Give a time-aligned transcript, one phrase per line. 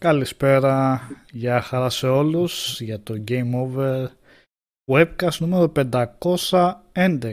[0.00, 4.06] Καλησπέρα, γεια χαρά σε όλους για το Game Over
[4.90, 7.30] Webcast νούμερο 511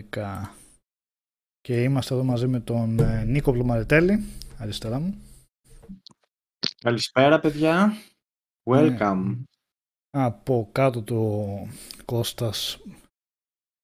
[1.61, 4.25] και είμαστε εδώ μαζί με τον ε, Νίκο Πλουμαριτέλη,
[4.57, 5.21] αριστερά μου.
[6.81, 7.93] Καλησπέρα παιδιά,
[8.69, 9.23] welcome.
[9.25, 10.23] Ναι.
[10.23, 11.45] Από κάτω το
[12.05, 12.79] Κώστας.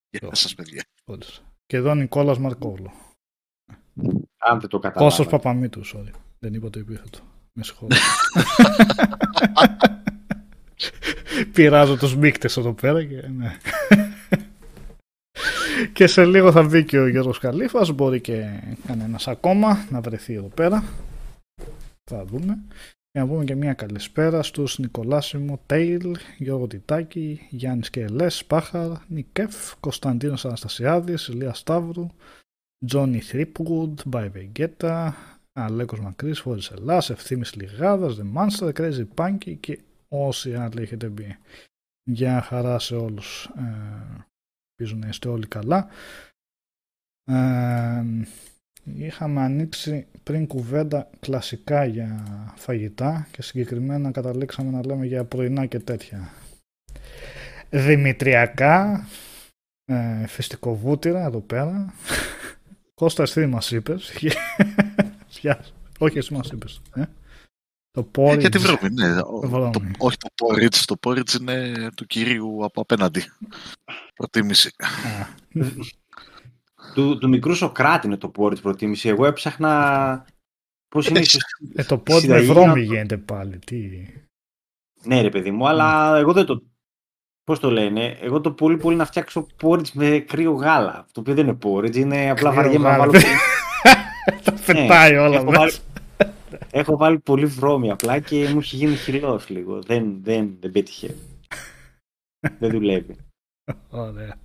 [0.10, 0.84] Γεια σας παιδιά.
[1.66, 2.92] Και εδώ Νικόλας Μαρκόβλου.
[4.38, 5.10] Αν δεν το καταλάβω.
[5.10, 6.12] Κώστας Παπαμήτου, sorry.
[6.40, 7.33] Δεν είπα το επίθετο.
[7.53, 8.01] Με συγχωρείτε.
[11.53, 13.57] Πειράζω τους μίκτες εδώ πέρα και ναι.
[15.93, 18.45] και σε λίγο θα βγει και ο Γιώργος Καλήφας, μπορεί και
[18.88, 20.83] κανένας ακόμα να βρεθεί εδώ πέρα.
[22.12, 22.63] Θα δούμε.
[23.12, 29.79] Και να πούμε και μια καλησπέρα στους Νικολάσιμο, Τέιλ, Γιώργο Τιτάκη, Γιάννης Κελές, Πάχαρ, Νικέφ,
[29.79, 32.07] Κωνσταντίνος Αναστασιάδης, Ηλίας Σταύρου,
[32.86, 35.15] Τζόνι Θρίπγουντ, Μπάι Βεγγέτα,
[35.53, 41.38] Αλέκος Μακρύς, Φόρης Ελλάς, Ευθύμης Λιγάδας, The Monster, Crazy Punky και όσοι άλλοι έχετε μπει.
[42.03, 43.50] Για χαρά σε όλους.
[43.57, 44.25] Ε,
[44.69, 45.88] ελπίζω να είστε όλοι καλά.
[47.25, 48.03] Ε,
[48.83, 52.24] είχαμε ανοίξει πριν κουβέντα κλασικά για
[52.55, 56.33] φαγητά και συγκεκριμένα καταλήξαμε να λέμε για πρωινά και τέτοια.
[57.69, 59.07] Δημητριακά,
[59.86, 61.93] ε, φυστικοβούτυρα εδώ πέρα.
[62.93, 64.12] Κώστας, εσύ μας είπες;
[66.00, 66.81] Όχι, εσύ μας είπες.
[66.93, 67.03] Ε;
[67.91, 68.38] Το porridge.
[68.38, 69.15] Ε, γιατί βρώμη, ναι.
[69.15, 73.23] Το, όχι το porridge, το porridge είναι του κυρίου από απέναντι.
[74.15, 74.71] Προτίμηση.
[76.93, 79.09] του, του μικρού Σοκράτη είναι το porridge προτίμηση.
[79.09, 80.25] Εγώ έψαχνα
[80.88, 81.21] πώς είναι...
[81.75, 83.59] ε, το porridge με βρώμη γίνεται πάλι.
[83.59, 84.07] Τι...
[85.03, 86.63] Ναι ρε παιδί μου, αλλά εγώ δεν το...
[87.43, 91.07] Πώς το λένε, εγώ το πολύ πολύ να φτιάξω porridge με κρύο γάλα.
[91.12, 93.13] Το οποίο δεν είναι porridge, είναι απλά βαριέ να βάλω...
[94.44, 95.80] Τα φετάει όλα μέσα.
[96.72, 99.82] Έχω βάλει πολύ βρώμη απλά και μου έχει γίνει χυλό λίγο.
[99.82, 101.15] Δεν, δεν, δεν πέτυχε.
[102.60, 103.15] δεν δουλεύει.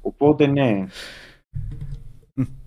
[0.01, 0.87] Οπότε ναι.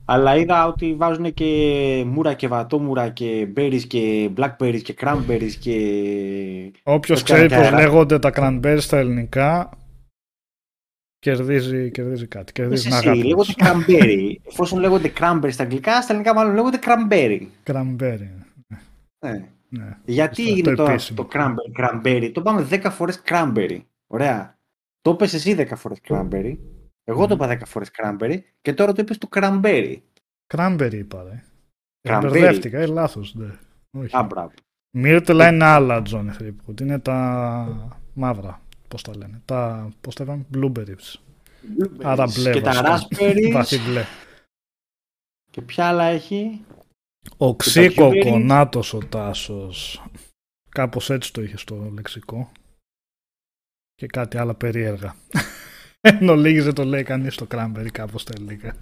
[0.05, 5.77] Αλλά είδα ότι βάζουν και μούρα και βατόμουρα και berries και blackberries και cranberries και...
[6.83, 9.69] Όποιος ξέρει πως λέγονται τα cranberries στα ελληνικά
[11.21, 12.51] κερδίζει, κερδίζει κάτι.
[12.51, 14.35] Κερδίζει εσύ, λέγονται cranberry.
[14.43, 17.47] Εφόσον λέγονται cranberry στα αγγλικά, στα ελληνικά μάλλον λέγονται cranberry.
[17.63, 18.29] Cranberry.
[19.19, 19.49] Ναι.
[19.69, 19.97] ναι.
[20.05, 23.79] Γιατί είναι το, το, cranberry, cranberry; Το πάμε 10 φορές cranberry.
[24.07, 24.57] Ωραία.
[25.01, 26.57] Το είπες εσύ 10 φορές cranberry.
[27.03, 29.95] Εγώ το είπα 10 φορές cranberry και τώρα το είπες το cranberry.
[30.55, 31.43] Cranberry είπα, ρε.
[32.19, 33.49] Μπερδεύτηκα, ε, λάθος, ναι.
[33.91, 34.17] Όχι.
[34.17, 34.51] Α, μπράβο.
[34.91, 36.79] Μύρτελα είναι άλλα, Τζόνι Θρύπκουτ.
[36.79, 38.60] Είναι τα μαύρα,
[38.91, 39.41] πώς τα λένε.
[39.45, 41.19] Τα, πώς τα είπαμε, blueberries.
[42.01, 43.77] Άρα μπλε, και τα raspberries.
[43.87, 44.05] μπλε.
[45.51, 46.61] Και ποια άλλα έχει;
[47.37, 50.03] Οξύκο κονάτος ο Τάσος.
[50.69, 52.51] Κάπως έτσι το είχε στο λεξικό.
[53.95, 55.15] Και κάτι άλλα περίεργα.
[56.01, 58.75] Ενώ λίγης δεν το λέει κανείς το κράμπερι κάπως τα ελληνικά.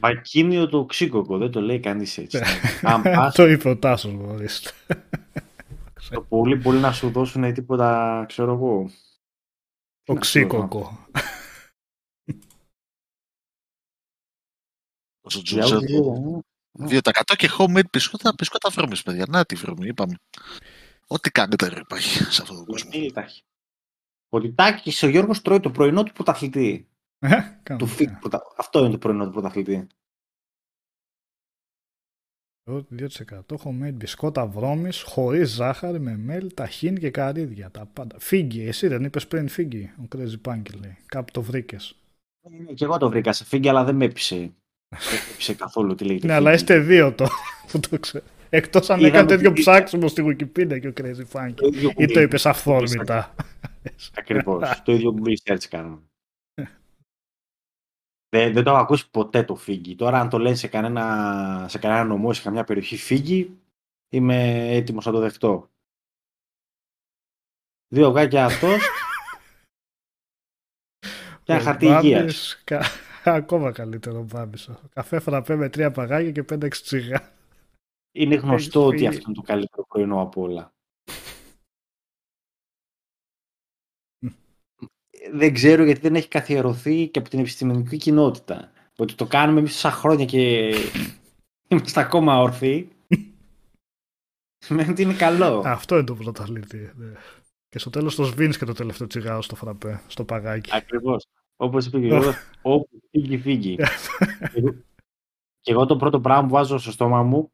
[0.00, 2.40] Βακίνιο το οξύκοκο, δεν το λέει κανείς έτσι.
[3.34, 4.72] το είπε ο Τάσος μπορείς.
[6.10, 8.90] Το πολύ πολύ να σου δώσουν τίποτα, ξέρω εγώ.
[10.06, 11.08] Οξύκοκο.
[15.20, 15.42] Όσο
[16.72, 16.98] ναι.
[17.00, 17.00] 2%
[17.36, 19.26] και homemade πισκότα, πισκότα βρώμης, παιδιά.
[19.28, 20.14] Να τη βρώμη, είπαμε.
[21.06, 22.90] Ό,τι κάνετε ρε υπάρχει σε αυτόν τον κόσμο.
[24.28, 26.88] Ο Τιτάκης, ο Γιώργος τρώει το πρωινό του πρωταθλητή.
[27.18, 27.40] Ε,
[27.76, 27.88] του
[28.20, 28.42] πρωτα...
[28.56, 29.86] Αυτό είναι το πρωινό του πρωταθλητή.
[32.68, 37.70] 2% homemade μπισκότα βρώμης χωρίς ζάχαρη με μέλι, ταχύν και καρύδια.
[37.70, 38.16] Τα πάντα.
[38.18, 40.96] Φίγκι, εσύ δεν είπες πριν φίγκι, ο Crazy Punk λέει.
[41.06, 41.94] Κάπου το βρήκες.
[42.68, 44.52] Ε, και εγώ το βρήκα σε φίγκι, αλλά δεν με έπεισε.
[45.46, 46.26] Δεν καθόλου τι λέγεται.
[46.26, 47.26] Ναι, αλλά είστε δύο το
[47.72, 48.24] που το ξέρω.
[48.50, 51.54] Εκτός αν έκανε τέτοιο ψάξιμο στη Wikipedia και ο Crazy Funk.
[51.96, 53.34] Ή το είπε αφόρμητα.
[54.14, 54.82] Ακριβώς.
[54.84, 55.98] Το ίδιο που research κάνουμε.
[58.32, 59.94] Δεν, δεν το έχω ακούσει ποτέ το φίγγι.
[59.94, 63.58] Τώρα, αν το λένε σε κανένα, σε κανένα νομό, σε καμιά περιοχή φίγγι,
[64.08, 65.70] είμαι έτοιμος να το δεχτώ.
[67.88, 68.78] Δύο αυγάκια αυτός.
[71.42, 72.62] και ένα χαρτί υγείας.
[73.24, 74.80] Ακόμα καλύτερο μπάμπισο.
[74.92, 77.32] Καφέ φραπέ με τρία παγάκια και πέντε εξτσίγα.
[78.12, 80.72] Είναι γνωστό ότι αυτό είναι το καλύτερο πρωινό από όλα.
[85.32, 88.70] Δεν ξέρω γιατί δεν έχει καθιερωθεί και από την επιστημονική κοινότητα.
[88.96, 90.74] Ότι το κάνουμε εμείς τόσα χρόνια και
[91.68, 92.88] είμαστε ακόμα όρθιοι.
[94.58, 95.62] Σημαίνει ότι είναι καλό.
[95.64, 96.92] Αυτό είναι το πρωταθλητή.
[96.96, 97.12] Ναι.
[97.68, 100.70] Και στο τέλος το σβήνεις και το τελευταίο τσιγάρο στο φραπέ, στο παγάκι.
[100.72, 101.26] Ακριβώς.
[101.56, 102.34] Όπως είπε και ο
[102.74, 103.76] όπου φύγει, φύγει.
[105.62, 107.52] και εγώ το πρώτο πράγμα που βάζω στο στόμα μου.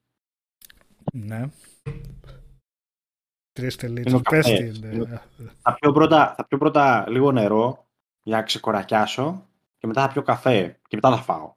[1.12, 1.50] Ναι.
[3.56, 4.20] Τρεις τελίτσες.
[4.30, 4.46] Πες
[5.62, 7.86] Θα πιω, πρώτα, θα πιω πρώτα λίγο νερό
[8.22, 9.48] για να ξεκορακιάσω
[9.78, 11.54] και μετά θα πιω καφέ και μετά θα φάω.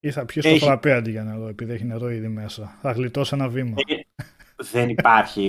[0.00, 0.58] Ή θα πιεις έχει...
[0.58, 2.78] το φραπέ αντί για νερό, επειδή έχει νερό ήδη μέσα.
[2.80, 3.74] Θα γλιτώσει ένα βήμα.
[4.56, 5.42] Δεν υπάρχει.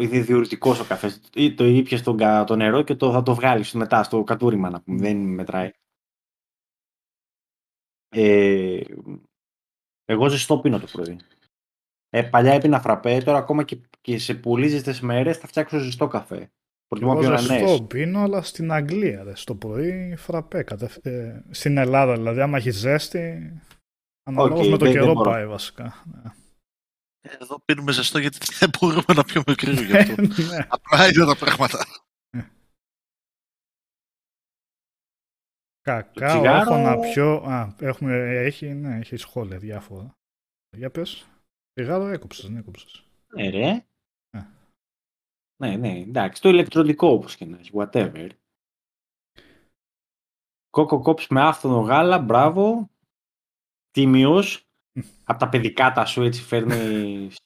[0.00, 1.20] Είναι διουρητικό ο καφές.
[1.56, 4.98] Το ήπιες το, το νερό και το, θα το βγάλεις μετά στο κατούριμα να πούμε.
[4.98, 5.70] Δεν μετράει.
[8.08, 8.80] Ε,
[10.04, 11.18] εγώ ζεστό πίνω το πρωί.
[12.10, 16.08] Ε, παλιά έπινα φραπέ, τώρα ακόμα και, και σε πολύ ζεστέ μέρες θα φτιάξω ζεστό
[16.08, 16.50] καφέ.
[16.86, 20.62] Προτιμώ πιο ζεστό πίνω, αλλά στην Αγγλία ρε, στο πρωί φραπέ.
[20.62, 20.96] Κατευ...
[21.02, 23.52] Ε, στην Ελλάδα δηλαδή, άμα έχεις ζέστη,
[24.22, 26.02] αναλόγως okay, με το καιρό πάει βασικά.
[26.04, 26.30] Ναι.
[27.20, 30.22] Εδώ πίνουμε ζεστό γιατί δεν μπορούμε να πιούμε κρύο γι' αυτό.
[30.50, 30.66] Ναι.
[30.68, 31.86] Απλά είναι τα πράγματα.
[35.80, 37.34] Κακάο έχω να πιω...
[37.36, 40.16] Α, έχουμε, έχει, ναι, έχει σχόλια διάφορα.
[40.76, 41.26] Για πες.
[41.76, 43.04] Τσιγάρο έκοψες, δεν έκοψες.
[43.34, 43.86] Ναι ρε.
[45.56, 46.42] Ναι, ναι, εντάξει.
[46.42, 48.28] Το ηλεκτρονικό όπως και να έχει, whatever.
[50.70, 52.90] Κόκο κόψ με άφθονο γάλα, μπράβο.
[53.90, 54.68] Τίμιος.
[55.24, 57.36] από τα παιδικά τα σου έτσι φέρνεις...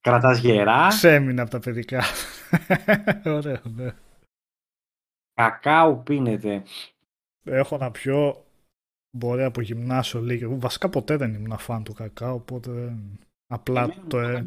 [0.00, 0.88] Κρατάς γερά.
[0.88, 2.02] Ξέμεινε από τα παιδικά.
[3.36, 3.94] Ωραίο, ναι.
[5.32, 6.62] Κακάο πίνεται
[7.44, 8.43] έχω να πιω
[9.16, 10.58] μπορεί από γυμνάσιο λίγο.
[10.58, 12.96] Βασικά ποτέ δεν ήμουν φαν του κακάο, οπότε
[13.46, 14.18] απλά το...
[14.18, 14.42] Ε...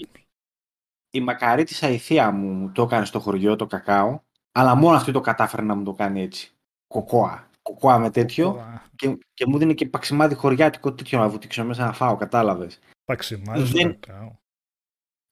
[1.10, 4.20] Η μακαρίτησα η θεία μου το έκανε στο χωριό το κακάο,
[4.52, 6.52] αλλά μόνο αυτή το κατάφερε να μου το κάνει έτσι.
[6.88, 7.50] Κοκόα.
[7.62, 11.94] Κοκόα με τέτοιο και, και μου δίνει και παξιμάδι χωριάτικο τέτοιο να βουτήξω μέσα να
[11.94, 12.80] φάω, κατάλαβες.
[13.06, 14.00] Παξιμάδι δεν...
[14.00, 14.36] κακάο.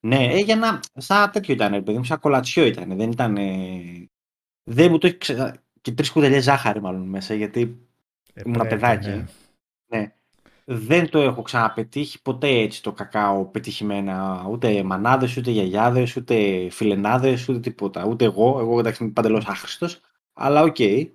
[0.08, 0.80] Ναι, ε, για να...
[0.94, 2.98] Σαν τέτοιο ήταν, παιδί μου, σαν κολατσιό ήταν.
[2.98, 3.36] Δεν ήταν...
[4.64, 7.88] Δεν μου το έχει ξε και τρεις κουταλιές ζάχαρη μάλλον μέσα, γιατί
[8.36, 9.10] ε, ήμουν παιδάκι.
[9.10, 9.26] Ναι.
[9.88, 10.14] ναι.
[10.66, 14.46] Δεν το έχω ξαναπετύχει ποτέ έτσι το κακάο πετυχημένα.
[14.50, 18.06] Ούτε μανάδες, ούτε γιαγιάδες, ούτε φιλενάδες, ούτε τίποτα.
[18.06, 18.60] Ούτε εγώ.
[18.60, 20.02] Εγώ εντάξει είμαι παντελώς άχρηστος.
[20.34, 20.76] Αλλά οκ.
[20.80, 21.10] Okay.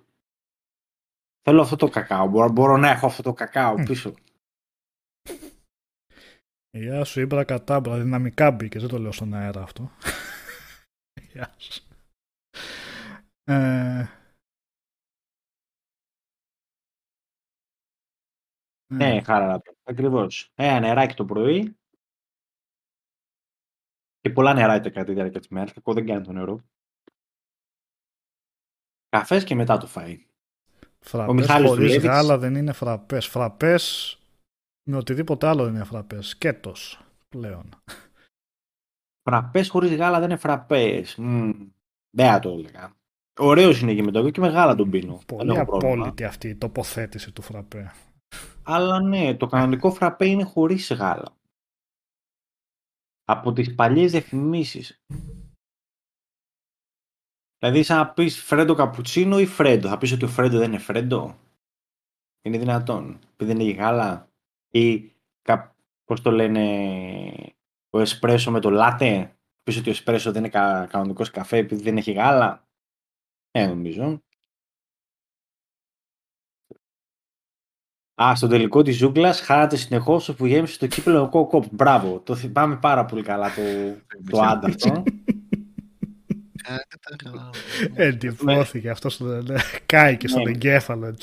[1.43, 2.27] Θέλω αυτό το κακάο.
[2.27, 4.13] Μπορώ, μπορώ να έχω αυτό το κακάο πίσω.
[6.77, 7.99] Γεια σου, ήμπρα κατάμπρα.
[7.99, 8.81] Δυναμικά μπήκες.
[8.81, 9.91] Δεν το λέω στον αέρα αυτό.
[11.31, 11.83] Γεια σου.
[13.43, 14.09] Ε,
[18.91, 19.61] Ναι, ναι χάραρα.
[19.83, 20.51] Ακριβώς.
[20.55, 21.75] Ένα νεράκι το πρωί.
[24.19, 25.73] Και πολλά νεράκια κατά τη διάρκεια της μέρας.
[25.73, 26.63] Κακό δεν κάνει το νερό.
[29.09, 30.17] Καφές και μετά το φαΐ.
[30.99, 33.27] Φραπές χωρίς γάλα δεν είναι φραπές.
[33.27, 34.15] Φραπές
[34.83, 36.27] με οτιδήποτε άλλο είναι φραπές.
[36.27, 37.69] Σκέτος πλέον.
[39.29, 41.15] Φραπές χωρίς γάλα δεν είναι φραπές.
[42.09, 42.95] δεν το έλεγα.
[43.39, 45.21] Ωραίος είναι και με το και με γάλα τον πίνω.
[45.25, 47.91] Πολύ απόλυτη αυτή η τοποθέτηση του φραπέ.
[48.63, 51.37] Αλλά ναι, το κανονικό φραπέ είναι χωρίς γάλα.
[53.23, 55.03] Από τις παλιές διαφημίσεις.
[57.57, 59.87] Δηλαδή σαν να πεις φρέντο καπουτσίνο ή φρέντο.
[59.87, 61.39] Θα πεις ότι ο φρέντο δεν είναι φρέντο.
[62.41, 63.19] Είναι δυνατόν.
[63.33, 64.29] Επειδή δεν έχει γάλα.
[64.71, 65.11] Ή
[66.05, 66.63] πώς το λένε
[67.89, 69.35] ο εσπρέσο με το λάτε.
[69.63, 72.67] Πεις ότι ο εσπρέσο δεν είναι κανονικός καφέ επειδή δεν έχει γάλα.
[73.51, 74.21] Ε, νομίζω.
[78.15, 81.65] Α, στο τελικό της ζούγκλας χάρατε συνεχώς που γέμισε το κύπελο ο Κοκόπ.
[81.71, 83.61] Μπράβο, το θυμάμαι πάρα πολύ καλά το,
[84.29, 85.03] το άντα αυτό.
[87.93, 89.43] Εντυπώθηκε αυτός το
[89.85, 90.49] κάηκε στον ναι.
[90.49, 91.15] εγκέφαλο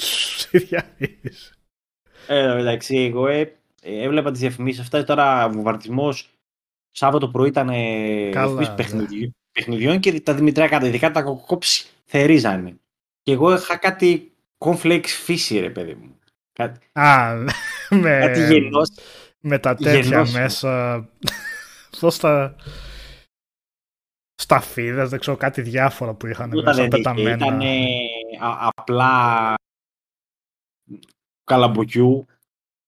[2.27, 5.05] Ε, εντάξει, εγώ ε, έβλεπα τις διαφημίσεις αυτά.
[5.05, 6.39] Τώρα ο βομβαρδισμός
[6.99, 8.31] Σάββατο πρωί ήταν ναι.
[9.53, 12.77] παιχνιδιών και τα Δημητριακά, ειδικά τα κοκκόψη θερίζανε.
[13.23, 16.19] Και εγώ είχα κάτι cornflakes φύση, ρε παιδί μου.
[16.59, 17.35] Κάτι, Α,
[18.03, 18.91] με, κάτι γενός,
[19.41, 20.33] με τα τέτοια γενός.
[20.33, 21.09] μέσα.
[22.01, 22.57] Πώς τα...
[24.35, 27.47] Σταφίδες, δεν ξέρω, κάτι διάφορα που είχαν μέσα πεταμένα.
[27.47, 27.61] Ήταν
[28.41, 29.55] απλά
[31.45, 32.27] καλαμποκιού,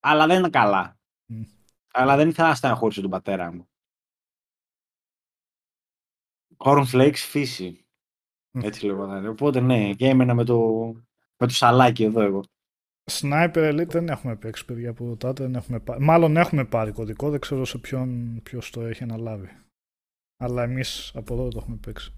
[0.01, 0.99] αλλά δεν είναι καλά.
[1.29, 1.45] Mm.
[1.93, 3.69] Αλλά δεν ήθελα να στεναχωρήσω τον πατέρα μου.
[6.57, 7.85] Cornflakes φύση.
[8.53, 8.65] Mm.
[8.65, 9.27] Έτσι λέγονταν.
[9.27, 10.59] Οπότε ναι, και έμενα με το,
[11.37, 12.45] με το σαλάκι εδώ εγώ.
[13.11, 15.43] Sniper Elite δεν έχουμε παίξει, παιδιά που ρωτάτε.
[15.43, 16.03] Δεν έχουμε πάρει.
[16.03, 19.57] Μάλλον έχουμε πάρει κωδικό, δεν ξέρω σε ποιον ποιος το έχει αναλάβει.
[20.37, 22.15] Αλλά εμείς από εδώ το έχουμε παίξει.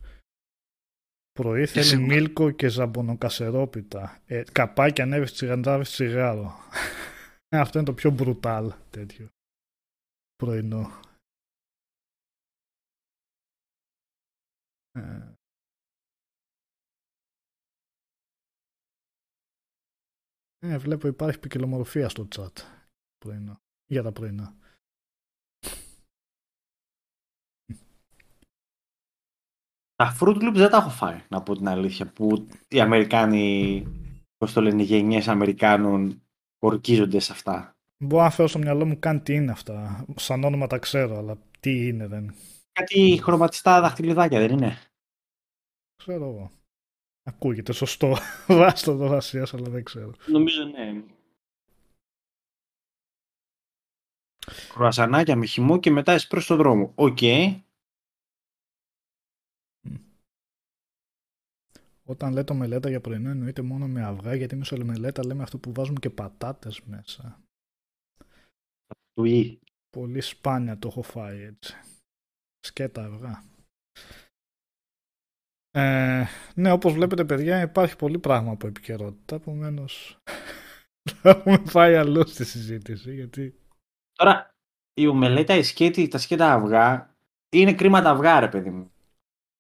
[1.33, 4.23] Πρωί θέλει μίλκο και ζαμπονοκασερόπιτα.
[4.27, 6.53] Ε, καπάκι ανέβεις τσιγαντζάβι τσιγάρο.
[7.49, 9.29] Ε, αυτό είναι το πιο brutal τέτοιο
[10.37, 11.01] πρωινό.
[14.93, 15.32] Ε,
[20.65, 22.53] Ε, βλέπω υπάρχει ποικιλομορφία στο chat
[23.19, 24.55] πρωινά, για τα πρωινά.
[29.95, 33.87] Τα Fruit Loops δεν τα έχω φάει, να πω την αλήθεια, που οι Αμερικάνοι,
[34.37, 36.23] πώς το λένε, οι γενιές Αμερικάνων
[36.59, 37.77] ορκίζονται σε αυτά.
[38.05, 40.05] Μπορώ να φέρω στο μυαλό μου καν τι είναι αυτά.
[40.17, 42.35] Σαν όνομα τα ξέρω, αλλά τι είναι δεν.
[42.73, 44.79] Κάτι χρωματιστά δαχτυλιδάκια δεν είναι;
[45.97, 46.51] Ξέρω εγώ.
[47.23, 48.17] Ακούγεται σωστό.
[48.59, 50.13] Βάστο το βασίας, αλλά δεν ξέρω.
[50.27, 51.03] Νομίζω ναι.
[54.75, 56.93] Κρουασανάκια με χυμό και μετά εσπρέσο στο δρόμο.
[56.95, 57.19] OK.
[57.21, 57.61] Okay.
[62.05, 65.73] Όταν λέτε ομελέτα για πρωινό εννοείται μόνο με αυγά, γιατί εμείς ομελέτα λέμε αυτό που
[65.73, 67.43] βάζουμε και πατάτες μέσα.
[69.15, 69.61] Τουί.
[69.91, 71.75] Πολύ σπάνια το έχω φάει έτσι.
[72.59, 73.45] Σκέτα αυγά.
[75.75, 80.19] Ε, ναι, όπως βλέπετε παιδιά υπάρχει πολύ πράγμα από επικαιρότητα, επομένως
[81.21, 83.55] θα έχουμε πάει αλλού στη συζήτηση, γιατί...
[84.13, 84.55] Τώρα,
[84.95, 87.17] η ομελέτα, η σκέτη, τα σκέτα αυγά,
[87.49, 88.91] είναι κρίμα τα αυγά ρε παιδί μου.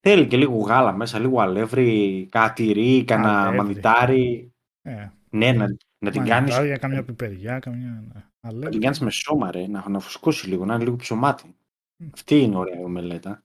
[0.00, 4.52] Θέλει και λίγο γάλα μέσα, λίγο αλεύρι, κάτι τυρί, κανένα μανιτάρι.
[4.82, 5.08] Ε.
[5.30, 5.66] Ναι, να,
[5.98, 6.50] να την κάνει.
[6.50, 8.04] Για καμιά πιπεριά, καμιά.
[8.12, 8.22] Ναι.
[8.58, 11.56] Να την κάνεις με σώμα, ρε, να, να φουσκώσει λίγο, να είναι λίγο ψωμάτι.
[12.02, 12.08] Mm.
[12.12, 13.42] Αυτή είναι ωραία η ομελέτα.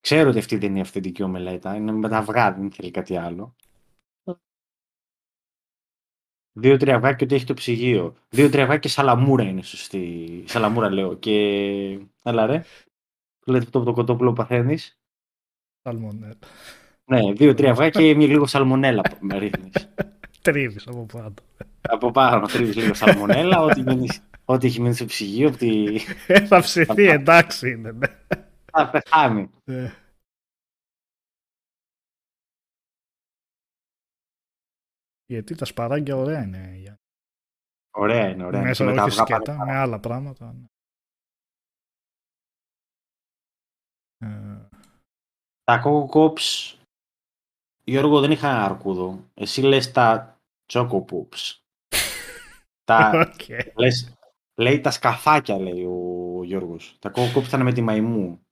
[0.00, 3.16] Ξέρω ότι αυτή δεν είναι η αυθεντική ομελέτα, είναι με τα αυγά, δεν θέλει κάτι
[3.16, 3.54] άλλο.
[6.52, 8.14] Δύο-τρία αυγά και ότι έχει το ψυγείο.
[8.28, 10.44] Δύο-τρία αυγά και σαλαμούρα είναι σωστή.
[10.46, 11.14] Σαλαμούρα λέω.
[11.14, 11.32] Και.
[12.22, 12.64] Έλα ρε.
[13.46, 15.00] Λέτε αυτό από το κοτόπουλο που παθαίνεις.
[15.82, 16.38] Σαλμονέλα.
[17.04, 19.72] Ναι, δύο-τρία αυγά και λίγο σαλμονέλα με ρίχνεις.
[20.42, 21.34] Τρίβεις από πάνω.
[21.80, 23.60] Από πάνω τρίβεις λίγο σαλμονέλα.
[23.60, 23.82] ό,τι,
[24.44, 25.48] ό,τι έχει μείνει στο ψυγείο.
[25.48, 26.00] Ότι...
[26.48, 27.92] θα ψηθεί, εντάξει είναι.
[27.92, 28.06] Ναι.
[28.72, 29.50] Θα πεθάνει.
[29.64, 29.94] Ναι.
[35.26, 36.96] Γιατί τα σπαράγγια ωραία είναι.
[37.90, 38.62] Ωραία είναι, ωραία.
[38.62, 40.52] Μέσα με, όχι σκέτα, με άλλα πράγματα.
[40.52, 40.66] Ναι.
[44.18, 44.68] Ε...
[45.64, 46.74] Τα Coco Cops,
[47.84, 49.30] Γιώργο, δεν είχα αρκούδο.
[49.34, 50.38] Εσύ λες τα
[50.72, 51.60] Choco Poops.
[52.84, 53.72] τα, okay.
[53.74, 54.14] λες,
[54.54, 56.96] λέει τα σκαφάκια, λέει ο Γιώργος.
[56.98, 58.46] Τα Coco Cops ήταν με τη μαϊμού.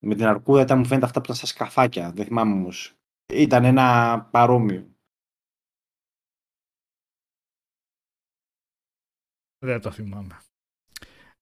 [0.00, 2.12] Με την αρκούδα ήταν, μου φαίνεται αυτά που ήταν στα σκαφάκια.
[2.12, 2.94] Δεν θυμάμαι όμως.
[3.32, 4.92] Ήταν ένα παρόμοιο.
[9.58, 10.40] Δεν το θυμάμαι.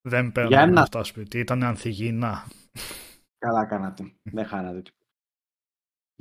[0.09, 0.83] Δεν παίρνω να...
[0.83, 1.39] αυτά σπίτι.
[1.39, 2.47] Ήταν ανθυγιεινά.
[3.39, 4.15] Καλά κάνατε.
[4.23, 5.05] Δεν χάνατε τίποτα.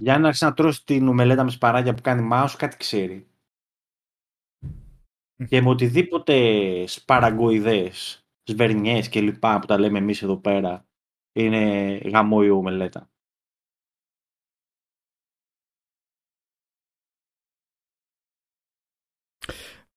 [0.02, 3.28] Για να άρχισε να τρώσει την ομελέτα με σπαράγια που κάνει μάος, κάτι ξέρει.
[5.48, 10.85] και με οτιδήποτε σπαραγκοειδές, σβερνιές και λοιπά που τα λέμε εμείς εδώ πέρα,
[11.36, 13.10] είναι γαμό η ομελέτα.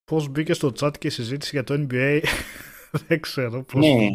[0.04, 2.22] Πώς μπήκε στο chat και η συζήτηση για το NBA,
[3.06, 4.08] δεν ξέρω πώς ναι.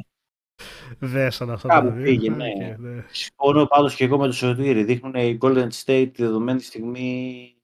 [0.99, 2.03] δέσαν αυτά τα δύο.
[2.03, 2.75] Πήγε, ναι.
[2.79, 3.05] ναι.
[3.11, 4.83] Συμφωνώ πάντως και εγώ με το Σωτήρι.
[4.83, 7.55] Δείχνουν οι Golden State τη δεδομένη στιγμή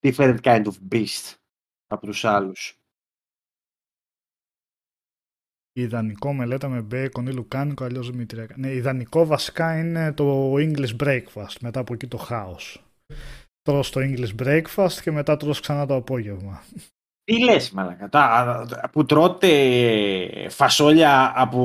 [0.00, 1.34] different kind of beast
[1.86, 2.80] από τους άλλους.
[5.78, 8.46] Ιδανικό μελέτα με μπέικον ή λουκάνικο, αλλιώς Δημήτρια.
[8.56, 12.84] Ναι, ιδανικό βασικά είναι το English breakfast, μετά από εκεί το χάος.
[13.62, 16.62] Τρως το English breakfast και μετά τρως ξανά το απόγευμα.
[17.26, 18.08] Τι λες μαλακα,
[18.92, 19.48] που τρώτε
[20.48, 21.60] φασόλια από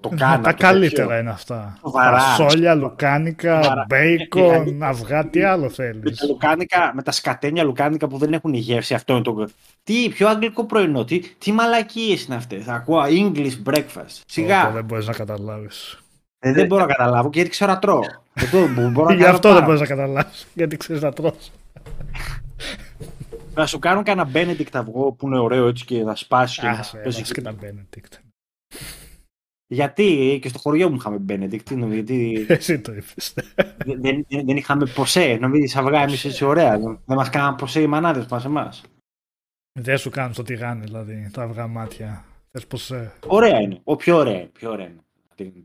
[0.00, 0.40] το ναι, κάνα.
[0.40, 1.78] Τα καλύτερα είναι αυτά.
[1.92, 6.02] Φασόλια, λουκάνικα, μπέικον, αυγά, τι άλλο θέλεις.
[6.02, 9.48] Με τα, λουκάνικα, με τα σκατένια λουκάνικα που δεν έχουν γεύση, αυτό είναι το...
[9.84, 14.20] Τι, πιο αγγλικό πρωινό, τι, τι μαλακίες είναι αυτές; Θα ακούω English breakfast.
[14.26, 14.70] Σιγά.
[14.70, 15.98] δεν μπορείς να καταλάβεις.
[16.38, 18.00] Ε, δεν μπορώ να καταλάβω γιατί ξέρω να τρώω.
[19.16, 21.50] Γι' αυτό δεν μπορείς να καταλάβεις, γιατί ξέρεις να τρως.
[23.54, 26.66] Να σου κάνουν κανένα Benedict αυγό που είναι ωραίο έτσι και θα σπάσει.
[26.66, 28.18] Άσε, και τα Benedict.
[29.66, 31.88] Γιατί και στο χωριό μου είχαμε Benedict.
[31.90, 32.46] Γιατί...
[32.48, 33.34] Εσύ το είπες.
[33.84, 35.38] δεν, δεν, δεν είχαμε ποσέ.
[35.40, 36.78] Νομίζεις αυγά εμείς έτσι ωραία.
[36.78, 38.82] Δεν μας κάναν ποσέ οι μανάδες μας εμάς.
[39.72, 42.24] Δεν σου κάνουν στο τηγάνι δηλαδή τα αυγά μάτια.
[42.50, 43.12] Θες ποσέ.
[43.26, 43.80] Ωραία είναι.
[43.84, 45.62] Ο πιο ωραία, πιο ωραία είναι.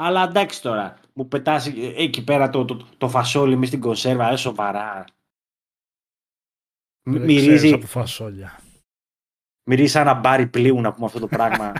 [0.00, 4.36] Αλλά εντάξει τώρα, μου πετάς εκεί πέρα το, το, το φασόλι μες στην κονσέρβα, ε,
[4.36, 5.04] σοβαρά.
[7.08, 7.72] Μυρίζει.
[7.72, 8.60] από φασόλια.
[9.64, 11.72] Μυρίζει σαν να μπάρει πλοίου να πούμε αυτό το πράγμα.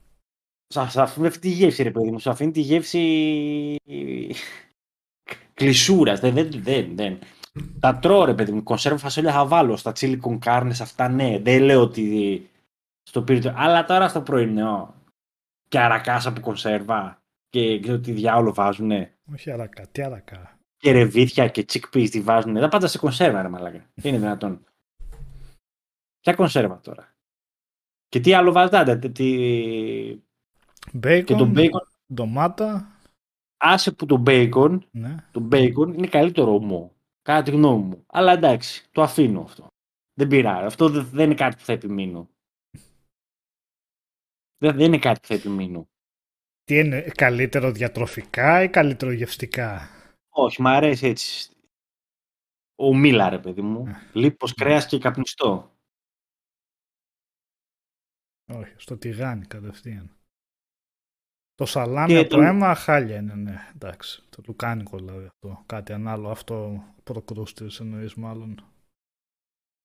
[0.74, 2.18] Σας αφήνει αυτή τη γεύση, ρε παιδί μου.
[2.18, 3.76] Σου αφήνει τη γεύση
[5.54, 6.20] κλεισούρας.
[6.20, 7.18] Δεν, δεν, δεν, δεν.
[7.80, 8.62] Τα τρώω, ρε παιδί μου.
[8.62, 9.76] Κονσέρβα φασόλια θα βάλω.
[9.76, 11.38] Στα τσίλι κάρνες αυτά, ναι.
[11.38, 12.48] Δεν λέω ότι
[13.02, 13.52] στο πύριτο.
[13.56, 14.94] Αλλά τώρα στο πρωινό.
[15.68, 17.22] Και αρακάσα από κονσέρβα.
[17.48, 19.16] Και ξέρω τι διάολο βάζουνε.
[19.32, 22.54] Όχι αρακά, τι αρακά και ρεβίθια και chickpeas τη βάζουν.
[22.54, 23.90] Τα πάντα σε κονσέρβα, ρε μαλάκα.
[24.02, 24.64] είναι δυνατόν.
[26.20, 27.16] Ποια κονσέρβα τώρα;
[28.08, 30.20] Και τι άλλο βάζετε, τι...
[31.02, 32.12] Bacon, και το bacon.
[32.14, 32.98] ντομάτα.
[33.56, 35.16] άσε που το bacon, ναι.
[35.30, 36.94] το bacon είναι καλύτερο ομό.
[37.22, 38.04] Κατά τη γνώμη μου.
[38.06, 39.66] Αλλά εντάξει, το αφήνω αυτό.
[40.14, 40.64] Δεν πειράζει.
[40.64, 42.28] Αυτό δεν είναι κάτι που θα επιμείνω.
[44.58, 45.88] Δεν είναι κάτι που θα επιμείνω.
[46.64, 49.88] Τι είναι, καλύτερο διατροφικά ή καλύτερο γευστικά;
[50.38, 51.50] Όχι, μου αρέσει έτσι.
[52.78, 53.86] Ο Μίλα, ρε παιδί μου.
[53.86, 54.10] Ε.
[54.12, 55.76] Λίπος, κρέας και καπνιστό.
[58.52, 60.16] Όχι, στο τηγάνι κατευθείαν.
[61.54, 62.40] Το σαλάμι από το...
[62.40, 63.70] αίμα χάλια είναι, ναι.
[63.74, 64.22] Εντάξει.
[64.28, 65.62] Το λουκάνικο δηλαδή αυτό.
[65.66, 66.30] Κάτι ανάλογο.
[66.30, 68.64] Αυτό προκρούστης εννοείς μάλλον.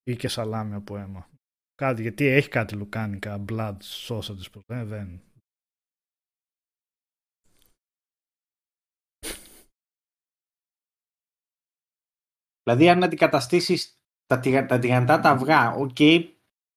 [0.04, 1.30] Ή και σαλάμι από αίμα.
[1.76, 5.22] Κάτι, γιατί έχει κάτι λουκάνικα, blood sausages, ε, δεν.
[12.64, 16.24] Δηλαδή αν αντικαταστήσεις τα, τα τηγανιτά τα αυγά, OK, okay,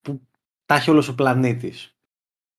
[0.01, 0.21] που
[0.67, 1.97] τα έχει όλος ο πλανήτης.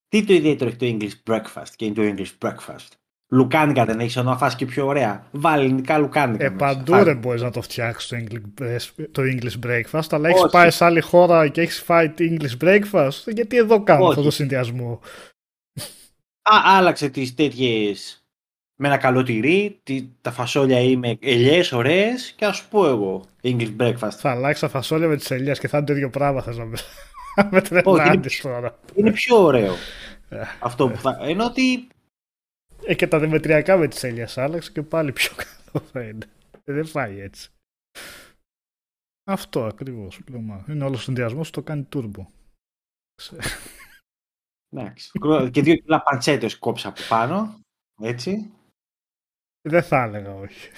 [0.08, 2.88] Τι το ιδιαίτερο έχει το English breakfast και είναι το English breakfast;
[3.28, 5.28] Λουκάνικα δεν έχεις να φας και πιο ωραία.
[5.32, 6.46] Βάλει ελληνικά λουκάνικα.
[6.46, 10.72] Ε, παντού δεν μπορείς να το φτιάξεις το English, το English breakfast, αλλά έχεις πάει
[10.72, 13.24] σε άλλη χώρα και έχεις φάει το English breakfast.
[13.26, 15.00] Γιατί εδώ κάνω αυτό το συνδυασμό.
[16.42, 18.25] Α, άλλαξε τις τέτοιες
[18.76, 19.80] με ένα καλό τυρί,
[20.22, 24.12] τα φασόλια ή με ελιές ωραίες και ας σου πω εγώ English breakfast.
[24.12, 26.42] Θα αλλάξει τα φασόλια με τις ελιές και θα είναι το ίδιο πράγμα.
[26.42, 26.66] Θες να
[27.52, 28.80] με τρελάνεις τώρα.
[28.96, 29.74] Είναι πιο ωραίο.
[30.30, 31.18] Ε, αυτό που θα.
[31.22, 31.88] Ενώ ότι
[32.86, 36.28] ε, και τα δημετριακά με τις έλιας άλλαξε και πάλι πιο καλό θα είναι.
[36.64, 37.50] Ε, δεν πάει έτσι.
[39.28, 40.20] Αυτό ακριβώς.
[40.68, 42.26] Είναι όλο ο συνδυασμό το κάνει turbo.
[44.70, 45.12] Εντάξει.
[45.52, 47.60] και δύο κιλά παντσέτες κόψα από πάνω.
[48.02, 48.52] Έτσι.
[49.68, 50.70] Δεν θα έλεγα όχι.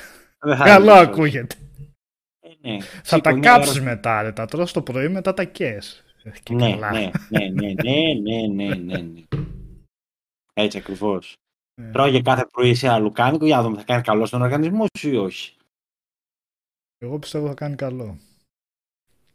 [0.64, 1.56] Καλό ακούγεται.
[2.40, 2.78] Ε, ναι.
[3.04, 4.32] Θα τα κάψεις μετά, ρε.
[4.32, 6.04] τα τρως το πρωί μετά τα κες.
[6.50, 9.24] Ναι, ναι, ναι, ναι, ναι, ναι, ναι, ναι.
[10.54, 11.34] Έτσι ακριβώς.
[11.76, 11.92] Ε.
[11.92, 15.10] Τρώγε κάθε πρωί σε ένα λουκάνικο για να δούμε θα κάνει καλό στον οργανισμό σου
[15.10, 15.56] ή όχι.
[16.98, 18.18] Εγώ πιστεύω θα κάνει καλό.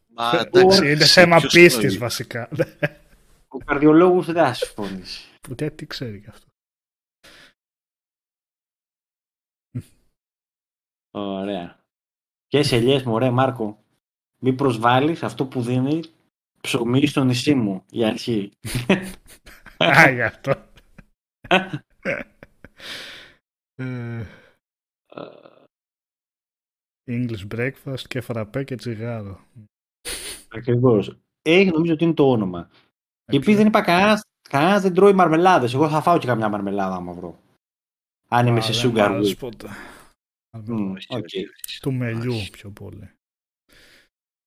[0.07, 2.49] Μα, εντάξει, είναι θέμα πίστης βασικά.
[3.49, 5.29] Ο καρδιολόγος δεν θα συμφωνήσει.
[5.51, 6.52] Ούτε τι ξέρει γι' αυτό.
[11.14, 11.79] Ωραία.
[12.46, 13.79] Και σε ελιές μου, ωραία Μάρκο.
[14.38, 16.01] Μην προσβάλλεις αυτό που δίνει
[16.61, 18.51] ψωμί στο νησί μου, για αρχή.
[19.79, 20.53] Α, γι' αυτό.
[23.75, 24.27] Ε,
[27.07, 29.40] English breakfast και φραπέ και τσιγάρο.
[30.48, 31.18] Ακριβώς.
[31.42, 32.68] Έχει νομίζω ότι είναι το όνομα.
[33.25, 35.75] Και επίση δεν είπα κανένας κανένας δεν τρώει μαρμελάδες.
[35.75, 37.38] Εγώ θα φάω και καμιά μαρμελάδα άμα βρω.
[38.29, 39.22] Αν είμαι σε sugar
[40.53, 41.45] mm, okay.
[41.81, 43.11] Του μελιού πιο πολύ.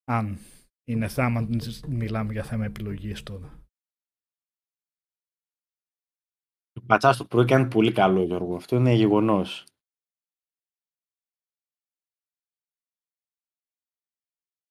[0.04, 0.38] Αν
[0.84, 1.48] είναι θέμα,
[1.88, 3.60] μιλάμε για θέμα επιλογής τώρα.
[6.72, 8.56] Το πατσάς το πρωί κάνει πολύ καλό, Γιώργο.
[8.56, 9.65] Αυτό είναι γεγονός.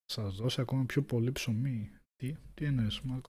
[0.04, 1.98] Σας δώσει ακόμα πιο πολύ ψωμί.
[2.16, 3.28] Τι, τι εννοείς, Μάρκο;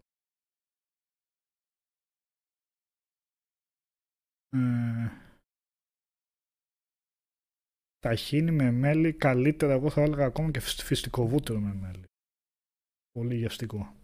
[4.50, 5.25] Ε,
[8.06, 12.04] ταχύνι με μέλι καλύτερα, εγώ θα έλεγα ακόμα και φυστικό βούτυρο με μέλι.
[13.12, 13.96] Πολύ γευστικό.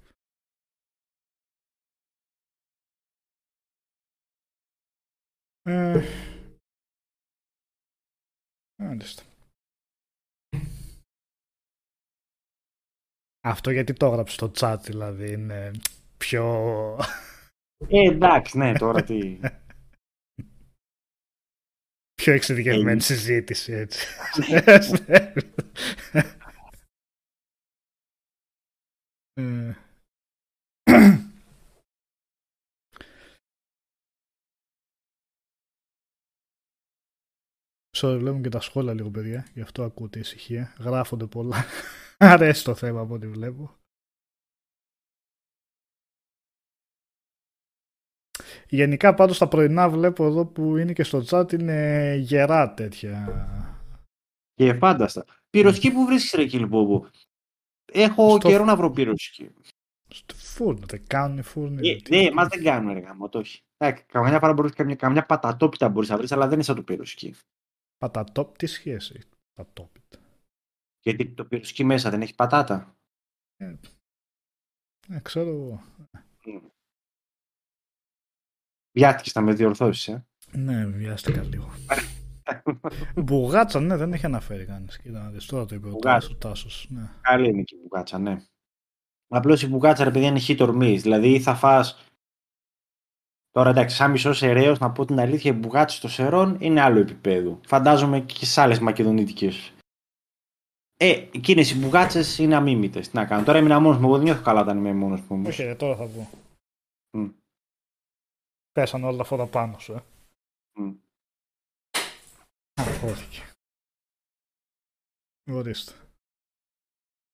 [5.63, 6.01] Ε,
[13.43, 15.71] Αυτό γιατί το έγραψες στο chat δηλαδή είναι
[16.17, 16.45] πιο...
[17.87, 19.39] Ε, εντάξει, ναι, τώρα τι...
[22.21, 24.07] πιο εξειδικευμένη ε, συζήτηση, έτσι.
[29.33, 29.73] ε,
[37.97, 39.47] Sorry, βλέπουμε και τα σχόλια λίγο, παιδιά.
[39.53, 40.75] Γι' αυτό ακούτε ησυχία.
[40.79, 41.65] Γράφονται πολλά.
[42.17, 43.80] Αρέσει το θέμα από ό,τι βλέπω.
[48.73, 53.27] Γενικά πάντως τα πρωινά βλέπω εδώ που είναι και στο chat είναι γερά τέτοια.
[54.53, 55.25] Και φάνταστα.
[55.49, 57.05] Πυροσκή που βρίσκεις ρε Κιλμπόμπο.
[57.91, 58.47] Έχω στο...
[58.47, 59.51] καιρό να βρω πυροσκή.
[60.07, 61.79] Στο φούρνο, δεν κάνουν φούρνο.
[61.83, 63.63] Ε, ναι, μας δεν κάνουν ρε γάμο, το όχι.
[64.05, 67.35] Καμιά φορά μπορείς, καμιά, καμιά πατατόπιτα μπορείς να βρεις, αλλά δεν είναι σαν το πυροσκή.
[67.97, 70.17] Πατατόπ, τι σχέση έχει πατατόπιτα.
[71.01, 72.95] Γιατί το πυροσκή μέσα δεν έχει πατάτα.
[73.57, 73.75] Ε,
[75.09, 75.83] ε ξέρω εγώ.
[78.91, 80.25] Βιάστηκες να με διορθώσεις, ε.
[80.51, 81.71] Ναι, βιάστηκα λίγο.
[83.25, 84.97] μπουγάτσα, ναι, δεν έχει αναφέρει κανείς.
[84.97, 86.87] Κοίτα, δεις, τώρα το είπε ο Τάσος.
[86.89, 87.09] Ναι.
[87.21, 88.41] Καλή είναι και η μπουγάτσα, ναι.
[89.27, 90.99] Απλώς η μπουγάτσα, ρε παιδιά, είναι hit or miss.
[91.01, 92.05] Δηλαδή θα φας
[93.51, 96.99] Τώρα εντάξει, σαν μισός εραίο, να πω την αλήθεια, οι μπουγάτσε των Σερών είναι άλλο
[96.99, 97.59] επίπεδο.
[97.67, 99.73] Φαντάζομαι και σε άλλες μακεδονίτικες.
[100.97, 102.99] Ε, εκείνες οι μπουγάτσες είναι αμήμητε.
[102.99, 103.43] Τι να κάνω.
[103.43, 104.05] Τώρα έμεινα μόνος μου.
[104.05, 105.43] Εγώ δεν νιώθω καλά όταν είμαι μόνος μου.
[105.47, 106.29] Όχι, τώρα θα πω.
[107.17, 107.31] Mm.
[108.71, 110.03] Πέσανε όλα αυτά πάνω σου, ε.
[110.79, 110.95] Mm.
[112.73, 113.41] Αφώθηκε.
[115.51, 115.91] Ορίστε.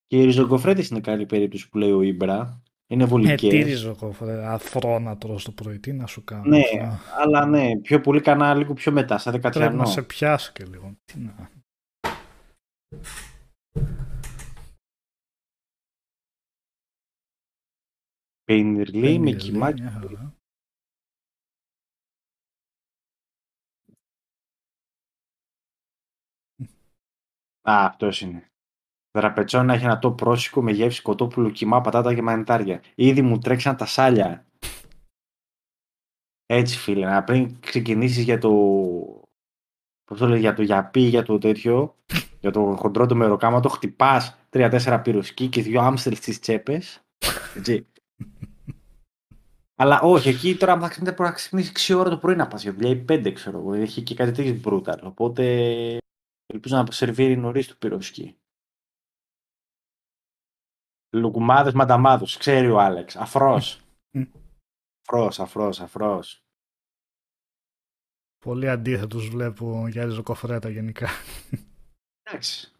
[0.07, 2.61] Και οι ριζοκοφρέτε είναι καλή περίπτωση που λέει ο Ήμπρα.
[2.89, 3.43] Είναι βολικές.
[3.43, 6.43] Ε, τι ριζοκοφρέ, αφρό να τρως το πρωί, τι να σου κάνω.
[6.43, 6.61] Ναι,
[7.17, 9.69] αλλά ναι, πιο πολύ κανένα λίγο πιο μετά, σαν δεκατριανό.
[9.69, 10.97] Πρέπει να σε πιάσει και λίγο.
[11.05, 11.49] Τι να...
[18.43, 19.83] Πενιρλί με κοιμάκι.
[27.69, 28.51] Α, αυτός είναι.
[29.17, 32.81] Δραπετσόνα έχει ένα το πρόσικο με γεύση κοτόπουλο, κοιμά, πατάτα και μανιτάρια.
[32.95, 34.45] Ήδη μου τρέξαν τα σάλια.
[36.45, 38.49] Έτσι φίλε, να πριν ξεκινήσεις για το...
[40.03, 41.95] Πώς το λέει, για το γιαπί, για το τέτοιο,
[42.39, 47.01] για το χοντρό το μεροκάμα, το χτυπάς τρία-τέσσερα πυροσκή και δύο άμστελ στις τσέπες.
[47.55, 47.87] Έτσι.
[49.75, 53.05] Αλλά όχι, εκεί τώρα θα ξυπνήσει, να ξυπνήσει 6 ώρα το πρωί να πας, γιατί
[53.09, 54.99] 5 ξέρω εγώ, έχει και κάτι τέτοιο μπρούταλ.
[55.03, 55.97] Οπότε
[56.47, 58.37] ελπίζω να σερβίρει νωρίς το πυροσκή.
[61.15, 63.15] Λουκουμάδες μανταμάδους, ξέρει ο Άλεξ.
[63.15, 63.81] Αφρός.
[65.01, 66.41] αφρός, αφρός, αφρός.
[68.37, 71.07] Πολύ αντίθετους βλέπω για ριζοκοφρέτα γενικά.
[72.21, 72.71] Εντάξει.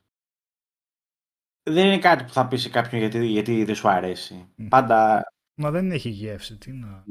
[1.64, 4.54] Δεν είναι κάτι που θα πει σε κάποιον γιατί, γιατί δεν σου αρέσει.
[4.70, 5.24] Πάντα...
[5.60, 7.06] Μα δεν έχει γεύση, τι να...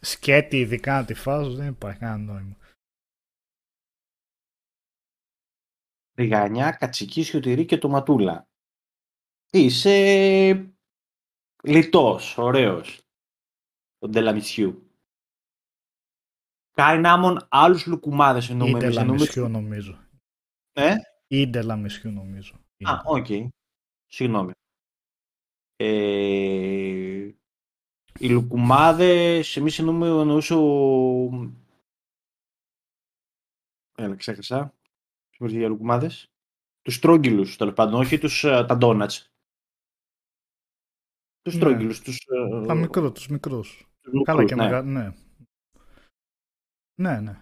[0.00, 2.56] Σκέτη ειδικά να τη φάζω δεν υπάρχει κανένα νόημα.
[6.16, 8.48] Ριγανιά, κατσική, σιωτηρή και τοματούλα.
[9.50, 10.74] Είσαι
[11.62, 13.00] λιτός, ωραίος,
[13.98, 14.90] τον Τελαμισιού.
[16.70, 18.78] Κάνει νάμον άλλους λουκουμάδες εννοούμε.
[18.78, 20.08] Ή Τελαμισιού νομίζω.
[20.72, 20.94] Ε;
[21.26, 22.54] Ή Τελαμισιού νομίζω.
[22.84, 23.26] Α, οκ.
[23.28, 23.48] Okay.
[24.06, 24.52] Συγγνώμη.
[25.76, 27.30] Ε,
[28.18, 31.52] οι λουκουμάδες, εμείς εννοούμε εννοούσε ο...
[33.94, 34.75] Έλα, ξέχασα
[35.38, 36.30] για λουκουμάδες.
[36.82, 39.30] Τους τρόγγυλους, τέλος πάντων, όχι τους, ε, τα ντόνατς.
[41.42, 41.60] Τους ναι.
[41.60, 42.00] τρόγγυλους.
[42.00, 43.60] Τους, ε, τα μικρούς, τους μικρού.
[44.22, 44.64] Καλά και ναι.
[44.64, 44.82] Μεγα...
[44.82, 45.12] ναι.
[47.00, 47.40] Ναι, ναι.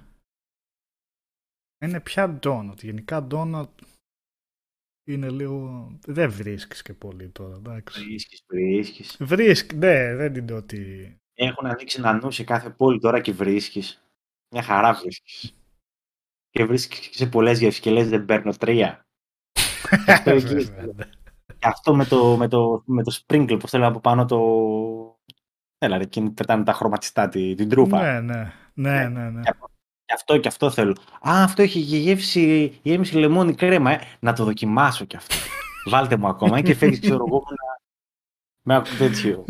[1.80, 2.82] Είναι πια ντόνατ.
[2.82, 3.80] Γενικά ντόνατ
[5.06, 5.88] είναι λίγο...
[6.06, 8.04] Δεν βρίσκεις και πολύ τώρα, εντάξει.
[8.04, 9.16] Βρίσκεις, βρίσκεις.
[9.20, 11.16] Βρίσκεις, ναι, δεν είναι ότι...
[11.34, 14.02] Έχουν ανοίξει ένα νου σε κάθε πόλη τώρα και βρίσκεις.
[14.50, 15.54] Μια χαρά βρίσκεις
[16.54, 19.06] και βρίσκεις σε πολλές γεύσεις και λες δεν παίρνω τρία.
[21.58, 24.38] και αυτό με το, με το, με το sprinkle, πώ θέλω από πάνω το.
[25.78, 28.20] Έλα, ρε, εκείνη πετάνε τα χρωματιστά την, την τρούφα.
[28.20, 29.30] Ναι, ναι, ναι, ναι.
[29.30, 29.42] ναι.
[30.04, 30.96] Και αυτό και αυτό θέλω.
[31.28, 34.00] Α, αυτό έχει γεύση, γέμιση λεμόνι κρέμα, ε.
[34.20, 35.34] Να το δοκιμάσω κι αυτό.
[35.90, 37.42] Βάλτε μου ακόμα και φεύγεις, ξέρω εγώ,
[38.62, 39.44] με, με τέτοιο.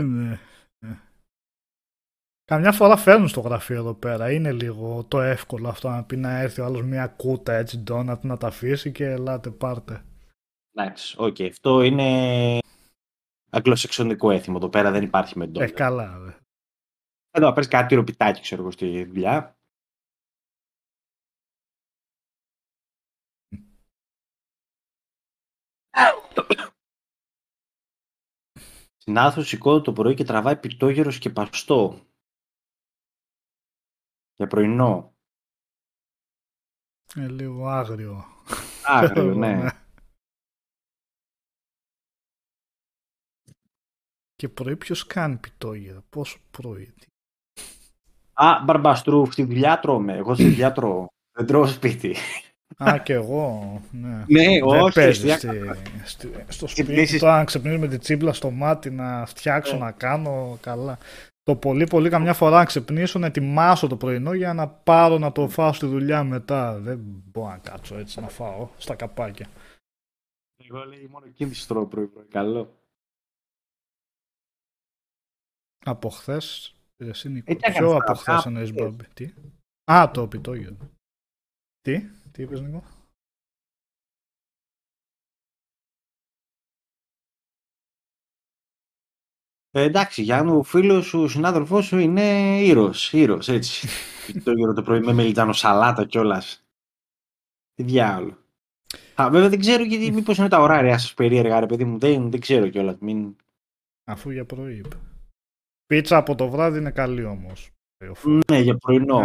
[2.51, 2.57] Ναι.
[2.57, 4.33] Καμιά φορά φέρνουν στο γραφείο εδώ πέρα.
[4.33, 8.25] Είναι λίγο το εύκολο αυτό να πει να έρθει ο άλλος μια κούτα έτσι ντόνατ
[8.25, 10.05] να τα αφήσει και ελάτε πάρτε.
[10.75, 11.37] Εντάξει, OK.
[11.39, 11.49] Okay.
[11.49, 12.59] Αυτό είναι
[13.51, 14.57] αγγλοσεξονικό έθιμο.
[14.59, 15.69] Εδώ πέρα δεν υπάρχει με ντόνατ.
[15.69, 16.31] Ε, καλά, δε.
[17.31, 19.57] Εδώ παίρνει κάτι ροπιτάκι, ξέρω εγώ, στη δουλειά.
[28.97, 32.07] Συνάδελφο σηκώνει το πρωί και τραβάει πιτόγερος και παστό.
[34.37, 35.15] Για πρωινό.
[37.15, 38.25] Ε, λίγο άγριο.
[38.85, 39.55] Άγριο, ναι.
[39.55, 39.69] ναι.
[44.35, 46.95] Και πρωί ποιος κάνει πιτόγυρα, πόσο πρωί;
[48.33, 50.17] Α, μπαρμπαστρού, στη δουλειά τρώμε.
[50.17, 51.07] Εγώ στη δουλειά τρώω.
[51.33, 52.17] Δεν τρώω σπίτι.
[52.77, 53.81] Α, και εγώ.
[53.91, 54.95] Ναι, ναι όχι.
[54.95, 55.35] Παίζεις
[56.05, 57.19] στη, στο σπίτι.
[57.19, 59.85] Τώρα να ξυπνήσω με τη τσίμπλα στο μάτι να φτιάξω, ναι.
[59.85, 60.99] να κάνω καλά
[61.45, 65.33] το πολύ πολύ καμιά φορά να ξυπνήσω να ετοιμάσω το πρωινό για να πάρω να
[65.33, 66.79] το φάω στη δουλειά μετά.
[66.79, 69.49] Δεν μπορώ να κάτσω έτσι να φάω στα καπάκια.
[70.57, 72.25] Εγώ λέει μόνο εκείνη τρώω πρωί πρωί.
[72.25, 72.79] Καλό.
[75.87, 76.75] Από χθες.
[76.97, 77.53] Εσύ Νίκο.
[77.53, 79.05] Ε, Ποιο από χθες εννοείς Μπόμπι.
[79.15, 79.35] Τι;
[79.93, 80.77] Α, το πιτόγιο.
[81.81, 82.01] Τι;
[82.33, 82.83] Τι είπες Νίκο;
[89.77, 92.23] Ε, εντάξει, Γιάννου, ο φίλος σου, ο συνάδελφός σου είναι
[92.61, 92.95] ήρωα.
[93.11, 93.89] Ήρωας, έτσι.
[94.45, 96.67] το γύρο το πρωί με μελιτζάνο σαλάτα κιόλας.
[97.75, 98.39] Τι διάολο.
[99.15, 101.99] Α, βέβαια δεν ξέρω γιατί μήπως είναι τα ωράρια σας περίεργα, ρε παιδί μου.
[101.99, 102.97] Δεν, δεν ξέρω κιόλας.
[103.01, 103.37] Μην...
[104.05, 104.97] Αφού για πρωί είπε.
[105.87, 107.71] Πίτσα από το βράδυ είναι καλή όμως.
[108.47, 109.23] Ναι, για πρωινό.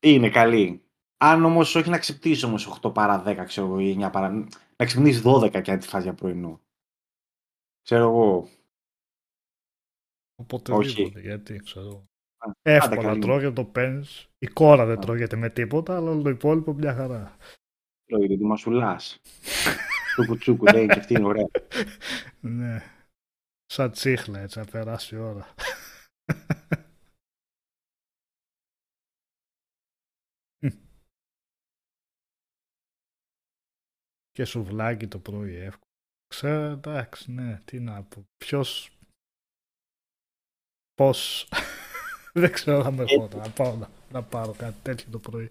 [0.00, 0.82] Είναι καλή.
[1.16, 4.30] Αν όμως όχι να ξυπνήσεις όμως 8 παρά 10, ξέρω εγώ, ή 9 παρά.
[4.76, 6.60] Να ξυπνήσεις 12 και αν τη φας για πρωινό.
[7.82, 8.48] Ξέρω εγώ.
[10.40, 12.04] Οποτεδήποτε, γιατί ξέρω.
[12.62, 14.28] Εύκολα τρώγεται, το παίρνεις.
[14.38, 17.36] Η κόρα δεν τρώγεται με τίποτα, αλλά όλο το υπόλοιπο μια χαρά.
[18.04, 19.00] Τρώγεται τη μασουλά.
[20.12, 21.48] Τσούκου τσούκου, λέει και αυτή είναι ωραία.
[22.40, 22.82] ναι.
[23.66, 25.54] Σαν τσίχλα έτσι, να περάσει η ώρα.
[34.30, 35.92] και σουβλάκι το πρωί εύκολο.
[36.26, 38.24] Ξέρω, εντάξει, ναι, τι να πω.
[38.36, 38.97] Ποιος...
[40.98, 41.48] Πώς...
[42.40, 45.50] Δεν ξέρω αν με έχω να πάω να, να πάρω κάτι τέτοιο το πρωί.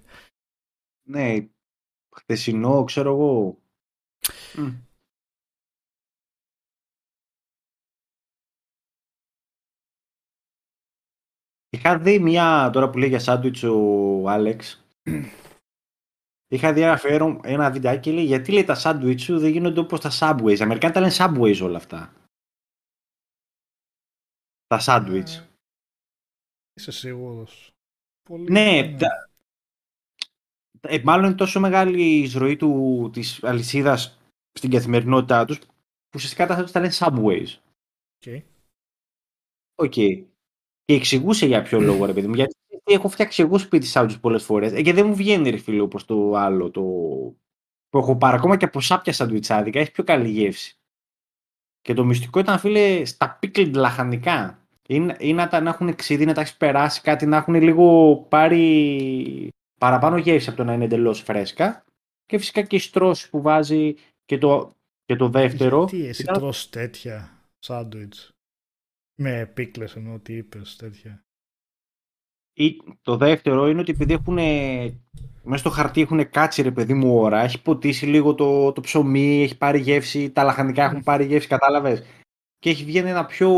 [1.10, 1.48] Ναι,
[2.16, 3.58] χτεσινό, ξέρω εγώ.
[11.70, 14.86] Είχα δει μια, τώρα που λέει για σάντουιτς ο Άλεξ,
[16.54, 17.00] είχα δει ένα,
[17.44, 20.58] ένα βιντεάκι και λέει γιατί λέει τα σάντουιτς σου δεν γίνονται όπως τα Subways.
[20.58, 22.27] Οι Αμερικάνοι τα λένε Subways όλα αυτά.
[24.68, 25.36] Τα σάντουιτς.
[25.36, 25.48] Ε,
[26.74, 27.72] είσαι σίγουρος.
[28.30, 29.30] Πολύ ναι, τα...
[30.82, 34.20] ε, μάλλον είναι τόσο μεγάλη η εισροή του, της αλυσίδας
[34.52, 37.58] στην καθημερινότητά τους που ουσιαστικά τα τα λένε Subways.
[38.16, 38.26] OK.
[38.26, 38.42] Okay.
[39.76, 40.26] Okay.
[40.86, 42.34] Και εξηγούσε για ποιο λόγο, ρε παιδί μου.
[42.34, 44.72] Γιατί έχω φτιάξει εγώ σπίτι σάντουιτς πολλές φορές.
[44.72, 46.82] Ε, και δεν μου βγαίνει, ρε φίλο, όπως το άλλο το...
[47.90, 48.38] που έχω πάρει.
[48.38, 50.78] Ακόμα και από σάπια σαντουιτσάδικα έχει πιο καλή γεύση.
[51.88, 54.60] Και το μυστικό ήταν, φίλε, στα pickled λαχανικά.
[54.88, 58.16] Ή, ή να τα να έχουν ξύδι, να τα έχεις περάσει κάτι, να έχουν λίγο
[58.30, 61.84] πάρει παραπάνω γεύση από το να είναι εντελώς φρέσκα.
[62.26, 64.76] Και φυσικά και η στρώση που βάζει και το,
[65.06, 65.86] και το δεύτερο.
[65.86, 66.36] Τι εσύ ήταν...
[66.36, 68.32] τρως τέτοια σάντουιτς;
[69.20, 71.26] Με επίκλες εννοώ ότι είπες τέτοια.
[72.60, 74.38] Ή, το δεύτερο είναι ότι επειδή έχουν
[75.44, 79.44] μέσα στο χαρτί έχουν κάτσει ρε παιδί μου ώρα, έχει ποτίσει λίγο το, το ψωμί,
[79.44, 82.04] έχει πάρει γεύση, τα λαχανικά έχουν πάρει γεύση, κατάλαβες;
[82.60, 83.50] Και έχει βγαίνει ένα πιο,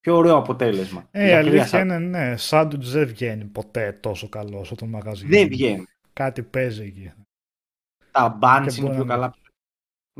[0.00, 1.08] πιο ωραίο αποτέλεσμα.
[1.10, 5.26] Ε, η αλήθεια είναι, ναι, σάντουιτς δεν βγαίνει ποτέ τόσο καλός όσο το μαγαζί.
[5.26, 5.86] Δεν βγαίνει.
[6.12, 7.12] Κάτι παίζει εκεί.
[8.10, 9.34] Τα μπάντς είναι πιο καλά.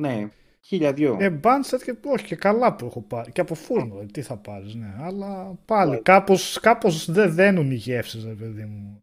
[0.00, 0.28] Ναι.
[0.68, 1.16] Χίλια δυο.
[1.20, 3.32] Ε, μπάντς τέτοια όχι και καλά που έχω πάρει.
[3.32, 4.94] Και από φούρνο, τι θα πάρεις, ναι.
[5.00, 6.02] Αλλά πάλι yeah.
[6.02, 9.02] κάπως, κάπως δεν δένουν οι γεύσεις, ρε παιδί μου.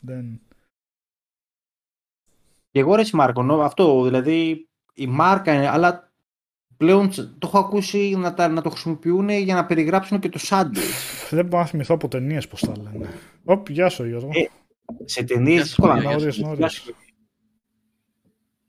[0.00, 0.40] Δεν...
[2.70, 6.12] Και εγώ ρε Μάρκο, αυτό δηλαδή η μάρκα είναι, αλλά
[6.76, 11.28] πλέον το έχω ακούσει να, τα, να το χρησιμοποιούν για να περιγράψουν και το σάντουιτς.
[11.30, 13.08] δεν μπορώ να θυμηθώ από ταινίες πώς τα λένε.
[13.44, 14.30] Ωπ, γεια σου Γιώργο.
[14.32, 14.48] Ε,
[15.04, 16.16] σε ταινίες δύσκολα να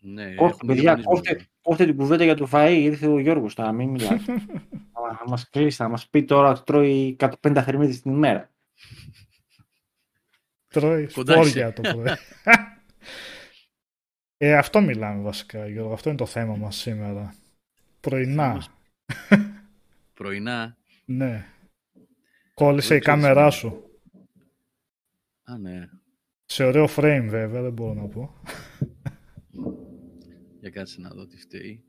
[0.02, 3.89] ναι, κόφτε, παιδιά, κόφτε, κόφτε την κουβέντα για το φαΐ, ήρθε ο Γιώργος τώρα, μην
[3.89, 4.18] μιλάει.
[5.18, 8.49] θα μας κλείσει, θα μας πει τώρα ότι τρώει 150 θερμίδες την ημέρα.
[10.68, 12.05] Τρώει σπόρια το πρωί.
[14.38, 17.36] ε, αυτό μιλάμε βασικά, Γιώργο, αυτό είναι το θέμα μας σήμερα.
[17.99, 18.66] Πρωινά.
[20.14, 20.78] Πρωινά.
[21.05, 21.45] ναι.
[22.53, 23.84] Κόλλησε η κάμερά σου.
[25.43, 25.89] Α, ναι.
[26.45, 28.36] Σε ωραίο frame βέβαια, δεν μπορώ να πω.
[30.60, 31.84] Για κάτσε να δω τι φταίει.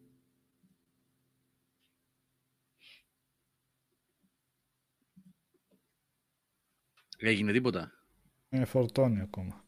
[7.19, 7.93] Έγινε τίποτα;
[8.49, 9.65] Ε, φορτώνει ακόμα.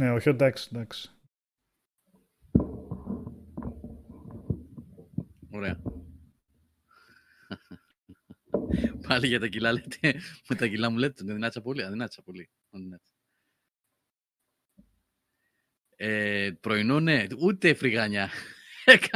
[0.00, 1.10] Ναι, όχι, εντάξει, εντάξει.
[5.50, 5.82] Ωραία.
[9.08, 12.50] Πάλι για τα κιλά λέτε, με τα κιλά μου λέτε, δεν δυνάτησα πολύ, αδυνάτησα πολύ.
[15.96, 18.30] Ε, πρωινό, ναι, ούτε φρυγάνια.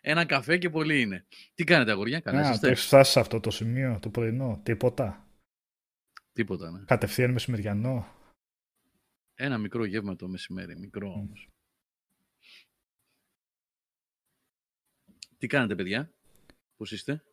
[0.00, 1.26] Ένα καφέ και πολύ είναι.
[1.54, 2.68] Τι κάνετε, αγόρια, καλά είστε.
[2.68, 5.28] Το φτάσει σε αυτό το σημείο, το πρωινό, τίποτα.
[6.32, 6.84] Τίποτα, ναι.
[6.84, 8.14] Κατευθείαν μεσημεριανό.
[9.34, 11.48] Ένα μικρό γεύμα το μεσημέρι, μικρό όμως.
[15.38, 16.12] Τι κάνετε, παιδιά,
[16.76, 17.24] πώς είστε;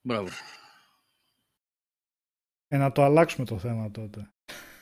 [0.00, 0.28] Μπράβο.
[2.68, 4.32] Ε, να το αλλάξουμε το θέμα τότε.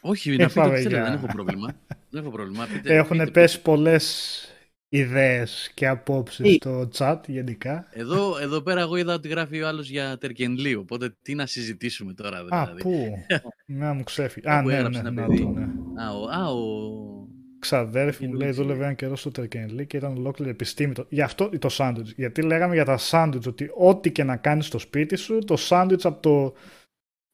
[0.01, 1.74] Όχι, να πείτε ό,τι δεν έχω πρόβλημα.
[2.11, 2.66] δεν έχω πρόβλημα.
[2.72, 4.42] Πείτε, Έχουν πείτε, πέσει πολλές
[4.88, 7.88] ιδέες και απόψεις στο chat γενικά.
[7.90, 12.12] Εδώ, εδώ πέρα εγώ είδα ότι γράφει ο άλλος για Τερκενλή, οπότε τι να συζητήσουμε
[12.12, 12.80] τώρα δηλαδή.
[12.80, 13.12] Α, πού,
[13.80, 14.51] να μου ξέφυγε.
[14.51, 15.64] Α, ναι, ναι, ναι, ναι, ναι.
[16.03, 17.26] Α, ο, α, ο...
[17.59, 20.92] Ξαδέρφη μου λέει δούλευε ένα καιρό στο Τερκενλή και ήταν ολόκληρη επιστήμη.
[21.09, 22.12] Γι' αυτό το σάντουιτς.
[22.12, 26.05] Γιατί λέγαμε για τα σάντουιτς ότι ό,τι και να κάνεις στο σπίτι σου, το σάντουιτς
[26.05, 26.55] από το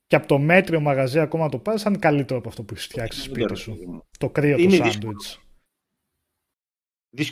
[0.07, 2.87] και από το μέτριο μαγαζί ακόμα το πάρει, θα είναι καλύτερο από αυτό που έχεις
[2.87, 4.05] φτιάξει σπίτι σου.
[4.19, 5.41] Το κρύο του σάντουιτς.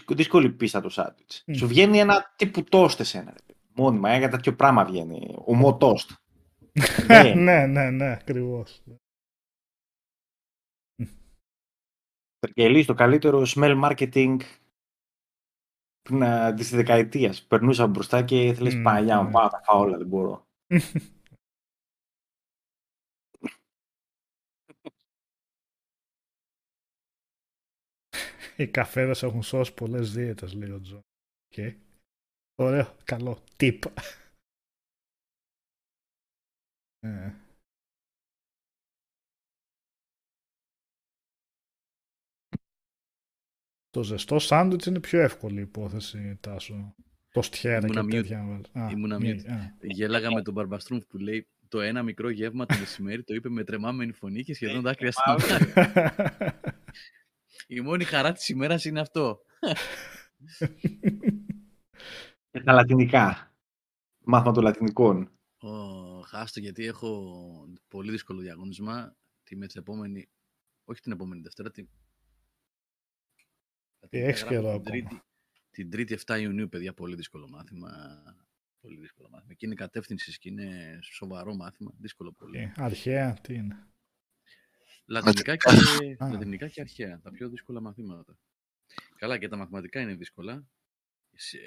[0.08, 1.44] Δύσκολη πίστα το σάντουιτς.
[1.56, 3.34] Σου βγαίνει ένα τύπου τόστε ένα.
[3.74, 5.36] Μόνιμα, ε, για τέτοιο πράγμα βγαίνει.
[5.44, 6.10] Ο Μοτόστ.
[7.08, 8.82] ναι, ναι, ναι, ναι, ακριβώς.
[12.38, 14.36] Τεργελής, το καλύτερο smell marketing
[16.56, 17.42] της δεκαετίας.
[17.42, 20.46] Περνούσα μπροστά και ήθελες mm, παλιά μου, πάω τα φάω όλα, δεν μπορώ.
[28.56, 31.00] Οι καφέδες έχουν σώσει πολλές δίαιτες, λέει ο Τζο.
[31.54, 31.74] Okay.
[32.54, 33.44] Ωραίο, καλό.
[33.56, 33.78] Tip.
[37.00, 37.32] ε.
[43.90, 46.94] Το ζεστό σάντουιτς είναι πιο εύκολη υπόθεση, Τάσο.
[47.30, 48.60] Το στιέρα και τέτοια.
[48.90, 49.76] Ήμουνα μία.
[49.80, 53.64] Γέλαγα με τον Μπαρμπαστρούμφ που λέει το ένα μικρό γεύμα το μεσημέρι το είπε με
[53.64, 55.32] τρεμάμενη φωνή και σχεδόν δάκρυα στην
[57.66, 59.42] Η μόνη χαρά της ημέρας είναι αυτό.
[62.50, 63.54] Και τα λατινικά.
[64.24, 65.30] Μάθημα των λατινικών.
[65.58, 69.16] Oh, χάστο γιατί έχω πολύ δύσκολο διαγωνισμό.
[69.42, 70.28] Τη με την επόμενη,
[70.84, 71.88] όχι την επόμενη Δευτέρα, την
[74.10, 75.22] έχει καιρό την τρίτη,
[75.70, 77.90] την τρίτη 7 Ιουνίου, παιδιά, πολύ δύσκολο μάθημα.
[78.80, 79.54] Πολύ δύσκολο μάθημα.
[79.54, 81.92] Και είναι κατεύθυνσης και είναι σοβαρό μάθημα.
[81.98, 82.58] Δύσκολο πολύ.
[82.58, 83.91] Ε, αρχαία, τι είναι.
[85.12, 85.70] Λατινικά και,
[86.32, 87.20] λατινικά και αρχαία.
[87.20, 88.38] Τα πιο δύσκολα μαθήματα.
[89.16, 90.66] Καλά, και τα μαθηματικά είναι δύσκολα.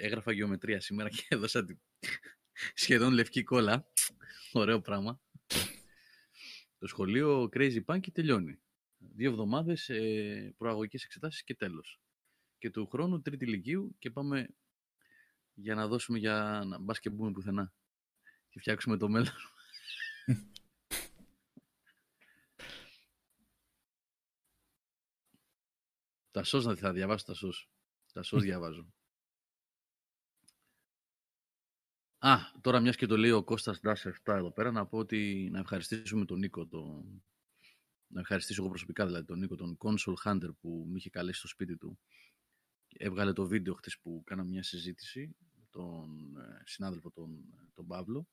[0.01, 1.65] Έγραφα γεωμετρία σήμερα και έδωσα
[2.73, 3.87] σχεδόν λευκή κόλλα.
[4.53, 5.21] Ωραίο πράγμα.
[6.79, 8.59] Το σχολείο Crazy Punk τελειώνει.
[8.97, 11.99] Δύο εβδομάδες ε, προαγωγικές εξετάσεις και τέλος
[12.57, 14.47] και του χρόνου τρίτη ηλικίου και πάμε
[15.53, 17.73] για να δώσουμε για να μπας και μπούμε πουθενά
[18.49, 19.33] και φτιάξουμε το μέλλον.
[26.35, 27.69] Τα σως να θα διαβάσω τα σως.
[28.13, 28.93] Τα σως διαβάζω.
[32.17, 35.49] Α, τώρα μιας και το λέει ο Κώστας Ντάσερ 7 εδώ πέρα, να πω ότι
[35.51, 37.23] να ευχαριστήσουμε τον Νίκο, τον...
[38.07, 41.47] να ευχαριστήσω εγώ προσωπικά δηλαδή τον Νίκο, τον Console Hunter που με είχε καλέσει στο
[41.47, 41.99] σπίτι του
[42.87, 47.29] έβγαλε το βίντεο χτες που κάναμε μια συζήτηση με τον ε, συνάδελφο τον,
[47.73, 48.27] τον Παύλο.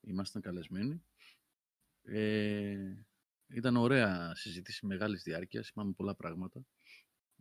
[0.00, 1.04] Ήμασταν καλεσμένοι.
[2.02, 2.94] Ε,
[3.48, 6.66] ήταν ωραία συζήτηση μεγάλης διάρκειας, είπαμε πολλά πράγματα.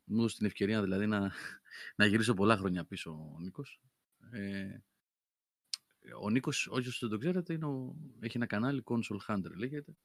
[0.10, 1.32] Μου έδωσε την ευκαιρία δηλαδή να,
[1.96, 3.82] να γυρίσω πολλά χρόνια πίσω ο Νίκος.
[4.32, 4.78] Ε,
[6.22, 9.98] ο Νίκος, όσοι δεν το ξέρετε, είναι ο, έχει ένα κανάλι, Console Hunter λέγεται.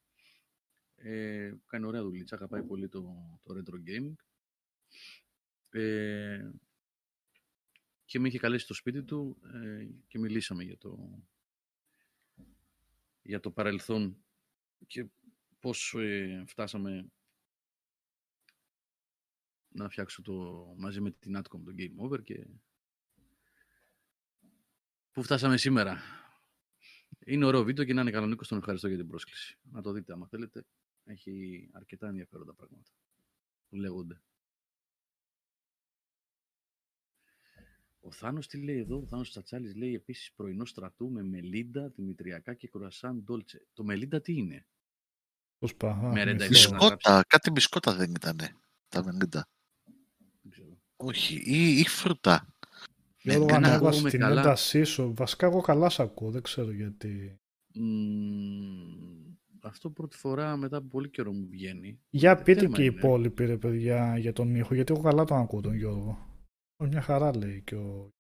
[0.97, 4.15] Ε, κάνει ωραία δουλειά, αγαπάει πολύ το, το retro gaming.
[5.71, 6.51] Ε,
[8.05, 11.23] και με είχε καλέσει στο σπίτι του ε, και μιλήσαμε για το,
[13.23, 14.17] για το παρελθόν
[14.87, 15.07] και
[15.61, 17.11] πώς ε, φτάσαμε
[19.73, 22.47] να φτιάξω το, μαζί με την Atcom το Game Over και
[25.13, 25.99] που φτάσαμε σήμερα.
[27.25, 29.59] Είναι ωραίο βίντεο και να είναι κανονικός, τον ευχαριστώ για την πρόσκληση.
[29.63, 30.65] Να το δείτε άμα θέλετε.
[31.05, 32.91] Έχει αρκετά ενδιαφέροντα πράγματα
[33.69, 34.23] που λέγονται.
[38.01, 42.55] Ο Θάνος τι λέει εδώ, ο Θάνος Τσατσάλης λέει επίσης πρωινό στρατού με μελίντα, δημητριακά
[42.55, 43.67] και κρουασάν ντόλτσε.
[43.73, 44.67] Το μελίντα τι είναι;
[45.59, 46.35] Πώς πάει.
[46.35, 48.39] Μπισκότα, κάτι μπισκότα δεν ήταν
[48.89, 49.49] τα μελίντα.
[51.05, 52.47] Όχι, ή, ή φρούτα.
[53.23, 54.41] Γιώργο, ναι, ανέβασε την καλά...
[54.41, 55.15] έντασή σου.
[55.17, 57.41] Βασικά εγώ καλά σ' ακούω, δεν ξέρω γιατί.
[57.75, 62.01] Mm, αυτό πρώτη φορά μετά από πολύ καιρό μου βγαίνει.
[62.11, 65.61] Για πείτε και οι υπόλοιποι, ρε παιδιά, για τον ήχο, γιατί εγώ καλά τον ακούω
[65.61, 66.31] τον Γιώργο.
[66.77, 68.13] Μια χαρά λέει και ο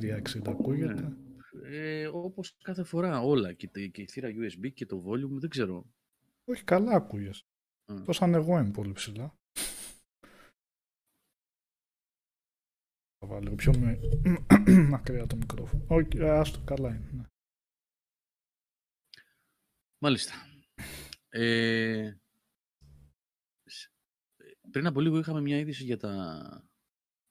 [0.00, 1.02] 360 ακούγεται.
[1.02, 1.16] Ναι.
[1.62, 5.84] Ε, όπως κάθε φορά όλα και, και η θύρα USB και το volume δεν ξέρω.
[6.44, 7.44] Όχι καλά ακούγες.
[7.86, 8.04] Mm.
[8.08, 9.39] σαν εγώ είμαι πολύ ψηλά.
[13.30, 13.72] Βάλω λίγο πιο
[14.88, 15.84] μακριά το μικρόφωνο.
[15.88, 17.10] Όχι, άστο, καλά είναι.
[17.12, 17.24] Ναι.
[19.98, 20.32] Μάλιστα.
[21.28, 22.12] Ε,
[24.70, 26.64] πριν από λίγο είχαμε μια είδηση για τα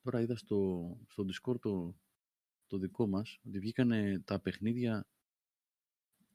[0.02, 1.96] Τώρα είδα στο, στο Discord το,
[2.68, 5.08] το δικό μας ότι βγήκαν τα παιχνίδια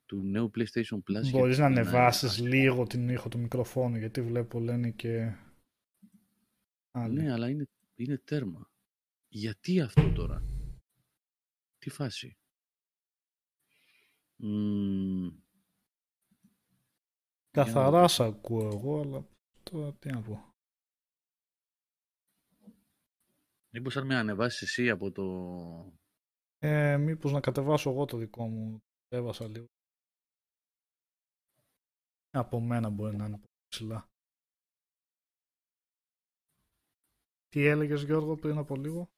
[0.05, 1.29] του νέου PlayStation Plus.
[1.31, 5.35] Μπορείς να ανεβάσεις λίγο την ήχο του μικροφόνου γιατί βλέπω λένε και...
[7.09, 8.69] Ναι, αλλά είναι, είναι τέρμα.
[9.37, 10.43] Γιατί αυτό τώρα;
[11.77, 12.37] Τι φάση;
[17.51, 19.27] Καθαρά σ' ακούω εγώ, αλλά
[19.63, 20.53] τώρα τι να πω.
[23.69, 25.23] Μήπως αν με ανεβάσεις εσύ από το...
[26.57, 28.83] Ε, μήπως να κατεβάσω εγώ το δικό μου.
[29.07, 29.67] Έβασα λίγο.
[32.29, 34.09] Από μένα μπορεί να είναι ψηλά.
[37.47, 39.09] Τι έλεγες Γιώργο πριν από λίγο;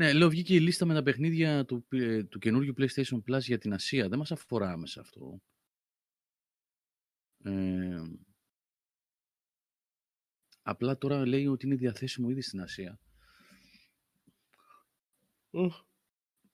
[0.00, 3.58] Ναι, λέω βγήκε η λίστα με τα παιχνίδια του, ε, του καινούργιου PlayStation Plus για
[3.58, 4.08] την Ασία.
[4.08, 5.40] Δεν μας αφορά άμεσα αυτό.
[7.42, 8.02] Ε,
[10.62, 13.00] απλά τώρα λέει ότι είναι διαθέσιμο ήδη στην Ασία.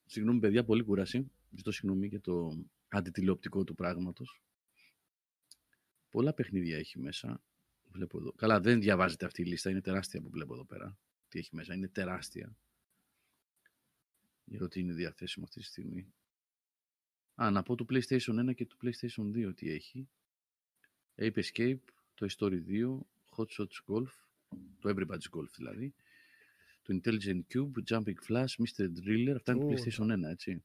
[0.07, 1.31] Συγγνώμη παιδιά, πολύ κούραση.
[1.51, 4.43] Ζητώ συγγνώμη για το αντιτηλεοπτικό του πράγματος.
[6.11, 7.43] Πολλά παιχνίδια έχει μέσα.
[7.85, 8.33] Βλέπω εδώ.
[8.33, 9.71] Καλά, δεν διαβάζετε αυτή η λίστα.
[9.71, 10.99] Είναι τεράστια που βλέπω εδώ πέρα.
[11.29, 11.75] Τι έχει μέσα.
[11.75, 12.57] Είναι τεράστια.
[14.49, 16.13] Για ότι είναι διαθέσιμο αυτή τη στιγμή.
[17.35, 20.09] Α, να πω του PlayStation 1 και του PlayStation 2 τι έχει.
[21.17, 21.85] Ape Escape,
[22.15, 22.99] το Story 2,
[23.37, 24.13] Hot Shots Golf,
[24.79, 25.95] το Everybody's Golf δηλαδή,
[26.83, 28.89] το Intelligent Cube, Jumping Flash, Mr.
[29.05, 30.65] Driller, αυτά είναι το PlayStation 1, έτσι.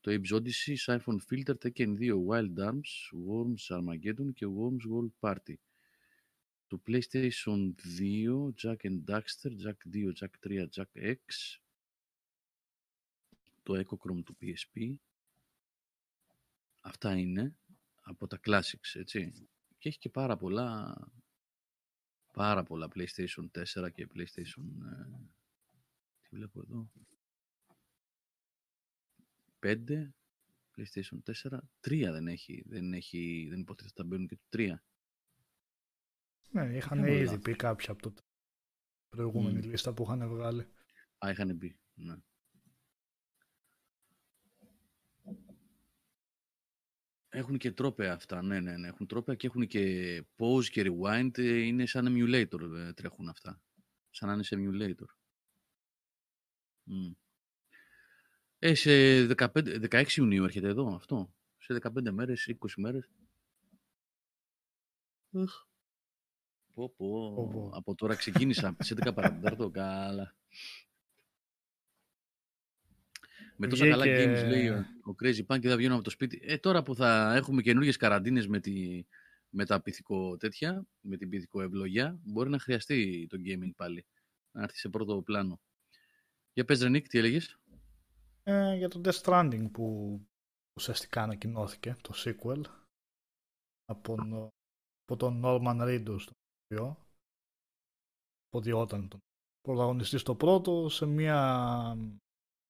[0.00, 2.92] Το Abe's Odyssey, Siphon Filter, Tekken 2, Wild Arms,
[3.28, 5.54] Worms Armageddon και Worms World Party.
[6.66, 11.60] Το PlayStation 2, Jack and Daxter, Jack 2, Jack 3, Jack X.
[13.62, 14.94] Το Echo Chrome του PSP.
[16.80, 17.56] Αυτά είναι
[18.00, 19.48] από τα classics, έτσι.
[19.78, 20.96] Και έχει και πάρα πολλά,
[22.32, 24.64] πάρα πολλά PlayStation 4 και PlayStation...
[24.84, 25.30] Ε,
[26.22, 26.90] τι βλέπω εδώ.
[29.60, 30.10] 5,
[30.76, 31.18] PlayStation
[31.50, 34.74] 4, 3 δεν έχει, δεν έχει, δεν υποτίθεται ότι θα μπαίνουν και το 3.
[36.50, 38.14] Ναι, είχαν ήδη πει κάποια από το
[39.08, 39.66] προηγούμενη mm.
[39.66, 40.66] λίστα που είχαν βγάλει.
[41.26, 42.16] Α, είχαν πει, ναι.
[47.34, 48.88] Έχουν και τρόπια αυτά, ναι, ναι, ναι.
[48.88, 51.38] Έχουν τρόπια και έχουν και pause και rewind.
[51.38, 53.60] Ε, είναι σαν emulator ε, τρέχουν αυτά.
[54.10, 55.06] Σαν να είναι σε emulator.
[56.86, 57.14] Mm.
[58.58, 61.34] Ε, σε 15, 16 Ιουνίου έρχεται εδώ αυτό.
[61.58, 63.10] Σε 15 μέρες, 20 μέρες.
[66.74, 67.70] Πω, πω.
[67.74, 68.76] Από τώρα ξεκίνησα.
[68.78, 70.34] σε 10 παρατέταρτο, καλά.
[73.64, 76.40] Με τόσα καλά games λέει ο Crazy Punk και θα βγαίνω από το σπίτι.
[76.42, 79.04] Ε, τώρα που θα έχουμε καινούργιες καραντίνες με, τη,
[79.48, 84.06] με τα πυθικό τέτοια, με την πυθικό ευλογιά, μπορεί να χρειαστεί το gaming πάλι.
[84.52, 85.60] Να έρθει σε πρώτο πλάνο.
[86.52, 87.58] Για πες Ρενίκ, τι έλεγες;
[88.42, 90.18] Ε, για το Death Stranding που
[90.78, 92.62] ουσιαστικά ανακοινώθηκε, το sequel,
[93.84, 94.14] από,
[95.04, 97.06] από τον Norman Reedus, τον οποίο
[98.48, 99.20] ποδιόταν τον
[99.60, 101.96] πρωταγωνιστή στο πρώτο, σε μια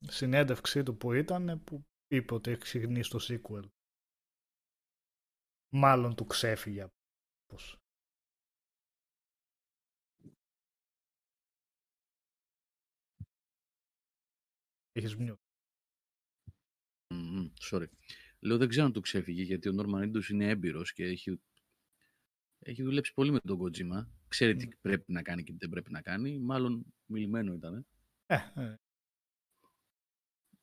[0.09, 3.71] συνέντευξή του που ήταν, που είπε ότι έχει ξεκινήσει το sequel.
[5.69, 6.87] Μάλλον του ξέφυγε.
[7.47, 7.77] Πώς.
[14.93, 15.41] Έχεις μνιώσει.
[17.09, 17.87] Mm, sorry.
[18.41, 21.41] Λέω δεν ξέρω αν του ξέφυγε γιατί ο Νόρμαν Ίντος είναι έμπειρος και έχει,
[22.59, 24.07] έχει δουλέψει πολύ με τον Kojima.
[24.29, 26.39] Ξέρει τι πρέπει να κάνει και τι δεν πρέπει να κάνει.
[26.39, 27.87] Μάλλον μιλημένο ήταν.
[28.27, 28.77] Ε, ε.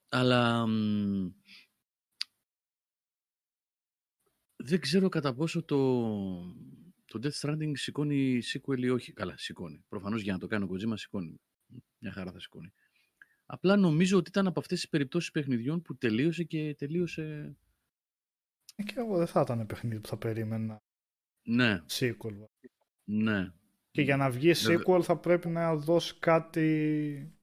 [0.09, 0.65] Αλλά
[4.55, 6.01] δεν ξέρω κατά πόσο το,
[7.05, 9.13] το Death Stranding σηκώνει sequel ή όχι.
[9.13, 9.83] Καλά, σηκώνει.
[9.87, 11.41] Προφανώς για να το κάνει ο Kojima σηκώνει.
[11.97, 12.73] Μια χαρά θα σηκώνει.
[13.45, 17.55] Απλά νομίζω ότι ήταν από αυτές τις περιπτώσεις παιχνιδιών που τελείωσε και τελείωσε...
[18.75, 20.81] Ε, και εγώ δεν θα ήταν παιχνίδι που θα περίμενα
[21.41, 21.83] ναι.
[21.89, 22.45] sequel.
[23.03, 23.53] Ναι.
[23.91, 27.38] Και για να βγει sequel θα πρέπει να δώσει κάτι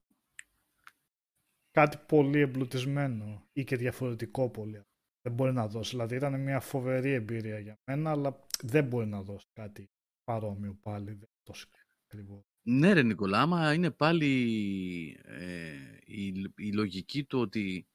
[1.76, 4.82] κάτι πολύ εμπλουτισμένο ή και διαφορετικό πολύ.
[5.22, 5.90] Δεν μπορεί να δώσει.
[5.90, 9.90] Δηλαδή ήταν μια φοβερή εμπειρία για μένα, αλλά δεν μπορεί να δώσει κάτι
[10.24, 11.12] παρόμοιο πάλι.
[11.12, 11.66] Δεν τόσο
[12.06, 12.44] ακριβό.
[12.62, 15.74] Ναι ρε Νικολά, άμα είναι πάλι ε,
[16.04, 17.86] η, η, λογική του ότι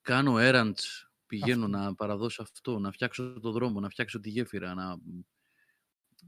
[0.00, 4.96] κάνω errands, πηγαίνω να παραδώσω αυτό, να φτιάξω το δρόμο, να φτιάξω τη γέφυρα, να...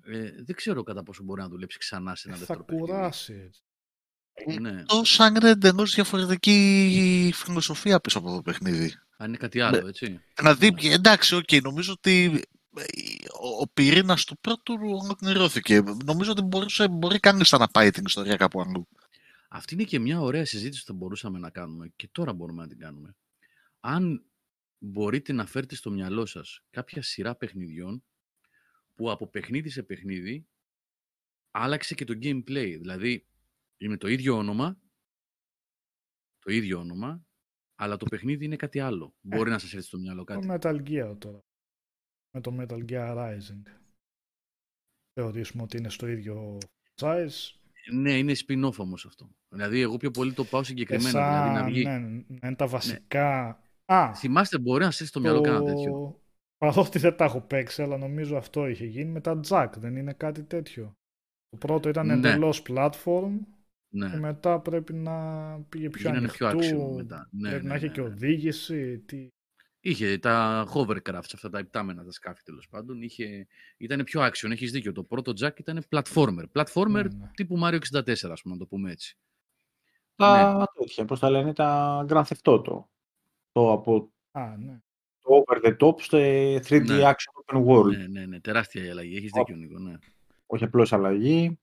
[0.05, 3.63] Ε, δεν ξέρω κατά πόσο μπορεί να δουλέψει ξανά σε ένα δεύτερο Θα κουράσεις έτσι.
[4.61, 4.81] Ναι.
[4.81, 8.95] Εκτός αν είναι εντελώς διαφορετική φιλοσοφία πίσω από το παιχνίδι.
[9.17, 10.21] Αν είναι κάτι άλλο, έτσι.
[10.35, 12.43] Δηλαδή, εντάξει, OK, okay, νομίζω ότι
[13.61, 15.83] ο πυρήνας του πρώτου ολοκληρώθηκε.
[16.05, 18.89] Νομίζω ότι μπορούσε, μπορεί κανείς να πάει την ιστορία κάπου αλλού.
[19.49, 22.69] Αυτή είναι και μια ωραία συζήτηση που θα μπορούσαμε να κάνουμε και τώρα μπορούμε να
[22.69, 23.17] την κάνουμε.
[23.81, 24.25] Αν
[24.79, 28.03] μπορείτε να φέρετε στο μυαλό σας κάποια σειρά παιχνιδιών
[28.95, 30.47] που από παιχνίδι σε παιχνίδι
[31.51, 32.77] άλλαξε και το gameplay.
[32.81, 33.27] Δηλαδή,
[33.85, 34.81] είναι το ίδιο όνομα,
[36.39, 37.27] το ίδιο όνομα,
[37.75, 39.15] αλλά το παιχνίδι είναι κάτι άλλο.
[39.29, 40.47] Ε, Μπορεί να σας έρθει στο μυαλό κάτι.
[40.47, 41.41] Το Metal Gear τώρα.
[42.31, 43.63] Με το Metal Gear Rising.
[45.13, 46.59] Θεωρήσουμε ότι είναι στο ίδιο
[47.01, 47.31] size.
[47.93, 49.35] Ναι, είναι spin-off όμως αυτό.
[49.49, 51.09] Δηλαδή, εγώ πιο πολύ το πάω συγκεκριμένα.
[51.09, 51.85] Εσά, δηλαδή, να βγει...
[51.85, 53.47] Ναι, ναι, είναι τα βασικά...
[53.87, 53.97] Ναι.
[53.97, 55.65] Α, Θυμάστε, μπορεί να σας έρθει στο μυαλό το...
[55.65, 56.23] τέτοιο.
[56.59, 59.69] Παρότι δεν τα έχω παίξει, αλλά νομίζω αυτό είχε γίνει με τα Jack.
[59.77, 60.97] Δεν είναι κάτι τέτοιο.
[61.49, 62.13] Το πρώτο ήταν ναι.
[62.13, 63.39] εντελώς platform
[63.93, 64.11] ναι.
[64.11, 65.13] και μετά πρέπει να
[65.69, 67.29] πήγε πιο Γίνανε ανοιχτού, πιο μετά.
[67.31, 68.07] Ναι, πρέπει ναι, να έχει ναι, και ναι.
[68.07, 68.99] οδήγηση.
[68.99, 69.29] Τι...
[69.81, 73.03] Είχε τα hovercrafts, αυτά τα υπτάμενα, τα σκάφη τέλος πάντων.
[73.03, 73.47] Είχε...
[73.77, 74.93] Ήταν πιο action, έχεις δίκιο.
[74.93, 76.45] Το πρώτο Jack ήταν platformer.
[76.53, 77.31] Platformer ναι, ναι.
[77.35, 79.19] τύπου Mario 64, ας πούμε, να το πούμε έτσι.
[80.15, 80.65] Τα ναι.
[80.79, 82.85] τέτοια, πώς τα λένε, τα Grand Theft Auto.
[83.53, 84.81] Το από Α, ναι.
[85.21, 87.11] το over the top στο 3D ναι.
[87.11, 87.97] action open world.
[87.97, 89.17] Ναι, ναι, ναι, τεράστια η αλλαγή.
[89.17, 89.79] Έχεις δίκιο, Νίκο.
[89.79, 89.97] Ναι.
[90.47, 91.59] Όχι απλώς αλλαγή.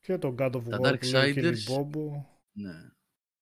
[0.00, 1.84] Και το God of War, τα Darksiders.
[2.52, 2.72] Ναι.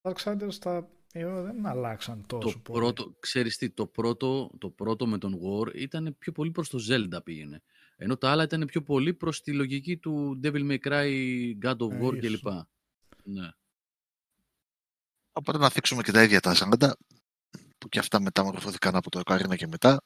[0.01, 2.79] Τα Darksiders τα ε, δεν αλλάξαν τόσο το πολύ.
[2.79, 6.79] Πρώτο, ξέρεις τι, το πρώτο, το πρώτο με τον War ήταν πιο πολύ προς το
[6.91, 7.63] Zelda πήγαινε.
[7.97, 11.13] Ενώ τα άλλα ήταν πιο πολύ προς τη λογική του Devil May Cry,
[11.63, 12.47] God of ε, War κλπ.
[13.23, 13.51] Ναι.
[15.33, 16.91] Οπότε να θίξουμε και τα ίδια τα Zelda,
[17.79, 20.05] που και αυτά μεταμορφώθηκαν από το Ocarina και μετά.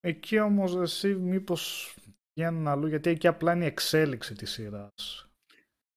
[0.00, 1.94] Εκεί όμως εσύ μήπως
[2.34, 5.31] βγαίνουν αλλού, γιατί εκεί απλά είναι η εξέλιξη της σειράς.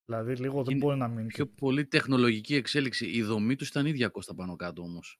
[0.05, 1.27] Δηλαδή λίγο δεν μπορεί να μείνει.
[1.27, 3.05] Πιο πολύ τεχνολογική εξέλιξη.
[3.05, 5.19] Η δομή του ήταν ίδια κόστα πάνω κάτω όμως.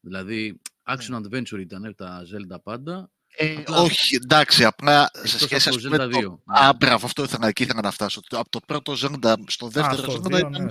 [0.00, 1.18] Δηλαδή, action ναι.
[1.18, 3.10] adventure ήταν τα Zelda πάντα.
[3.36, 3.80] Ε, απλά...
[3.80, 6.04] Όχι, εντάξει, απλά σε σχέση με το...
[6.04, 6.22] Zelda 2.
[6.22, 6.40] Το...
[6.44, 6.72] Α, ναι.
[6.72, 8.20] μπράβο, αυτό ήθελα, εκεί ήθελα να φτάσω.
[8.30, 10.68] Από το πρώτο Zelda στο δεύτερο Α, Zelda ήταν...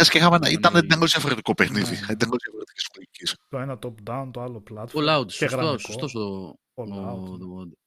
[0.00, 1.90] Ναι, και είχαμε, ναι, ήταν εντελώς διαφορετικό παιχνίδι.
[1.90, 2.06] Ναι.
[2.08, 3.36] Εντελώς διαφορετικής λογικής.
[3.48, 5.18] Το ένα top-down, το άλλο platform.
[5.18, 6.84] Fallout, σωστό, σωστός ο, ο,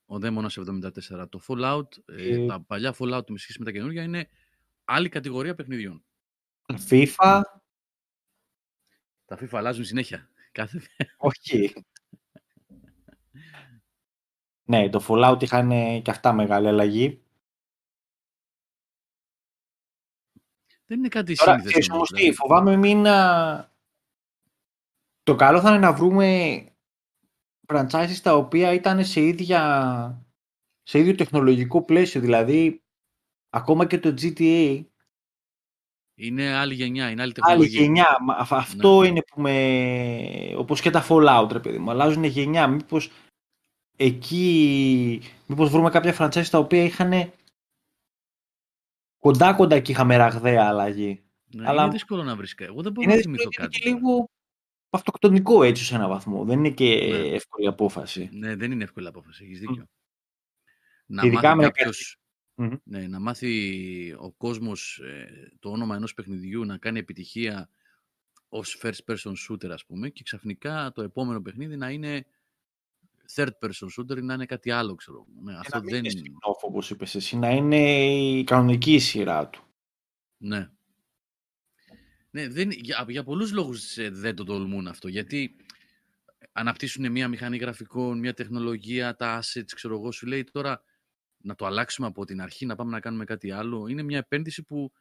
[0.05, 1.29] ο, ο Δαίμονα 74.
[1.29, 4.29] Το Fallout, ε, ε, τα παλιά Fallout με σχέση με τα καινούργια είναι
[4.83, 6.05] άλλη κατηγορία παιχνιδιών.
[6.89, 7.41] FIFA.
[9.25, 10.29] Τα FIFA αλλάζουν συνέχεια.
[10.51, 10.81] Κάθε...
[11.17, 11.73] Όχι.
[14.63, 15.69] ναι, το Fallout είχαν
[16.01, 17.19] και αυτά μεγάλη αλλαγή.
[20.85, 21.89] Δεν είναι κάτι σύνηθες.
[21.89, 23.03] όμως τι, φοβάμαι μην...
[25.23, 26.59] Το καλό θα είναι να βρούμε
[27.67, 30.25] franchises τα οποία ήταν σε, ίδια,
[30.83, 32.21] σε ίδιο τεχνολογικό πλαίσιο.
[32.21, 32.83] Δηλαδή,
[33.49, 34.83] ακόμα και το GTA
[36.17, 37.79] είναι άλλη γενιά, είναι άλλη τεχνολογία.
[37.79, 38.17] Άλλη γενιά.
[38.37, 39.07] Αυτό ναι.
[39.07, 40.55] είναι που με...
[40.57, 41.89] Όπως και τα Fallout, ρε παιδί μου.
[41.89, 42.67] Αλλάζουν γενιά.
[42.67, 43.11] Μήπως
[43.95, 45.21] εκεί...
[45.45, 47.31] Μήπως βρούμε κάποια franchise τα οποία είχαν
[49.17, 51.23] κοντά κοντά και είχαμε ραγδαία αλλαγή.
[51.51, 51.83] Ναι, Αλλά...
[51.83, 53.79] Είναι δύσκολο να βρει Εγώ δεν μπορώ να θυμηθώ κάτι.
[53.81, 54.29] Είναι λίγο
[54.95, 56.45] αυτοκτονικό έτσι σε έναν βαθμό.
[56.45, 57.17] Δεν είναι και ναι.
[57.17, 58.29] εύκολη απόφαση.
[58.31, 59.43] Ναι, δεν είναι εύκολη απόφαση.
[59.43, 59.83] Έχεις δίκιο.
[59.83, 59.89] Mm.
[61.05, 62.19] Να Ειδικά μάθει κάποιος,
[62.83, 67.69] ναι, να μάθει ο κόσμος ε, το όνομα ενός παιχνιδιού να κάνει επιτυχία
[68.49, 72.25] ως first person shooter ας πούμε και ξαφνικά το επόμενο παιχνίδι να είναι
[73.35, 75.25] third person shooter ή να είναι κάτι άλλο ξέρω.
[75.43, 76.21] Ναι, αυτό να δεν είναι
[76.61, 79.63] όπως είπες εσύ, να είναι η κανονική σειρά του.
[80.37, 80.69] Ναι.
[82.35, 85.55] Ναι, δεν, για, για πολλούς λόγους ε, δεν το τολμούν αυτό, γιατί
[86.51, 90.81] αναπτύσσουν μια μηχανή γραφικών, μια τεχνολογία, τα assets, ξέρω εγώ, σου λέει τώρα
[91.37, 93.87] να το αλλάξουμε από την αρχή, να πάμε να κάνουμε κάτι άλλο.
[93.87, 94.91] Είναι μια επένδυση που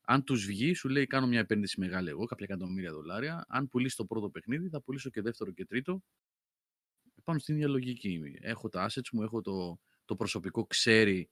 [0.00, 3.44] αν τους βγει, σου λέει: Κάνω μια επένδυση μεγάλη εγώ, κάποια εκατομμύρια δολάρια.
[3.48, 6.02] Αν πουλήσει το πρώτο παιχνίδι, θα πουλήσω και δεύτερο και τρίτο.
[7.24, 8.20] Πάνω στην ίδια λογική.
[8.40, 11.30] Έχω τα assets μου, έχω το, το προσωπικό, ξέρει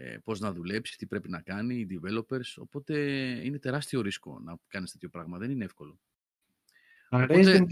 [0.00, 2.54] ε, πώς να δουλέψει, τι πρέπει να κάνει, οι developers.
[2.56, 2.98] Οπότε
[3.44, 5.38] είναι τεράστιο ρίσκο να κάνεις τέτοιο πράγμα.
[5.38, 5.98] Δεν είναι εύκολο.
[7.10, 7.66] Οπότε...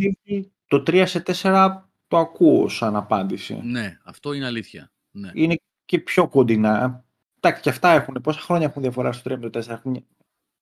[0.67, 3.61] το 3 σε 4 το ακούω σαν απάντηση.
[3.65, 4.93] Ναι, αυτό είναι αλήθεια.
[5.11, 5.31] Ναι.
[5.35, 7.05] Είναι και πιο κοντινά.
[7.41, 8.21] Εντάξει, και αυτά έχουν.
[8.23, 10.07] Πόσα χρόνια έχουν διαφορά στο 3 με το 4, έχουν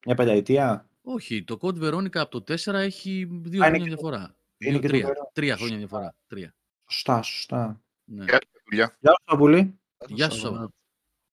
[0.06, 4.36] μια πενταετία; Όχι, το Code Veronica από το 4 έχει δύο Α, χρόνια διαφορά.
[4.58, 6.14] Είναι δύο, τρία, τρία χρόνια διαφορά.
[6.26, 6.54] Τρία.
[6.86, 7.82] Σωστά, σωστά.
[8.04, 8.24] Ναι.
[8.24, 8.96] Γεια σου, παιδιά.
[9.00, 9.78] Γεια σου, Σαββούλη.
[10.08, 10.68] Γεια σου, Σαββούλη.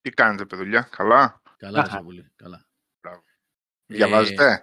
[0.02, 2.66] Τι κάνετε, παιδιά, καλά; Καλά, Σαββούλη, καλά.
[3.86, 4.60] Διαβάζετε; Ε,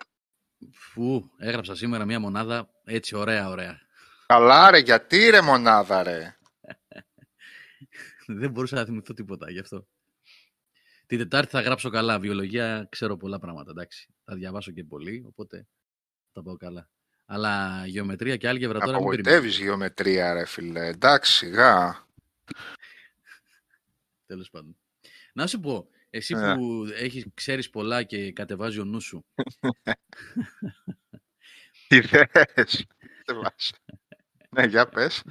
[0.72, 3.82] φου, έγραψα σήμερα μια μονάδα έτσι ωραία, ωραία.
[4.26, 6.38] Καλά ρε, γιατί ρε μονάδα ρε;
[8.40, 9.88] δεν μπορούσα να θυμηθώ τίποτα γι' αυτό.
[11.06, 12.20] Την Τετάρτη θα γράψω καλά.
[12.20, 13.72] Βιολογία ξέρω πολλά πράγματα.
[13.72, 14.14] Εντάξει.
[14.24, 15.68] Θα διαβάσω και πολύ, οπότε
[16.34, 16.90] θα πάω καλά.
[17.26, 18.98] Αλλά γεωμετρία και άλγευρα τώρα.
[18.98, 20.88] Απογοητεύεις γεωμετρία, ρε φίλε.
[20.88, 22.06] Εντάξει, σιγά.
[24.26, 24.78] Τέλος πάντων.
[25.34, 26.42] Να σου πω, εσύ yeah.
[26.42, 26.56] Ναι.
[26.56, 29.26] που έχεις, ξέρεις πολλά και κατεβάζει ο νους σου.
[31.88, 32.86] Τι θες.
[34.50, 35.24] ναι, για πες.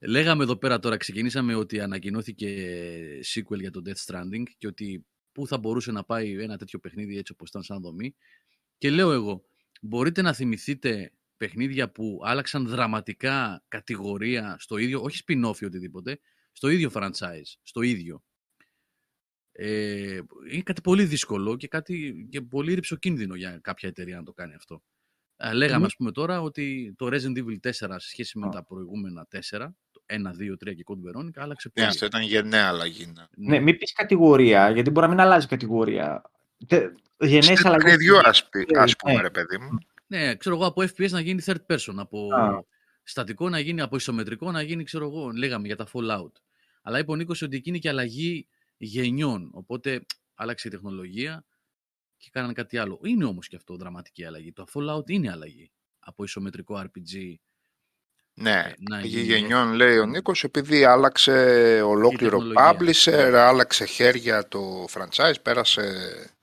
[0.00, 2.76] Λέγαμε εδώ πέρα τώρα, ξεκινήσαμε ότι ανακοινώθηκε
[3.34, 7.18] sequel για το Death Stranding και ότι πού θα μπορούσε να πάει ένα τέτοιο παιχνίδι
[7.18, 8.14] έτσι όπως ήταν σαν δομή.
[8.78, 9.44] Και λέω εγώ,
[9.80, 16.20] μπορείτε να θυμηθείτε παιχνίδια που άλλαξαν δραματικά κατηγορία στο ίδιο, όχι spin-off ή οτιδήποτε,
[16.52, 18.22] στο ίδιο franchise, στο ίδιο.
[19.60, 24.32] Ε, είναι κάτι πολύ δύσκολο και, κάτι, και πολύ ρηψοκίνδυνο για κάποια εταιρεία να το
[24.32, 24.82] κάνει αυτό.
[25.36, 25.86] Ε, λέγαμε, mm.
[25.86, 29.40] ας πούμε τώρα, ότι το Resident Evil 4 σε σχέση με τα προηγούμενα 4, 1,
[29.56, 31.86] 2, 3 και Code Veronica, άλλαξε πολύ.
[31.86, 33.06] Ναι, αυτό ήταν γενναία αλλαγή.
[33.06, 36.30] Ναι, ναι μην πεις κατηγορία, γιατί μπορεί να μην αλλάζει κατηγορία.
[37.18, 37.96] γενναίες αλλαγές.
[37.96, 39.20] δυο ας, ας πούμε, ναι.
[39.20, 39.78] ρε παιδί μου.
[40.06, 42.64] Ναι, ξέρω εγώ, από FPS να γίνει third person, από Α.
[43.02, 46.32] στατικό να γίνει, από ισομετρικό να γίνει, ξέρω εγώ, λέγαμε για τα Fallout.
[46.82, 48.48] Αλλά είπε ο Νίκος ότι εκείνη και αλλαγή
[48.78, 51.44] γενιών, οπότε άλλαξε η τεχνολογία
[52.16, 53.00] και κάνανε κάτι άλλο.
[53.02, 54.52] Είναι όμως και αυτό δραματική αλλαγή.
[54.52, 57.34] Το Fallout είναι αλλαγή από ισομετρικό RPG
[58.40, 61.32] ναι, να γενιών λέει ο Νίκος, επειδή άλλαξε
[61.82, 66.36] ολόκληρο publisher, άλλαξε χέρια το franchise, πέρασε,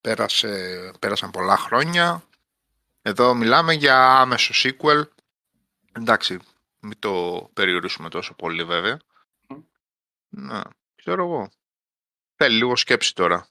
[0.00, 2.22] πέρασε, πέρασαν πολλά χρόνια.
[3.02, 5.02] Εδώ μιλάμε για άμεσο sequel.
[5.92, 6.38] Εντάξει,
[6.78, 8.98] μην το περιορίσουμε τόσο πολύ βέβαια.
[10.28, 10.62] Να,
[10.94, 11.50] ξέρω εγώ.
[12.44, 13.48] Θέλει λίγο σκέψη τώρα.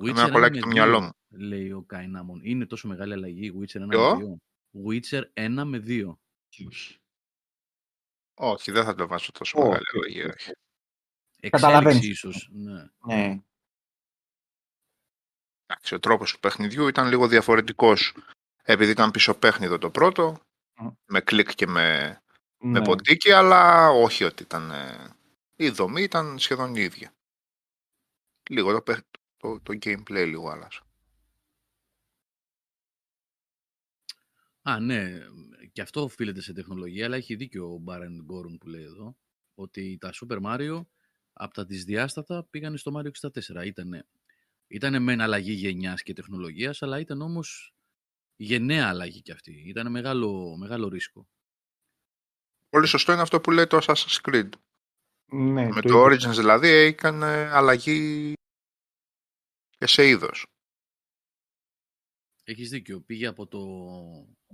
[0.00, 1.12] Witcher ένα και το μυαλό μου.
[1.28, 2.40] Λέει ο Καϊνάμον.
[2.42, 4.18] Είναι τόσο μεγάλη αλλαγή Witcher 1 με 2.
[4.86, 6.16] Witcher 1 με 2.
[8.34, 10.34] Όχι, δεν θα το βάζω τόσο oh, μεγάλη αλλαγή.
[11.40, 12.48] Εξέλιξη ίσως.
[12.52, 12.82] Ναι.
[13.06, 13.42] ναι.
[15.66, 18.14] Εντάξει, ο τρόπος του παιχνιδιού ήταν λίγο διαφορετικός.
[18.62, 20.40] Επειδή ήταν πίσω παιχνιδό το πρώτο,
[21.06, 22.20] με κλικ και με,
[22.58, 22.84] με ναι.
[22.84, 24.70] ποντίκι, αλλά όχι ότι ήταν...
[24.70, 25.16] Ε,
[25.56, 27.14] η δομή ήταν σχεδόν η ίδια.
[28.50, 28.96] Λίγο το,
[29.36, 30.80] το, το gameplay λίγο άλλασε.
[34.62, 35.20] Α, ναι
[35.74, 39.16] και αυτό οφείλεται σε τεχνολογία, αλλά έχει δίκιο ο Μπάρεν Γκόρουν που λέει εδώ,
[39.54, 40.86] ότι τα Super Mario
[41.32, 43.66] από τα δυσδιάστατα πήγαν στο Mario 64.
[43.66, 44.06] Ήτανε,
[44.66, 47.74] ήτανε μεν αλλαγή γενιάς και τεχνολογίας, αλλά ήταν όμως
[48.36, 49.62] γενναία αλλαγή κι αυτή.
[49.66, 51.28] Ήταν μεγάλο, μεγάλο ρίσκο.
[52.68, 54.48] Πολύ σωστό είναι αυτό που λέει το Assassin's Creed.
[55.34, 58.32] Ναι, Με το, το Origins δηλαδή έκανε αλλαγή
[59.78, 60.46] και σε είδος.
[62.44, 63.00] Έχεις δίκιο.
[63.00, 63.64] Πήγε από το,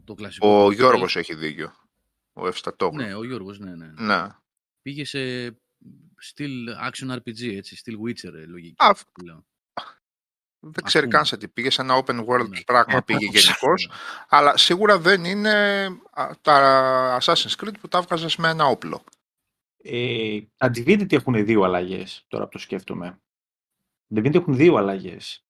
[0.04, 0.64] το κλασικό.
[0.64, 1.72] Ο Γιώργος έχει δίκιο.
[2.32, 3.02] Ο Ευστατόγλου.
[3.02, 3.92] Ναι, ο Γιώργος, ναι, ναι.
[3.96, 4.26] ναι.
[4.82, 5.50] Πήγε σε
[6.16, 8.74] στυλ action RPG, έτσι, στυλ Witcher, ε, λογική.
[8.84, 8.94] Α,
[10.62, 12.60] δεν ξέρει καν σε τι πήγε, σε ένα open world ναι.
[12.60, 13.90] πράγμα πήγε γενικώς.
[14.28, 15.88] αλλά σίγουρα δεν είναι
[16.40, 19.04] τα Assassin's Creed που τα έβγαζε με ένα όπλο.
[19.82, 23.20] Ε, τα Divinity έχουν δύο αλλαγές, τώρα που το σκέφτομαι.
[24.14, 25.44] Divinity έχουν δύο αλλαγές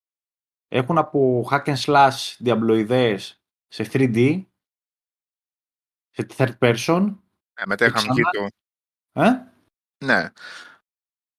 [0.71, 4.43] έχουν από hack and slash διαμπλοειδές σε 3D,
[6.09, 7.15] σε third person.
[7.53, 8.47] Ε, μετά είχαμε βγει το...
[9.21, 9.31] Ε;
[10.05, 10.29] Ναι.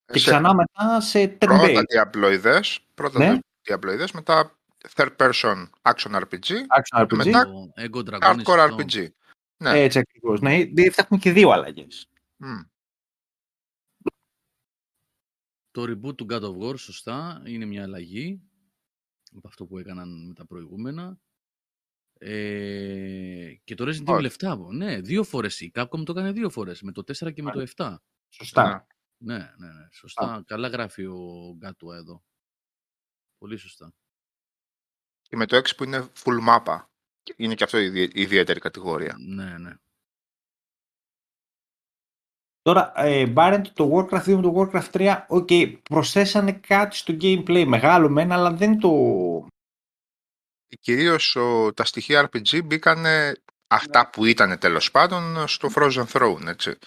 [0.05, 0.30] Και σε...
[0.30, 3.38] ξανά μετά σε turn Πρώτα διαπλοειδές, πρώτα ναι.
[3.62, 4.59] διαπλοειδές, μετά
[4.95, 7.07] third person action RPG, action RPG.
[7.07, 7.47] και μετά
[8.20, 9.07] hardcore RPG.
[9.57, 9.78] Ναι.
[9.78, 10.40] Έτσι ακριβώς.
[10.40, 12.09] Ναι, θα έχουμε και δύο αλλαγές.
[12.45, 12.66] Mm.
[15.73, 18.43] Το reboot του God of War, σωστά, είναι μια αλλαγή
[19.37, 21.20] από αυτό που έκαναν με τα προηγούμενα.
[22.18, 26.83] Ε, και το Resident Evil 7, ναι, δύο φορές η Capcom το έκανε δύο φορές,
[26.83, 27.97] με το 4 και με το 7.
[28.29, 28.87] Σωστά.
[29.16, 30.43] Ναι, ναι, ναι, σωστά.
[30.47, 32.25] Καλά γράφει ο Γκάτουα εδώ.
[33.39, 33.95] Πολύ σωστά.
[35.23, 36.87] Και με το 6 που είναι full mapa.
[37.37, 39.16] Είναι και αυτό η ιδιαίτερη κατηγορία.
[39.18, 39.75] Ναι, ναι.
[42.63, 43.33] Τώρα, ε,
[43.75, 48.35] το Warcraft 2 με το Warcraft 3, OK, okay, προσθέσανε κάτι στο gameplay, μεγάλο μένα,
[48.35, 48.91] αλλά δεν το...
[50.81, 51.37] Κυρίως
[51.75, 53.05] τα στοιχεία RPG μπήκαν
[53.67, 56.79] αυτά που ήταν τέλος πάντων στο Frozen Throne, έτσι.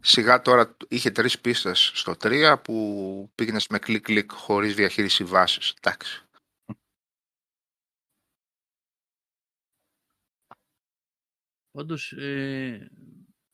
[0.00, 5.74] Σιγά τώρα είχε τρεις πίστες στο 3 που πήγαινες με κλικ-κλικ χωρίς διαχείριση βάσης.
[5.80, 6.24] Εντάξει.
[11.70, 12.90] Πάντως, ε,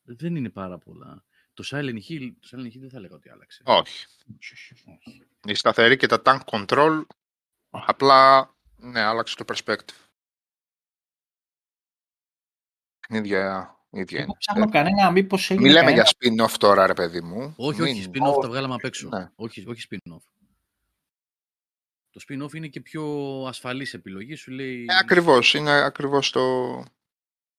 [0.02, 1.24] δεν είναι πάρα πολλά.
[1.54, 3.62] Το Silent Hill, το Silent Hill δεν θα λέγα ότι άλλαξε.
[3.64, 4.06] Όχι.
[5.44, 7.02] Η σταθερή και τα tank control
[7.70, 10.06] απλά ναι, άλλαξε το perspective.
[13.00, 14.34] Παιχνίδια ίδια είναι.
[14.38, 17.54] ψάχνω κανένα μήπως έγινε Μιλάμε για spin-off τώρα ρε παιδί μου.
[17.56, 19.08] Όχι, όχι, spin-off τα βγάλαμε απ' έξω.
[19.08, 19.30] Ναι.
[19.34, 20.22] Όχι, όχι spin-off.
[22.10, 23.04] Το spin-off είναι και πιο
[23.48, 24.86] ασφαλής επιλογή, σου λέει...
[24.88, 26.40] Ε, ακριβώς, είναι ακριβώς το...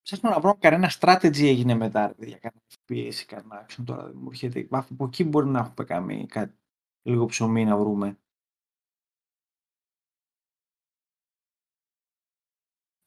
[0.04, 4.16] Ψάχνω να βρω κανένα strategy έγινε μετά για κανένα FPS ή κανένα action τώρα δεν
[4.16, 4.66] μου έρχεται.
[4.70, 6.58] Από εκεί μπορεί να έχουμε κάνει κάτι
[7.02, 8.18] λίγο ψωμί να βρούμε.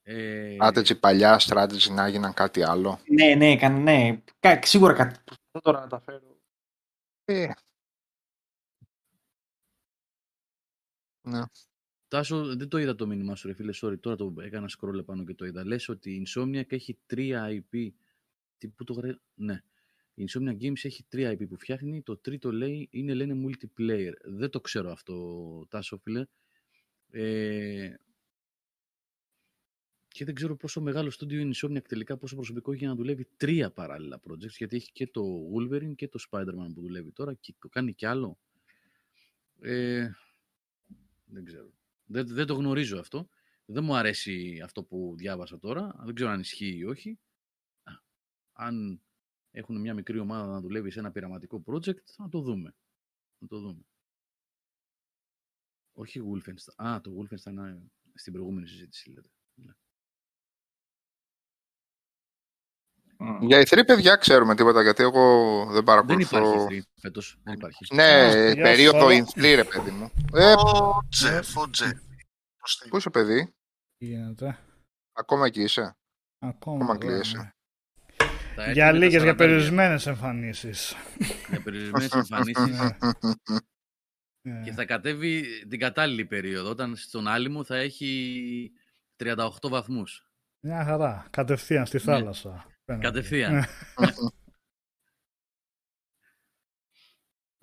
[0.03, 0.57] Ε...
[0.61, 2.99] Strategy παλιά, strategy να έγιναν κάτι άλλο.
[3.07, 4.21] Ναι, ναι, ναι.
[4.61, 5.19] Σίγουρα κάτι.
[5.51, 6.37] Δεν τώρα να τα φέρω.
[7.25, 7.51] Ε.
[11.21, 11.41] Ναι.
[12.07, 13.73] Τάσο, δεν το είδα το μήνυμά σου, ρε φίλε.
[13.81, 15.65] Sorry, τώρα το έκανα scroll πάνω και το είδα.
[15.65, 17.89] Λες ότι η Insomniac έχει τρία IP.
[18.57, 19.15] Τι, πού το γρέ...
[19.35, 19.61] Ναι.
[20.13, 22.01] Η Insomnia Games έχει τρία IP που φτιάχνει.
[22.01, 24.11] Το τρίτο λέει είναι λένε multiplayer.
[24.23, 26.25] Δεν το ξέρω αυτό, Τάσο, φίλε.
[27.09, 27.93] Ε...
[30.07, 32.95] Και δεν ξέρω πόσο μεγάλο στούντιο είναι η Insomniac τελικά, πόσο προσωπικό έχει για να
[32.95, 34.55] δουλεύει τρία παράλληλα projects.
[34.57, 35.23] Γιατί έχει και το
[35.55, 38.39] Wolverine και το Spider-Man που δουλεύει τώρα και κάνει κι άλλο.
[39.59, 40.09] Ε...
[41.25, 41.71] Δεν ξέρω.
[42.07, 43.29] Δεν, δεν το γνωρίζω αυτό.
[43.65, 45.95] Δεν μου αρέσει αυτό που διάβασα τώρα.
[46.03, 47.19] Δεν ξέρω αν ισχύει ή όχι.
[48.51, 49.01] Αν
[49.51, 52.75] έχουν μια μικρή ομάδα να δουλεύει σε ένα πειραματικό project, θα το δούμε.
[53.37, 53.85] Να το δούμε.
[55.93, 56.85] Όχι Wolfenstein.
[56.85, 57.77] Α, το Wolfenstein
[58.13, 59.29] στην προηγούμενη συζήτηση λέτε.
[63.19, 63.37] Ναι.
[63.45, 66.39] Για E3, παιδιά, ξέρουμε τίποτα, γιατί εγώ δεν παρακολουθώ...
[66.39, 67.39] Δεν υπάρχει E3 φέτος.
[67.43, 67.85] Δεν υπάρχει.
[67.95, 70.11] Ναι, περίοδο E3, ρε παιδί μου.
[70.33, 72.01] Ε, Φωτζε, φωτζε.
[72.89, 73.53] Πού είσαι, παιδί;
[73.97, 74.57] γίνεται;
[75.13, 75.97] Ακόμα εκεί είσαι;
[76.39, 77.37] Ακόμα, Ακόμα εδώ, κλείεσαι.
[77.37, 77.51] ναι.
[78.55, 79.37] Θα έρθει Για με τα λίγες, για 40.
[79.37, 80.95] περιορισμένες εμφανίσεις.
[81.49, 82.75] Για περιορισμένες εμφανίσεις.
[84.41, 84.63] Ναι.
[84.63, 88.71] και θα κατέβει την κατάλληλη περίοδο, όταν στον Άλυμο θα έχει
[89.17, 90.25] 38 βαθμούς.
[90.59, 91.27] Μια χαρά.
[91.29, 92.65] Κατευθείαν στη θάλασσα.
[92.87, 93.05] Φαίνεται.
[93.07, 93.53] Κατευθείαν.
[93.53, 93.65] Ναι.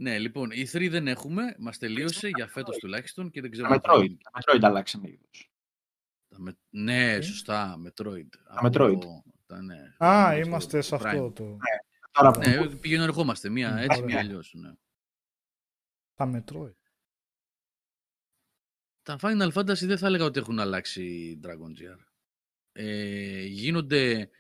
[0.03, 3.75] ναι, λοιπόν, η 3 δεν έχουμε, μας τελείωσε για φέτος τουλάχιστον και δεν ξέρω Τα
[3.75, 4.03] αν θα Metroid.
[4.03, 4.19] γίνει.
[4.23, 5.53] Τα Metroid αλλάξανε είδος.
[6.29, 8.29] Τα με- Ναι, σωστά, Metroid.
[8.31, 8.99] Τα Metroid.
[9.47, 11.35] Τα, ναι, Α, στο- είμαστε σε στο αυτό Prime.
[11.35, 11.57] το.
[12.13, 14.05] Τώρα που Ναι, πηγαίνω ερχόμαστε, μία έτσι, Ωραία.
[14.05, 14.55] μία αλλιώς.
[14.55, 14.73] Ναι.
[16.15, 16.75] Τα Metroid.
[19.03, 21.99] Τα Final Fantasy δεν θα έλεγα ότι έχουν αλλάξει Dragon GR.
[22.73, 24.31] Ε, γίνονται,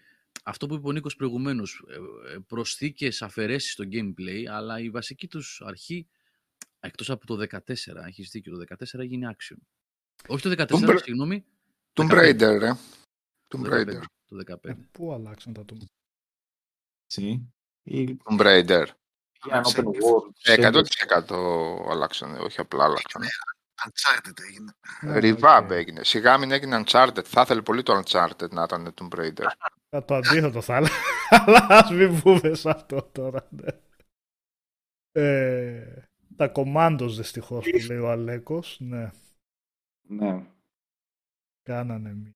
[0.47, 1.95] αυτό που είπε ο Νίκος προηγουμένως, ε,
[2.34, 6.09] ε, προσθήκες, αφαιρέσεις στο gameplay, αλλά η βασική τους αρχή,
[6.80, 9.57] εκτός από το 14, έχεις δίκιο, το 14 έγινε action.
[10.28, 11.45] Όχι το 14, Tomb Ra- συγγνώμη,
[11.92, 12.18] Tomb 15.
[12.20, 12.72] Raider, ρε.
[13.49, 13.70] το Tomb 15.
[13.70, 14.03] Raider.
[14.26, 14.68] Το 15.
[14.70, 15.76] Ε, πού αλλάξαν τα του.
[17.05, 17.53] έτσι.
[17.82, 18.86] Ή Tomb Raider.
[19.45, 20.30] για ένα open world.
[20.42, 23.26] Ε, σε- 100% αλλάξανε, όχι απλά αλλάξανε.
[23.84, 24.72] Uncharted έγινε.
[25.01, 25.70] Ναι, Revamp OK.
[25.70, 26.05] έγινε.
[26.05, 27.24] Σιγά μην έγινε Uncharted.
[27.24, 29.45] Θα ήθελε πολύ το Uncharted να ήταν Tomb Raider.
[29.95, 30.95] Θα το αντίθετο θα έλεγα.
[31.47, 33.49] Αλλά ας μην πούμε σε αυτό τώρα.
[33.51, 33.68] ναι.
[35.12, 36.03] Ε,
[36.36, 38.76] τα Commandos δυστυχώς που λέει ο Αλέκος.
[38.80, 39.11] Ναι,
[40.09, 40.47] Ναι.
[41.62, 42.32] κάνανε μια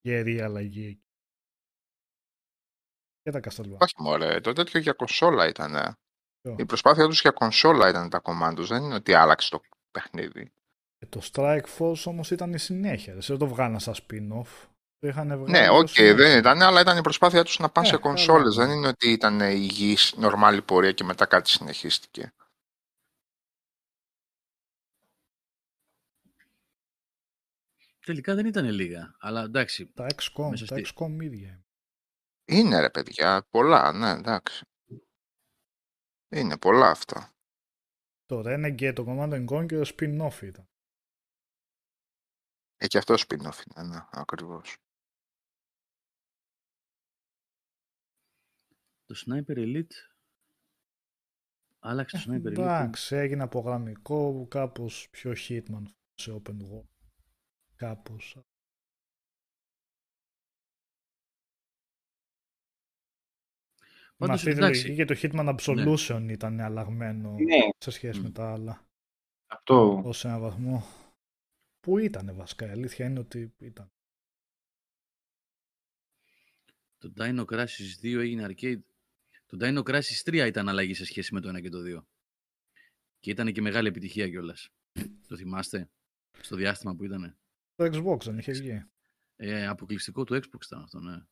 [0.00, 1.02] γερή αλλαγή εκεί.
[3.22, 3.78] Και τα Castlevania.
[3.78, 5.96] όχι μωρέ, το τέτοιο για κονσόλα ήταν.
[6.40, 8.64] Ποιο; Η προσπάθεια τους για κονσόλα ήταν τα Commandos.
[8.68, 9.60] Δεν είναι ότι άλλαξε το
[9.90, 10.52] παιχνίδι.
[10.98, 13.14] Και το Strike Force όμως ήταν η συνέχεια.
[13.14, 14.66] Δεν το βγάλαν σαν spin-off.
[15.00, 16.14] Το είχαν βγάλει Ναι, ως οκ, συνέχεια.
[16.16, 18.56] δεν ήταν, αλλά ήταν η προσπάθεια τους να πάνε Ε, σε καλά, κονσόλες.
[18.56, 18.64] ναι.
[18.66, 22.32] Δεν είναι ότι ήταν υγιής, νορμάλη πορεία και μετά κάτι συνεχίστηκε.
[28.04, 31.64] Τελικά δεν ήταν λίγα, αλλά εντάξει, Τα XCOM, Μέσα τα στη- XCOM ίδια.
[32.44, 34.64] Είναι ρε παιδιά, πολλά, ναι, εντάξει.
[36.28, 37.32] Είναι πολλά αυτά.
[38.26, 40.68] Το Renegade, το Command Conquer spin-off ήταν.
[42.76, 44.76] Ε, και αυτό spin-off είναι, ναι, ακριβώς.
[49.08, 49.94] Το Sniper Elite
[51.78, 52.52] άλλαξε το Sniper Elite.
[52.52, 55.82] Εντάξει, έγινε από γραμμικό κάπως πιο Hitman
[56.14, 56.86] σε open world.
[57.76, 58.36] Κάπως.
[64.20, 68.20] Με Πάντως, αυτή τη εντάξει, λογική και το Hitman Absolution ήταν αλλαγμένο Ναι, σε σχέση
[68.20, 68.22] Μμ.
[68.22, 68.86] με τα άλλα.
[69.46, 70.02] αυτό.
[70.04, 70.82] Ως ένα βαθμό.
[71.80, 73.92] Πού ήταν βασικά, η αλήθεια είναι ότι ήταν.
[76.98, 78.80] Το Dino Crisis 2 έγινε arcade.
[79.48, 82.06] Το Dino Crisis 3 ήταν αλλαγή σε σχέση με το 1 και το 2.
[83.20, 84.68] Και ήταν και μεγάλη επιτυχία κιόλας.
[85.28, 85.90] το θυμάστε,
[86.40, 87.38] στο διάστημα που ήταν.
[87.74, 88.84] Το Xbox δεν είχε βγει.
[89.36, 91.22] Ε, αποκλειστικό του Xbox ήταν αυτό, ναι.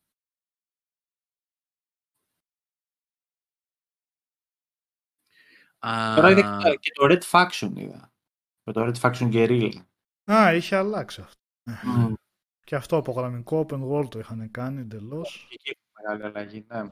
[5.79, 8.13] Α, Τώρα είδα και- και το Red Faction είδα.
[8.63, 9.85] Με το Red Faction Guerrilla.
[10.31, 11.41] Α, είχε αλλάξει αυτό.
[11.65, 12.13] Mm.
[12.63, 15.45] Και αυτό από γραμμικό open world το είχαν κάνει εντελώς.
[15.49, 16.87] Και εκεί έχει μεγάλη αλλαγή, ναι.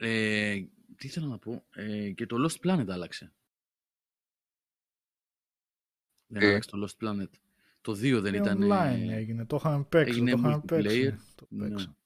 [0.00, 0.54] Ε,
[0.96, 1.64] τι ήθελα να πω.
[1.74, 3.32] Ε, και το Lost Planet άλλαξε.
[6.26, 6.46] Δεν Ε.
[6.48, 7.30] άλλαξε το Lost Planet.
[7.80, 8.58] Το 2 δεν ήταν.
[8.62, 10.12] online έγινε, το είχαν παίξει.
[10.12, 10.66] έγινε το είχαν multiplayer.
[10.66, 11.18] παίξει.
[11.34, 11.68] Το Ναι.
[11.68, 11.96] παίξαν.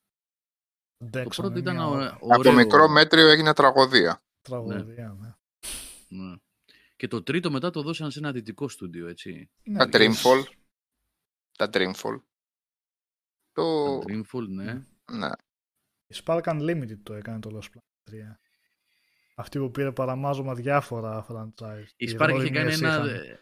[0.99, 2.19] Το Αντέξανε πρώτο ήταν μια ω- ώρα.
[2.21, 2.41] ωραίο.
[2.51, 4.23] Από μικρό μέτριο έγινε τραγωδία.
[4.43, 5.35] Τραγωδία, ναι.
[6.09, 6.37] Ναι.
[6.97, 9.51] Και το τρίτο μετά το δώσαν σε ένα δυτικό στούντιο, έτσι.
[9.63, 10.43] Ναι, Τα και Dreamfall.
[11.57, 12.21] Τα Dreamfall.
[13.53, 13.99] Το...
[13.99, 14.85] Το Dreamfall, ναι.
[15.13, 15.31] Ναι.
[16.13, 18.15] Η Spark Unlimited το έκανε το Lost Planet 3.
[19.35, 21.87] Αυτή που πήρε παραμάζωμα διάφορα franchise.
[21.97, 23.39] Η Οι Spark είχε Roy κάνει Mess ένα, είχαν.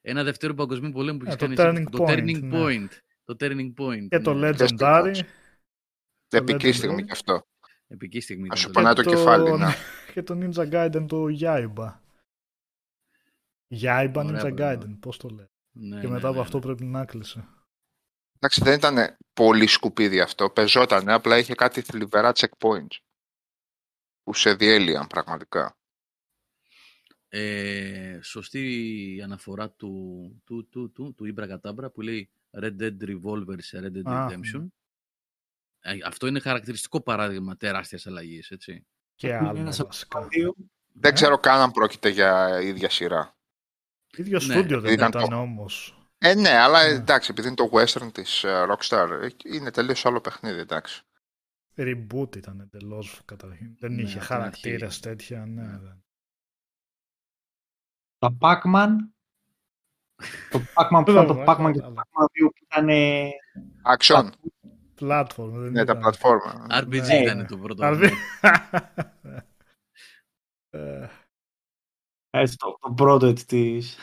[0.00, 1.78] ένα δεύτερο παγκοσμίου πολέμου που Ε, είχε το κάνει.
[1.78, 2.58] εσύ, Turning το Point, Turning ναι.
[2.64, 2.88] Point.
[3.24, 4.06] Το Turning Point.
[4.08, 4.50] Και το ναι.
[4.58, 5.20] Legendary.
[6.28, 6.74] Επική Legendary.
[6.74, 7.46] στιγμή κι αυτό.
[7.86, 8.48] Επική στιγμή.
[8.48, 9.74] Να ήταν σου το πονάει Και το κεφάλι, ναι.
[10.12, 11.92] Και το Ninja Gaiden το Yaiba.
[13.80, 14.78] Yaiba Ωραία Ninja πράγματα.
[14.80, 15.46] Gaiden, πώς το λέει.
[15.70, 16.62] Ναι, και ναι, μετά από ναι, αυτό ναι.
[16.64, 17.44] πρέπει να κλείσει.
[18.44, 20.50] Εντάξει, δεν ήταν πολύ σκουπίδι αυτό.
[20.50, 22.98] Πεζότανε, απλά είχε κάτι θλιβερά checkpoints.
[24.22, 25.78] Που σε διέλυαν πραγματικά.
[27.28, 33.56] Ε, σωστή αναφορά του, του, του, του, του Ιμπρα Κατάμπρα που λέει Red Dead Revolver
[33.58, 34.60] σε Red Dead Redemption.
[34.60, 34.66] Ναι.
[35.80, 38.86] Ε, αυτό είναι χαρακτηριστικό παράδειγμα τεράστιας αλλαγής, έτσι.
[39.14, 39.76] Και άλλος.
[40.92, 43.36] Δεν ε; ξέρω καν αν πρόκειται για ίδια σειρά.
[44.16, 44.52] Ίδιο ναι.
[44.54, 45.98] στούντιο δεν ήταν, ήταν όμως.
[46.26, 46.94] Ε, ναι, αλλά ναι.
[46.94, 51.02] εντάξει, επειδή είναι το western της uh, Rockstar, είναι τελείως άλλο παιχνίδι, εντάξει.
[51.76, 53.76] Reboot ήταν εντελώς καταρχήν.
[53.78, 55.62] Δεν ναι, είχε χαρακτήρες τέτοια, ναι.
[55.62, 55.96] ναι.
[58.18, 58.90] Το Pac-Man.
[60.50, 62.88] το Pac-Man που ήταν το Pac-Man και το Pac-Man 2 που ήταν.
[63.96, 64.30] Action.
[65.00, 65.70] Platform.
[65.70, 66.66] Ναι, τα πλατφόρμα.
[66.70, 67.84] RPG ήταν το πρώτο.
[72.30, 73.98] Έτσι, το, το πρώτο έτσι της...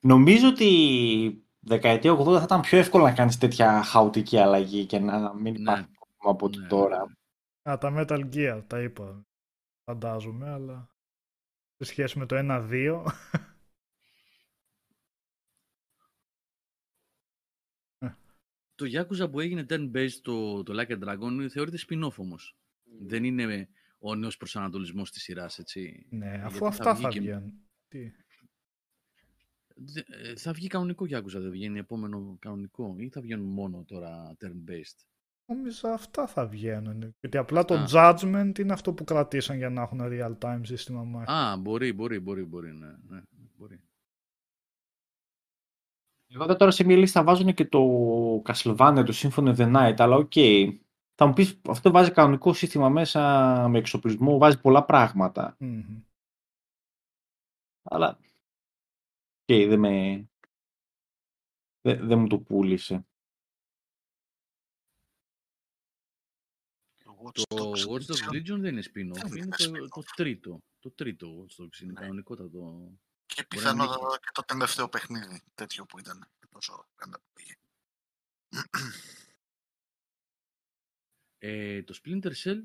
[0.00, 5.34] Νομίζω ότι δεκαετία 80 θα ήταν πιο εύκολο να κάνεις τέτοια χαοτική αλλαγή και να
[5.34, 5.60] μην ναι.
[5.60, 6.66] υπάρχει πρόβλημα από ναι.
[6.66, 7.16] τώρα.
[7.70, 9.26] Α, τα Metal Gear, τα είπα.
[9.84, 10.90] Φαντάζομαι, αλλά
[11.76, 13.04] σε σχέση με το 1-2...
[18.74, 22.56] το Yakuza που έγινε turn-based το, το Like a Dragon θεωρείται spin-off όμως.
[22.56, 22.90] Mm.
[23.00, 26.06] Δεν είναι ο νέος προσανατολισμός της σειράς, έτσι.
[26.10, 27.52] Ναι, αφού αυτά θα, βγαίνουν.
[27.88, 28.12] Τι;
[30.06, 35.04] Ε, θα βγει κανονικό Yakuza, δεν βγαίνει επόμενο κανονικό ή θα βγαίνουν μόνο τώρα turn-based;
[35.46, 37.14] Νομίζω αυτά θα βγαίνουν.
[37.20, 41.32] Γιατί απλά το judgment είναι αυτό που κρατήσαν για να έχουν real-time σύστημα μάχη.
[41.32, 43.22] Α, μπορεί, μπορεί, μπορεί, μπορεί, ναι, ναι,
[43.56, 43.80] μπορεί.
[46.32, 47.80] Εγώ τώρα σε μια λίστα βάζουν και το
[48.44, 50.32] Castlevania, το Symphony of the Night, αλλά OK.
[50.34, 50.78] Okay.
[51.14, 54.86] Θα μου πεις, αυτό βάζει κανονικό σύστημα μέσα με εξοπλισμό, βάζει πολλά
[57.82, 58.18] Αλλά,
[59.50, 60.24] okay, δεν με...
[61.80, 63.04] Δεν, δεν μου το πούλησε.
[67.48, 70.62] Το Watch Dogs Legion δεν είναι spin-off, είναι το, το τρίτο.
[70.78, 72.92] Το τρίτο Watch Dogs είναι κανονικότατο.
[73.26, 73.86] Και πιθανό
[74.20, 77.54] και το τελευταίο παιχνίδι τέτοιο που ήταν τόσο καλά πήγε.
[81.38, 82.62] Ε, το Splinter Cell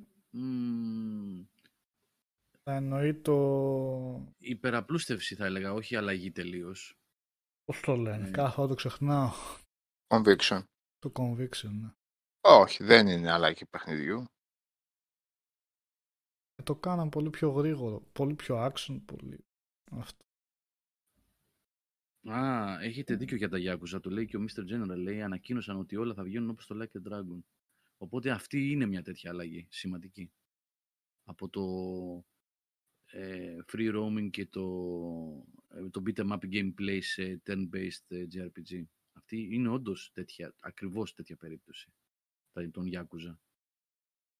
[2.69, 4.33] θα εννοεί το...
[4.37, 6.97] Υπεραπλούστευση θα έλεγα, όχι αλλαγή τελείως.
[7.63, 8.31] Πώς το λένε, ε...
[8.31, 9.31] κάθε το ξεχνάω.
[10.07, 10.63] Conviction.
[10.99, 11.93] Το Conviction, ναι.
[12.41, 14.25] Όχι, δεν είναι αλλαγή παιχνιδιού.
[16.55, 19.45] Ε, το κάναν πολύ πιο γρήγορο, πολύ πιο action, πολύ
[19.91, 20.25] αυτό.
[22.29, 24.73] Α, έχετε δίκιο για τα Yakuza, το λέει και ο Mr.
[24.73, 27.39] General, λέει, ανακοίνωσαν ότι όλα θα βγαίνουν όπως το Like a Dragon.
[27.97, 30.31] Οπότε αυτή είναι μια τέτοια αλλαγή σημαντική.
[31.23, 31.61] Από το
[32.31, 32.34] ε,
[33.71, 34.63] free roaming και το,
[35.67, 38.83] ε, το beat em up gameplay σε turn-based ε, JRPG.
[39.13, 41.93] Αυτή είναι όντως τέτοια, ακριβώς τέτοια περίπτωση.
[42.71, 43.37] Τον Yakuza.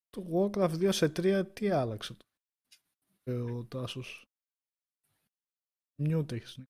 [0.09, 2.25] Το Warcraft 2 σε 3 τι άλλαξε το,
[3.57, 4.25] ο Τάσος.
[6.01, 6.57] Mute έχεις.
[6.57, 6.65] Ναι.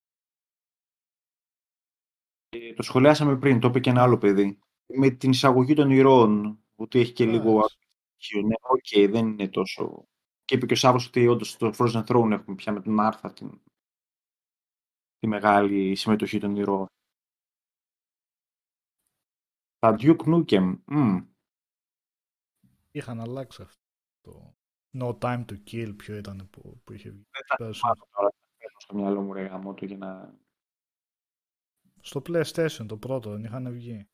[2.74, 4.58] Το σχολιάσαμε πριν, το είπε και ένα άλλο παιδί.
[4.86, 7.52] Με την εισαγωγή των ηρώων ότι έχει και λίγο
[8.44, 10.08] Ναι, OK, okay, δεν είναι τόσο...
[10.46, 13.32] Και είπε και ο Σάββος ότι όντως στο Frozen Throne έχουμε πια με την Μάρθα
[13.32, 13.60] την...
[15.18, 16.86] τη μεγάλη συμμετοχή των ηρώων.
[19.78, 20.78] Τα Duke Nukem.
[20.86, 21.26] Mm.
[22.90, 23.84] Είχαν αλλάξει αυτό.
[24.20, 24.54] Το
[24.98, 27.26] No Time to Kill ποιο ήταν που, που είχε βγει.
[27.30, 28.30] Δεν θα τώρα
[28.78, 30.38] στο μυαλό μου ρε γάμο για να...
[32.00, 34.08] Στο PlayStation το πρώτο δεν είχαν βγει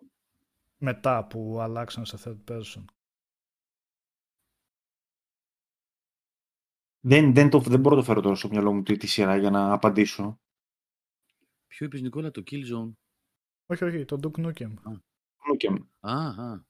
[0.76, 2.84] μετά που αλλάξαν σε third person.
[7.04, 9.36] Δεν, δεν, το, δεν μπορώ να το φέρω τώρα στο μυαλό μου τη, τη σειρά
[9.36, 10.40] για να απαντήσω.
[11.66, 12.92] Ποιο είπες Νικόλα, το Killzone.
[13.66, 14.72] Όχι, όχι, το Duke Nukem.
[15.48, 15.76] Nukem.
[16.00, 16.64] Α, α.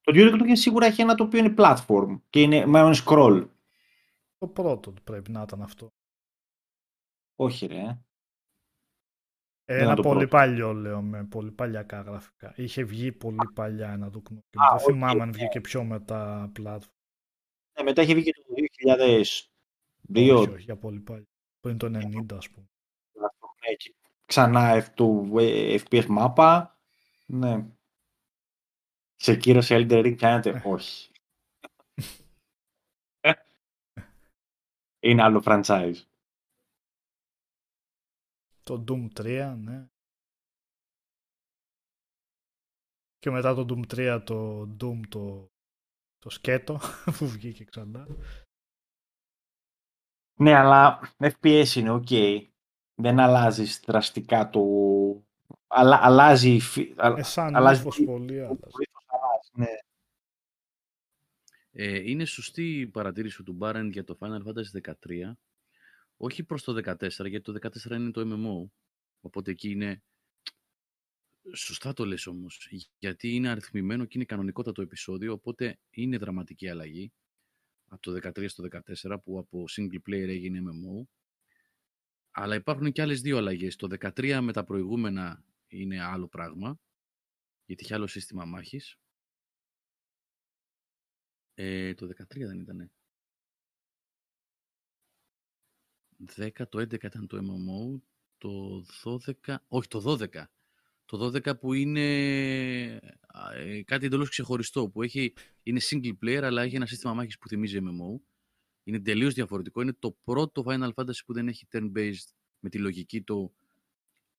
[0.00, 3.48] Το Duke Nukem σίγουρα έχει ένα το οποίο είναι platform και είναι με ένα scroll.
[4.38, 5.88] Το πρώτο πρέπει να ήταν αυτό.
[7.34, 7.98] Όχι ρε.
[9.64, 10.28] Ένα πολύ πρώτο.
[10.28, 12.52] παλιό λέω με πολύ παλιακά γραφικά.
[12.56, 14.68] Είχε βγει πολύ παλιά ένα Duke Nukem.
[14.70, 17.00] Δεν θυμάμαι αν βγήκε πιο μετά platform.
[17.76, 20.36] Ναι, μετά είχε βγει και το 2002.
[20.36, 21.26] Όχι, όχι, για πολύ παλιά.
[21.60, 22.66] Πριν το 90 ας πούμε.
[23.12, 23.76] Ναι,
[24.26, 25.24] ξανά το
[25.88, 26.78] FPS μάπα.
[27.26, 27.66] Ναι.
[29.14, 30.50] Σε κύριο σε Elden Ring πιάνεται.
[30.50, 30.62] Ε.
[30.64, 31.10] όχι.
[35.04, 36.02] Είναι άλλο franchise.
[38.62, 39.86] Το Doom 3, ναι.
[43.18, 45.50] Και μετά το Doom 3 το Doom το,
[46.18, 46.78] το σκέτο
[47.18, 48.06] που βγήκε ξανά.
[50.34, 52.08] Ναι, αλλά FPS είναι οκ.
[52.94, 54.62] Δεν αλλάζει δραστικά το...
[55.66, 56.58] Αλλά, αλλάζει...
[56.96, 57.82] Ε, σαν αλλάζει...
[58.04, 59.50] πολύ αλλάζει.
[59.52, 59.66] Ναι.
[61.72, 65.32] Ε, είναι σωστή η παρατήρηση του Μπάρεν για το Final Fantasy 13
[66.16, 67.54] Όχι προς το 14, γιατί το
[67.86, 68.70] 14 είναι το MMO.
[69.20, 70.02] Οπότε εκεί είναι...
[71.54, 72.68] Σωστά το λες όμως,
[72.98, 77.12] γιατί είναι αριθμημένο και είναι κανονικότατο επεισόδιο, οπότε είναι δραματική αλλαγή
[77.92, 78.64] από το 13 στο
[79.04, 81.06] 14 που από single player έγινε MMO.
[82.30, 83.76] Αλλά υπάρχουν και άλλες δύο αλλαγές.
[83.76, 86.80] Το 13 με τα προηγούμενα είναι άλλο πράγμα,
[87.64, 88.96] γιατί είχε άλλο σύστημα μάχης.
[91.54, 92.90] Ε, το 13 δεν ήτανε.
[96.36, 98.00] 10, το 11 ήταν το MMO,
[98.38, 100.44] το 12, όχι το 12.
[101.12, 102.06] Το 12 που είναι
[103.54, 105.32] ε, κάτι εντελώς ξεχωριστό, που έχει,
[105.62, 108.20] είναι single player, αλλά έχει ένα σύστημα μάχης που θυμίζει MMO.
[108.82, 109.80] Είναι τελείως διαφορετικό.
[109.80, 113.52] Είναι το πρώτο Final Fantasy που δεν έχει turn-based με τη λογική το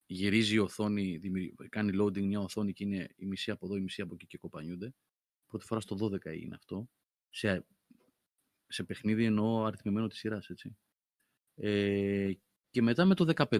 [0.05, 1.19] γυρίζει η οθόνη,
[1.69, 4.37] κάνει loading μια οθόνη και είναι η μισή από εδώ, η μισή από εκεί και
[4.37, 4.93] κοπανιούνται.
[5.47, 6.89] Πρώτη φορά στο 12 είναι αυτό.
[7.29, 7.65] Σε,
[8.67, 10.77] σε παιχνίδι εννοώ αριθμημένο της σειράς, έτσι.
[11.55, 12.31] Ε,
[12.69, 13.59] και μετά με το 15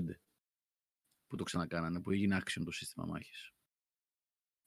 [1.34, 3.52] που το ξανακάνανε, που έγινε action το σύστημα μάχης.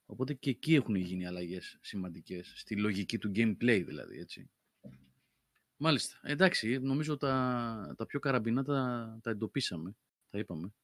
[0.06, 4.50] Οπότε και εκεί έχουν γίνει αλλαγές σημαντικές, στη λογική του gameplay δηλαδή, έτσι.
[5.76, 6.18] Μάλιστα.
[6.22, 9.96] Εντάξει, νομίζω τα, τα πιο καραμπινά τα, τα εντοπίσαμε,
[10.30, 10.74] τα είπαμε.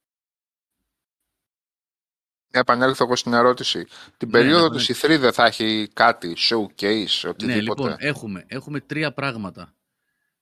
[2.50, 3.84] Επανέλθω εγώ στην ερώτηση.
[4.16, 8.44] Την ναι, περίοδο ναι, του E3 δεν θα έχει κάτι, showcase, οτιδήποτε; Ναι, λοιπόν, έχουμε,
[8.48, 9.76] έχουμε τρία πράγματα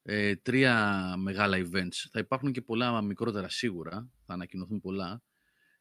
[0.03, 2.09] ε, τρία μεγάλα events.
[2.11, 5.23] Θα υπάρχουν και πολλά μικρότερα σίγουρα, θα ανακοινωθούν πολλά.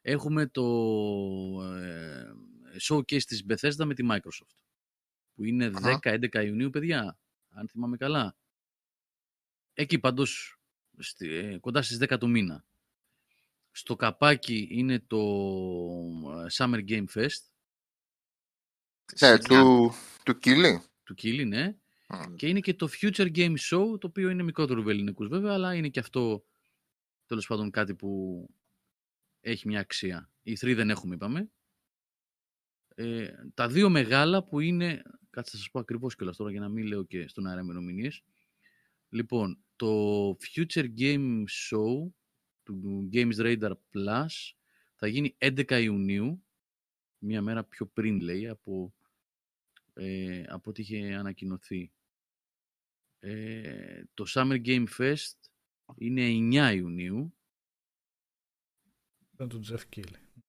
[0.01, 0.63] Έχουμε το
[1.63, 2.31] ε,
[2.81, 4.57] showcase της Bethesda με τη Microsoft,
[5.33, 5.71] που είναι
[6.03, 7.19] 10-11 Ιουνίου, παιδιά,
[7.49, 8.35] αν θυμάμαι καλά.
[9.73, 10.59] Εκεί παντός,
[10.97, 12.65] στη, ε, κοντά στις 10 του μήνα.
[13.71, 15.17] Στο καπάκι είναι το
[16.45, 17.41] ε, Summer Game Fest.
[19.19, 19.91] Ναι, του,
[20.23, 21.77] του Κίλι; Του Κίλι, ναι.
[22.35, 25.73] Και είναι και το Future Game Show, το οποίο είναι μικρότερο για ελληνικούς βέβαια, αλλά
[25.73, 26.43] είναι και αυτό
[27.25, 28.45] τέλος πάντων κάτι που
[29.41, 30.31] έχει μια αξία.
[30.43, 31.49] Οι τρει δεν έχουμε, είπαμε.
[32.95, 36.69] Ε, τα δύο μεγάλα που είναι, κάτσε να σας πω ακριβώς κιόλας τώρα για να
[36.69, 38.23] μην λέω και στον αέρα ημερομηνίες.
[39.09, 42.11] Λοιπόν, το Future Game Show
[42.63, 44.53] του Games Radar Plus
[44.95, 46.43] θα γίνει 11 Ιουνίου,
[47.17, 48.93] μία μέρα πιο πριν λέει από,
[49.93, 51.91] ε, από ό,τι είχε ανακοινωθεί.
[53.19, 55.35] Ε, το Summer Game Fest
[55.95, 57.33] είναι 9 Ιουνίου.
[59.39, 60.43] Ήταν το Jeff Keighley.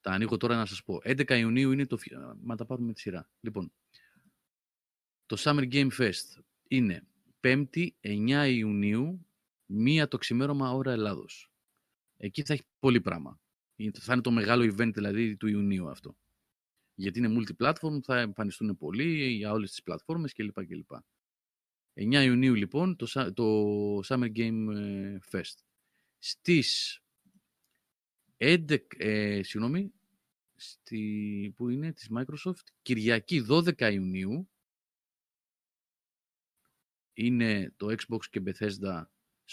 [0.00, 1.00] Τα ανοίγω τώρα να σας πω.
[1.04, 1.98] 11 Ιουνίου είναι το...
[2.40, 3.30] Μα τα πάρουμε με τη σειρά.
[3.40, 3.72] Λοιπόν,
[5.26, 7.06] το Summer Game Fest είναι
[7.40, 9.26] 5η 9 Ιουνίου,
[9.66, 11.52] μία το ξημέρωμα ώρα Ελλάδος.
[12.16, 13.40] Εκεί θα έχει πολύ πράγμα.
[13.92, 16.16] Θα είναι το μεγάλο event δηλαδή του Ιουνίου αυτό.
[16.94, 20.66] Γιατί είναι multi-platform, θα εμφανιστούν πολλοί για όλες τις πλατφόρμες κλπ.
[20.66, 20.90] κλπ.
[21.94, 25.56] 9 Ιουνίου λοιπόν το, το Summer Game ε, Fest.
[26.18, 27.01] Στις
[28.44, 29.92] 11, ε, συγγνώμη,
[30.54, 34.50] στη, που είναι της Microsoft, Κυριακή 12 Ιουνίου
[37.12, 39.04] είναι το Xbox και Bethesda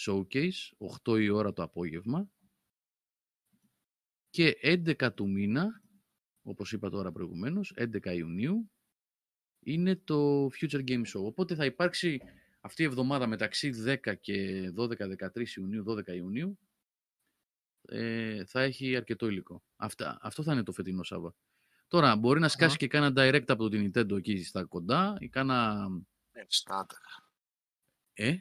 [0.05, 0.71] Showcase,
[1.03, 2.29] 8 η ώρα το απόγευμα
[4.29, 5.83] και 11 του μήνα,
[6.41, 8.71] όπως είπα τώρα προηγουμένως, 11 Ιουνίου,
[9.59, 11.23] είναι το Future Game Show.
[11.23, 12.21] Οπότε θα υπάρξει
[12.61, 16.59] αυτή η εβδομάδα μεταξύ 10 και 12-13 Ιουνίου, 12 Ιουνίου,
[17.89, 19.63] ε, θα έχει αρκετό υλικό.
[19.75, 21.35] Αυτά, αυτό θα είναι το φετινό Σάββα.
[21.87, 25.87] Τώρα, μπορεί να σκάσει και κάνα direct από την Nintendo εκεί στα κοντά ή κάνα...
[26.31, 26.99] Ε, στάνταρ.
[28.13, 28.37] Ε;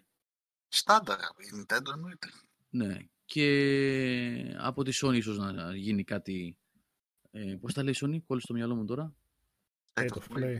[0.69, 2.29] Στάνταρ, η Nintendo εννοείται.
[2.69, 6.59] Ναι, και από τη Sony ίσως να γίνει κάτι...
[7.31, 9.15] Ε, πώς τα λέει η Sony, κόλλησε στο μυαλό μου τώρα.
[9.95, 10.59] State of Play.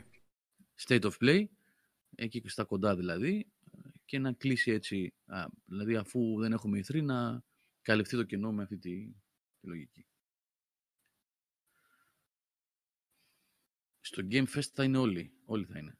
[0.87, 1.45] State of Play,
[2.15, 3.53] εκεί στα κοντά δηλαδή,
[4.05, 5.15] και να κλείσει έτσι,
[5.65, 7.43] δηλαδή αφού δεν έχουμε ηθρή, να
[7.89, 9.13] καλυφθεί το κενό με αυτή τη,
[9.61, 10.07] τη λογική.
[14.01, 15.99] Στο Game Fest θα είναι όλοι, όλοι θα είναι.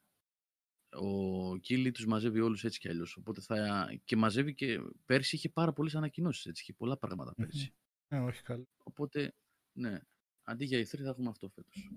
[0.89, 3.89] Ο Κίλι τους μαζεύει όλους έτσι κι αλλιώς, οπότε θα...
[4.03, 7.73] και μαζεύει και πέρσι είχε πάρα πολλές ανακοινώσεις, έτσι, είχε πολλά πράγματα πέρσι.
[8.07, 8.67] Ε, όχι καλά.
[8.83, 9.35] Οπότε,
[9.71, 9.99] ναι,
[10.43, 11.91] αντί για ηθρή θα έχουμε αυτό φέτος.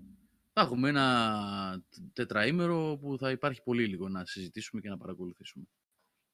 [0.53, 5.65] Θα έχουμε ένα τετραήμερο που θα υπάρχει πολύ λίγο να συζητήσουμε και να παρακολουθήσουμε.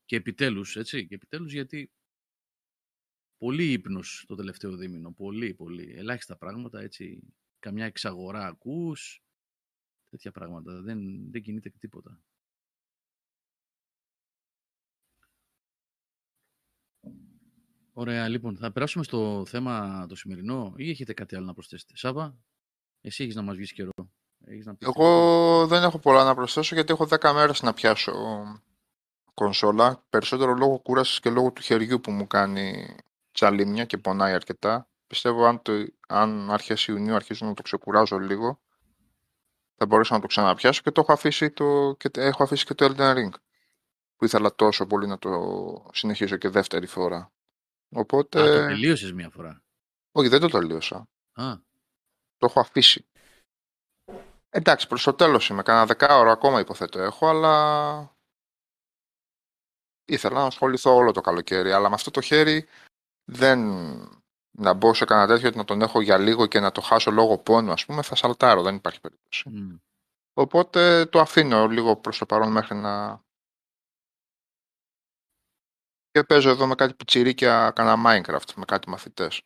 [0.05, 1.91] Και επιτέλους, έτσι, και επιτέλους γιατί
[3.39, 5.93] πολύ ύπνος το τελευταίο δίμηνο, πολύ, πολύ.
[5.97, 7.21] Ελάχιστα πράγματα, έτσι,
[7.59, 9.23] καμιά εξαγορά ακούς,
[10.09, 10.81] τέτοια πράγματα.
[10.81, 12.21] Δεν, δεν κινείται τίποτα.
[17.93, 22.37] Ωραία, λοιπόν, θα περάσουμε στο θέμα το σημερινό ή έχετε κάτι άλλο να προσθέσετε; Σάβα,
[23.01, 23.91] εσύ έχεις να μας βγεις καιρό.
[24.45, 28.13] Έχεις να Εγώ δεν έχω πολλά να προσθέσω γιατί έχω 10 μέρες να πιάσω
[29.33, 32.95] κονσόλα, περισσότερο λόγω κούρασης και λόγω του χεριού που μου κάνει
[33.31, 34.89] τσαλίμια και πονάει αρκετά.
[35.07, 38.61] Πιστεύω αν, το, αν αρχές Ιουνίου αρχίζω να το ξεκουράζω λίγο,
[39.75, 42.85] θα μπορέσω να το ξαναπιάσω και το έχω αφήσει, το, και έχω αφήσει και το
[42.85, 43.29] Elden Ring
[44.15, 45.29] που ήθελα τόσο πολύ να το
[45.93, 47.31] συνεχίσω και δεύτερη φορά.
[47.89, 48.41] Οπότε...
[48.41, 49.63] Α, το τελείωσες μία φορά.
[50.11, 51.07] Όχι, δεν το τελείωσα.
[51.33, 51.55] Α.
[52.37, 53.05] Το έχω αφήσει.
[54.49, 55.63] Εντάξει, προς το τέλος είμαι.
[55.63, 58.15] Κάνα δεκάωρο ακόμα υποθέτω έχω, αλλά
[60.05, 61.71] ήθελα να ασχοληθώ όλο το καλοκαίρι.
[61.71, 62.67] Αλλά με αυτό το χέρι
[63.31, 63.59] δεν
[64.51, 67.37] να μπω σε κανένα τέτοιο να τον έχω για λίγο και να το χάσω λόγω
[67.37, 69.49] πόνου, ας πούμε, θα σαλτάρω, δεν υπάρχει περίπτωση.
[70.33, 73.23] Οπότε το αφήνω λίγο προς το παρόν μέχρι να...
[76.11, 79.41] Και παίζω εδώ με κάτι πιτσιρίκια, κάνα Minecraft, με κάτι μαθητές.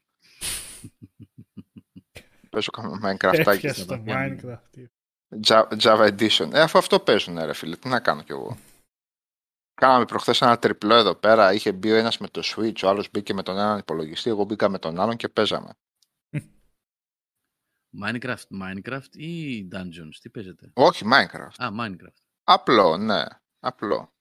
[2.50, 3.48] παίζω κάνα Minecraft.
[3.48, 4.86] Έφτιασε το Minecraft.
[5.80, 6.54] Java Edition.
[6.54, 8.58] Ε, αφού αυτό παίζουν, ρε φίλε, τι να κάνω κι εγώ.
[9.84, 11.54] Κάναμε προχθές ένα τριπλό εδώ πέρα.
[11.54, 14.44] Είχε μπει ο ένας με το Switch, ο άλλος μπήκε με τον έναν υπολογιστή, εγώ
[14.44, 15.70] μπήκα με τον άλλον και παίζαμε.
[18.04, 21.64] Minecraft, Minecraft ή Dungeons, τι παίζετε; Όχι, Minecraft.
[21.64, 22.22] Α, Minecraft.
[22.44, 23.24] Απλό, ναι.
[23.60, 24.14] Απλό.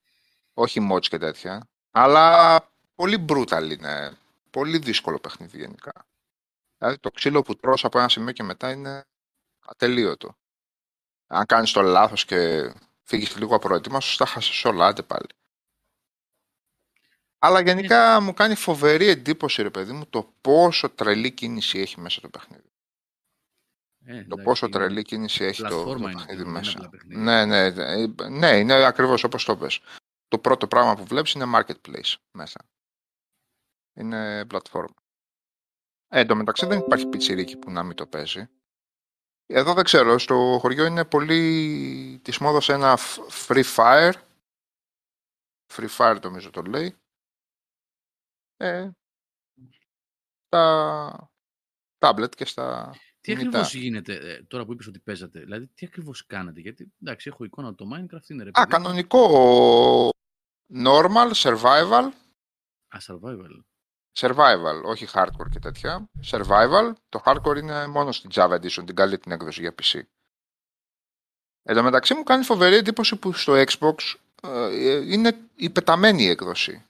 [0.53, 1.69] Όχι mods και τέτοια.
[1.91, 2.59] Αλλά
[2.95, 4.17] πολύ brutal είναι.
[4.51, 5.93] Πολύ δύσκολο παιχνίδι γενικά.
[6.79, 9.05] Δηλαδή το ξύλο που τρως από ένα σημείο και μετά είναι
[9.67, 10.37] ατελείωτο.
[11.27, 12.73] Αν κάνεις το λάθος και
[13.03, 15.27] φύγεις λίγο απροετοίμαστος, θα χάσεις όλα, άντε πάλι.
[17.45, 22.21] Αλλά γενικά μου κάνει φοβερή εντύπωση, ρε παιδί μου, το πόσο τρελή κίνηση έχει μέσα
[22.21, 22.73] το παιχνίδι.
[24.05, 26.91] Ε, το πόσο τρελή κίνηση έχει το, το παιχνίδι μέσα.
[27.05, 29.81] Ναι, ναι, ναι, ναι, είναι ακριβώς όπως το πες.
[30.29, 32.69] Το πρώτο πράγμα που βλέπεις είναι marketplace μέσα.
[33.95, 34.95] Είναι πλατφόρμα.
[36.09, 38.49] Ε, εν τω μεταξύ δεν υπάρχει πιτσιρίκι που να μην το παίζει.
[39.47, 42.99] Εδώ δεν ξέρω, στο χωριό είναι πολύ της μόδας ένα
[43.47, 44.13] Free Fire.
[45.75, 46.97] Free Fire νομίζω το λέει.
[48.63, 48.91] Ε,
[50.47, 51.31] στα
[51.99, 56.27] tablet και στα Τι ακριβώς γίνεται ε, τώρα που είπες ότι παίζατε, δηλαδή τι ακριβώς
[56.27, 60.11] κάνετε, γιατί εντάξει έχω εικόνα το Minecraft είναι ρε Α, κανονικό
[60.75, 62.09] normal, survival.
[62.89, 63.61] Α, survival.
[64.15, 66.11] Survival, όχι hardcore και τέτοια.
[66.25, 70.01] Survival, το hardcore είναι μόνο στην Java Edition, την καλή την έκδοση για PC.
[71.63, 73.95] Εν τω μεταξύ μου κάνει φοβερή εντύπωση που στο Xbox
[74.43, 76.87] ε, είναι η πεταμένη έκδοση.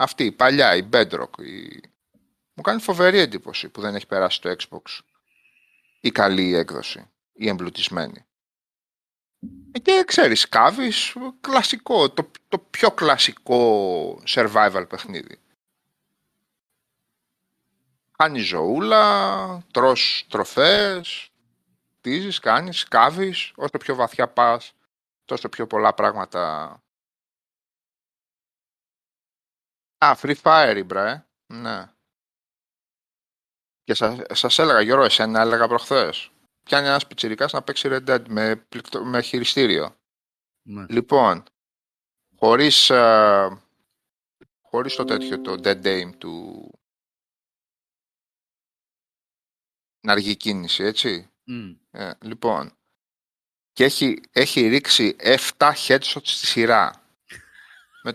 [0.00, 1.38] Αυτή, η παλιά, η Bedrock.
[1.38, 1.80] Η...
[2.54, 4.98] Μου κάνει φοβερή εντύπωση που δεν έχει περάσει το Xbox
[6.00, 8.24] η καλή έκδοση, η εμπλουτισμένη.
[9.82, 15.40] Και ξέρεις, κάβεις, κλασικό, το, το πιο κλασικό survival παιχνίδι.
[18.16, 21.30] Κάνεις ζωούλα, τρως τροφές,
[22.00, 24.72] πίζεις, κάνεις, κάβεις, όσο πιο βαθιά πας,
[25.24, 26.82] τόσο πιο πολλά πράγματα.
[30.04, 31.26] Α, Free Fire, ήμπρα, ε.
[31.46, 31.92] Ναι.
[33.82, 36.30] Και σας, σας έλεγα, Γιώργο, εσένα έλεγα προχθές.
[36.62, 38.66] Πιάνει ένας πιτσιρικάς να παίξει Red Dead με,
[39.04, 39.96] με χειριστήριο.
[40.62, 40.86] Ναι.
[40.88, 41.42] Λοιπόν,
[42.36, 43.58] χωρίς, uh,
[44.60, 46.64] χωρίς το τέτοιο, το Dead Aim του,
[50.02, 51.30] αργή κίνηση, έτσι.
[51.90, 52.72] Ε, λοιπόν,
[53.72, 56.99] και έχει, έχει ρίξει 7 headshots στη σειρά.
[58.02, 58.14] Με,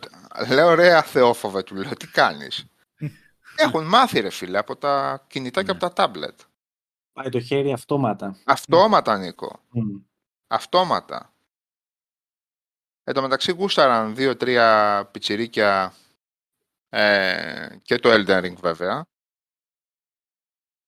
[0.50, 2.66] λέω, ρε αθεόφοβε, του λέω, τι κάνεις;
[3.66, 6.40] Έχουν μάθει, ρε φίλε, από τα κινητά και από τα τάμπλετ.
[7.14, 8.38] Πάει το χέρι αυτόματα.
[8.46, 9.60] Αυτόματα, Νίκο.
[10.48, 11.34] Αυτόματα.
[13.04, 15.94] Εν τω μεταξύ γούσταραν δύο-τρία πιτσιρίκια
[16.90, 19.06] ε, και το Elden Ring βέβαια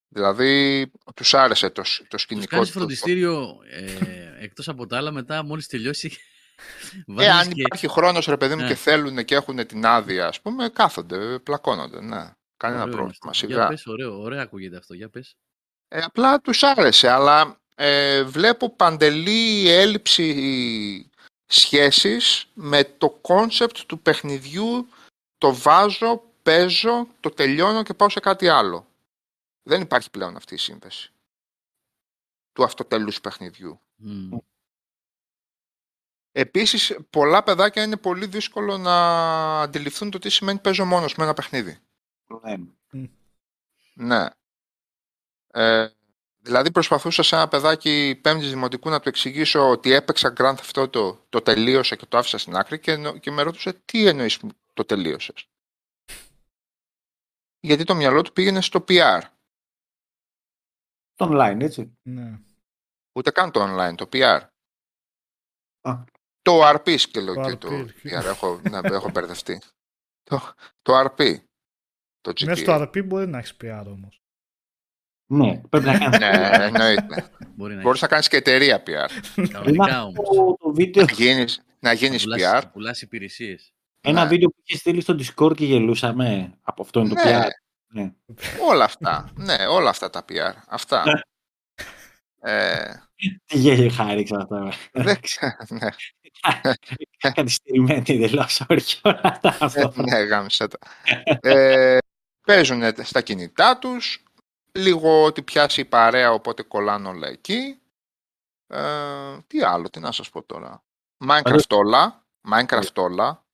[0.09, 2.55] Δηλαδή, τους άρεσε το, το σκηνικό.
[2.55, 6.17] Κάνει φροντιστήριο ε, εκτός από τα άλλα, μετά μόλις τελειώσει.
[7.17, 7.61] Ε, αν και...
[7.61, 8.67] υπάρχει χρόνος, ρε παιδί μου, ναι.
[8.67, 12.01] και θέλουν και έχουν την άδεια, ας πούμε, κάθονται, πλακώνονται.
[12.01, 12.31] Ναι.
[12.57, 13.34] Κανένα ωραίο πρόβλημα.
[13.34, 13.55] Σιγά.
[13.55, 14.93] Για πες, ωραίο, ωραίο ακούγεται αυτό.
[14.93, 15.35] Για πες.
[15.88, 21.11] Ε, απλά τους άρεσε, αλλά ε, βλέπω παντελή έλλειψη
[21.45, 24.88] σχέσης με το κόνσεπτ του παιχνιδιού
[25.38, 28.88] το βάζω, παίζω, το τελειώνω και πάω σε κάτι άλλο.
[29.63, 31.11] Δεν υπάρχει πλέον αυτή η σύνδεση
[32.53, 33.79] του αυτοτελούς παιχνιδιού.
[34.05, 34.38] Mm.
[36.31, 41.33] Επίσης, πολλά παιδάκια είναι πολύ δύσκολο να αντιληφθούν το τι σημαίνει παίζω μόνος με ένα
[41.33, 41.77] παιχνίδι.
[42.41, 43.07] Ναι.
[43.93, 44.25] Ναι.
[45.47, 45.87] Ε,
[46.39, 51.17] δηλαδή προσπαθούσα σε ένα παιδάκι πέμπτης δημοτικού να του εξηγήσω ότι έπαιξα Grand Theft Auto,
[51.29, 54.39] το τελείωσα και το άφησα στην άκρη και, και με ρώτησε τι εννοείς
[54.73, 55.49] το τελείωσες;
[57.59, 59.21] Γιατί το μυαλό του πήγαινε στο PR.
[61.15, 61.97] Το online, έτσι.
[62.01, 62.39] Ναι.
[63.11, 64.41] Ούτε καν το online, το PR.
[65.81, 66.03] Α.
[66.47, 67.69] Το RP σκέλο και το
[68.03, 68.25] PR.
[68.25, 69.61] Έχω, ναι, έχω μπερδευτεί.
[70.23, 71.35] το, το RP.
[72.21, 72.45] Το GTA.
[72.45, 74.21] Μέσα στο RP μπορεί να έχεις PR όμως.
[75.29, 76.19] Ναι, πρέπει να κάνεις.
[76.19, 77.29] ναι, εννοείται.
[77.55, 79.09] Μπορεί να κάνεις και εταιρεία PR.
[79.51, 80.27] Κανονικά όμως.
[81.79, 82.61] Να γίνει PR.
[82.73, 83.73] Πουλά υπηρεσίες.
[84.01, 84.29] Ένα ναι.
[84.29, 86.57] βίντεο που είχες στείλει στο Discord και γελούσαμε.
[86.61, 87.43] Από αυτό είναι το ναι.
[87.43, 87.47] PR.
[87.87, 88.13] Ναι.
[88.69, 89.31] Όλα αυτά.
[89.35, 90.53] Ναι, όλα αυτά τα PR.
[90.67, 91.03] Αυτά.
[92.41, 92.51] Ναι.
[92.51, 93.01] ε...
[93.45, 94.72] Τι γέλιο χάριξα αυτά.
[94.91, 95.89] Δεν ξέρω, ναι.
[97.18, 99.72] Καθυστερημένη εντελώ όχι όλα αυτά.
[99.95, 100.77] ναι, γάμισα τα.
[101.41, 101.97] ε,
[102.47, 104.23] παίζουν στα κινητά τους,
[104.72, 107.80] λίγο ότι πιάσει η παρέα οπότε κολλάνε όλα εκεί.
[108.68, 110.84] Ε, τι άλλο, τι να σας πω τώρα.
[111.30, 113.45] Minecraft όλα, Minecraft όλα,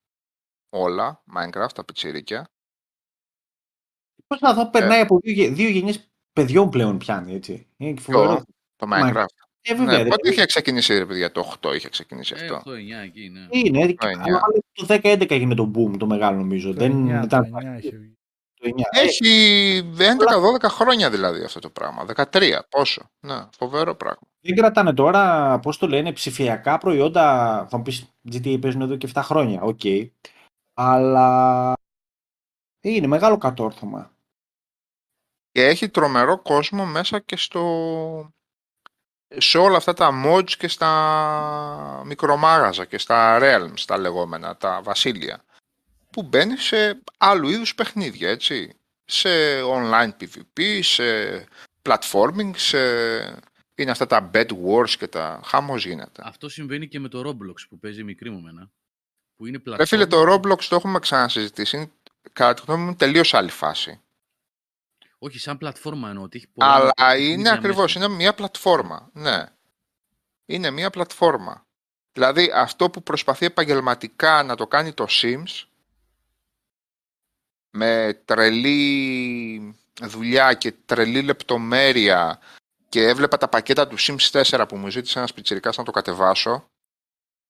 [0.70, 2.50] όλα, Minecraft, τα πιτσιρίκια.
[4.28, 5.02] Πώς να δω, περνάει ε.
[5.02, 7.68] από δύο, δύο γενιές παιδιών πλέον πιάνει, έτσι.
[7.78, 8.44] Είναι το,
[8.86, 9.44] το Minecraft.
[9.62, 12.72] Ε, βέβαια, ναι, πότε είχε ξεκινήσει, ρε παιδιά, το 8 είχε ξεκινήσει ε, αυτό; 8-9
[13.04, 13.48] εκεί, ναι.
[13.50, 13.96] Είναι,
[14.74, 16.74] το 10-11 έγινε το boom το μεγάλο νομίζω.
[16.74, 17.50] Το Δεν 9, ήταν...
[17.50, 18.14] Το 9 είχε
[18.92, 22.06] έχει 11-12 χρόνια δηλαδή αυτό το πράγμα.
[22.32, 23.10] 13, πόσο.
[23.20, 24.28] Ναι, φοβερό πράγμα.
[24.42, 27.68] Δεν κρατάνε τώρα, πώς το λένε, ψηφιακά προϊόντα.
[27.70, 29.62] Θα μου πεις GTA παίζουν εδώ και 7 χρόνια.
[29.62, 29.80] OK.
[29.84, 30.10] Okay.
[30.74, 31.74] Αλλά
[32.82, 34.12] είναι μεγάλο κατόρθωμα.
[35.52, 37.64] Και έχει τρομερό κόσμο μέσα και στο...
[39.38, 45.44] σε όλα αυτά τα mods και στα μικρομάγαζα και στα realms τα λεγόμενα, τα βασίλεια
[46.14, 48.76] που μπαίνει σε άλλου είδους παιχνίδια, έτσι.
[49.06, 49.30] Σε
[49.62, 51.04] online PvP, σε
[51.82, 52.78] platforming, σε...
[53.76, 56.22] είναι αυτά τα bed wars και τα χάμος γίνεται.
[56.26, 58.70] Αυτό συμβαίνει και με το Roblox που παίζει μικρή μου μένα.
[59.36, 59.86] Που είναι platform...
[59.86, 61.78] φίλε, το Roblox το έχουμε ξανασυζητήσει.
[61.78, 61.92] Είναι
[62.34, 64.02] κατά τη γνώμη μου τελείως άλλη φάση.
[65.24, 66.24] Όχι, σαν πλατφόρμα εννοώ.
[66.24, 69.10] Ότι έχει πολλά Αλλά είναι ακριβώς, είναι μια πλατφόρμα.
[69.14, 69.46] Ναι.
[70.46, 71.66] Είναι μια πλατφόρμα.
[72.12, 75.64] Δηλαδή αυτό που προσπαθεί επαγγελματικά να το κάνει το Sims,
[77.70, 82.40] με τρελή δουλειά και τρελή λεπτομέρεια
[82.90, 86.66] και έβλεπα τα πακέτα του Sims 4 που μου ζήτησε ένας πιτσιρικάς να το κατεβάσω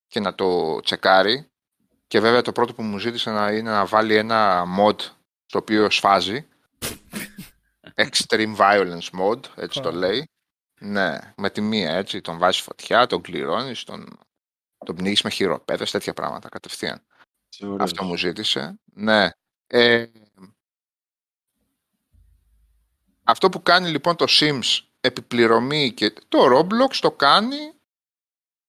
[0.06, 1.46] και να το τσεκάρει
[2.06, 4.96] και βέβαια το πρώτο που μου ζήτησε να είναι να βάλει ένα mod
[5.46, 6.48] το οποίο σφάζει
[7.94, 10.28] Extreme Violence Mode, έτσι το λέει.
[10.80, 14.18] Ναι, με τη μία έτσι, τον βάζεις φωτιά, τον κληρώνεις, τον,
[14.78, 17.02] τον πνίγεις με χειροπέδες, τέτοια πράγματα κατευθείαν.
[17.78, 18.78] Αυτό μου ζήτησε.
[18.84, 19.28] Ναι,
[19.66, 20.06] ε,
[23.24, 27.72] αυτό που κάνει λοιπόν το Sims επιπληρωμή και το Roblox το κάνει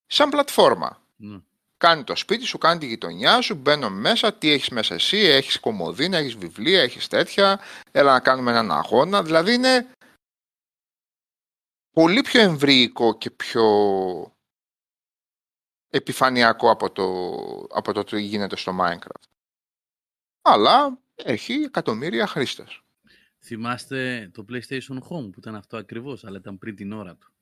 [0.06, 1.02] σαν πλατφόρμα.
[1.16, 1.38] Ναι.
[1.76, 5.60] Κάνει το σπίτι σου, κάνει τη γειτονιά σου, μπαίνω μέσα, τι έχεις μέσα εσύ, έχεις
[5.60, 7.60] κομμωδίνα, έχεις βιβλία, έχεις τέτοια,
[7.92, 9.22] έλα να κάνουμε έναν αγώνα.
[9.22, 9.90] Δηλαδή είναι
[11.90, 13.66] πολύ πιο εμβρυϊκό και πιο
[15.88, 17.06] επιφανειακό από το,
[17.78, 19.34] από το τι γίνεται στο Minecraft
[20.46, 22.80] αλλά έχει εκατομμύρια χρήστες.
[23.44, 27.32] Θυμάστε το PlayStation Home που ήταν αυτό ακριβώς, αλλά ήταν πριν την ώρα του.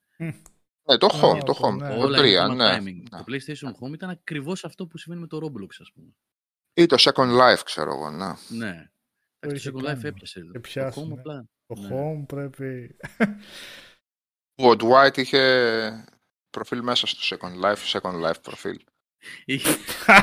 [0.88, 1.96] Ναι, το Home, το Home, ναι.
[1.96, 2.78] το 3, ναι.
[2.78, 2.92] ναι.
[3.10, 6.08] Το PlayStation Home ήταν ακριβώς αυτό που συμβαίνει με το Roblox, ας πούμε.
[6.74, 8.32] Ή το Second Life, ξέρω εγώ, ναι.
[8.48, 8.90] Ναι.
[9.38, 10.40] Το Second Life έπιασε.
[10.52, 10.60] Το
[10.94, 11.48] Home απλά.
[11.66, 11.88] Το ναι.
[11.92, 12.96] Home πρέπει...
[14.56, 16.06] Ο Dwight είχε
[16.50, 18.80] προφίλ μέσα στο Second Life, Second Life προφίλ.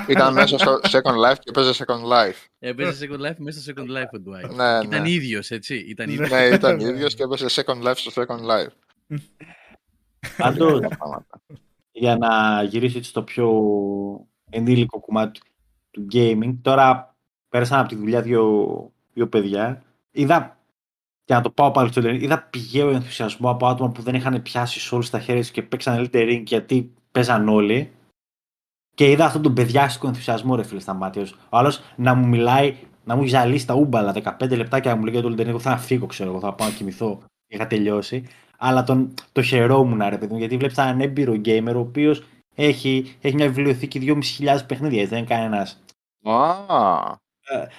[0.07, 2.45] Ήταν μέσα στο Second Life και παίζε Second Life.
[2.59, 4.55] Έπαιζε Second Life μέσα στο Second Life ο Dwight.
[4.55, 5.09] Ναι, ήταν ναι.
[5.09, 5.75] ίδιος, έτσι.
[5.75, 6.29] Ήταν ίδιος.
[6.29, 8.71] Ναι, ήταν ίδιος και έπαιζε Second Life στο Second Life.
[10.38, 10.80] Πάντως,
[11.91, 13.49] για να γυρίσει στο πιο
[14.49, 15.39] ενήλικο κομμάτι
[15.91, 17.15] του gaming, τώρα
[17.49, 19.84] πέρασαν από τη δουλειά δύο, δύο παιδιά.
[20.11, 20.57] Είδα,
[21.26, 24.93] για να το πάω πάλι στο είδα πηγαίο ενθουσιασμό από άτομα που δεν είχαν πιάσει
[24.95, 27.91] όλους στα χέρια και παίξαν Elden Ring γιατί παίζαν όλοι.
[28.95, 32.76] Και είδα αυτόν τον παιδιάστικο ενθουσιασμό, ρε φίλε, στα μάτια Ο άλλος να μου μιλάει,
[33.03, 36.06] να μου ζαλίσει τα ούμπαλα 15 λεπτά και να μου λέει το Elden θα φύγω,
[36.06, 37.22] ξέρω εγώ, θα πάω να κοιμηθώ.
[37.48, 38.27] Είχα τελειώσει.
[38.63, 42.23] Αλλά τον, το χαιρόμουν, ρε παιδί μου, γιατί βλέπεις έναν έμπειρο γκέιμερ ο οποίος
[42.55, 45.05] έχει, έχει μια βιβλιοθήκη 2.500 παιχνίδια.
[45.05, 45.83] Δεν είναι κανένας.
[46.25, 47.13] Ah.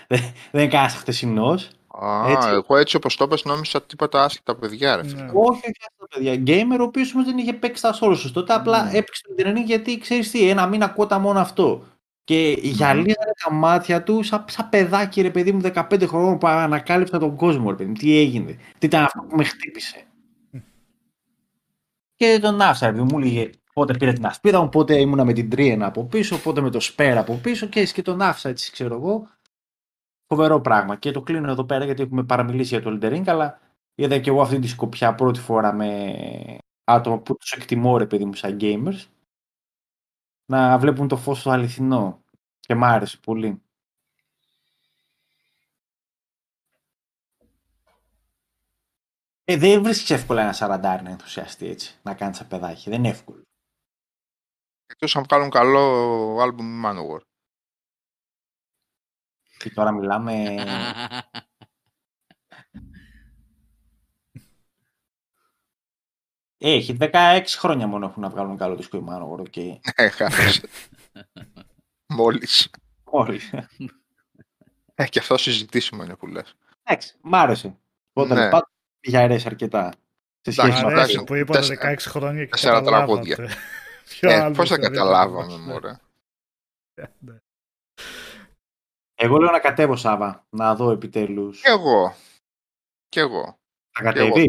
[0.07, 1.71] δεν, δεν είναι κανένας χτεσινός.
[1.89, 2.49] Α, έτσι.
[2.49, 4.97] εγώ έτσι όπως το είπες νόμιζα τίποτα άσχετα παιδιά.
[4.97, 5.23] Ρε, ναι.
[5.33, 6.37] Όχι, όχι άσχετα παιδιά.
[6.37, 8.95] Γκέιμερ ο οποίος όμως δεν είχε παίξει τα Souls ποτέ απλά mm.
[8.95, 11.85] έπαιξε το Elden Ring γιατί ξέρεις τι, ένα μήνα κότα μόνο αυτό.
[12.25, 17.19] Και γυαλίζανε τα μάτια του σαν, σαν παιδάκι, ρε παιδί μου, 15 χρόνων που ανακάλυψα
[17.19, 17.95] τον κόσμο, ρε παιδί μου.
[17.95, 20.07] Τι έγινε, τι ήταν αυτό που με χτύπησε.
[22.23, 25.33] Και τον άφησα, ρε παιδί μου, έλεγε πότε πήρε την ασπίδα μου, πότε ήμουνα με
[25.33, 28.73] την τρίενα από πίσω, πότε με το σπέρα από πίσω και, και τον άφησα έτσι,
[28.73, 29.29] ξέρω εγώ.
[30.27, 30.97] Φοβερό πράγμα.
[30.97, 33.61] Και το κλείνω εδώ πέρα γιατί έχουμε παραμιλήσει για το Elden αλλά
[33.95, 36.15] είδα και εγώ αυτή τη σκοπιά πρώτη φορά με
[36.85, 39.07] άτομα που τους εκτιμώ ρε παιδί μου σαν gamers.
[40.47, 42.23] να βλέπουν το φως το αληθινό.
[42.61, 43.63] Και μ' άρεσε πολύ.
[49.53, 52.91] Ε, δεν βρίσκεις εύκολα ένα σαραντάρι να ενθουσιαστεί έτσι, να κάνεις σαν παιδάκι.
[52.91, 53.43] Δεν είναι εύκολο.
[54.87, 57.21] Εκτός αν βγάλουν καλό άλμπουμ Manowar.
[59.59, 60.55] Και τώρα μιλάμε.
[66.59, 69.41] Ε, έχει 16 χρόνια μόνο έχουν να βγάλουν καλό δίσκο η Manowar.
[69.41, 69.79] Okay.
[70.01, 70.69] Ναι, χάσε.
[72.07, 72.71] Μόλις.
[73.05, 73.53] Μόλις.
[74.95, 76.55] Ε, και αυτό συζητήσιμο είναι που λες.
[76.83, 77.79] Εντάξει, μ' άρεσε.
[78.13, 78.51] Όταν ναι.
[78.51, 78.71] πάντα
[79.03, 79.93] είχε αρέσει αρκετά.
[80.41, 83.37] Σε σχέση με αυτό που είπατε 16 χρόνια και Τέσσερα τραγούδια.
[84.21, 85.97] ε, πώς θα καταλάβαμε, μωρέ;
[86.95, 87.37] Ε, ναι.
[89.15, 91.61] Εγώ λέω να κατέβω, Σάβα, να δω επιτέλους.
[91.61, 92.15] Κι εγώ.
[93.09, 93.59] Κι εγώ.
[93.91, 94.47] Θα κατεβείς;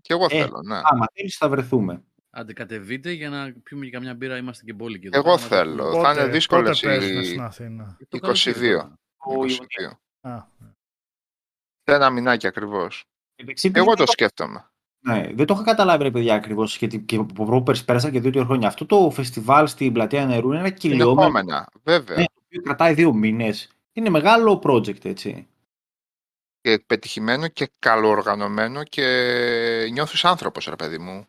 [0.00, 0.80] Κι εγώ θέλω, ε, ναι.
[0.84, 2.02] Άμα θέλεις θα βρεθούμε.
[2.30, 6.00] Άντε κατεβείτε για να πιούμε και καμιά μπύρα, είμαστε και πολύ και Εγώ θέλω.
[6.02, 7.40] θα είναι δύσκολες οι...
[8.10, 8.32] 22.
[8.32, 9.58] 22.
[11.82, 13.04] Σε ένα μηνάκι ακριβώς.
[13.72, 14.70] Εγώ το σκέφτομαι.
[15.00, 16.76] Ναι, δεν το είχα καταλάβει, ρε παιδιά, ακριβώς.
[16.76, 18.68] Γιατί και από πρόπερση πέρασαν και δύο χρόνια.
[18.68, 21.64] Αυτό το φεστιβάλ στην πλατεία νερού είναι ένα κυλιόμενο.
[21.82, 22.16] βέβαια.
[22.16, 23.70] Ναι, το οποίο κρατάει δύο μήνες.
[23.92, 25.48] Είναι μεγάλο project, έτσι.
[26.60, 31.26] Και πετυχημένο και καλοοργανωμένο και νιώθεις άνθρωπος, ρε παιδί μου.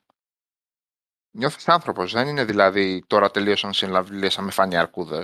[1.31, 2.11] Νιώθεις άνθρωπος.
[2.11, 5.23] Δεν είναι δηλαδή τώρα τελείωσε η συναυλία να με φάνε αρκούδες.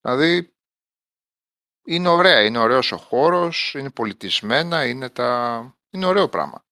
[0.00, 0.54] Δηλαδή
[1.84, 2.44] είναι ωραία.
[2.44, 5.76] Είναι ωραίος ο χώρος, είναι πολιτισμένα, είναι, τα...
[5.90, 6.64] είναι ωραίο πράγμα.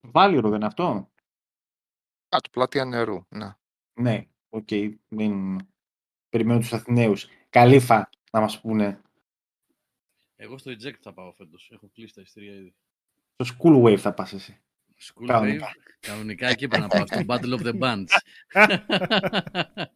[0.00, 1.10] Φάληρο δεν είναι αυτό;
[2.28, 3.56] Α, το πλατεία νερού, ναι.
[3.92, 4.66] Ναι, OK.
[4.70, 4.94] Okay.
[5.08, 5.58] Μην...
[6.28, 7.28] Περιμένω τους Αθηναίους.
[7.50, 9.00] Καλήφα να μας πούνε.
[10.36, 11.70] Εγώ στο eject θα πάω φέτος.
[11.72, 12.74] Έχω κλείσει τα ειστήρια ήδη.
[13.36, 14.60] Στο School Wave θα πας εσύ.
[15.00, 15.60] School Wave.
[16.00, 17.06] Κανονικά εκεί πρέπει να πάω.
[17.06, 18.06] Στο Battle of the Bands.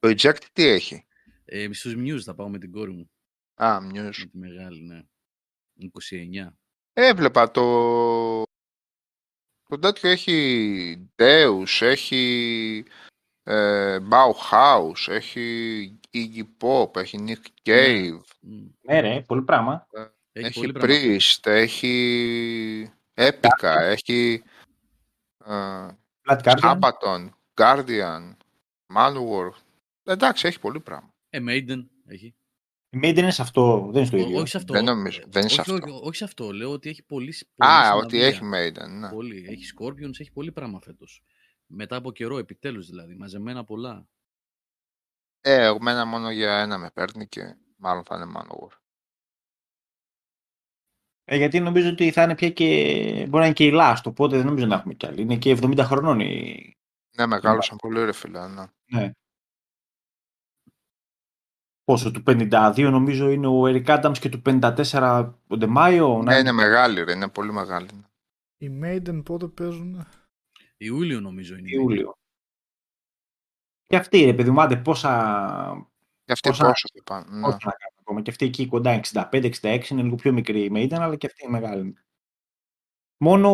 [0.00, 1.06] Το eject τι έχει;
[1.44, 3.10] Ε, στους Muse θα πάω με την κόρη μου.
[3.54, 3.92] Α, Muse.
[3.92, 5.02] Με τη μεγάλη, ναι.
[5.78, 6.48] 29.
[6.92, 8.42] Έβλεπα το
[9.68, 12.84] το τέτοιο έχει Deus, έχει
[13.42, 18.20] ε, Bauhaus, έχει Iggy Pop, έχει Nick Cave.
[18.80, 19.86] Ναι ρε, πολύ πράγμα.
[19.92, 24.42] Ε, έχει, έχει Priest, έχει Epica, έχει
[25.44, 25.88] ε,
[26.60, 28.36] Sabaton, Guardian,
[28.94, 29.50] Manowar.
[30.02, 31.14] Εντάξει, έχει πολύ πράγμα.
[31.30, 32.34] Ε, Maiden έχει.
[32.94, 34.38] Η Made είναι σε αυτό, δεν είναι στο ίδιο.
[34.38, 34.72] Όχι σε αυτό.
[34.72, 35.20] Δεν νομίζω.
[35.26, 35.74] Δεν είναι όχι, σε αυτό.
[35.74, 36.52] Όχι, όχι, σε αυτό.
[36.52, 37.34] Λέω ότι έχει πολύ.
[37.56, 38.88] Α, ότι έχει Made.
[38.88, 39.08] Ναι.
[39.08, 39.46] Πολύ.
[39.48, 41.22] Έχει Scorpions, έχει πολύ πράγμα φέτος.
[41.66, 43.14] Μετά από καιρό, επιτέλους δηλαδή.
[43.14, 44.08] Μαζεμένα πολλά.
[45.40, 48.78] Ε, εμένα μόνο για ένα με παίρνει και μάλλον θα είναι Manowar.
[51.24, 52.64] Ε, γιατί νομίζω ότι θα είναι πια και.
[53.28, 55.20] Μπορεί να είναι και η Last, οπότε δεν νομίζω να έχουμε κι άλλη.
[55.20, 56.76] Είναι και 70 χρονών η.
[57.16, 58.48] Ναι, μεγάλωσαν πολύ ρε φίλε.
[58.48, 58.64] Ναι.
[58.84, 59.10] ναι
[61.84, 66.22] πόσο, του 52 νομίζω είναι ο Eric Adams και του 54 ο Ντεμάιο.
[66.22, 67.88] Ναι, είναι μεγάλη ρε, είναι πολύ μεγάλη.
[68.56, 70.06] Οι Maiden πότε παίζουν;
[70.76, 71.70] Ιούλιο νομίζω είναι.
[71.70, 72.16] Ιούλιο.
[73.86, 75.90] Και αυτή ρε παιδί μου, άντε πόσα...
[76.24, 77.26] Και αυτή πόσα, πόσο θα πάνε.
[77.30, 77.40] Ναι.
[77.40, 77.56] να
[78.00, 78.22] ακόμα.
[78.22, 81.58] Και αυτή εκεί κοντά 65-66 είναι λίγο πιο μικρή η Maiden, αλλά και αυτή είναι
[81.58, 81.96] μεγάλη.
[83.18, 83.50] Μόνο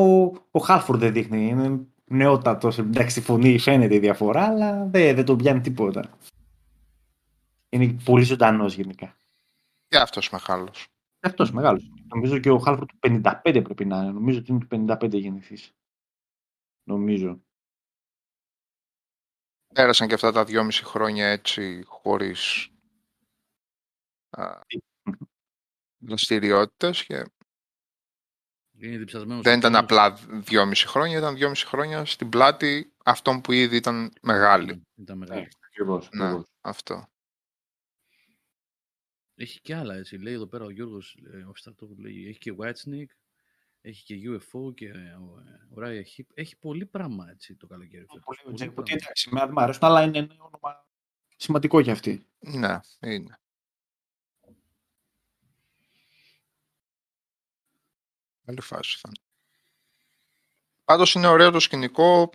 [0.50, 1.48] ο Χάλφορντ δεν δείχνει.
[1.48, 2.78] Είναι νεότατος.
[2.78, 6.18] Εντάξει, στη φωνή φαίνεται η διαφορά, αλλά δεν, δεν τον πιάνει τίποτα.
[7.70, 9.16] Είναι πολύ ζωντανός γενικά.
[9.86, 10.88] Και αυτός μεγάλος.
[11.20, 11.90] Αυτός μεγάλος.
[12.08, 14.10] Νομίζω και ο Χάλφορ του 55 πρέπει να είναι.
[14.10, 15.58] Νομίζω ότι είναι του 55 γεννηθή.
[16.82, 17.42] Νομίζω.
[19.74, 22.70] Πέρασαν και αυτά τα δυόμιση χρόνια έτσι χωρίς
[26.06, 27.24] δραστηριότητες και
[29.42, 34.82] δεν ήταν απλά δυόμιση χρόνια, ήταν δυόμιση χρόνια στην πλάτη αυτών που ήδη ήταν μεγάλη.
[34.94, 35.48] Ήταν μεγάλη.
[36.10, 37.08] Ναι, αυτό.
[39.40, 40.16] Έχει και άλλα, έτσι.
[40.16, 43.14] Λέει εδώ πέρα ο Γιώργος, ε, ο Στρατόπουλος, λέει, έχει και Whitesnake,
[43.80, 45.42] έχει και UFO και ε, ο
[45.78, 46.24] Raya Hip.
[46.34, 48.04] Έχει πολύ πράγμα, έτσι, το καλοκαίρι.
[48.04, 50.86] Πολύ, πολύ πολύ εντάξει, με αρέσουν, αλλά είναι ένα όνομα
[51.36, 52.26] σημαντικό για αυτή.
[52.38, 53.40] Ναι, είναι.
[58.44, 59.10] Καλή φάση θα
[60.84, 62.30] Πάντως είναι ωραίο το σκηνικό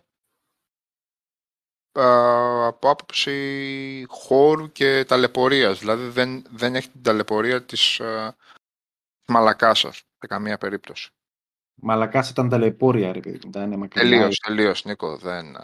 [1.95, 5.79] από άποψη χώρου και ταλαιπωρίας.
[5.79, 8.29] Δηλαδή δεν, δεν έχει την ταλαιπωρία της uh,
[9.27, 11.09] Μαλακάσας σε καμία περίπτωση.
[11.75, 13.39] Μαλακάσα ήταν ταλαιπώρια, ρε παιδί.
[13.87, 15.17] Τελείως, τελείως, Νίκο.
[15.17, 15.57] Δεν...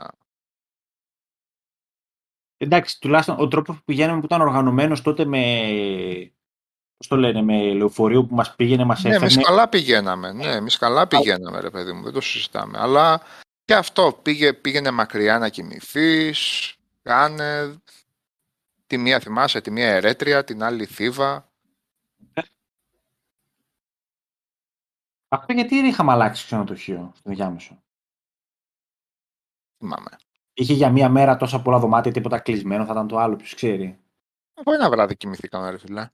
[2.57, 5.41] Εντάξει, τουλάχιστον ο τρόπος που πηγαίναμε που ήταν οργανωμένος τότε με...
[6.97, 9.17] Πώς το λένε, με λεωφορείο που μας πήγαινε, μας έφερνε.
[9.17, 12.79] Ναι, εμείς καλά πηγαίναμε, ναι, εμείς καλά πηγαίναμε, ρε παιδί μου, δεν το συζητάμε.
[12.79, 13.21] Αλλά
[13.71, 17.75] και αυτό πήγε, πήγαινε μακριά να κοιμηθείς, κάνε.
[18.87, 21.51] Τη μία θυμάσαι, τη μία Ερέτρια, την άλλη Θήβα.
[25.27, 27.83] Αυτό γιατί δεν είχαμε αλλάξει ξενοδοχείο στο διάμεσο.
[29.77, 30.17] Θυμάμαι.
[30.53, 33.99] Είχε για μία μέρα τόσα πολλά δωμάτια, τίποτα κλεισμένο, θα ήταν το άλλο, ποιος ξέρει.
[34.53, 36.09] Από ένα βράδυ κοιμηθήκαμε, ρε φίλε.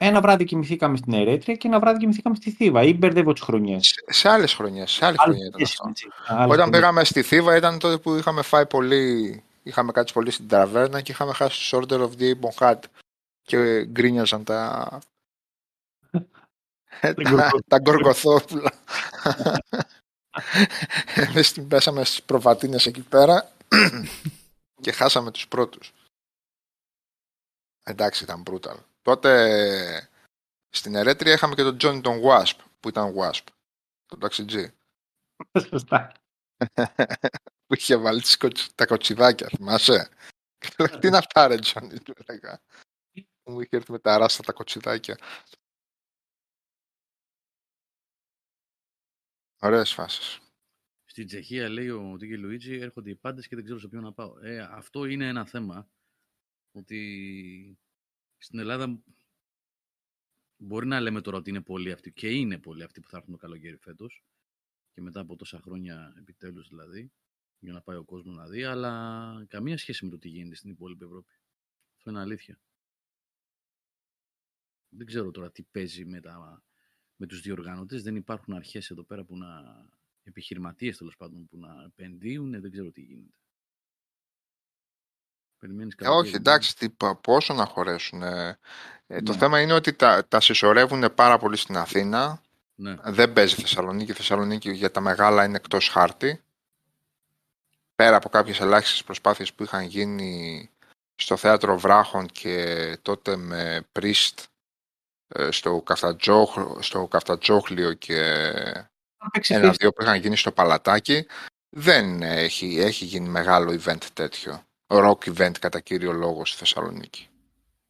[0.00, 2.82] Ένα βράδυ κοιμηθήκαμε στην Ερέτρια και ένα βράδυ κοιμηθήκαμε στη Θήβα.
[2.82, 3.86] Ή μπερδεύω τις χρονιές.
[3.86, 4.90] Σε, σε άλλες χρονιές.
[4.90, 5.92] Σε άλλη χρονιά ήταν αυτό.
[6.52, 9.42] Όταν πήγαμε στη Θήβα ήταν τότε που είχαμε φάει πολύ.
[9.62, 12.78] Είχαμε κάτσει πολύ στην ταβέρνα και είχαμε χάσει το Order of the Ibon Hat
[13.42, 14.88] και γκρίνιαζαν τα.
[17.00, 18.72] τα, τα γκορκοθόπουλα.
[21.14, 23.50] Εμείς την πέσαμε στις προβατίνες εκεί πέρα
[24.82, 25.92] και χάσαμε τους πρώτους.
[27.84, 28.76] Εντάξει, ήταν brutal.
[29.08, 30.10] Τότε
[30.68, 33.44] στην Ερέτρια είχαμε και τον Τζόνι τον Wasp, που ήταν Wasp,
[34.06, 34.72] τον ταξιτζή.
[35.68, 36.12] Σωστά.
[37.66, 38.22] που είχε βάλει
[38.74, 40.08] τα κοτσιδάκια, θυμάσαι;
[41.00, 42.60] Τι να πάρε, Τζόνι, του έλεγα.
[43.44, 45.18] Μου είχε έρθει με τα ράστα τα κοτσιδάκια.
[49.60, 50.40] Ωραίες φάσεις.
[51.04, 54.12] Στην Τσεχία, λέει ο Τίκη Λουίτζι, έρχονται οι πάντες και δεν ξέρω σε ποιον να
[54.12, 54.38] πάω.
[54.42, 55.88] Ε, αυτό είναι ένα θέμα.
[56.72, 57.78] Ότι
[58.38, 59.02] στην Ελλάδα
[60.56, 63.32] μπορεί να λέμε τώρα ότι είναι πολλοί αυτοί και είναι πολλοί αυτοί που θα έρθουν
[63.32, 64.24] το καλοκαίρι φέτος
[64.92, 67.12] και μετά από τόσα χρόνια επιτέλους δηλαδή
[67.58, 70.70] για να πάει ο κόσμος να δει αλλά καμία σχέση με το τι γίνεται στην
[70.70, 71.32] υπόλοιπη Ευρώπη.
[71.96, 72.60] Αυτό είναι αλήθεια.
[74.88, 76.62] Δεν ξέρω τώρα τι παίζει με, τα,
[77.16, 78.02] με τους διοργανωτές.
[78.02, 79.62] Δεν υπάρχουν αρχές εδώ πέρα που να
[80.22, 82.60] επιχειρηματίες τέλος πάντων που να επενδύουν.
[82.60, 83.34] Δεν ξέρω τι γίνεται.
[85.58, 86.88] Περιμένεις ε, όχι, εντάξει, τι,
[87.20, 88.22] πόσο να χωρέσουν.
[88.22, 88.58] Ε,
[89.06, 89.38] Το ναι.
[89.38, 92.42] θέμα είναι ότι τα, τα συσσωρεύουν πάρα πολύ στην Αθήνα.
[92.74, 92.94] Ναι.
[93.04, 94.12] Δεν παίζει Θεσσαλονίκη.
[94.12, 96.42] Θεσσαλονίκη για τα μεγάλα είναι εκτός χάρτη.
[97.94, 100.70] Πέρα από κάποιες ελάχιστες προσπάθειες που είχαν γίνει
[101.14, 104.40] στο θέατρο Βράχων και τότε με Πρίστ
[105.28, 105.82] ε, στο,
[106.80, 108.20] στο Καφτατζόχλιο και
[109.48, 111.26] ένα-δύο που είχαν γίνει στο Παλατάκι.
[111.68, 117.28] Δεν έχει, έχει γίνει μεγάλο event τέτοιο rock event κατά κύριο λόγο στη Θεσσαλονίκη.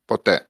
[0.04, 0.48] Ποτέ.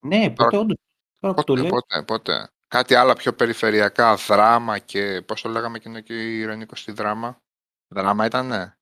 [0.00, 0.76] Ναι, ποτέ, όντως.
[1.20, 2.50] Ποτέ, ποτέ, ποτέ.
[2.68, 7.42] Κάτι άλλο πιο περιφερειακά, δράμα και πώς το λέγαμε εκείνο και η ηρωνικό στη δράμα.
[7.88, 8.76] Δράμα ήταν, ναι.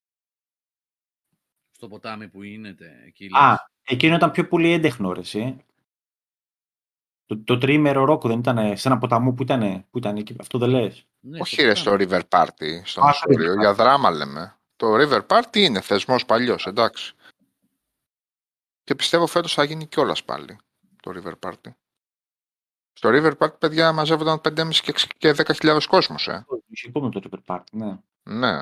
[1.70, 2.76] Στο ποτάμι που είναι
[3.06, 3.28] εκεί.
[3.32, 5.64] Α, εκείνο ήταν πιο πολύ έντεχνο, ρε, εσύ.
[7.26, 10.58] Το, το τρίμερο ρόκο δεν ήταν σε ένα ποταμό που ήταν, που ήταν εκεί, αυτό
[10.58, 11.06] δεν λες.
[11.20, 14.59] Ναι, Όχι ρε στο River Party, στο Μεσούριο, για δράμα λέμε.
[14.80, 17.14] Το River Party είναι θεσμός παλιός, εντάξει.
[18.84, 20.58] Και πιστεύω φέτος θα γίνει κιόλας πάλι
[21.02, 21.72] το River Party.
[22.92, 24.70] Στο River Party, παιδιά, μαζεύονταν 5,5
[25.18, 26.46] και 10.000 κόσμος, ε.
[26.66, 27.98] Είχε το River Party, ναι.
[28.22, 28.60] Ναι.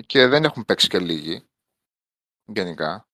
[0.00, 1.48] Και δεν έχουν παίξει και λίγοι,
[2.44, 3.08] γενικά.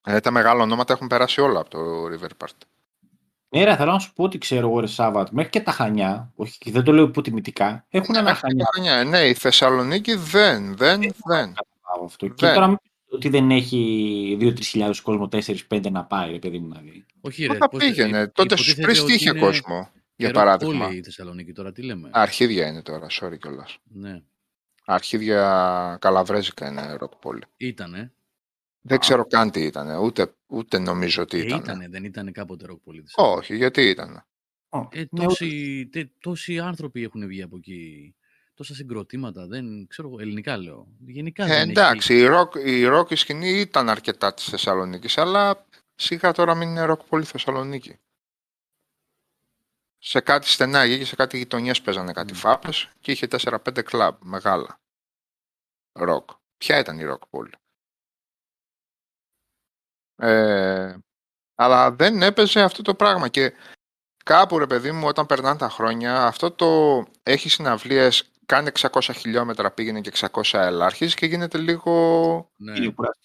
[0.00, 2.75] Ε, τα μεγάλα ονόματα έχουν περάσει όλα από το River Party.
[3.56, 6.32] Ναι, ρε, θέλω να σου πω ότι ξέρω εγώ, ρε Σάββατο, μέχρι και τα Χανιά,
[6.34, 8.66] όχι, δεν το λέω υποτιμητικά, έχουν ένα Χανιά.
[8.74, 9.04] χανιά.
[9.04, 11.14] Ναι, η Θεσσαλονίκη δεν, δεν, δεν.
[11.26, 11.54] δεν.
[12.04, 12.28] Αυτό.
[12.28, 12.76] Και τώρα μην
[13.10, 15.28] ότι δεν έχει 2-3 χιλιάδες κόσμο,
[15.68, 17.04] 4-5 να πάει, ρε παιδί μου να δει.
[17.20, 17.58] Όχι, ρε.
[17.58, 18.28] Τότε πήγαινε.
[18.28, 20.84] Τότε στους πριν είχε κόσμο, για παράδειγμα.
[20.84, 22.08] Πολύ η Θεσσαλονίκη τώρα, τι λέμε.
[22.12, 23.78] Αρχίδια είναι τώρα, sorry κιόλας.
[23.84, 24.20] Ναι.
[24.84, 27.42] Αρχίδια καλαβρέζικα είναι ροκ πόλη.
[27.56, 28.12] Ήτανε.
[28.88, 31.58] Δεν ξέρω καν τι ήταν, ούτε, ούτε νομίζω ότι ήταν.
[31.58, 33.12] Ήτανε, δεν ήταν κάποτε ροκ πόλη.
[33.16, 34.26] Όχι, γιατί ήταν.
[34.90, 38.14] Ε, τόσοι, τε, τόσοι άνθρωποι έχουν βγει από εκεί.
[38.54, 40.86] Τόσα συγκροτήματα, δεν ξέρω, ελληνικά λέω.
[41.06, 42.22] Γενικά ε, δεν εντάξει, έχει...
[42.22, 46.84] η, ροκ, η ροκ η σκηνή ήταν αρκετά της Θεσσαλονίκης, αλλά σιγά τώρα μην είναι
[46.84, 47.96] ροκ πόλη η Θεσσαλονίκη.
[49.98, 52.38] Σε κάτι στενά και σε κάτι γειτονιές παίζανε κάτι mm.
[52.38, 54.80] φάπες και είχε 4-5 κλαμπ μεγάλα.
[55.92, 56.30] Ροκ.
[56.56, 57.52] Ποια ήταν η ροκ πόλη;
[60.16, 60.96] Ε,
[61.54, 63.28] αλλά δεν έπαιζε αυτό το πράγμα.
[63.28, 63.52] Και
[64.24, 69.70] κάπου ρε παιδί μου όταν περνάνε τα χρόνια αυτό το έχεις συναυλίες κάνει 600 χιλιόμετρα
[69.70, 72.72] πήγαινε και 600 έλα αρχίζει και γίνεται λίγο ναι.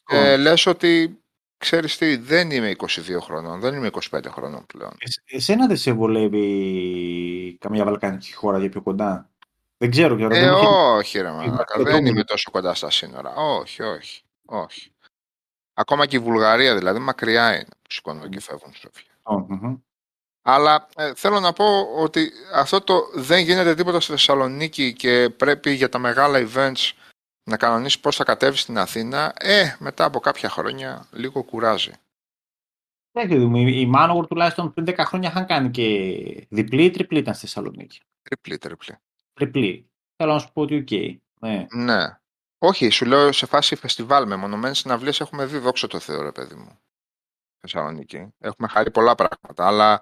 [0.10, 1.22] ε, λες ότι
[1.58, 2.88] ξέρεις τι δεν είμαι 22
[3.22, 4.92] χρονών δεν είμαι 25 χρονών πλέον
[5.26, 9.30] ε, Εσένα δεν σε βολεύει καμία βαλκανική χώρα για πιο κοντά;
[9.78, 10.54] Δεν ξέρω ε, δεν
[10.98, 13.34] όχι ρε μαλάκα δεν είμαι τόσο κοντά στα σύνορα.
[13.36, 14.92] Όχι όχι όχι
[15.82, 19.12] Ακόμα και η Βουλγαρία δηλαδή μακριά είναι που σηκώνουν και φεύγουν Σοφία.
[20.42, 21.66] Αλλά ε, θέλω να πω
[21.98, 26.92] ότι αυτό το δεν γίνεται τίποτα στη Θεσσαλονίκη και πρέπει για τα μεγάλα events
[27.44, 31.92] να κανονίσεις πώς θα κατέβεις στην Αθήνα, ε, μετά από κάποια χρόνια λίγο κουράζει.
[33.12, 33.36] Ναι,
[33.72, 35.86] η Manowar τουλάχιστον πριν 10 χρόνια είχαν κάνει και
[36.50, 38.00] διπλή ή τριπλή ήταν στη Θεσσαλονίκη.
[38.22, 38.98] Τριπλή, τριπλή.
[39.34, 39.90] Τριπλή.
[40.16, 40.88] Θέλω να σου πω ότι OK.
[40.92, 41.16] Okay.
[41.40, 41.66] Ναι.
[41.72, 42.20] ναι.
[42.64, 46.32] Όχι, σου λέω σε φάση φεστιβάλ με μεμονωμένες συναυλίες έχουμε δει, δόξα το Θεό, ρε
[46.32, 46.80] παιδί μου.
[47.60, 48.34] Θεσσαλονίκη.
[48.40, 50.02] Έχουμε χαρεί πολλά πράγματα, αλλά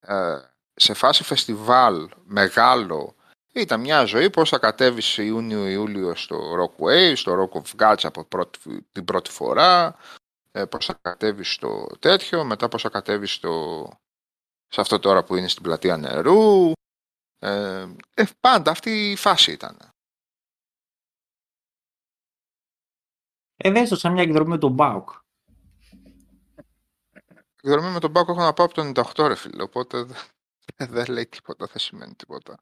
[0.00, 0.38] ε,
[0.74, 3.14] σε φάση φεστιβάλ μεγάλο
[3.52, 8.86] ήταν μια ζωή πώς θα κατέβεις Ιούνιο-Ιούλιο στο Rockwave, στο Rock of Gods από πρώτη,
[8.92, 9.96] την πρώτη φορά,
[10.52, 13.86] ε, πώς θα κατέβεις στο τέτοιο, μετά πώς θα κατέβεις στο,
[14.68, 16.72] σε αυτό τώρα που είναι στην πλατεία νερού.
[17.38, 19.93] Ε, ε, πάντα αυτή η φάση ήταν.
[23.66, 25.10] Ε, δεν σαν μια εκδρομή με τον Μπάουκ.
[27.62, 30.06] Εκδρομή με τον Μπάουκ έχω να πάω από το 98 ρε φίλε, οπότε
[30.94, 32.58] δεν λέει τίποτα, δεν σημαίνει τίποτα.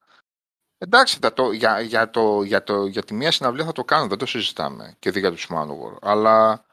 [0.78, 4.18] Εντάξει, το, για, για, το, για, το, για τη μία συναυλία θα το κάνω, δεν
[4.18, 5.96] το συζητάμε και δει για τους Manowar.
[6.00, 6.64] Αλλά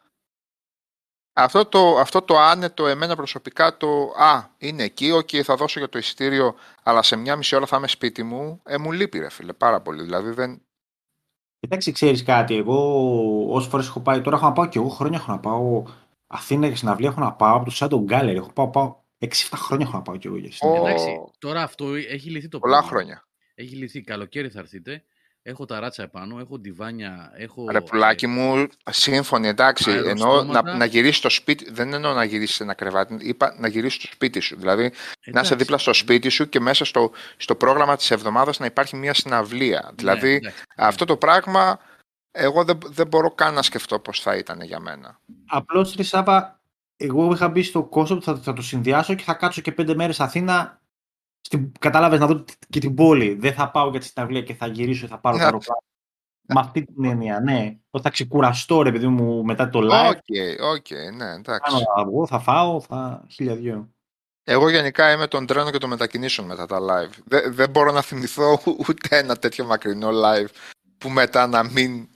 [1.33, 5.89] αυτό το, αυτό το άνετο εμένα προσωπικά το «Α, είναι εκεί, οκ, θα δώσω για
[5.89, 9.29] το εισιτήριο, αλλά σε μια μισή ώρα θα είμαι σπίτι μου», ε, μου λείπει ρε
[9.29, 10.03] φίλε, πάρα πολύ.
[10.03, 10.61] Δηλαδή δεν...
[11.59, 15.17] Κοιτάξτε, ξέρεις κάτι, εγώ όσες φορές έχω πάει, τώρα έχω να πάω και εγώ χρόνια
[15.17, 15.83] έχω να πάω
[16.27, 19.85] Αθήνα για συναυλία, έχω να πάω από το Shadow Gallery, έχω πάω, πάω 6-7 χρόνια
[19.87, 20.89] έχω να πάω και εγώ για συναυλία.
[20.89, 23.27] Εντάξει, τώρα αυτό έχει λυθεί το Πολλά χρόνια.
[23.55, 24.01] Έχει λυθεί.
[24.01, 25.03] Καλοκαίρι θα έρθετε.
[25.41, 27.65] Έχω τα ράντζα επάνω, έχω ντιβάνια, έχω...
[27.69, 32.59] Ρε πουλάκι μου, σύμφωνη, εντάξει, εννοώ να, να γυρίσεις στο σπίτι, δεν εννοώ να γυρίσεις
[32.59, 36.29] ένα κρεβάτι, είπα να γυρίσεις στο σπίτι σου, δηλαδή εντάξει, να είσαι δίπλα στο σπίτι
[36.29, 39.81] σου και μέσα στο, στο πρόγραμμα της εβδομάδας να υπάρχει μια συναυλία.
[39.85, 41.79] Ναι, δηλαδή εντάξει, αυτό το πράγμα
[42.31, 45.19] εγώ δεν, δεν μπορώ καν να σκεφτώ πώς θα ήταν για μένα.
[45.47, 46.59] Απλώς, Ρισάβα,
[46.95, 50.19] εγώ είχα μπει στο κόσμο, θα, θα το συνδυάσω και θα κάτσω και πέντε μέρες
[50.19, 50.78] Αθήνα
[51.41, 53.33] στην, κατάλαβες να δω και την πόλη.
[53.33, 55.41] Δεν θα πάω για τη συναυλία και θα γυρίσω, θα πάρω ναι.
[55.41, 55.83] το αεροπλάνο.
[56.51, 57.77] Με αυτή την έννοια, ναι.
[58.01, 60.09] Θα ξεκουραστώ, ρε παιδί μου, μετά το live.
[60.09, 61.75] OK, okay, okay, ναι, εντάξει.
[61.95, 63.89] Θα βγω, θα φάω, θα χίλια δυο.
[64.43, 67.13] Εγώ γενικά είμαι των τρένων και των μετακινήσεων μετά τα live.
[67.25, 70.47] Δεν, δεν μπορώ να θυμηθώ ούτε ένα τέτοιο μακρινό live
[70.97, 72.07] που μετά να μην,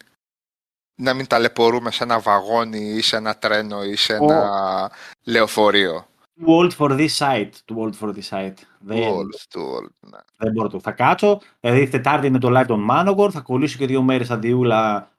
[0.96, 4.96] να μην ταλαιπωρούμαι σε ένα βαγόνι ή σε ένα τρένο ή σε ένα oh.
[5.24, 6.08] λεωφορείο.
[6.40, 7.52] Too old for this shit.
[7.66, 8.54] Too old for this shit.
[8.80, 10.18] Δεν, old, too old, ναι.
[10.38, 10.80] δεν μπορώ το.
[10.80, 11.42] Θα κάτσω.
[11.60, 13.32] Δηλαδή, Τετάρτη είναι το live των Manowar.
[13.32, 15.12] Θα κολλήσω και δύο μέρες Αθηνούλα.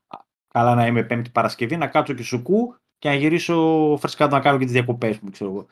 [0.48, 1.76] Καλά να είμαι Πέμπτη Παρασκευή.
[1.76, 5.50] Να κάτσω και σουκού και να γυρίσω φρεσκά να κάνω και τις διακοπές μου, ξέρω
[5.50, 5.66] εγώ.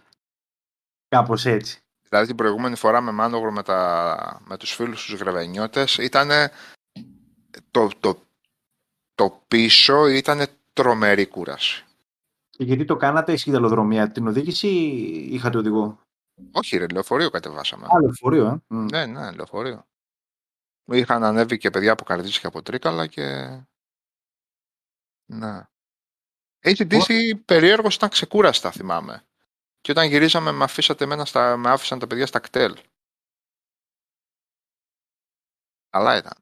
[1.09, 1.81] Κάπως έτσι.
[2.09, 6.31] Δηλαδή την προηγούμενη φορά με Manowar με, τα, με τους φίλους τους Γρεβενιώτες ήταν
[7.71, 8.19] το, το,
[9.15, 11.85] το πίσω ήταν τρομερή κούραση.
[12.63, 16.01] Και γιατί το κάνατε σκηταλοδρομία, την οδήγηση ή είχατε οδηγό;
[16.53, 17.87] Όχι ρε, λεωφορείο κατεβάσαμε.
[17.87, 18.75] Α, λεωφορείο, ε.
[18.75, 19.87] Ναι, ναι, λεωφορείο.
[20.85, 23.59] Είχαν ανέβει και παιδιά από Καρδίτσι και από Τρίκαλα και...
[25.27, 25.69] Ναι.
[26.61, 29.27] ACDC περίεργος ήταν ξεκούραστα, θυμάμαι.
[29.81, 32.77] Και όταν γυρίζαμε με, αφήσατε εμένα στα, με άφησαν τα παιδιά στα κτέλ.
[35.91, 36.33] Αλλά ήταν.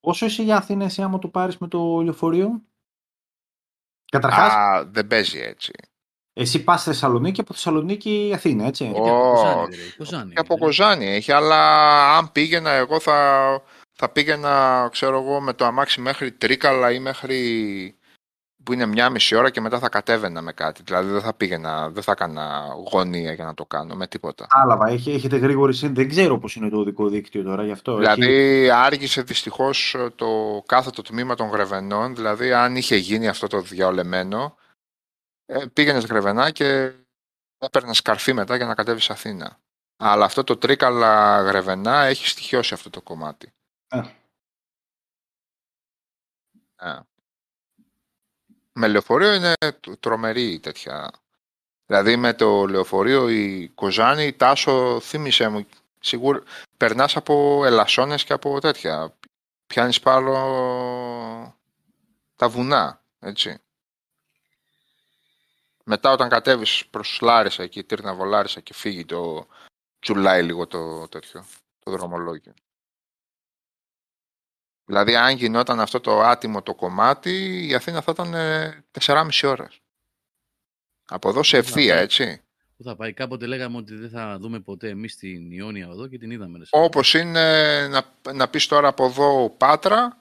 [0.00, 2.62] Πόσο είσαι για Αθήνα εσύ άμα το πάρεις με το λεωφορείο;
[4.12, 4.52] Καταρχάς...
[4.52, 5.72] Α, δεν παίζει έτσι.
[6.32, 8.92] Εσύ πας στη Θεσσαλονίκη από Θεσσαλονίκη Αθήνα, έτσι.
[8.94, 9.68] Oh,
[10.08, 13.60] και από Κοζάνη έχει, αλλά αν πήγαινα εγώ θα,
[13.92, 17.96] θα πήγαινα, ξέρω εγώ, με το αμάξι μέχρι Τρίκαλα ή μέχρι
[18.64, 20.82] που είναι μια μισή ώρα και μετά θα κατέβαινα με κάτι.
[20.82, 24.46] Δηλαδή δεν θα πήγαινα, δεν θα έκανα γωνία για να το κάνω με τίποτα.
[24.50, 26.00] Άλαβα, έχετε γρήγορη σύνδεση.
[26.00, 27.96] Δεν ξέρω πώς είναι το οδικό δίκτυο τώρα γι' αυτό.
[27.96, 28.70] Δηλαδή έχει...
[28.70, 32.14] άργησε δυστυχώς το κάθετο τμήμα των Γρεβενών.
[32.14, 34.56] Δηλαδή αν είχε γίνει αυτό το διαολεμένο,
[35.46, 36.92] ε, πήγαινες Γρεβενά και
[37.58, 39.58] έπαιρνες καρφί μετά για να κατέβεις Αθήνα.
[39.96, 43.52] Αλλά αυτό το τρίκαλα Γρεβενά έχει στοιχειώσει αυτό το κομμάτι.
[43.88, 44.02] Ε.
[46.76, 46.98] Ε.
[48.72, 49.52] Με λεωφορείο είναι
[50.00, 51.10] τρομερή τέτοια.
[51.86, 55.66] Δηλαδή με το λεωφορείο η Κοζάνη, η Τάσο, θύμισε μου,
[56.00, 56.42] σίγουρα
[56.76, 59.16] περνάς από ελασσόνες και από τέτοια.
[59.66, 61.56] Πιάνεις πάνω
[62.36, 63.58] τα βουνά, έτσι.
[65.84, 69.46] Μετά όταν κατέβεις προς Λάρισα εκεί, Τύρνα Βολάρισα και φύγει το
[69.98, 71.44] τσουλάει λίγο το τέτοιο,
[71.78, 72.54] το δρομολόγιο.
[74.84, 78.34] Δηλαδή, αν γινόταν αυτό το άτιμο το κομμάτι, η Αθήνα θα ήταν
[78.90, 79.80] 4,5 ώρες.
[81.04, 82.40] Από εδώ σε ευθεία, έτσι.
[82.76, 86.18] Πού θα πάει; Κάποτε λέγαμε ότι δεν θα δούμε ποτέ εμείς την Ιόνια εδώ και
[86.18, 86.66] την είδαμε.
[86.70, 88.02] Όπως είναι να,
[88.32, 90.16] να πεις τώρα από εδώ Πάτρα.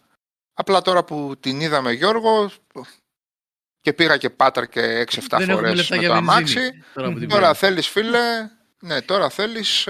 [0.54, 2.52] Απλά τώρα που την είδαμε Γιώργο
[3.82, 6.84] και πήγα και Πάτρα και 6-7 φορές με το αμάξι.
[6.94, 8.50] Τώρα, τώρα θέλεις, φίλε.
[8.80, 9.88] Ναι, τώρα θέλεις.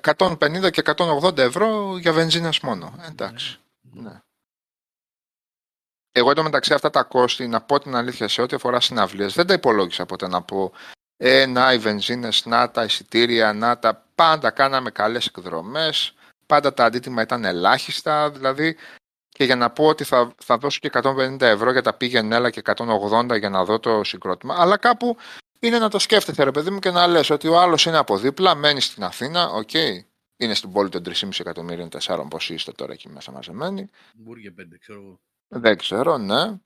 [0.00, 2.94] 150 και 180 ευρώ για βενζίνας μόνο.
[3.02, 3.58] Ε, εντάξει.
[3.80, 4.10] Ναι.
[4.10, 4.20] ναι.
[6.12, 9.46] Εγώ εδώ μεταξύ αυτά τα κόστη, να πω την αλήθεια σε ό,τι αφορά συναυλίες, δεν
[9.46, 10.72] τα υπολόγισα ποτέ να πω
[11.16, 14.04] ε, να οι βενζίνες, να τα εισιτήρια, να τα.
[14.14, 16.14] Πάντα κάναμε καλές εκδρομές.
[16.46, 18.30] Πάντα τα αντίτιμα ήταν ελάχιστα.
[18.30, 18.80] Δηλαδή, και
[19.28, 22.50] και για να πω ότι θα, θα δώσω και 150 ευρώ για τα πήγαινε έλα
[22.50, 24.54] και 180 για να δω το συγκρότημα.
[24.58, 25.16] Αλλά κάπου
[25.62, 28.18] είναι να το σκέφτεται, ρε παιδί μου, και να λες ότι ο άλλος είναι από
[28.18, 29.68] δίπλα, μένει στην Αθήνα, OK.
[29.72, 30.04] Okay.
[30.36, 33.90] Είναι στην πόλη των 3,5 εκατομμύριων, 4 πώς είστε τώρα εκεί μέσα μαζεμένοι.
[34.14, 35.20] Μπούργε 5, ξέρω εγώ.
[35.48, 36.60] Δεν ξέρω, ναι.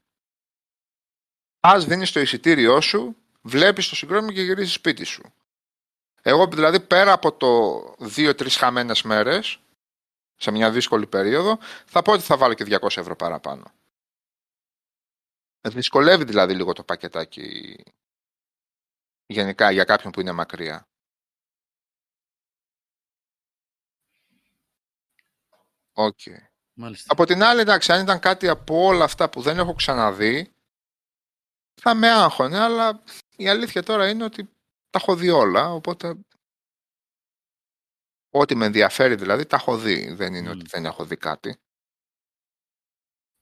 [1.61, 5.33] Α δίνεις το εισιτήριό σου, βλέπεις το συγκρότημα και γυρίζεις σπίτι σου.
[6.23, 7.81] Εγώ δηλαδή πέρα από το
[8.17, 9.59] 2-3 χαμένες μέρες,
[10.37, 13.65] σε μια δύσκολη περίοδο, θα πω ότι θα βάλω και 200 ευρώ παραπάνω.
[15.61, 17.77] Δυσκολεύει δηλαδή λίγο το πακετάκι
[19.27, 20.89] γενικά για κάποιον που είναι μακριά.
[25.93, 26.39] Okay.
[27.07, 30.55] Από την άλλη, εντάξει, αν ήταν κάτι από όλα αυτά που δεν έχω ξαναδεί,
[31.81, 33.03] θα με άγχωνε, αλλά
[33.37, 34.45] η αλήθεια τώρα είναι ότι
[34.91, 36.15] τα έχω δει όλα, οπότε
[38.31, 41.61] ό,τι με ενδιαφέρει δηλαδή τα έχω δει, δεν είναι ότι δεν έχω δει κάτι.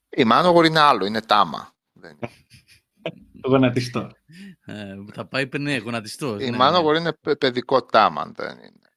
[0.08, 1.74] Η Μάνογορ είναι άλλο, είναι τάμα.
[2.00, 2.16] Το
[3.44, 4.10] γονατιστό.
[4.64, 6.38] Ε, θα πάει ναι, γονατιστό.
[6.38, 6.98] Η ναι, Μάνογορ ναι.
[7.00, 8.92] είναι παιδικό τάμα, δεν είναι.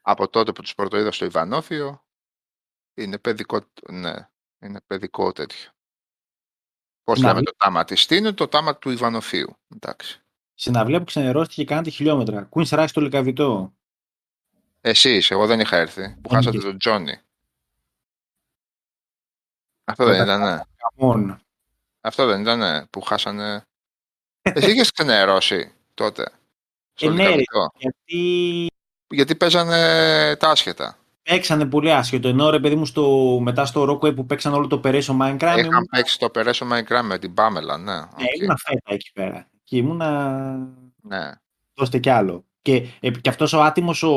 [0.00, 2.04] Από τότε που τους πρωτοείδα στο Ιβανόφιο,
[2.94, 3.60] είναι παιδικό,
[3.90, 4.28] ναι,
[4.58, 5.70] είναι παιδικό τέτοιο.
[7.04, 9.56] Πώς λέμε το τάμα της Τίνου, το τάμα του Ιβανοφίου.
[9.68, 10.22] Εντάξει.
[10.54, 12.48] Συναυλία που ξενερώστηκε κάντε χιλιόμετρα.
[12.52, 13.74] Queen's Rush στο Λικαβιτό.
[14.80, 16.16] Εσείς, εγώ δεν είχα έρθει.
[16.22, 17.20] Που χάσατε τον Τζόνι.
[19.84, 20.60] Αυτό δεν ήταν, ναι.
[22.06, 23.62] Αυτό δεν ήταν που χάσανε.
[24.42, 26.24] Εσύ είχες ξενερώσει τότε.
[26.94, 27.34] Στο ε, ναι,
[27.76, 28.66] γιατί...
[29.08, 30.98] γιατί παίζανε τα άσχετα.
[31.22, 32.28] Παίξανε πολύ άσχετο.
[32.28, 35.54] Ενώ ρε παιδί μου στο, μετά στο Rockway που παίξαν όλο το Περέσο Minecraft.
[35.56, 35.88] Είχαν ήμουν...
[35.90, 37.94] παίξει το Περέσο Minecraft με την Πάμελα, ναι.
[37.94, 38.42] Ναι, okay.
[38.42, 39.48] ήμουν φέτα εκεί πέρα.
[39.64, 40.50] Και ήμουνα.
[41.02, 41.30] Ναι.
[41.74, 42.44] Δώστε κι άλλο.
[42.62, 44.14] Και, ε, και αυτός ο άτιμος ο.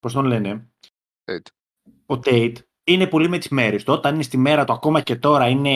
[0.00, 0.70] Πώς τον λένε;
[1.24, 1.46] Tate.
[2.06, 3.92] Ο Tate είναι πολύ με τι μέρε του.
[3.92, 5.70] Όταν είναι στη μέρα του, ακόμα και τώρα είναι.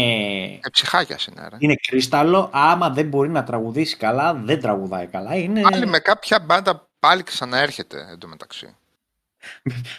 [0.45, 1.57] Ε, ψυχάκια είναι, ρε.
[1.59, 2.51] Είναι κρίσταλο.
[2.53, 5.37] Άμα δεν μπορεί να τραγουδήσει καλά, δεν τραγουδάει καλά.
[5.37, 5.61] Είναι...
[5.61, 8.77] Πάλι με κάποια μπάντα πάλι ξαναέρχεται εντωμεταξύ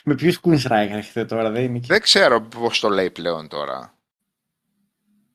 [0.03, 1.79] με ποιους Queen's έρχεται τώρα, δεν είναι.
[1.79, 3.93] Δεν ξέρω πώς το λέει πλέον τώρα.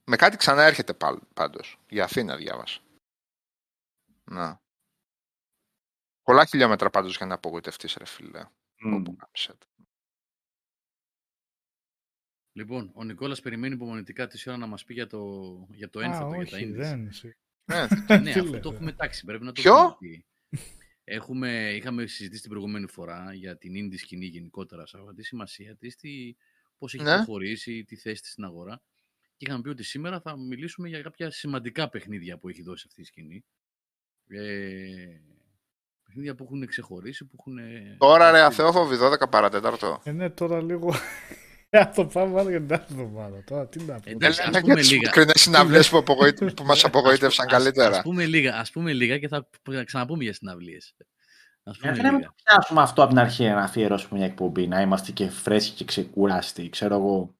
[0.04, 0.96] Με κάτι ξαναέρχεται
[1.34, 1.78] πάντως.
[1.88, 2.80] Για Αθήνα διάβασα.
[4.24, 4.60] Να.
[6.22, 8.44] Πολλά χιλιόμετρα πάντως για να απογοητευτείς, ρε φίλε.
[12.52, 15.20] Λοιπόν, ο Νικόλας περιμένει υπομονητικά τη ώρα να μας πει για το,
[15.70, 17.10] για το ένθετο, για τα δεν.
[17.64, 19.24] Ναι, ναι, αυτό το έχουμε τάξει.
[19.24, 19.98] Πρέπει να το Ποιο;
[21.04, 25.96] Έχουμε, είχαμε συζητήσει την προηγούμενη φορά για την indie σκηνή γενικότερα, σαν τη σημασία της,
[26.78, 27.14] πώς έχει ναι.
[27.14, 28.82] προχωρήσει, τη θέση της στην αγορά.
[29.36, 33.00] Και είχαμε πει ότι σήμερα θα μιλήσουμε για κάποια σημαντικά παιχνίδια που έχει δώσει αυτή
[33.00, 33.44] η σκηνή.
[34.28, 35.20] Ε,
[36.04, 37.58] παιχνίδια που έχουν ξεχωρίσει, που έχουν...
[37.98, 40.00] Τώρα ρε αθεόφοβη 12 παρατέταρτο.
[40.04, 40.94] Ε, ναι, τώρα λίγο...
[41.74, 43.44] Θα το πάμε άλλο για την άλλη εβδομάδα.
[43.46, 44.00] Τώρα τι να πούμε.
[44.04, 44.96] Εντάξει, ας πούμε λίγα.
[44.96, 46.02] Μικρινές συναυλίες που,
[46.54, 47.96] που μας απογοήτευσαν καλύτερα.
[47.96, 49.48] Ας πούμε λίγα, ας πούμε λίγα και θα
[49.84, 50.94] ξαναπούμε για συναυλίες.
[51.82, 55.28] Γιατί να μην πιάσουμε αυτό από την αρχή να αφιερώσουμε μια εκπομπή, να είμαστε και
[55.28, 57.34] φρέσκοι και ξεκουράστοι, ξέρω εγώ.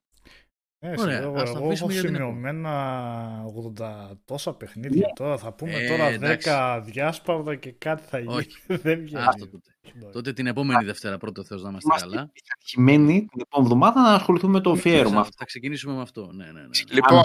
[0.85, 3.45] Ε, Ωραία, εγώ, εγώ έχω σημειωμένα
[3.79, 5.13] 80 τόσα παιχνίδια yeah.
[5.15, 5.39] τώρα.
[5.39, 6.49] Θα πούμε ε, τώρα εντάξει.
[6.53, 8.47] 10 διάσπαρδα και κάτι θα γίνει.
[8.83, 9.25] Δεν βγαίνει.
[9.39, 10.11] τότε.
[10.13, 12.31] τότε την επόμενη Δευτέρα πρώτο Θεός να είμαστε, είμαστε καλά.
[12.77, 15.25] Είμαστε την επόμενη εβδομάδα να ασχοληθούμε με το αφιέρωμα.
[15.25, 16.33] Θα, θα ξεκινήσουμε με αυτό.
[16.33, 16.61] Ναι, ναι, ναι.
[16.61, 16.69] ναι.
[16.89, 17.23] Λοιπόν,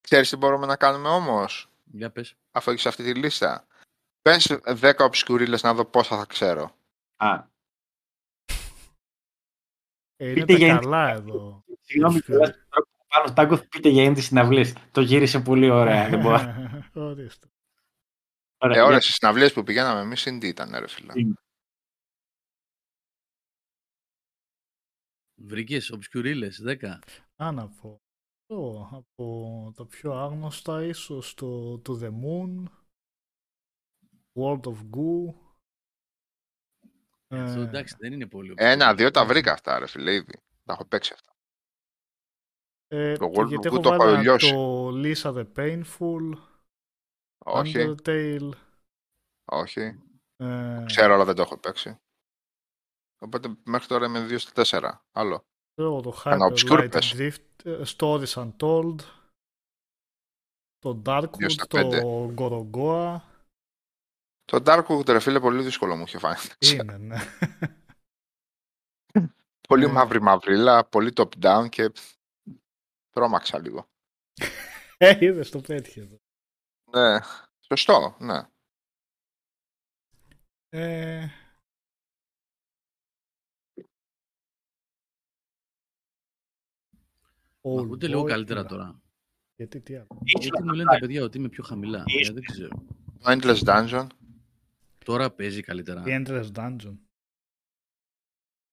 [0.00, 2.34] ξέρεις τι μπορούμε να κάνουμε όμως; Για πες.
[2.50, 3.66] Αφού έχεις αυτή τη λίστα.
[4.22, 6.76] Πες 10 οψικουρίλες να δω πόσα θα ξέρω.
[7.16, 7.52] Α.
[10.16, 11.64] Ε, είναι τα καλά εδώ.
[11.82, 12.20] Συγγνώμη,
[13.14, 14.72] πάνω Τάγκο πείτε για ίντι συναυλίες.
[14.90, 16.08] Το γύρισε πολύ ωραία.
[16.08, 16.38] δεν μπορώ.
[17.10, 17.48] Ορίστε.
[18.58, 21.14] Ε, ώρες οι συναυλίες που πηγαίναμε εμείς ίντι ήταν, ρε φίλα.
[25.34, 26.98] Βρήκες οψικουρίλες, 10.
[27.36, 28.00] Α, να πω.
[28.90, 32.64] από τα πιο άγνωστα ίσως το, το The Moon,
[34.34, 35.34] World of Goo.
[37.28, 38.54] Αυτό εντάξει δεν είναι πολύ.
[38.56, 40.42] Ένα, δύο τα βρήκα αυτά ρε φίλε ήδη.
[40.64, 41.33] Τα έχω παίξει αυτά.
[42.88, 44.50] Ε, το World γιατί of Goo το έχω λιώσει.
[44.52, 46.32] Το Lisa the Painful.
[47.44, 47.74] Όχι.
[47.76, 48.50] Undertale.
[49.44, 50.02] Όχι.
[50.36, 50.82] Ε...
[50.86, 51.98] Ξέρω αλλά δεν το έχω παίξει.
[53.18, 54.98] Οπότε μέχρι τώρα είμαι 2 στα 4.
[55.12, 55.44] Άλλο.
[55.74, 58.96] Εγώ το Hyper Light Drift, ε, Stories Untold.
[60.78, 63.20] Το Darkwood, το Gorogoa.
[64.44, 66.38] Το Darkwood, ρε φίλε, πολύ δύσκολο μου είχε φάνει.
[66.72, 67.16] Είναι, ναι.
[69.68, 71.92] πολύ μαύρη μαυρίλα, πολύ top down και
[73.14, 73.88] τρόμαξα λίγο.
[74.96, 76.20] Ε, είδες, το πέτυχε εδώ.
[76.90, 77.18] Ναι,
[77.60, 78.48] σωστό, ναι.
[80.68, 81.28] Ε...
[87.66, 89.02] Ακούτε λίγο καλύτερα τώρα.
[89.56, 90.06] Γιατί τι άλλο.
[90.22, 92.04] Γιατί μου λένε τα παιδιά ότι είμαι πιο χαμηλά.
[92.06, 92.84] Ε, δεν ξέρω.
[93.18, 94.06] Το Endless Dungeon.
[95.04, 96.02] Τώρα παίζει καλύτερα.
[96.06, 96.96] Η Endless Dungeon.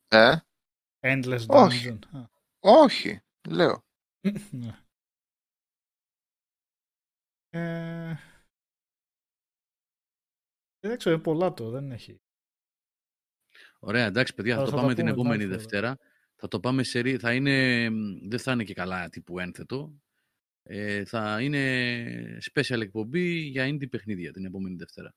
[0.08, 0.36] Ε;
[1.00, 1.48] Endless Dungeon.
[1.48, 2.00] Όχι.
[2.60, 3.22] Όχι.
[3.50, 3.84] Λέω.
[4.52, 4.80] Ναι.
[7.50, 8.16] ε...
[10.80, 12.22] Δεν ξέρω, είναι πολλά το, δεν έχει.
[13.80, 15.98] Ωραία, εντάξει παιδιά, θα, θα το πάμε την επόμενη Δευτέρα.
[16.36, 17.90] Θα το πάμε σε θα είναι,
[18.28, 20.02] δεν θα είναι και καλά τύπου ένθετο.
[20.64, 25.16] Ε, θα είναι special εκπομπή για indie παιχνίδια την επόμενη Δευτέρα.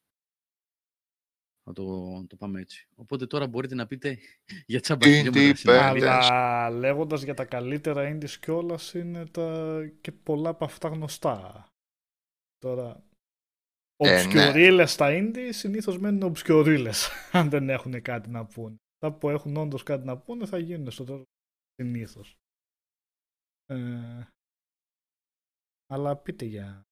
[1.66, 2.88] Θα το, το πάμε έτσι.
[2.94, 4.18] Οπότε τώρα μπορείτε να πείτε
[4.66, 5.06] για τσάμπα
[5.88, 9.78] Αλλά λέγοντας για τα καλύτερα indies κιόλας είναι τα...
[10.00, 11.66] και πολλά από αυτά γνωστά.
[12.58, 13.04] Τώρα,
[13.96, 14.86] Οψκιορίλες ε, ναι.
[14.86, 18.76] στα indie συνήθως μένουν οψκιορίλες αν δεν έχουν κάτι να πούνε.
[18.94, 21.24] Αυτά που έχουν όντως κάτι να πούνε θα γίνουν στο τέλος
[21.74, 22.36] συνήθως.
[23.66, 24.26] Ε,
[25.86, 26.82] αλλά πείτε για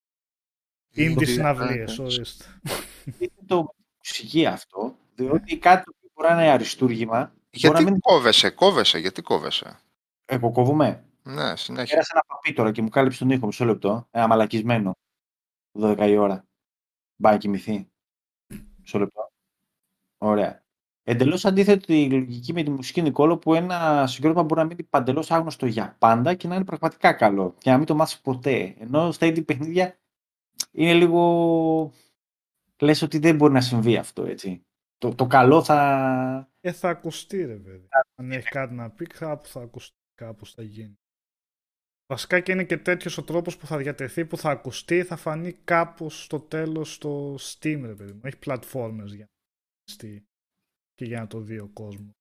[0.94, 2.44] indie συναυλίες, ορίστε.
[3.18, 3.74] Είναι το
[4.08, 7.32] μουσική αυτό, διότι κάτι που μπορεί να είναι αριστούργημα.
[7.50, 8.00] Γιατί μην...
[8.00, 9.80] κόβεσαι, κόβεσαι, γιατί κόβεσαι;
[10.24, 11.04] Εγώ κόβουμε.
[11.22, 11.94] Ναι, συνέχεια.
[11.94, 14.06] Πέρασε ένα παπί τώρα και μου κάλυψε τον ήχο μισό λεπτό.
[14.10, 14.92] Ένα μαλακισμένο.
[15.80, 16.44] 12 η ώρα.
[17.22, 17.88] Πάει κοιμηθεί.
[18.76, 19.32] Μισό λεπτό.
[20.18, 20.62] Ωραία.
[21.04, 25.30] Εντελώς αντίθετη η λογική με τη μουσική Νικόλο που ένα συγκρότημα μπορεί να μείνει παντελώς
[25.30, 28.74] άγνωστο για πάντα και να είναι πραγματικά καλό και να μην το μάθεις ποτέ.
[28.78, 29.96] Ενώ στα ίδια παιχνίδια
[30.72, 31.92] είναι λίγο.
[32.82, 34.62] Λες ότι δεν μπορεί να συμβεί αυτό έτσι.
[34.96, 36.50] Το, το καλό θα.
[36.60, 37.88] Ε, θα ακουστεί, ρε παιδί.
[38.14, 40.96] Αν έχει κάτι να πει, κάπου θα ακουστεί, κάπου θα γίνει.
[42.06, 45.52] Βασικά και είναι και τέτοιος ο τρόπος που θα διατεθεί, που θα ακουστεί, θα φανεί
[45.52, 48.20] κάπου στο τέλος στο Steam, ρε παιδί μου.
[48.24, 49.26] Έχει πλατφόρμες για
[50.02, 50.08] να
[50.94, 52.12] και για να το δει ο κόσμος.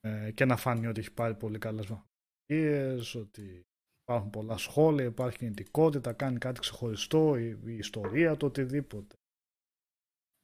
[0.00, 3.66] Ε, και να φανεί ότι έχει πάρει πολύ καλές βαθμολογίες, ότι
[4.10, 9.14] υπάρχουν πολλά σχόλια, υπάρχει κινητικότητα, κάνει κάτι ξεχωριστό, η, η ιστορία, το οτιδήποτε.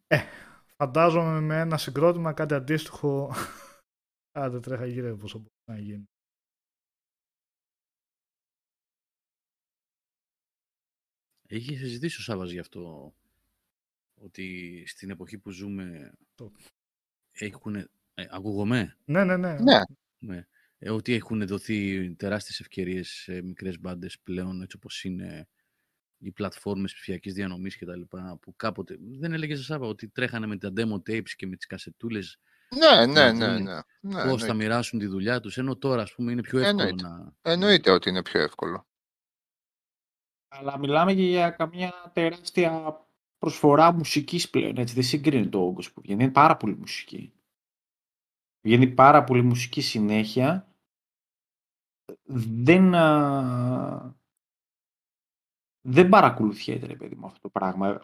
[0.07, 0.19] Ε,
[0.77, 3.33] φαντάζομαι με ένα συγκρότημα κάτι αντίστοιχο.
[4.43, 6.05] Άντε τρέχα γύρω πόσο μπορεί να γίνει.
[11.49, 13.15] Έχει συζητήσει ο Σάββας γι' αυτό
[14.15, 16.13] ότι στην εποχή που ζούμε
[17.33, 17.77] έχουν...
[17.77, 19.59] Ε, ακούγομαι; Ναι, ναι, ναι.
[19.59, 19.81] ναι.
[20.19, 20.47] ναι.
[20.79, 25.49] Ε, ότι έχουν δοθεί τεράστιες ευκαιρίες σε μικρές μπάντες πλέον έτσι όπως είναι
[26.19, 30.57] οι πλατφόρμες ψηφιακής διανομής και τα λοιπά που κάποτε δεν έλεγε Σάββα ότι τρέχανε με
[30.59, 32.39] τα demo tapes και με τις κασετούλες
[32.75, 33.81] ναι, ναι, ναι, ναι.
[34.01, 37.09] ναι πώς θα μοιράσουν τη δουλειά τους ενώ τώρα ας πούμε είναι πιο εύκολο Εννοείται.
[37.09, 37.33] να...
[37.43, 38.87] Εννοείται ότι είναι πιο εύκολο.
[40.49, 43.01] Αλλά μιλάμε και για καμιά τεράστια
[43.39, 46.23] προσφορά μουσικής πλέον, έτσι, δεν συγκρίνει το όγκος που βγαίνει.
[46.23, 47.33] Είναι πάρα πολύ μουσική.
[48.67, 50.67] Βγαίνει πάρα πολύ μουσική συνέχεια.
[52.27, 52.91] Δεν,
[55.89, 58.01] δεν παρακολουθιέται, ρε παιδί μου, αυτό το πράγμα.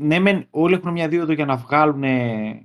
[0.00, 2.02] Ναι, μεν, όλοι έχουν μια δίωδο για να βγάλουν,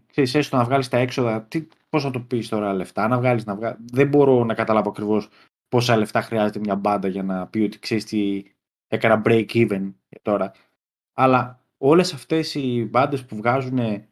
[0.05, 1.43] ξέρεις, έστω να βγάλεις τα έξοδα.
[1.43, 3.80] Τι, πώς να το πεις τώρα λεφτά, να βγάλεις, να βγάλεις.
[3.91, 5.30] Δεν μπορώ να καταλάβω ακριβώς
[5.67, 8.43] πόσα λεφτά χρειάζεται μια μπάντα για να πει ότι ξέρεις τι,
[8.88, 10.51] έκανα break even τώρα.
[11.13, 14.09] Αλλά όλες αυτές οι μπάντες που βγάζουν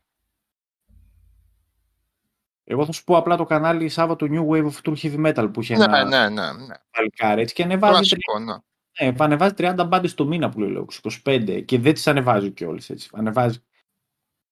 [2.69, 5.61] εγώ θα σου πω απλά το κανάλι Σάββατο New Wave of True Heavy Metal που
[5.61, 7.41] είχε ναι, ένα ναι, ναι, ναι.
[7.41, 8.53] έτσι και ανεβάζει, Κλασικό, ναι.
[9.01, 10.87] ναι, ανεβάζει 30 μπάντες το μήνα που λέω,
[11.23, 13.09] 25 και δεν τις ανεβάζει κιόλας έτσι.
[13.13, 13.57] Ανεβάζει...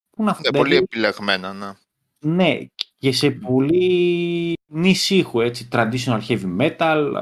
[0.09, 1.71] Πού να ναι, πολύ επιλεγμένα, ναι.
[2.19, 2.57] Ναι,
[2.97, 7.13] και σε πολύ νησί ήχου, έτσι, traditional heavy metal.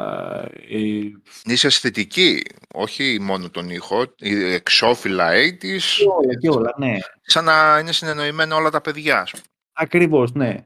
[0.70, 1.02] Ε...
[1.46, 2.44] Νήσι αισθητική,
[2.74, 5.62] όχι μόνο τον ήχο, η εξώφυλλα 80's.
[5.62, 6.98] Και όλα, και όλα, ναι.
[7.22, 9.28] Σαν να είναι συνεννοημένα όλα τα παιδιά.
[9.74, 10.66] Ακριβώς, ναι.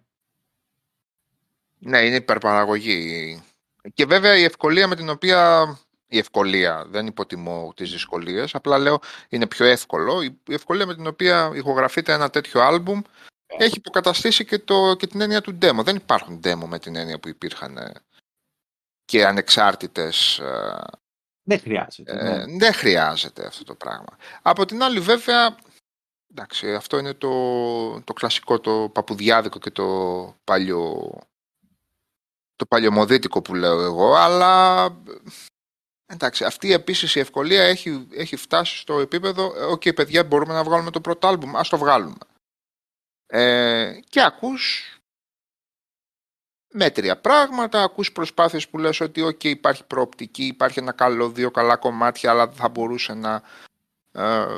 [1.80, 3.44] Ναι, είναι υπερπαραγωγή.
[3.94, 5.68] Και βέβαια η ευκολία με την οποία...
[6.10, 9.00] Η ευκολία, δεν υποτιμώ τις δυσκολίες, απλά λέω
[9.30, 10.22] είναι πιο εύκολο.
[10.22, 13.02] Η ευκολία με την οποία ηχογραφείται ένα τέτοιο άλμπουμ
[13.48, 15.84] έχει υποκαταστήσει και, το, και την έννοια του demo.
[15.84, 17.92] Δεν υπάρχουν demo με την έννοια που υπήρχαν ε,
[19.06, 20.40] και ανεξάρτητες...
[20.40, 20.84] Ε,
[21.44, 22.12] δεν χρειάζεται.
[22.12, 22.58] Ε, ναι.
[22.58, 24.18] δεν χρειάζεται αυτό το πράγμα.
[24.42, 25.56] Από την άλλη βέβαια,
[26.32, 29.86] εντάξει, αυτό είναι το, το κλασικό, το παπουδιάδικο και το
[30.44, 31.12] παλιό
[32.58, 34.86] το παλιωμοδίτικο που λέω εγώ, αλλά
[36.06, 40.92] εντάξει, αυτή επίσης η ευκολία έχει, έχει φτάσει στο επίπεδο «ΟΚ, παιδιά, μπορούμε να βγάλουμε
[40.92, 42.18] το πρώτο άλμπουμ, ας το βγάλουμε».
[43.26, 44.92] Ε, και ακούς
[46.74, 51.76] μέτρια πράγματα, ακούς προσπάθειες που λες ότι okay, υπάρχει προοπτική, υπάρχει ένα καλό, δύο καλά
[51.78, 53.42] κομμάτια, αλλά θα μπορούσε να ε,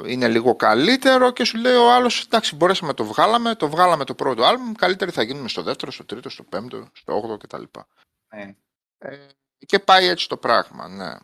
[0.06, 4.16] είναι λίγο καλύτερο και σου λέει ο άλλος, εντάξει, μπορέσαμε το βγάλαμε, το βγάλαμε το
[4.16, 7.64] πρώτο άλμπουμ, καλύτεροι θα γίνουμε στο δεύτερο, στο τρίτο, στο πέμπτο, στο όγδοο κτλ.
[8.30, 8.52] Ε.
[8.98, 9.18] Ε,
[9.66, 11.16] Και πάει έτσι το πράγμα, ναι.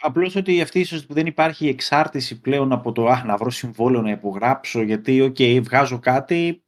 [0.00, 4.10] Απλώς ότι αυτή ίσως δεν υπάρχει εξάρτηση πλέον από το αχ, να βρω συμβόλαιο να
[4.10, 6.64] υπογράψω, γιατί, OK, okay, βγάζω κάτι.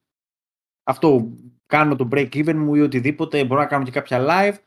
[0.83, 1.33] Αυτό
[1.67, 3.45] κάνω το break even μου ή οτιδήποτε.
[3.45, 4.59] Μπορώ να κάνω και κάποια live.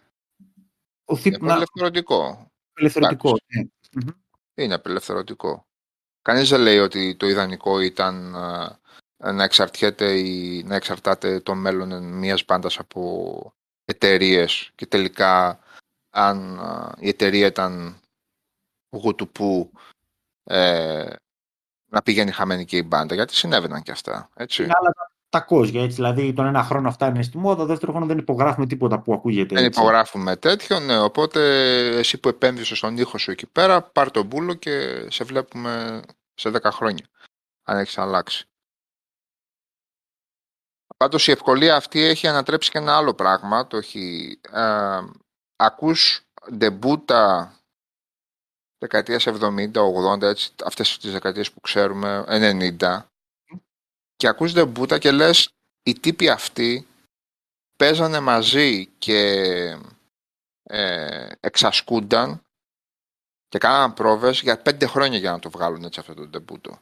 [1.06, 1.52] Ο Είναι να...
[1.52, 2.52] απελευθερωτικό.
[2.72, 3.64] Απελευθερωτικό, ναι.
[4.64, 5.69] Είναι απελευθερωτικό.
[6.30, 8.36] Κανείς δεν λέει ότι το ιδανικό ήταν
[9.18, 13.54] ε, να εξαρτιέται ή να εξαρτάται το μέλλον μιας μπάντας από
[13.86, 15.60] εταιρείες και τελικά
[16.10, 16.60] αν
[17.00, 18.00] η εταιρεία ήταν
[18.96, 19.72] γουτουπού
[20.44, 21.14] ε,
[21.92, 24.30] να πηγαίνει χαμένη και η μπάντα, γιατί συνέβαιναν και αυτά.
[24.36, 24.64] Έτσι.
[24.64, 24.94] Είναι άλλα
[25.30, 25.96] τα κόζια, έτσι.
[25.96, 29.56] Δηλαδή, τον ένα χρόνο αυτά είναι στη μόδα, δεύτερο χρόνο δεν υπογράφουμε τίποτα που ακούγεται.
[29.56, 31.00] Δεν υπογράφουμε τέτοιο, ναι.
[31.00, 31.42] Οπότε
[31.98, 36.02] εσύ που επένδυσε στον ήχο σου εκεί πέρα, πάρ τον μπούλο και σε βλέπουμε
[36.40, 37.10] σε 10 χρόνια.
[37.64, 38.48] Αν έχεις αλλάξει.
[40.98, 43.68] Πάντως η ευκολία αυτή έχει ανατρέψει και ένα άλλο πράγμα.
[43.68, 45.00] Το έχει, ε,
[45.56, 46.22] ακούς
[46.54, 47.54] ντεμπούτα
[48.78, 53.06] δεκαετίας 70, 80, έτσι, αυτές τις δεκαετίες που ξέρουμε, 90,
[54.16, 55.50] και ακούς ντεμπούτα και λες
[55.84, 56.88] οι τύποι αυτοί
[57.76, 59.20] παίζανε μαζί και
[60.64, 62.44] ε, εξασκούνταν
[63.50, 66.82] και κάναν πρόβες για πέντε χρόνια για να το βγάλουν έτσι αυτό το ντεμπούτο.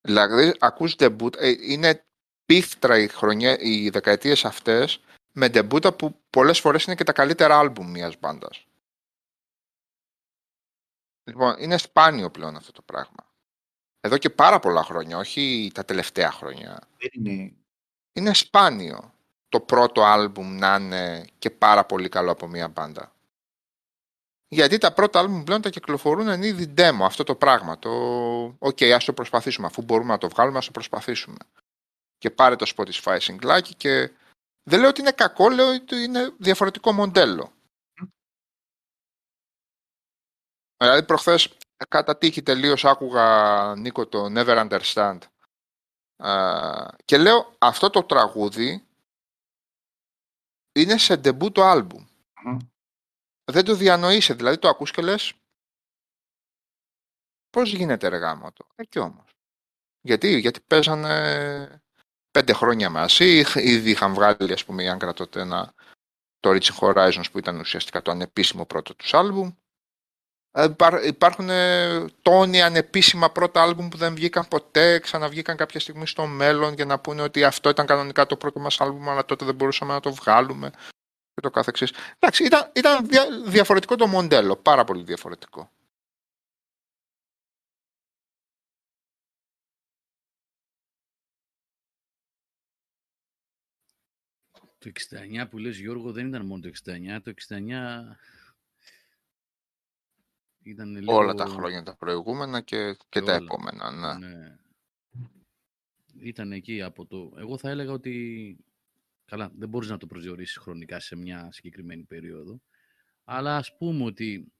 [0.00, 2.04] Δηλαδή, ακούς ντεμπούτα, ε, είναι
[2.44, 5.00] πίφτρα οι, χρονιά, οι δεκαετίες αυτές
[5.32, 8.66] με ντεμπούτα που πολλές φορές είναι και τα καλύτερα άλμπουμ μιας μπάντας.
[11.24, 13.26] Λοιπόν, είναι σπάνιο πλέον αυτό το πράγμα.
[14.00, 16.88] Εδώ και πάρα πολλά χρόνια, όχι τα τελευταία χρόνια.
[17.12, 17.54] Είναι.
[18.12, 19.14] Είναι σπάνιο
[19.48, 23.12] το πρώτο άλμπουμ να είναι και πάρα πολύ καλό από μια μπάντα.
[24.52, 27.78] Γιατί τα πρώτα άλμπουμ πλέον τα κυκλοφορούν εν είδη demo, αυτό το πράγμα.
[27.78, 27.90] Το,
[28.58, 31.38] OK, okay, ας το προσπαθήσουμε, αφού μπορούμε να το βγάλουμε, ας το προσπαθήσουμε.
[32.18, 34.12] Και πάρε το Spotify σινγκλάκι και
[34.62, 37.52] δεν λέω ότι είναι κακό, λέω ότι είναι διαφορετικό μοντέλο.
[40.76, 41.56] Δηλαδή προχθές
[41.88, 45.18] κατά τύχη τελείως άκουγα Νίκο το Never Understand
[47.04, 48.86] και λέω αυτό το τραγούδι
[50.72, 52.06] είναι σε ντεμπού το άλμπουμ.
[53.50, 55.32] Δεν το διανοείσαι, δηλαδή το ακούς και λες
[57.50, 58.66] πώς γίνεται εργάμα το.
[58.74, 59.30] Εκεί όμως.
[60.00, 61.82] Γιατί, γιατί παίζανε
[62.30, 65.74] πέντε χρόνια μαζί, ήδη είχαν βγάλει ας πούμε, αν κρατώτε ένα
[66.40, 69.50] το Reaching Horizons που ήταν ουσιαστικά το ανεπίσημο πρώτο τους άλμπουμ.
[70.52, 70.68] Ε,
[71.06, 76.74] υπάρχουν ε, τόνοι ανεπίσημα πρώτα άλμπουμ που δεν βγήκαν ποτέ, ξαναβγήκαν κάποια στιγμή στο μέλλον
[76.74, 79.92] για να πούνε ότι αυτό ήταν κανονικά το πρώτο μας άλμπουμ, αλλά τότε δεν μπορούσαμε
[79.92, 80.70] να το βγάλουμε
[81.40, 81.92] και το καθεξής.
[82.18, 83.08] Εντάξει, ήταν, ήταν
[83.50, 85.70] διαφορετικό το μοντέλο, πάρα πολύ διαφορετικό.
[94.78, 94.90] Το
[95.40, 97.66] 69 που λες Γιώργο δεν ήταν μόνο το 69, το 69
[100.62, 101.14] ήταν λίγο...
[101.14, 104.26] Όλα τα χρόνια τα προηγούμενα και, και τα επόμενα, ναι.
[104.26, 104.56] ναι.
[106.20, 107.32] Ήταν εκεί από το...
[107.36, 108.56] Εγώ θα έλεγα ότι...
[109.30, 112.62] Καλά, δεν μπορείς να το προσδιορίσεις χρονικά σε μια συγκεκριμένη περίοδο,
[113.24, 114.52] αλλά ας πούμε ότι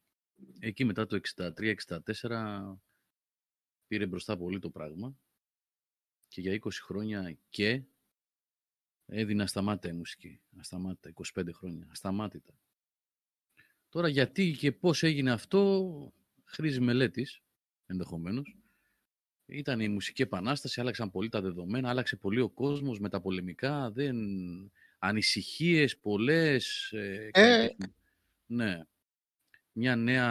[0.59, 2.77] εκεί μετά το 63-64
[3.87, 5.17] πήρε μπροστά πολύ το πράγμα
[6.29, 7.83] και για 20 χρόνια και
[9.07, 10.41] έδινε ασταμάτητα η μουσική.
[10.59, 11.89] Ασταμάτητα, 25 χρόνια.
[11.91, 12.59] Ασταμάτητα.
[13.89, 16.13] Τώρα γιατί και πώς έγινε αυτό
[16.45, 17.43] χρήζει μελέτης
[17.87, 18.57] ενδεχομένως.
[19.51, 23.91] Ήταν η μουσική επανάσταση, άλλαξαν πολύ τα δεδομένα, άλλαξε πολύ ο κόσμος με τα πολεμικά,
[23.91, 24.17] δεν...
[24.99, 26.93] ανησυχίες πολλές.
[26.93, 27.69] Ε, ε...
[28.47, 28.81] Ναι.
[29.73, 30.29] Μια νέα...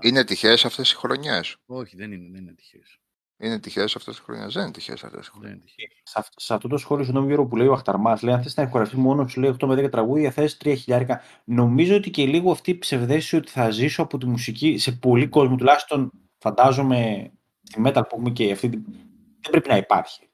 [0.00, 2.98] Είναι τυχαίες αυτές οι χρονιές; Όχι, δεν είναι, δεν είναι τυχαίες.
[3.36, 5.74] Είναι τυχαίες αυτές τι χρονιές; Δεν είναι τυχαίες αυτές τι χρονιές.
[6.02, 8.62] Σε, σε αυτό το σχόλιο, συγγνώμη Γιώργο που λέει ο Αχταρμάς, λέει: Αν θες να
[8.62, 11.20] εγχωραφεί μόνος σου, λέει 8 με 10 τραγούδια, θες 3 χιλιάρικα.
[11.44, 15.28] Νομίζω ότι και λίγο αυτή η ψευδέστηση ότι θα ζήσω από τη μουσική σε πολύ
[15.28, 17.30] κόσμο, τουλάχιστον φαντάζομαι
[17.70, 18.68] στη metal που έχουμε και αυτή.
[18.68, 20.28] Δεν πρέπει να υπάρχει.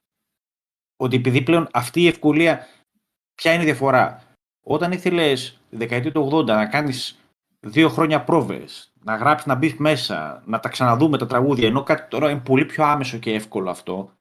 [0.96, 2.66] Ότι επειδή πλέον αυτή η ευκολία.
[3.34, 4.22] Ποια είναι η διαφορά;
[4.60, 7.18] Όταν ήθελες δεκαετία του 80 να κάνεις
[7.60, 12.08] δύο χρόνια πρόβες, να γράψεις, να μπεις μέσα, να τα ξαναδούμε τα τραγούδια, ενώ κάτι
[12.08, 14.12] τώρα είναι πολύ πιο άμεσο και εύκολο αυτό,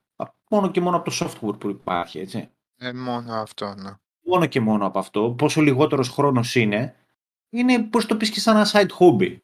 [0.50, 2.50] μόνο και μόνο από το software που υπάρχει, έτσι.
[2.78, 3.92] Ε, μόνο αυτό, ναι.
[4.26, 6.96] Μόνο και μόνο από αυτό, πόσο λιγότερος χρόνος είναι,
[7.50, 9.38] είναι πώς το πεις και σαν ένα side hobby.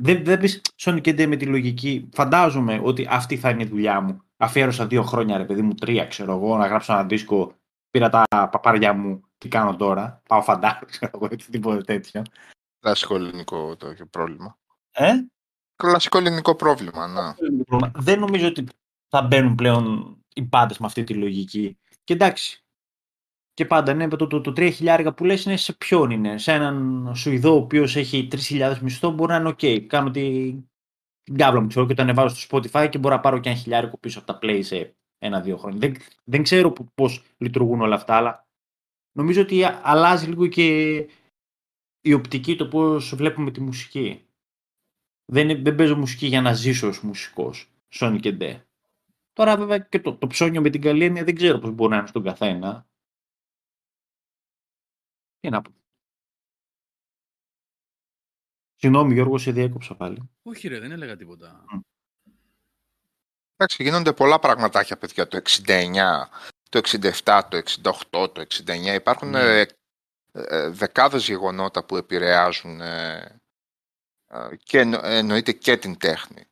[0.00, 2.08] Δεν, δεν πεις Sonic Day με τη λογική.
[2.12, 4.22] Φαντάζομαι ότι αυτή θα είναι η δουλειά μου.
[4.36, 7.54] Αφιέρωσα δύο χρόνια, ρε παιδί μου, τρία, ξέρω εγώ, να γράψω ένα δίσκο.
[7.90, 10.22] Πήρα τα παπάρια μου, τι κάνω τώρα.
[10.28, 12.22] Πάω φαντάζομαι, ξέρω εγώ, τίποτα τέτοιο.
[12.80, 14.58] Κλασικό ελληνικό το πρόβλημα.
[14.90, 15.12] Ε;
[15.76, 17.34] Κλασικό ελληνικό πρόβλημα, ναι.
[17.94, 18.66] Δεν νομίζω ότι
[19.08, 21.78] θα μπαίνουν πλέον οι πάντες με αυτή τη λογική.
[22.04, 22.64] Και εντάξει,
[23.58, 27.10] Και πάντα ναι, το, το, το 3.000 που λες είναι σε ποιον είναι; Σε έναν
[27.14, 29.80] Σουηδό ο οποίος έχει 3.000 μισθό μπορεί να είναι OK.
[29.86, 30.68] Κάνω την,
[31.22, 33.58] την κάβλα μου ξέρω και το ανεβάζω στο Spotify και μπορώ να πάρω και ένα
[33.58, 35.78] χιλιάρικο πίσω από τα play σε ένα-δύο χρόνια.
[35.78, 38.46] Δεν, δεν ξέρω πώς λειτουργούν όλα αυτά, αλλά
[39.12, 40.96] νομίζω ότι αλλάζει λίγο και
[42.00, 44.26] η οπτική το πώς βλέπουμε τη μουσική.
[45.32, 48.66] Δεν, δεν παίζω μουσική για να ζήσω ως μουσικός, Sony και Ντε.
[49.32, 51.96] Τώρα βέβαια και το, το ψώνιο με την καλή έννοια δεν ξέρω πώς μπορεί να
[51.96, 52.88] είναι στον καθένα.
[55.40, 55.70] Τι να πω.
[58.76, 60.30] Συγγνώμη Γιώργος, σε διέκοψα πάλι.
[60.42, 61.64] Όχι ρε, δεν έλεγα τίποτα.
[61.74, 61.80] Mm.
[63.56, 66.28] Εντάξει, γίνονται πολλά πραγματάκια, παιδιά, το 69,
[66.68, 66.80] το
[67.24, 67.62] 67, το
[68.10, 68.94] 68, το 69.
[68.94, 69.34] Υπάρχουν mm.
[69.34, 69.64] ε,
[70.32, 73.38] ε, δεκάδες γεγονότα που επηρεάζουν ε,
[74.62, 76.44] και εννοείται και την τέχνη.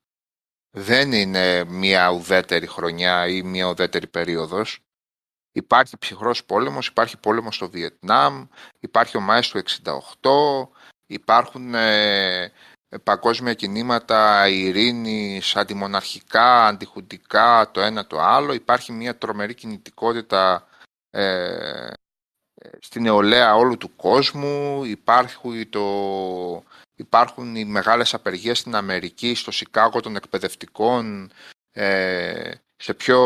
[0.71, 4.86] Δεν είναι μια ουδέτερη χρονιά ή μια ουδέτερη περίοδος.
[5.57, 8.47] Υπάρχει ψυχρός πόλεμος, υπάρχει πόλεμος στο Βιετνάμ,
[8.81, 10.69] υπάρχει ο Μάης του 68,
[11.07, 12.53] υπάρχουν ε,
[13.03, 18.53] παγκόσμια κινήματα ειρήνης, αντιμοναρχικά, αντιχουντικά, το ένα το άλλο.
[18.53, 20.67] Υπάρχει μια τρομερή κινητικότητα
[21.11, 21.91] ε,
[22.81, 24.85] στην νεολαία όλου του κόσμου.
[24.85, 25.85] Υπάρχει το,
[26.95, 31.31] Υπάρχουν οι μεγάλες απεργίες στην Αμερική, στο Σικάγο των εκπαιδευτικών,
[31.73, 33.21] ε, σε ποιο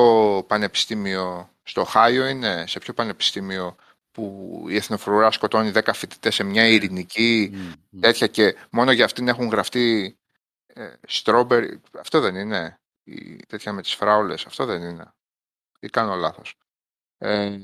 [0.46, 3.76] πανεπιστήμιο, στο Χάιο είναι, σε ποιο πανεπιστήμιο
[4.10, 7.56] που η Εθνοφρουρά σκοτώνει 10 φοιτητές σε μια ειρηνική
[8.00, 10.18] τέτοια και μόνο για αυτήν έχουν γραφτεί
[10.66, 11.80] ε, στρόμπερι.
[12.00, 15.12] Αυτό δεν είναι, η, τέτοια με τις φράουλες, αυτό δεν είναι.
[15.80, 16.54] Ή κάνω λάθος.
[17.18, 17.58] Ε,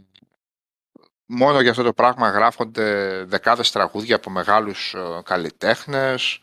[1.26, 6.42] μόνο για αυτό το πράγμα γράφονται δεκάδες τραγούδια από μεγάλους ε, καλλιτέχνες,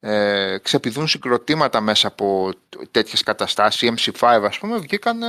[0.00, 2.50] ε, ξεπηδούν συγκροτήματα μέσα από
[2.90, 3.82] τέτοιες καταστάσεις.
[3.82, 5.22] Οι MC5 ας πούμε βγήκαν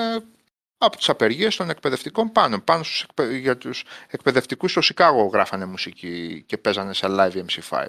[0.85, 2.61] από τις απεργίες των εκπαιδευτικών πάνω.
[2.61, 3.05] Πάνω στους,
[3.39, 7.87] για τους εκπαιδευτικούς στο Σικάγο γράφανε μουσική και παίζανε σε live MC5.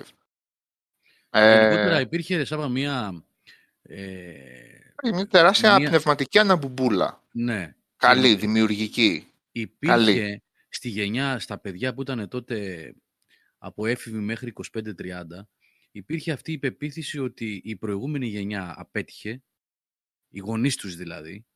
[1.31, 3.25] Ε, υπήρχε Σάβα μία...
[3.83, 4.05] Ε,
[5.13, 5.89] μια τεράστια μια...
[5.89, 7.23] πνευματική αναμπουμπούλα.
[7.33, 7.75] Ναι.
[7.97, 9.29] Καλή, δημιουργική.
[9.53, 10.45] Υπήρχε, Καλή
[10.75, 12.95] στη γενιά, στα παιδιά που ήταν τότε
[13.59, 14.83] από έφηβη μέχρι 25-30,
[15.91, 19.43] υπήρχε αυτή η πεποίθηση ότι η προηγούμενη γενιά απέτυχε,
[20.29, 21.47] οι γονείς τους δηλαδή,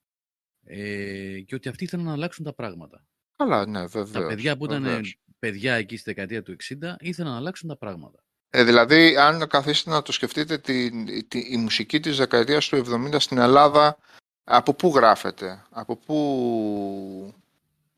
[0.69, 3.05] ε, και ότι αυτοί ήθελαν να αλλάξουν τα πράγματα.
[3.37, 4.11] Καλά, ναι, βεβαίως.
[4.11, 5.03] Τα παιδιά που ήταν
[5.39, 8.23] παιδιά εκεί στη δεκαετία του 60 ήθελαν να αλλάξουν τα πράγματα.
[8.51, 13.15] Ε, δηλαδή, αν καθίσετε να το σκεφτείτε, τη, τη, η μουσική της δεκαετίας του 70
[13.19, 13.99] στην Ελλάδα,
[14.45, 17.35] από πού γράφεται, από πού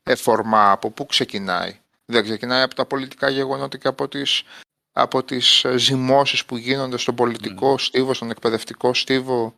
[0.03, 4.43] εφορμά, από πού ξεκινάει; Δεν ξεκινάει από τα πολιτικά γεγονότα και από τις,
[4.91, 7.79] από τις ε, ζυμώσεις που γίνονται στον πολιτικό mm.
[7.79, 9.55] στίβο, στον εκπαιδευτικό στίβο;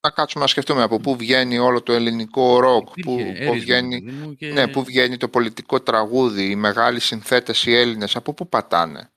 [0.00, 3.16] Να κάτσουμε να σκεφτούμε από πού βγαίνει όλο το ελληνικό ροκ, πού,
[3.46, 4.00] πού, βγαίνει,
[4.52, 9.12] ναι, πού βγαίνει το πολιτικό τραγούδι, οι μεγάλοι συνθέτες οι Έλληνες, από πού πατάνε;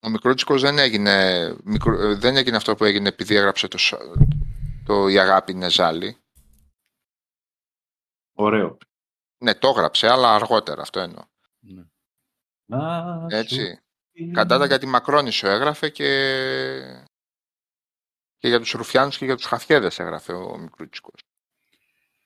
[0.00, 1.56] Ο Μικρούτσικος δεν έγινε,
[2.16, 3.78] δεν έγινε αυτό που έγινε επειδή έγραψε το,
[4.84, 6.16] το «Η αγάπη είναι ζάλι».
[8.34, 8.78] Ωραίο.
[9.38, 11.24] Ναι, το έγραψε, αλλά αργότερα, αυτό εννοώ.
[11.60, 13.36] Ναι.
[13.38, 13.83] Έτσι.
[14.32, 16.06] Καντάτα για τη Μακρόνισο έγραφε και...
[18.36, 21.20] και για τους Ρουφιάνους και για τους Χαφιέδες έγραφε ο Μικρούτσικος.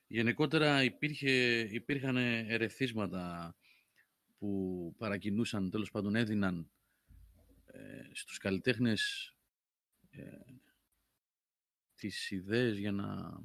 [0.06, 3.54] Γενικότερα υπήρχε, υπήρχαν ερεθίσματα
[4.38, 6.70] που παρακινούσαν, τέλος πάντων έδιναν
[7.66, 7.78] ε,
[8.12, 9.32] στους καλλιτέχνες
[10.10, 10.22] ε,
[11.94, 13.38] τις ιδέες για να,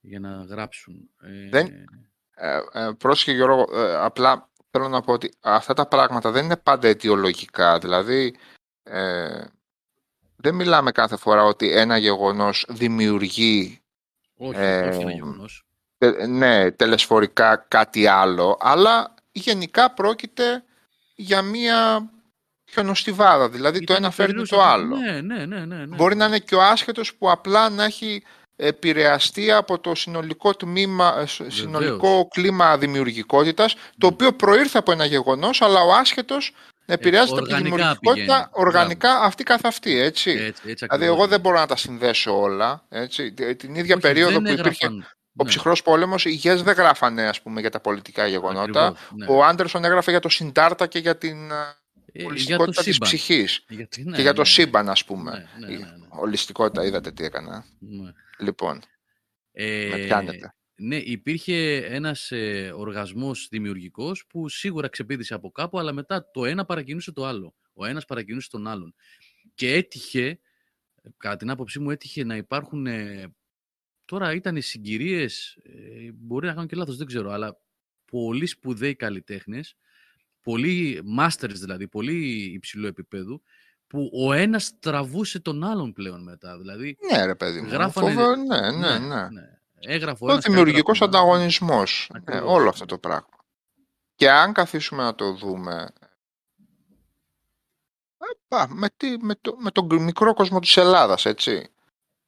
[0.00, 1.10] για να γράψουν.
[1.20, 1.86] Ε, δεν,
[2.34, 6.56] ε, ε, πρόσχε Γιώργο, ε, απλά θέλω να πω ότι αυτά τα πράγματα δεν είναι
[6.56, 7.78] πάντα αιτιολογικά.
[7.78, 8.34] Δηλαδή,
[8.82, 9.44] ε,
[10.36, 13.82] δεν μιλάμε κάθε φορά ότι ένα γεγονός δημιουργεί
[14.36, 15.64] όχι, ε, όχι ένα γεγονός.
[16.28, 20.64] ναι, τελεσφορικά κάτι άλλο, αλλά γενικά πρόκειται
[21.14, 22.10] για μία
[22.70, 23.48] χιονοστιβάδα.
[23.48, 24.96] Δηλαδή το ένα φέρνει το άλλο.
[24.96, 25.96] Ναι, ναι, ναι, ναι, ναι.
[25.96, 28.22] Μπορεί να είναι και ο άσχετος που απλά να έχει
[28.60, 35.62] επηρεαστεί από το συνολικό, τμήμα, ε, συνολικό κλίμα δημιουργικότητας, το οποίο προήρθε από ένα γεγονός,
[35.62, 36.54] αλλά ο άσχετος
[36.86, 38.46] επηρεάζεται από τη δημιουργικότητα πηγαίνει.
[38.50, 39.26] οργανικά Μπράβο.
[39.26, 40.30] αυτή καθ' αυτή, έτσι.
[40.30, 43.32] έτσι, έτσι δηλαδή εγώ δεν μπορώ να τα συνδέσω όλα, έτσι.
[43.32, 45.48] Την ίδια Όχι, περίοδο που υπήρχε ο ναι.
[45.48, 48.86] ψυχρός πόλεμος, οι ΓΕΣ δεν γράφανε ας πούμε, για τα πολιτικά γεγονότα.
[48.86, 49.26] Ακριβώς, ναι.
[49.28, 51.50] Ο Άντερσον έγραφε για το Συντάρτα και για την
[52.12, 54.54] ε, ολιστικότητα της ψυχής ναι, και για το ναι, ναι.
[54.54, 55.48] σύμπαν ας πούμε.
[55.58, 55.78] Ναι,
[56.08, 57.64] ολιστικότητα είδατε τι έκανα.
[58.40, 58.80] Λοιπόν,
[59.52, 60.54] ε, με πιάνετε.
[60.74, 66.64] Ναι, υπήρχε ένας ε, οργασμός δημιουργικός που σίγουρα ξεπίδησε από κάπου, αλλά μετά το ένα
[66.64, 67.54] παρακινούσε το άλλο.
[67.72, 68.94] Ο ένας παρακινούσε τον άλλον.
[69.54, 70.40] Και έτυχε
[71.16, 73.34] κατά την άποψή μου έτυχε να υπάρχουν, ε,
[74.04, 77.60] τώρα ήταν οι συγκυρίες, ε, μπορεί να κάνω και λάθος, δεν ξέρω, αλλά
[78.04, 79.76] πολύ σπουδαίοι καλλιτέχνες,
[80.42, 83.42] πολύ masters δηλαδή, πολύ υψηλό επίπεδου,
[83.90, 86.58] που ο ένας τραβούσε τον άλλον πλέον μετά.
[86.58, 87.68] Δηλαδή, ναι, ρε παιδί μου.
[87.68, 88.10] Γράφανε...
[88.12, 88.36] Φοβε...
[88.36, 88.98] Ναι, ναι, ναι.
[88.98, 89.28] ναι.
[89.28, 89.58] ναι.
[89.80, 92.10] Έγραφε ο, ο δημιουργικός ανταγωνισμός.
[92.24, 93.28] Ε, όλο αυτό το πράγμα.
[94.14, 95.88] Και αν καθίσουμε να το δούμε
[98.48, 101.68] ε, με, τι, με, το, με τον μικρό κόσμο της Ελλάδας, έτσι.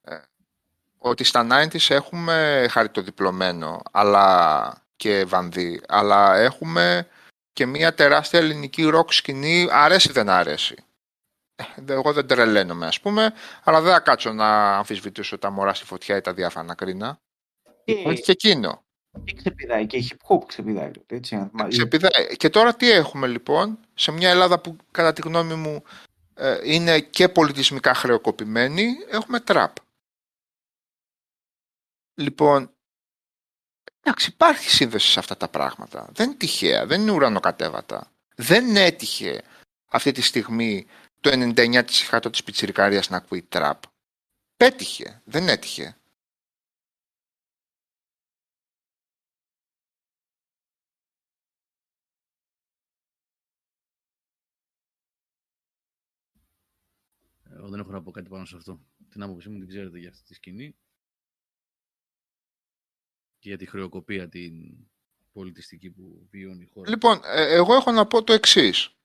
[0.03, 0.17] Ε,
[0.99, 7.09] ότι στα 90's έχουμε χαριτοδιπλωμένο αλλά και βανδύ, αλλά έχουμε
[7.53, 10.85] και μια τεράστια ελληνική ροκ σκηνή, αρέσει δεν αρέσει.
[11.55, 15.85] Ε, εγώ δεν τρελαίνομαι ας πούμε, αλλά δεν θα κάτσω να αμφισβητήσω τα μωρά στη
[15.85, 17.21] φωτιά ή τα διάφανα κρίνα.
[17.85, 18.85] Και, και εκείνο.
[19.25, 20.91] Και ξεπηδάει και hip hop ξεπηδάει.
[21.07, 21.51] Έτσι.
[21.69, 22.37] Ξεπηδάει.
[22.37, 25.83] Και τώρα τι έχουμε λοιπόν, σε μια Ελλάδα που κατά τη γνώμη μου
[26.35, 29.77] ε, είναι και πολιτισμικά χρεοκοπημένη, έχουμε τραπ.
[32.15, 32.71] Λοιπόν,
[34.01, 36.09] εντάξει, υπάρχει σύνδεση σε αυτά τα πράγματα.
[36.13, 38.13] Δεν είναι τυχαία, δεν είναι ουρανοκατέβατα.
[38.35, 39.43] Δεν έτυχε
[39.87, 40.87] αυτή τη στιγμή
[41.23, 43.83] το 99% της πιτσιρικάριας να ακούει τραπ.
[44.57, 45.97] Πέτυχε, δεν έτυχε.
[57.43, 58.81] Εγώ δεν έχω να πω κάτι πάνω σε αυτό.
[59.09, 60.77] Την άποψή μου την ξέρετε για αυτή τη σκηνή.
[63.39, 64.53] Και για τη χρεοκοπία την
[65.33, 66.91] πολιτιστική που βιώνει η χώρα.
[66.91, 68.97] Λοιπόν, ε, εγώ έχω να πω το εξής.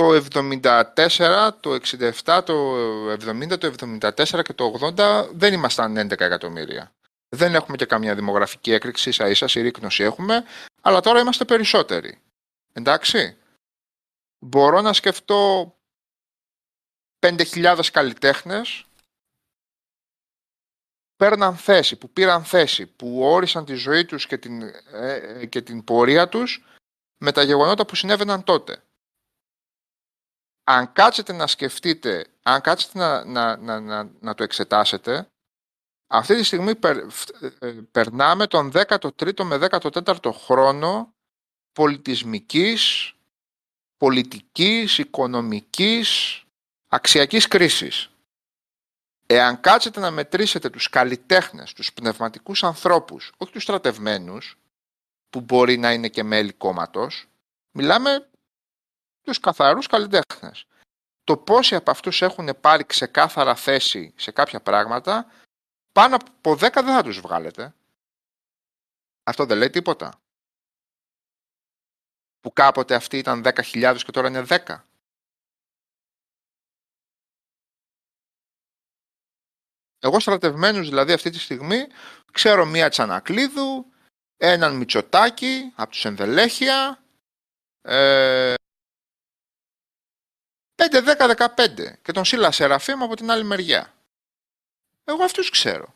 [0.00, 1.78] Το 74, το
[2.24, 2.76] 67, το
[3.12, 6.94] 70, το 74 και το 80 δεν ήμασταν 11 εκατομμύρια.
[7.28, 10.44] Δεν έχουμε και καμία δημογραφική έκρηξη, ίσα ίσα, συρρήκνωση έχουμε,
[10.80, 12.20] αλλά τώρα είμαστε περισσότεροι.
[12.72, 13.36] Εντάξει.
[14.38, 15.74] Μπορώ να σκεφτώ
[17.26, 18.84] 5.000 καλλιτέχνες
[21.16, 24.62] παίρναν θέση, που πήραν θέση, που όρισαν τη ζωή τους και την,
[24.92, 26.64] ε, και την πορεία τους
[27.16, 28.82] με τα γεγονότα που συνέβαιναν τότε.
[30.70, 35.30] Αν κάτσετε να σκεφτείτε, αν κάτσετε να, να, να, να, να το εξετάσετε,
[36.06, 36.72] αυτή τη στιγμή
[37.58, 41.14] ε, περνάμε τον 13ο με 14ο χρόνο
[41.72, 43.12] πολιτισμικής,
[43.96, 46.42] πολιτικής, οικονομικής,
[46.88, 48.10] αξιακής κρίσης.
[49.26, 54.58] Εάν κάτσετε να μετρήσετε τους καλλιτέχνες, τους πνευματικούς ανθρώπους, όχι τους στρατευμένους,
[55.30, 57.26] που μπορεί να είναι και μέλη κόμματος,
[57.70, 58.29] μιλάμε
[59.22, 60.66] τους καθαρούς καλλιτέχνες.
[61.24, 65.32] Το πόσοι από αυτούς έχουν πάρει ξεκάθαρα θέση σε κάποια πράγματα,
[65.92, 67.74] πάνω από 10 δεν θα τους βγάλετε.
[69.22, 70.20] Αυτό δεν λέει τίποτα.
[72.40, 74.84] Που κάποτε αυτοί ήταν 10.000 και τώρα είναι 10.
[80.02, 81.86] Εγώ στρατευμένους δηλαδή αυτή τη στιγμή
[82.32, 83.86] ξέρω μία Τσανακλίδου,
[84.36, 87.04] έναν Μητσοτάκη από τους Ενδελέχεια,
[87.82, 88.54] ε,
[90.80, 93.94] 5, 10, 15 και τον Σίλα Σεραφείμ από την άλλη μεριά.
[95.04, 95.94] Εγώ αυτούς ξέρω.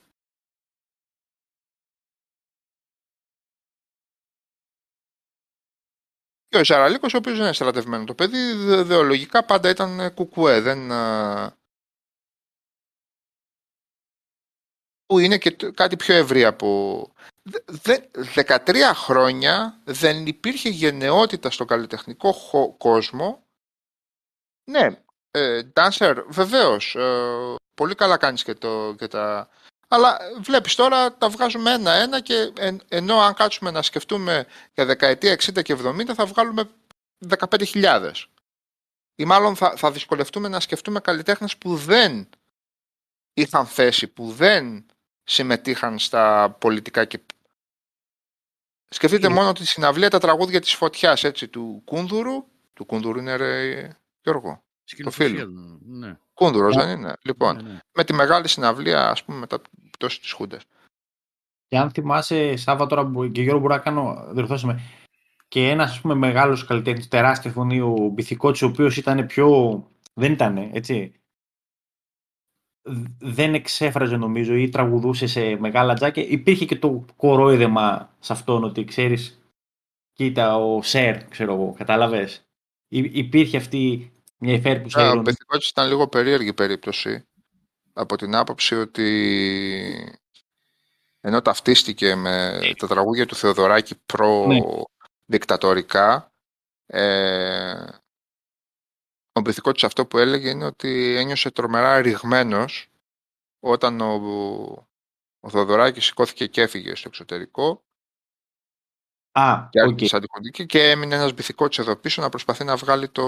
[6.48, 8.52] Και ο Ζαραλίκος, ο οποίος δεν είναι στρατευμένο το παιδί,
[8.82, 10.90] δεολογικά πάντα ήταν κουκουέ, δεν,
[15.06, 17.08] που είναι και κάτι πιο ευρύ από...
[18.34, 22.34] 13 χρόνια δεν υπήρχε γενναιότητα στο καλλιτεχνικό
[22.78, 23.43] κόσμο.
[24.64, 24.88] Ναι,
[25.30, 29.48] ε, dancer, βεβαίως, ε, πολύ καλά κάνεις και, το, και τα...
[29.88, 32.52] Αλλά βλέπεις τώρα τα βγάζουμε ένα-ένα και
[32.88, 36.70] ενώ αν κάτσουμε να σκεφτούμε για δεκαετία 60 και 70 θα βγάλουμε
[37.28, 38.12] 15.000.
[39.14, 42.28] Ή μάλλον θα, θα δυσκολευτούμε να σκεφτούμε καλλιτέχνες που δεν
[43.34, 44.86] είχαν θέση, που δεν
[45.24, 47.20] συμμετείχαν στα πολιτικά και...
[48.88, 52.44] Σκεφτείτε μόνο τη συναυλία τα τραγούδια της φωτιάς, έτσι, του Κούνδουρου.
[52.72, 54.62] Του Κούνδουρου είναι, ρε, Γιώργο.
[55.02, 55.46] Το φίλο.
[55.80, 56.18] Ναι.
[56.34, 57.78] Κούνδουρος δεν είναι; Λοιπόν, ναι, ναι.
[57.94, 59.60] με τη μεγάλη συναυλία, ας πούμε, μετά
[59.90, 60.62] πτώση της Χούντας.
[61.66, 64.80] Και αν θυμάσαι, Σάββα, τώρα και Γιώργο μπορεί να κάνω, διορθώσουμε,
[65.48, 69.88] και ένας, ας πούμε, μεγάλος καλλιτέχνης, τεράστιας φωνή, ο Μπιθικότσης, ο οποίος ήταν πιο...
[70.14, 71.14] Δεν ήταν, έτσι
[73.18, 76.22] δεν εξέφραζε νομίζω ή τραγουδούσε σε μεγάλα τζάκια.
[76.22, 79.42] Υπήρχε και το κορόιδεμα σε αυτόν ότι ξέρεις,
[80.12, 82.46] κοίτα ο Σερ, ξέρω εγώ, κατάλαβες.
[82.88, 85.36] υπήρχε αυτή μια υφέρπουσα yeah, ηρωνία.
[85.52, 87.28] Ο ήταν λίγο περίεργη περίπτωση
[87.92, 90.16] από την άποψη ότι
[91.20, 92.74] ενώ ταυτίστηκε με ναι.
[92.74, 96.32] τα τραγούδια του Θεοδωράκη προ-δικτατορικά,
[96.86, 97.00] ναι.
[97.00, 97.72] ε,
[99.32, 102.88] ο ο της αυτό που έλεγε είναι ότι ένιωσε τρομερά ρηγμένος
[103.60, 104.12] όταν ο,
[105.40, 107.84] ο Θοδωράκης σηκώθηκε και έφυγε στο εξωτερικό
[109.36, 110.66] Α, και, okay.
[110.66, 113.22] και έμεινε ένας μπιθικότης εδώ πίσω να προσπαθεί να βγάλει το...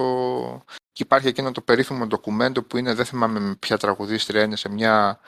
[0.92, 4.68] Και υπάρχει εκείνο το περίφημο ντοκουμέντο που είναι, δεν θυμάμαι με ποια τραγουδίστρια είναι, σε
[4.68, 5.20] μια,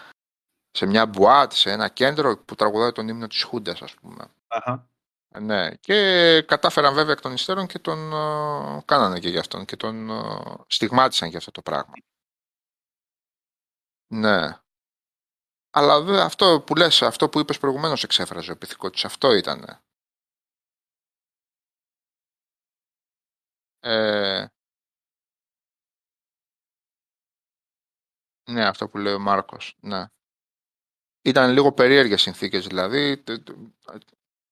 [0.71, 4.25] σε μια μπουάτ, σε ένα κέντρο που τραγουδάει τον ύμνο της Χούντας, ας πούμε.
[4.47, 4.89] Αχα.
[5.41, 9.77] Ναι, και κατάφεραν βέβαια εκ των υστέρων και τον uh, κάνανε και γι' αυτόν και
[9.77, 11.93] τον uh, στιγμάτισαν για αυτό το πράγμα.
[14.07, 14.59] Ναι.
[15.71, 19.81] Αλλά βέβαια αυτό που λες, αυτό που είπες προηγουμένως εξέφραζε ο πυθικός αυτό ήταν.
[23.81, 24.47] Ε...
[28.51, 30.05] Ναι, αυτό που λέει ο Μάρκος, ναι.
[31.23, 33.23] Ήταν λίγο περίεργες συνθήκες δηλαδή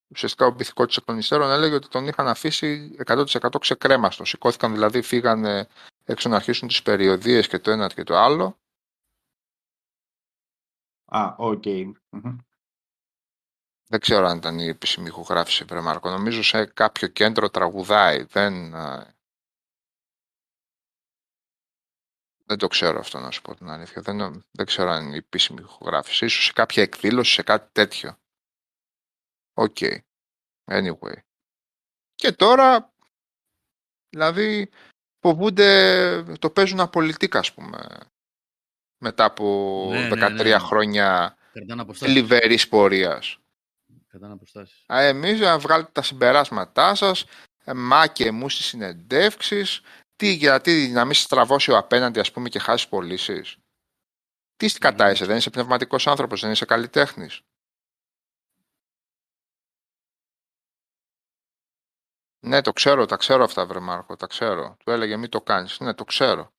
[0.08, 4.24] ουσιαστικά ο πυθικό της εκ των υστέρων έλεγε ότι τον είχαν αφήσει 100% ξεκρέμαστο.
[4.24, 5.68] Σηκώθηκαν δηλαδή, φύγανε
[6.04, 8.58] έξω να αρχίσουν τις περιοδείες και το ένα και το άλλο.
[11.04, 11.62] Α, οκ.
[13.88, 16.10] Δεν ξέρω αν ήταν η επίσημη ηχογράφηση, βρε Μάρκο.
[16.10, 18.22] Νομίζω σε κάποιο κέντρο τραγουδάει.
[18.22, 18.74] Δεν,
[22.46, 24.02] δεν το ξέρω αυτό να σου πω την αλήθεια.
[24.02, 26.24] Δεν, δεν ξέρω αν είναι η επίσημη ηχογράφηση.
[26.24, 28.18] Ίσως σε κάποια εκδήλωση, σε κάτι τέτοιο.
[29.54, 29.76] OK.
[29.80, 29.98] Okay.
[30.64, 31.16] Anyway.
[32.14, 32.94] Και τώρα,
[34.08, 34.70] δηλαδή,
[35.20, 37.86] φοβούνται, το παίζουν απολυτικά, ας πούμε,
[38.98, 40.58] μετά από ναι, 13 ναι, ναι.
[40.58, 41.36] χρόνια
[42.00, 43.38] λιβερής πορείας.
[44.08, 44.84] Κρατάνε αποστάσεις.
[44.92, 47.24] Α, εμείς να βγάλετε τα συμπεράσματά σας,
[47.64, 49.80] ε, μα και μου στις συνεντεύξεις,
[50.16, 53.56] τι, γιατί να μην στραβώσει ο απέναντι, ας πούμε, και χάσεις πωλήσεις;
[54.56, 57.42] Τι κατά είσαι, δεν είσαι πνευματικός άνθρωπος, δεν είσαι καλλιτέχνης;
[62.40, 64.76] Ναι, το ξέρω, τα ξέρω αυτά, βρε Μάρκο, τα ξέρω.
[64.84, 65.80] Του έλεγε μην το κάνεις.
[65.80, 66.52] Ναι, το ξέρω.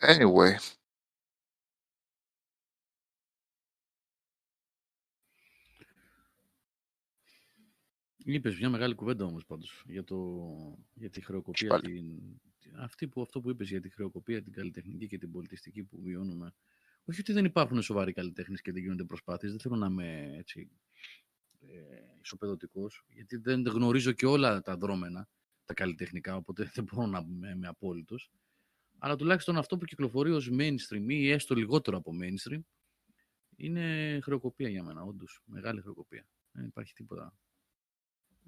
[0.00, 0.77] Anyway.
[8.30, 10.16] Είπες μια μεγάλη κουβέντα όμως πάντως για, το,
[10.94, 11.80] για τη χρεοκοπία.
[11.80, 12.20] Την,
[12.76, 16.54] αυτή που, αυτό που είπες για τη χρεοκοπία, την καλλιτεχνική και την πολιτιστική που βιώνουμε.
[17.04, 19.50] Όχι ότι δεν υπάρχουν σοβαροί καλλιτέχνες και δεν γίνονται προσπάθειες.
[19.50, 20.70] Δεν θέλω να είμαι έτσι
[21.60, 21.66] ε,
[22.22, 25.28] ισοπεδωτικός, γιατί δεν γνωρίζω και όλα τα δρόμενα,
[25.64, 28.30] τα καλλιτεχνικά, οπότε δεν μπορώ να είμαι απόλυτος.
[28.98, 32.60] Αλλά τουλάχιστον αυτό που κυκλοφορεί ως mainstream ή έστω λιγότερο από mainstream,
[33.56, 35.42] είναι χρεοκοπία για μένα, όντως.
[35.44, 36.26] Μεγάλη χρεοκοπία.
[36.52, 37.34] Δεν υπάρχει τίποτα.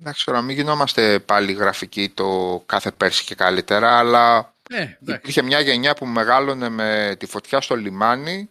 [0.01, 5.60] Εντάξει, τώρα μην γινόμαστε πάλι γραφικοί το κάθε πέρσι και καλύτερα, αλλά ε, υπήρχε μια
[5.60, 8.51] γενιά που μεγάλωνε με τη φωτιά στο λιμάνι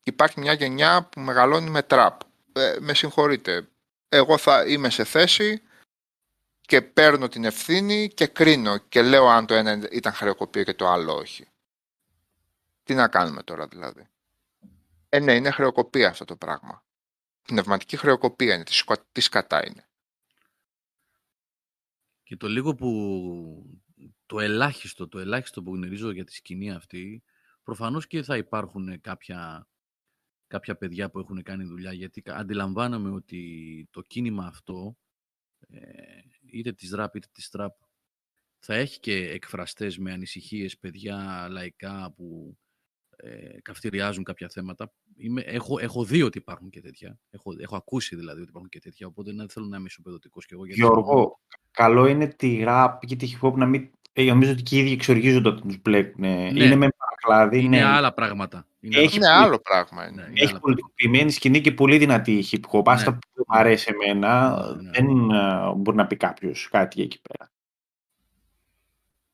[0.00, 2.20] και υπάρχει μια γενιά που μεγαλώνει με τραπ.
[2.52, 3.68] Ε, με συγχωρείτε,
[4.08, 5.62] εγώ θα είμαι σε θέση
[6.60, 10.88] και παίρνω την ευθύνη και κρίνω και λέω αν το ένα ήταν χρεοκοπία και το
[10.88, 11.48] άλλο όχι.
[12.82, 14.08] Τι να κάνουμε τώρα δηλαδή;
[15.08, 16.82] Ε, ναι, είναι χρεοκοπία αυτό το πράγμα.
[17.42, 18.64] Πνευματική χρεοκοπία είναι.
[19.12, 19.86] Τι σκατά είναι.
[22.24, 23.80] Και το λίγο που...
[24.26, 27.22] Το ελάχιστο, το ελάχιστο που γνωρίζω για τη σκηνή αυτή,
[27.62, 29.68] προφανώς και θα υπάρχουν κάποια
[30.46, 34.96] κάποια παιδιά που έχουν κάνει δουλειά, γιατί αντιλαμβάνομαι ότι το κίνημα αυτό,
[35.68, 36.20] ε,
[36.50, 37.76] είτε της ραπ είτε της τραπ,
[38.58, 42.58] θα έχει και εκφραστές με ανησυχίες, παιδιά λαϊκά που
[43.24, 44.92] ε, καυτηριάζουν κάποια θέματα.
[45.16, 47.18] Είμαι, έχω, έχω δει ότι υπάρχουν και τέτοια.
[47.30, 50.54] Έχω, έχω ακούσει δηλαδή ότι υπάρχουν και τέτοια, οπότε δεν θέλω να είμαι ισοπεδωτικός κι
[50.54, 50.66] εγώ.
[50.66, 51.40] Γιώργο,
[51.70, 54.78] καλό είναι τη ραπ και τη hip hop να μην ε, νομίζω ότι και οι
[54.78, 56.20] ίδιοι εξοργίζονται όταν τους μπλέκουν.
[56.20, 56.48] Ναι.
[56.54, 57.58] Είναι με παρακλάδι.
[57.64, 58.66] Είναι, είναι άλλα πράγματα.
[58.80, 60.08] Είναι, έχει είναι άλλο πράγμα.
[60.08, 60.22] Είναι.
[60.22, 62.82] Ναι, έχει πολιτικοποιημένη σκηνή και πολύ δυνατή η hip hop.
[62.84, 63.16] Άστα ναι.
[63.16, 64.90] που μου αρέσει εμένα, ναι, ναι.
[64.90, 67.50] δεν uh, μπορεί να πει κάποιος κάτι εκεί πέρα.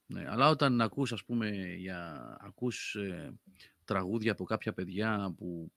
[0.06, 3.32] Ναι, αλλά όταν ακούς, ας πούμε, για, ακούς ε,
[3.94, 5.72] τραγούδια από κάποια παιδιά που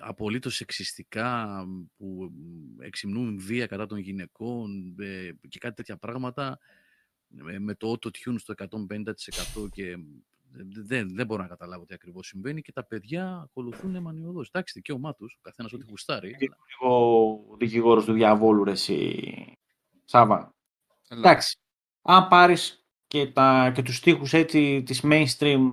[0.00, 1.64] απολύτως σεξιστικά,
[1.96, 2.32] που
[2.78, 6.58] εξυμνούν βία κατά των γυναικών ε, και κάτι τέτοια πράγματα,
[7.58, 9.96] με το auto-tune στο 150% και
[10.84, 14.40] δεν, δεν μπορώ να καταλάβω τι ακριβώς συμβαίνει και τα παιδιά ακολουθούν μανιωδώ.
[14.40, 16.28] Εντάξει, δικαίωμά τους, ο καθένας ό,τι γουστάρει.
[16.28, 19.22] Είναι λίγο δικηγόρος του διαβόλου, ρε, εσύ.
[20.04, 20.54] Σάβα.
[21.08, 21.58] Εντάξει.
[22.02, 25.70] Αν πάρεις και, τα, και τους στίχους έτσι της mainstream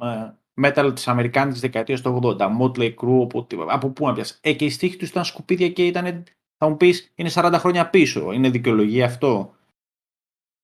[0.53, 4.37] ε, metal της Αμερικάνικης δεκαετίας του 80, Motley Crue, από, από πού να πιάσει.
[4.41, 6.23] Ε, και οι στίχοι τους ήταν σκουπίδια και ήταν,
[6.57, 8.31] θα μου πεις, είναι 40 χρόνια πίσω.
[8.31, 9.55] Είναι δικαιολογία αυτό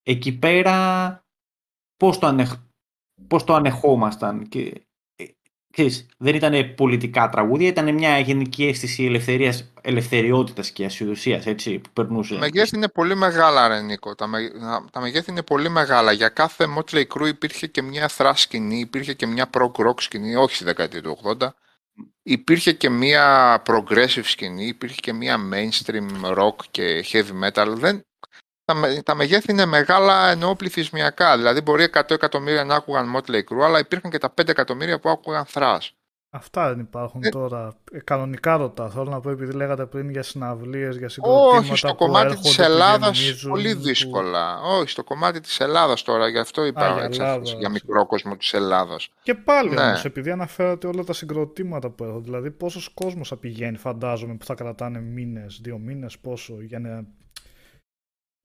[0.08, 0.78] εκεί πέρα
[1.98, 2.56] πώς το, ανεχ...
[3.28, 4.87] πώς το ανεχόμασταν και
[6.18, 12.34] δεν ήταν πολιτικά τραγούδια, ήταν μια γενική αίσθηση ελευθερίας, ελευθεριότητας και ασυδοσίας, έτσι, που περνούσε.
[12.34, 14.16] Τα μεγέθη είναι πολύ μεγάλα, ρε Νίκο.
[14.16, 14.40] Τα, με,
[14.92, 16.12] τα μεγέθη είναι πολύ μεγάλα.
[16.12, 20.36] Για κάθε Motley Crue υπήρχε και μια thrash σκηνή, υπήρχε και μια prog rock σκηνή,
[20.36, 21.48] όχι στη δεκαετία του 80.
[22.24, 27.68] Υπήρχε και μια progressive σκηνή, υπήρχε και μια mainstream rock και heavy metal.
[27.68, 28.07] Δεν,
[28.68, 31.38] τα, τα μεγέθη είναι μεγάλα εννοώ πληθυσμιακά.
[31.38, 35.10] Δηλαδή, μπορεί 100 εκατομμύρια να άκουγαν Motley Crue, αλλά υπήρχαν και τα 5 εκατομμύρια που
[35.10, 35.90] άκουγαν Thrash.
[36.30, 37.30] Αυτά δεν υπάρχουν ε...
[37.30, 37.76] τώρα.
[37.92, 38.94] Ε, κανονικά ρωτάς.
[38.94, 41.58] Θέλω να πω, επειδή λέγατε πριν για συναυλίες, για συγκροτήματα.
[41.58, 44.60] Όχι, στο κομμάτι της Ελλάδας πολύ δύσκολα.
[44.62, 44.70] Που...
[44.70, 46.28] Όχι, στο κομμάτι της Ελλάδας τώρα.
[46.28, 49.10] Γι' αυτό είπα Α, για, για μικρό κόσμο της Ελλάδας.
[49.24, 49.82] Και πάλι ναι.
[49.82, 52.20] όμως, επειδή αναφέρατε όλα τα συγκροτήματα που έχω.
[52.20, 57.06] Δηλαδή, πόσος κόσμος θα πηγαίνει, φαντάζομαι, που θα κρατάνε μήνες, δύο μήνες, πόσο για να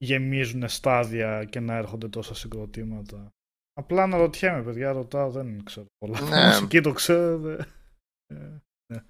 [0.02, 3.32] γεμίζουν στάδια και να έρχονται τόσα συγκροτήματα.
[3.72, 6.20] Απλά να ρωτιέμαι, παιδιά, ρωτάω, δεν ξέρω πολλά.
[6.20, 6.46] Ναι.
[6.46, 7.48] Μουσική το ξέρω.
[8.26, 8.62] Ε,
[8.92, 9.02] ναι.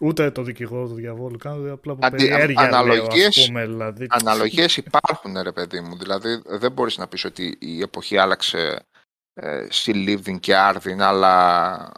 [0.00, 4.06] Ούτε το δικηγόρο του διαβόλου κάνω, απλά από Αντι, περιέργεια αναλογίες, λέω, ας πούμε, δηλαδή.
[4.08, 5.96] Αναλογίες υπάρχουν, ρε παιδί μου.
[5.96, 8.86] Δηλαδή, δεν μπορείς να πεις ότι η εποχή άλλαξε
[9.34, 11.92] ε, στη και Άρδιν, αλλά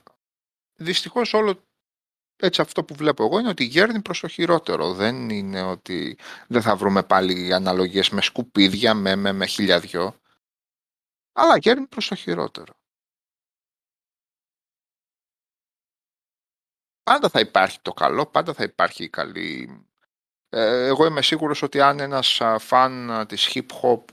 [0.75, 1.68] δυστυχώς όλο
[2.41, 4.93] έτσι αυτό που βλέπω εγώ είναι ότι γέρνει προς το χειρότερο.
[4.93, 10.21] Δεν είναι ότι δεν θα βρούμε πάλι αναλογίες με σκουπίδια, με, με, με χιλιαδιό.
[11.33, 12.75] Αλλά γέρνει προς το χειρότερο.
[17.03, 19.83] Πάντα θα υπάρχει το καλό, πάντα θα υπάρχει η καλή...
[20.49, 24.05] Ε, εγώ είμαι σίγουρος ότι αν ένας φαν της hip hop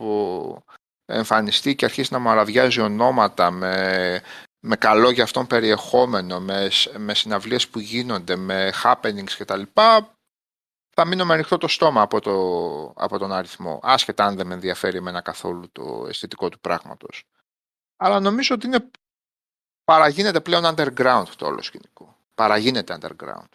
[1.06, 4.22] εμφανιστεί και αρχίσει να μαραδιάζει ονόματα με
[4.67, 9.61] με καλό για αυτόν περιεχόμενο, με, με συναυλίες που γίνονται, με happenings κτλ.
[10.97, 12.33] Θα μείνω με ανοιχτό το στόμα από, το,
[13.03, 17.23] από τον αριθμό, άσχετα αν δεν με ενδιαφέρει εμένα καθόλου το αισθητικό του πράγματος.
[17.95, 18.91] Αλλά νομίζω ότι είναι,
[19.83, 22.17] παραγίνεται πλέον underground το όλο σκηνικό.
[22.35, 23.49] Παραγίνεται underground.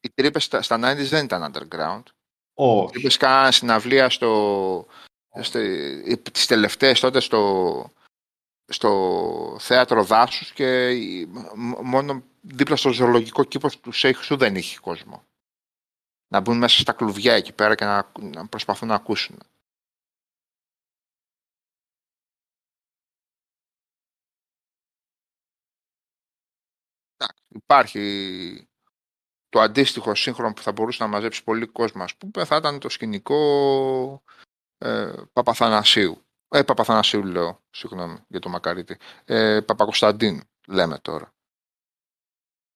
[0.00, 2.02] Οι τρύπες στα, στα 90's δεν ήταν underground.
[2.54, 2.84] Όχι.
[2.84, 4.86] Οι τρύπες κάναν συναυλία στο,
[6.32, 7.92] τις τελευταίες τότε στο,
[8.64, 10.90] στο θέατρο δάσους και
[11.82, 15.24] μόνο δίπλα στο ζωολογικό κήπο του Σέιχ δεν είχε κόσμο.
[16.28, 19.38] Να μπουν μέσα στα κλουβιά εκεί πέρα και να, να προσπαθούν να ακούσουν.
[27.48, 28.68] Υπάρχει
[29.48, 32.88] το αντίστοιχο σύγχρονο που θα μπορούσε να μαζέψει πολύ κόσμο, ας πούμε, θα ήταν το
[32.88, 34.22] σκηνικό
[34.82, 36.22] ε, Παπαθανασίου.
[36.48, 38.98] Ε, Παπαθανασίου λέω, συγγνώμη για το Μακαρίτη.
[39.24, 41.34] Ε, Παπακοσταντίν λέμε τώρα.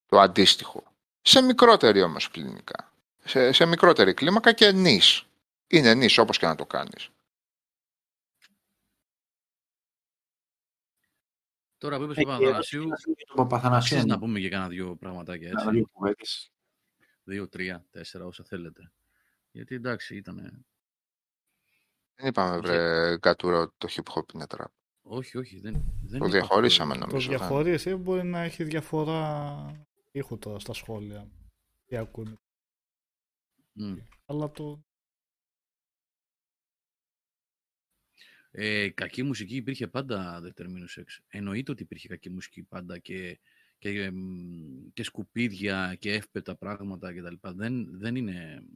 [0.07, 0.85] Το αντίστοιχο.
[1.21, 2.93] Σε μικρότερη όμως κλινικά.
[3.25, 5.25] Σε, σε μικρότερη κλίμακα και νης.
[5.67, 7.11] Είναι νης όπως και να το κάνεις.
[11.79, 12.89] Τώρα που είπες Παπαθανασίου,
[13.35, 15.89] Παπαθανασίου να πούμε και κάνα δύο πραγματάκια έτσι.
[17.25, 18.93] Δύο, τρία, τέσσερα, όσα θέλετε.
[19.51, 20.67] Γιατί εντάξει, ήταν
[22.17, 24.67] δεν είπαμε, βρε, Γκατούρα, ότι το hip hop είναι trap.
[25.03, 27.29] Όχι, όχι, δεν, δεν Το διαχωρίσαμε νομίζω.
[27.31, 31.31] Το διαχωρίσει μπορεί να έχει διαφορά ήχου τώρα στα σχόλια.
[31.87, 32.39] Τι ακούνε.
[33.81, 33.97] Mm.
[34.27, 34.85] Αλλά το...
[38.51, 41.07] Ε, κακή μουσική υπήρχε πάντα Determinus X.
[41.29, 43.41] Εννοείται ότι υπήρχε κακή μουσική πάντα και,
[43.79, 44.13] και,
[44.93, 47.49] και σκουπίδια και εύπετα πράγματα κτλ.
[47.55, 48.67] Δεν, δεν είναι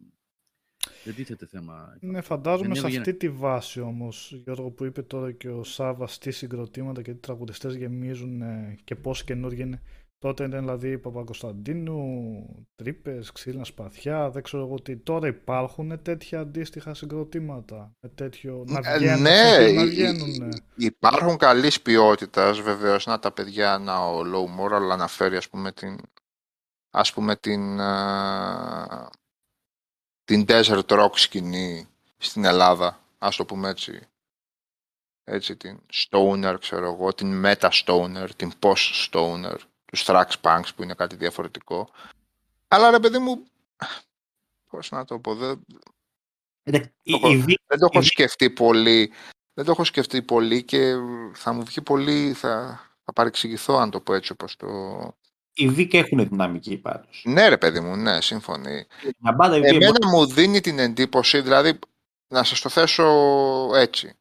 [1.05, 1.97] δεν τίθεται θέμα.
[2.01, 6.31] Ναι, φαντάζομαι σε αυτή τη βάση όμως, Γιώργο, που είπε τώρα και ο Σάβα τι
[6.31, 9.83] συγκροτήματα και τι τραγουδιστές γεμίζουν ε, και πώς καινούργια είναι.
[10.21, 11.97] Τότε ήταν δηλαδή Παπα-Κωνσταντίνου,
[12.75, 14.97] τρύπες, ξύλινα σπαθιά, δεν ξέρω εγώ τι.
[14.97, 17.93] Τώρα υπάρχουν τέτοια αντίστοιχα συγκροτήματα.
[18.01, 20.63] Με τέτοιο, να ε, βγαίνουν, ναι, να βγαίνουν.
[20.77, 23.07] Υπάρχουν καλής ποιότητας βεβαίως.
[23.07, 25.97] Να τα παιδιά, να ο Low Moral αναφέρει ας πούμε την,
[26.91, 27.81] ας πούμε την,
[30.31, 34.09] την desert rock σκηνή στην Ελλάδα, ας το πούμε έτσι.
[35.25, 40.83] Έτσι, την stoner, ξέρω εγώ, την meta stoner, την post stoner, τους thrax punks που
[40.83, 41.91] είναι κάτι διαφορετικό.
[42.69, 43.45] Αλλά ρε παιδί μου,
[44.71, 45.65] πώς να το πω, δεν,
[47.67, 49.13] δεν το έχω σκεφτεί πολύ,
[49.55, 50.95] δεν το έχω σκεφτεί πολύ και
[51.35, 54.69] θα μου βγει πολύ, θα, θα παρεξηγηθώ αν το πω έτσι όπως το,
[55.55, 57.23] οι Βίκ έχουν δυναμική πάντως.
[57.25, 58.87] Ναι ρε παιδί μου, ναι, σύμφωνοι.
[59.63, 61.79] Εμένα μου δίνει την εντύπωση, δηλαδή,
[62.29, 63.07] να σας το θέσω
[63.75, 64.15] έτσι.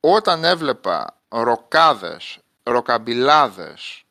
[0.00, 4.04] Όταν έβλεπα ροκάδες, ροκαμπιλάδες,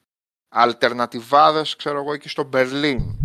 [0.49, 3.17] αλτερνατιβάδες, ξέρω εγώ, εκεί στο Μπερλίν,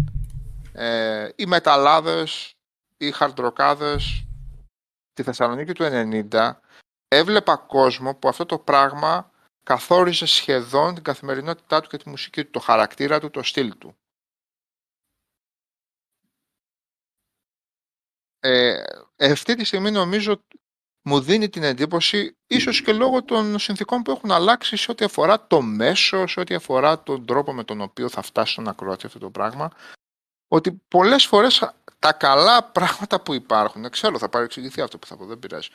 [0.73, 2.57] ε, ή μεταλλάδες,
[2.97, 4.25] ή χαρτροκάδες,
[5.13, 6.61] στη Θεσσαλονίκη του 90,
[7.09, 9.31] έβλεπα κόσμο που αυτό το πράγμα
[9.65, 13.97] καθόριζε σχεδόν την καθημερινότητά του και τη μουσική του, το χαρακτήρα του, το στυλ του.
[18.41, 18.83] Ε,
[19.19, 20.45] αυτή τη στιγμή νομίζω
[21.03, 25.47] μου δίνει την εντύπωση, ίσως και λόγω των συνθήκων που έχουν αλλάξει σε ό,τι αφορά
[25.47, 29.19] το μέσο, σε ό,τι αφορά τον τρόπο με τον οποίο θα φτάσει στον ακροατή αυτό
[29.19, 29.71] το πράγμα,
[30.49, 35.17] ότι πολλές φορές τα καλά πράγματα που υπάρχουν, δεν ξέρω, θα παρεξηγηθεί αυτό που θα
[35.17, 35.69] πω, δεν πειράζει,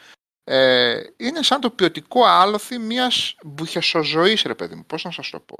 [0.51, 5.39] ε, είναι σαν το ποιοτικό άλοθη μιας μπουχεσοζωής, ρε παιδί μου, πώς να σας το
[5.39, 5.55] πω;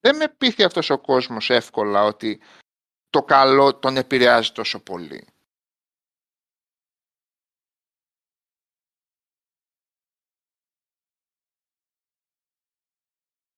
[0.00, 2.40] Δεν με πείθει αυτός ο κόσμος εύκολα ότι
[3.10, 5.26] το καλό τον επηρεάζει τόσο πολύ.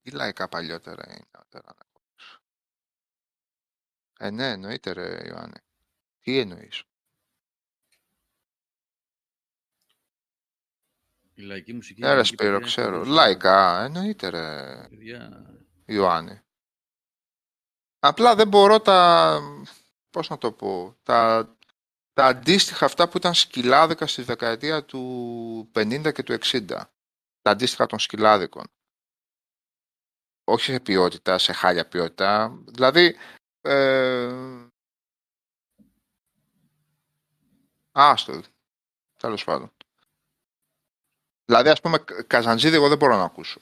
[0.03, 1.87] Τι λαϊκά παλιότερα είναι νεότερα να
[4.27, 5.59] Ε, ναι, εννοείται ρε Ιωάννη.
[6.21, 6.83] Τι εννοείς;
[11.39, 12.01] Η λαϊκή μουσική...
[12.01, 13.05] Ναι ρε Σπύρο, ξέρω.
[13.05, 14.89] Λαϊκά, εννοείται ρε
[15.85, 16.41] Ιωάννη.
[17.99, 19.41] Απλά δεν μπορώ τα...
[20.11, 20.97] Πώς να το πω.
[21.03, 21.57] Τα,
[22.13, 26.67] τα αντίστοιχα αυτά που ήταν σκυλάδικα στη δεκαετία του 50 και του 60.
[27.43, 28.65] Τα αντίστοιχα των σκυλάδικων
[30.49, 32.59] όχι σε ποιότητα, σε χάλια ποιότητα.
[32.67, 33.17] Δηλαδή,
[33.61, 34.69] ε...
[37.93, 38.41] άστο,
[39.17, 39.73] τέλος πάντων.
[41.49, 43.61] Δηλαδή, ας πούμε, Καζαντζίδη εγώ δεν μπορώ να ακούσω.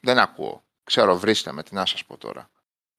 [0.00, 0.64] Δεν ακούω.
[0.84, 2.50] Ξέρω, βρίστε με, τι να σας πω τώρα.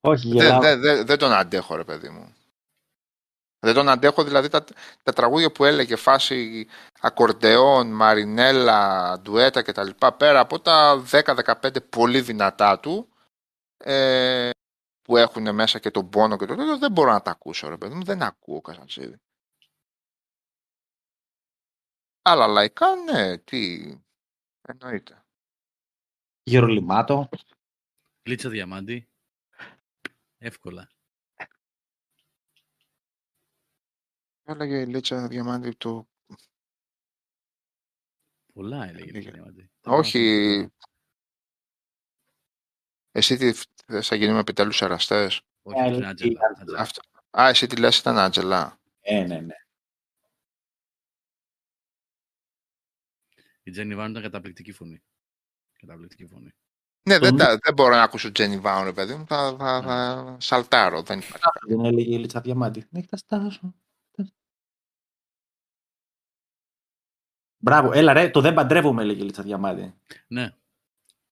[0.02, 2.36] Όχι, δεν, δεν, δεν, δεν τον αντέχω, ρε παιδί μου.
[3.60, 4.64] Δεν τον αντέχω, δηλαδή τα,
[5.04, 6.68] τα τραγούδια που έλεγε φάση
[7.00, 9.90] ακορντεόν, μαρινέλα, ντουέτα κτλ.
[10.18, 13.10] Πέρα από τα 10-15 πολύ δυνατά του
[13.78, 14.50] ε,
[15.02, 17.78] που έχουν μέσα και τον πόνο και το τέτοιο, δεν μπορώ να τα ακούσω ρε
[17.78, 19.20] παιδί μου, δεν ακούω Καζαντζίδη.
[22.22, 23.92] Αλλά λαϊκά ναι, τι
[24.66, 25.26] εννοείται.
[26.44, 27.30] Γερολιμάτο.
[28.24, 29.08] Λίτσα διαμάντη.
[30.38, 30.90] Εύκολα.
[34.44, 36.08] Έλεγε η Λίτσα Διαμάντη το...
[38.54, 39.72] Πολλά έλεγε η Λίτσα Διαμάντη.
[39.84, 40.68] Όχι.
[43.12, 43.54] Εσύ τι
[43.86, 45.42] θες να γίνουμε επιτέλους εραστές.
[45.62, 46.88] Όχι, ε, την Άντζελα.
[47.40, 48.80] Α, εσύ τι λες ήταν Άντζελα.
[49.02, 49.56] Ε, ναι, ναι.
[53.68, 55.04] Η Τζένι Βάουν ήταν καταπληκτική φωνή.
[55.80, 56.54] Καταπληκτική φωνή.
[57.10, 59.26] Ναι, δεν, δεν μπορώ να ακούσω Τζένι Βάουν, παιδί μου.
[59.28, 60.36] Θα, θα, θα ναι.
[60.40, 61.02] σαλτάρω.
[61.02, 61.66] Δεν υπάρχει.
[61.68, 62.86] Δεν έλεγε η Λίτσα Διαμάντη.
[62.90, 63.76] Ναι, θα στάσω.
[67.58, 69.94] Μπράβο, έλα ρε, το δεν παντρεύομαι, έλεγε η Λίτσα Διαμάντη.
[70.28, 70.52] Ναι.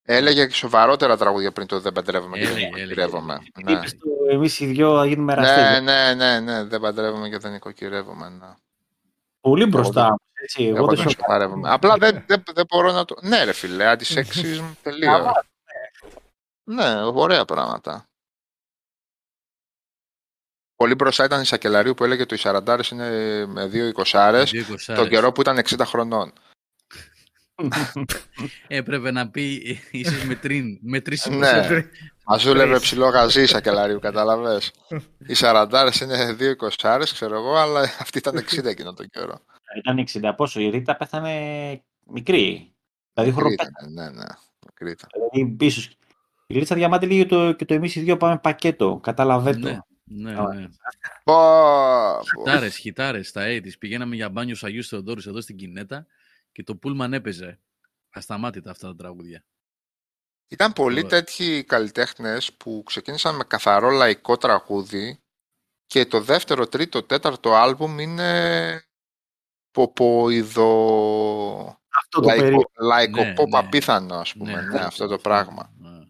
[0.06, 3.40] Έλεγε και σοβαρότερα τραγούδια πριν το Δεν παντρεύομαι και δεν νοικοκυρεύομαι.
[3.64, 3.80] Ναι.
[4.30, 8.30] Εμείς οι δυο θα γίνουμε Ναι, ναι, ναι, ναι, δεν παντρεύομαι και δεν νοικοκυρεύομαι.
[8.30, 8.54] Ναι.
[9.44, 10.16] Πολύ μπροστά.
[10.34, 11.70] Έτσι, εγώ, δεν σοβαρεύομαι.
[11.72, 13.16] Απλά δεν, δεν, δεν μπορώ να το.
[13.22, 15.22] Ναι, ρε φιλέ, αντισεξισμ τελείως.
[16.64, 18.06] ναι, ωραία πράγματα.
[20.76, 23.10] Πολύ μπροστά ήταν η Σακελαρίου που έλεγε το οι 40 είναι
[23.46, 24.46] με δύο 20
[24.86, 26.34] τον καιρό που ήταν 60 χρονών.
[28.68, 31.88] Έπρεπε να πει ίσως με τρίν, με τρεις Ναι,
[32.26, 34.72] μα δούλευε ψηλό γαζί σακελαρίου, καταλαβες.
[35.28, 39.40] Οι 40 είναι δύο 20 ξέρω εγώ, αλλά αυτή ήταν 60 εκείνο τον καιρό.
[39.78, 41.32] Ήταν 60 πόσο, η Ρίτα πέθανε
[42.08, 42.74] μικρή.
[43.14, 44.26] Δηλαδή μικρή ήταν, ναι, ναι,
[44.66, 45.10] μικρή ήταν.
[45.14, 45.92] Δηλαδή πίσω.
[46.48, 49.70] Η Ρίτα διαμάται λίγο το, και το εμείς οι δύο πάμε πακέτο, καταλαβαίνω.
[49.70, 49.80] Ναι.
[50.06, 50.68] Ναι, ναι.
[52.38, 53.78] Χιτάρες, χιτάρες, στα 80's.
[53.80, 56.06] Πηγαίναμε για μπάνιο Αγίου Θεοδόρους εδώ στην Κινέτα
[56.54, 57.60] και το Πούλμαν έπαιζε
[58.10, 59.46] ασταμάτητα αυτά τα τραγούδια.
[60.48, 65.24] Ήταν πολλοί τέτοιοι καλλιτέχνες που ξεκίνησαν με καθαρό λαϊκό τραγούδι
[65.86, 68.84] και το δεύτερο, τρίτο, τέταρτο άλμπουμ είναι
[69.72, 70.72] ποποειδο...
[71.96, 73.58] Αυτό το λαϊκό, λαϊκό ναι, pop ναι.
[73.58, 75.74] απίθανο, ας πούμε, ναι, ναι, αυτό το πράγμα.
[75.78, 76.08] Ναι.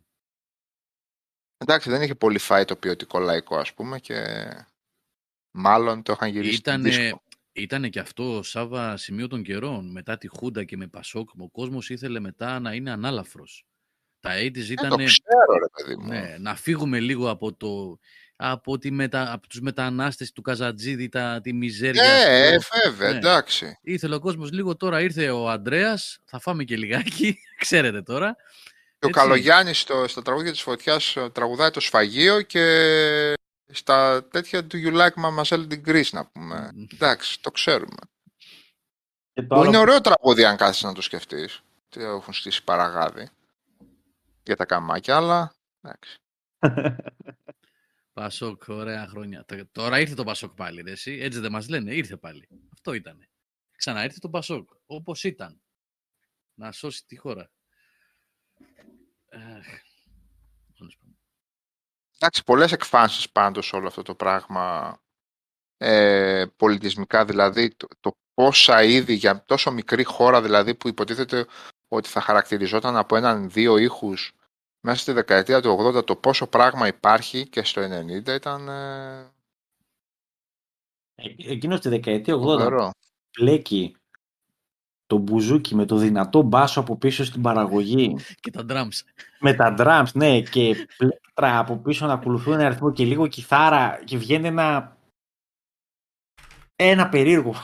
[1.57, 4.47] Εντάξει, δεν είχε πολύ φάει το ποιοτικό λαϊκό, ας πούμε, και
[5.51, 7.21] μάλλον το είχαν γυρίσει Ήτανε,
[7.53, 9.91] ήταν και αυτό, Σάβα, σημείο των καιρών.
[9.91, 13.65] Μετά τη Χούντα και με Πασόκ, ο κόσμος ήθελε μετά να είναι ανάλαφρος.
[14.19, 14.89] Τα 80's ήταν.
[14.89, 16.07] το ξέρω, ρε παιδί μου.
[16.07, 17.99] Ναι, να φύγουμε λίγο από, το,
[18.35, 22.03] από, τη μετα, από τους μετανάστες του Καζατζίδη, τα, τη μιζέρια.
[22.03, 23.17] Ναι, ε, βέβαια, ναι.
[23.17, 23.79] εντάξει.
[23.81, 28.35] Ήθελε ο κόσμος λίγο τώρα, ήρθε ο Αντρέας, θα φάμε και λιγάκι, ξέρετε τώρα.
[28.99, 32.63] Και ο Καλογιάννης στο, στα τραγούδια της Φωτιάς τραγουδάει το σφαγείο και
[33.67, 36.69] στα τέτοια του You Like Mademoiselle de Greece, να πούμε.
[36.93, 38.01] Εντάξει, το ξέρουμε.
[39.47, 41.61] Που είναι ωραίο τραγούδι αν κάθεσαι να το σκεφτείς.
[41.89, 43.29] Τι έχουν στήσει παραγάδι
[44.43, 46.17] για τα καμάκια, αλλά εντάξει.
[48.13, 49.45] Πασόκ, ωραία χρόνια.
[49.71, 51.11] Τώρα ήρθε το Πασόκ πάλι, ρε, εσύ.
[51.21, 52.47] Έτσι δεν μας λένε, ήρθε πάλι.
[52.73, 53.27] Αυτό ήταν.
[53.77, 55.61] ξαναέρθει τον Πασόκ, όπως ήταν.
[56.53, 57.51] Να σώσει τη χώρα.
[62.23, 64.97] Εντάξει, πολλές εκφάνσεις πάντως όλο αυτό το πράγμα
[65.77, 71.45] ε, πολιτισμικά, δηλαδή το, το πόσα είδη για τόσο μικρή χώρα δηλαδή που υποτίθεται
[71.87, 74.33] ότι θα χαρακτηριζόταν από έναν δύο ήχους
[74.79, 78.67] μέσα στη δεκαετία του 80 το πόσο πράγμα υπάρχει και στο 90 ήταν...
[78.69, 79.31] Ε...
[81.37, 82.89] Εκείνος στη δεκαετία 80
[83.31, 83.95] πλέκει
[85.07, 88.15] το μπουζούκι με το δυνατό μπάσο από πίσω στην παραγωγή.
[88.39, 88.99] και τα drums.
[89.39, 94.01] Με τα drums, ναι, και πλέκτρα από πίσω να ακολουθούν ένα αριθμό και λίγο κιθάρα
[94.03, 94.97] και βγαίνει ένα...
[96.75, 97.55] Ένα περίεργο.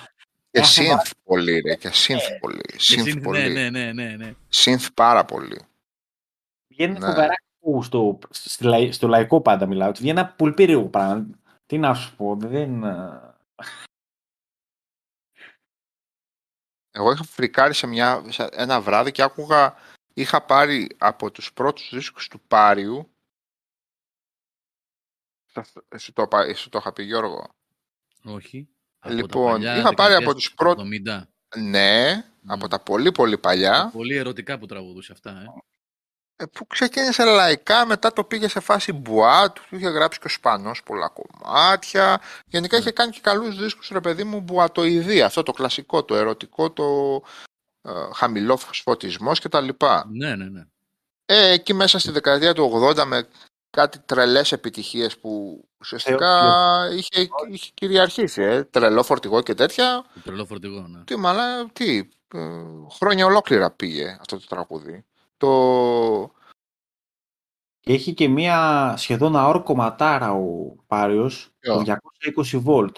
[0.52, 2.62] Και synth πολύ, ρε, και synth ε, πολύ.
[2.78, 3.50] Synth πολύ.
[3.52, 4.34] Ναι, ναι, ναι, ναι.
[4.54, 5.62] Synth πάρα πολύ.
[6.68, 7.06] Βγαίνει ναι.
[7.06, 7.34] φοβερά
[7.82, 8.20] στο,
[8.90, 9.92] στο λαϊκό πάντα μιλάω.
[9.92, 11.26] Βγαίνει ένα πολύ περίεργο πράγμα.
[11.66, 12.84] Τι να σου πω, δεν...
[16.92, 19.76] Εγώ είχα φρικάρει σε, μια, σε ένα βράδυ και άκουγα,
[20.14, 23.10] είχα πάρει από τους πρώτους δίσκους του Πάριου,
[25.98, 27.56] σου το, σου το είχα πει Γιώργο.
[28.24, 28.70] Όχι.
[29.06, 30.88] Λοιπόν, είχα πάρει από τους πρώτους...
[31.58, 33.90] Ναι, από τα πολύ πολύ παλιά.
[33.94, 35.46] Πολύ ερωτικά που τραγουδούσε αυτά, ε.
[36.42, 40.30] Ε, που ξεκίνησε λαϊκά, μετά το πήγε σε φάση μπουά, του είχε γράψει και ο
[40.30, 42.22] Σπανός πολλά κομμάτια.
[42.46, 46.72] Γενικά είχε κάνει και καλούς δίσκους, ρε παιδί μου, μπουατοειδή, αυτό το κλασικό, το ερωτικό,
[46.72, 47.22] το
[47.82, 49.68] ε, χαμηλό φωτισμός κτλ.
[50.10, 50.66] Ναι, ναι, ναι.
[51.26, 53.28] Ε, εκεί μέσα στη δεκαετία του 80 με
[53.70, 58.64] κάτι τρελές επιτυχίες που ουσιαστικά ε, είχε, είχε κυριαρχήσει, ε.
[58.64, 60.06] τρελό φορτηγό και τέτοια.
[60.24, 61.04] Τρελό φορτηγό, ναι.
[61.04, 62.40] Τι, μαλά, τι, ε,
[62.92, 65.04] χρόνια ολόκληρα πήγε αυτό το τραγούδι
[65.40, 66.34] το...
[67.80, 72.94] Και έχει και μία σχεδόν αόρκο ματάρα ο Πάριος, το 220 volt.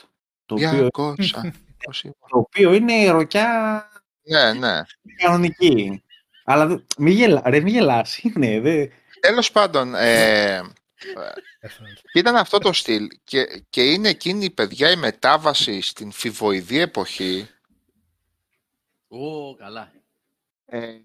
[0.45, 3.85] Το οποίο, το οποίο είναι ροκιά
[4.23, 4.81] ναι, ναι.
[5.17, 6.03] κανονική.
[6.43, 8.59] Αλλά μη, γελά, ρε, μη γελάς, είναι.
[8.59, 8.87] Δε...
[9.19, 10.61] Τέλος πάντων, ε,
[12.13, 17.47] ήταν αυτό το στυλ και, και είναι εκείνη η παιδιά η μετάβαση στην φιβοειδή εποχή.
[19.07, 19.91] Ω, καλά.
[20.65, 20.97] Ε,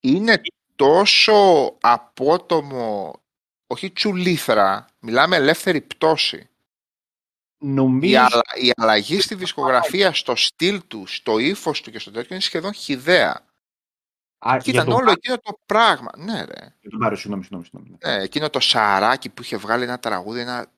[0.00, 0.40] είναι
[0.76, 3.20] τόσο απότομο,
[3.66, 6.48] όχι τσουλήθρα, μιλάμε ελεύθερη πτώση.
[7.58, 8.26] Νομίζω...
[8.54, 12.44] Η, η αλλαγή στη δισκογραφία, στο στυλ του, στο ύφος του και στο τέτοιο είναι
[12.44, 13.46] σχεδόν χιδέα.
[14.38, 16.10] Α, και ήταν όλο εκείνο το πράγμα.
[16.16, 16.74] Ναι, ρε.
[16.80, 17.96] Για τον συγγνώμη, συγγνώμη.
[18.04, 20.72] Ναι, εκείνο το σαράκι που είχε βγάλει ένα τραγούδι, ένα,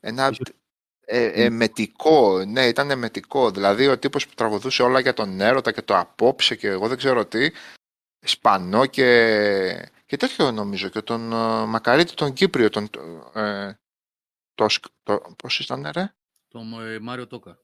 [0.00, 0.34] ένα
[1.00, 2.44] ε, εμετικό.
[2.44, 3.50] Ναι, ήταν εμετικό.
[3.50, 6.96] Δηλαδή ο τύπος που τραγουδούσε όλα για τον έρωτα και το απόψε και εγώ δεν
[6.96, 7.50] ξέρω τι,
[8.26, 12.88] Σπανό και, και τέτοιο νομίζω και τον uh, Μακαρίτη τον Κύπριο τον,
[13.34, 13.72] ε,
[14.54, 14.66] το,
[15.02, 16.14] το, πώς ήταν ρε;
[16.48, 17.58] Τον ε, Μάριο Τόκα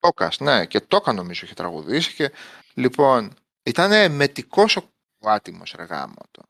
[0.00, 2.32] Τόκας ναι και Τόκα νομίζω είχε τραγουδήσει και
[2.74, 6.42] λοιπόν ήταν μετικός ο άτιμος ρε γάμο το.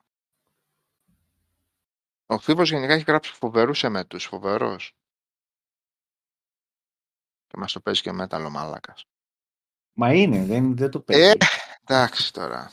[2.30, 4.94] Ο Φίβος γενικά έχει γράψει φοβερούς εμέτους, φοβερός.
[7.46, 9.06] Και μας το παίζει και metal ο μαλάκας.
[9.92, 11.22] Μα είναι, δεν, δεν το παίζει.
[11.22, 11.32] Ε,
[11.88, 12.72] εντάξει τώρα.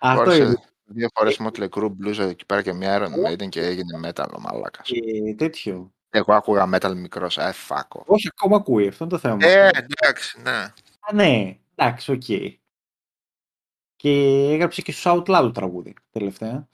[0.00, 0.62] Αυτό είναι.
[0.90, 4.40] Δύο φόρεσε Mötley Crüe μπλούζα εκεί πέρα και μια Iron Maiden και έγινε metal ο
[4.40, 4.88] μαλάκας.
[4.88, 5.92] Και τέτοιο.
[6.10, 8.02] Εγώ άκουγα metal μικρός, ε, fuck off.
[8.06, 9.46] Όχι, ακόμα ακούει, αυτό είναι το θέμα.
[9.46, 10.72] Ε, εντάξει, ναι.
[11.00, 12.22] Α, ναι, εντάξει, OK.
[12.26, 12.54] Okay.
[13.96, 14.10] Και
[14.52, 16.68] έγραψε και στους Out Loud τραγούδι τελευταία.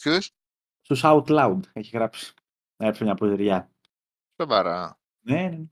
[0.00, 0.18] Ποιου;
[0.80, 2.34] Στους Out Loud έχει γράψει.
[2.76, 3.70] Έγραψε μια ποζεριά.
[4.40, 5.00] Σοβαρά.
[5.20, 5.64] Ναι, ναι.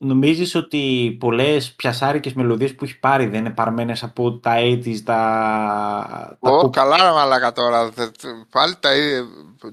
[0.00, 6.38] Νομίζεις ότι πολλές πιασάρικες μελωδίες που έχει πάρει δεν είναι παρμένες από τα 80's, τα...
[6.40, 7.90] Ω, oh, καλά μαλάκα τώρα.
[8.50, 8.90] Πάλι τα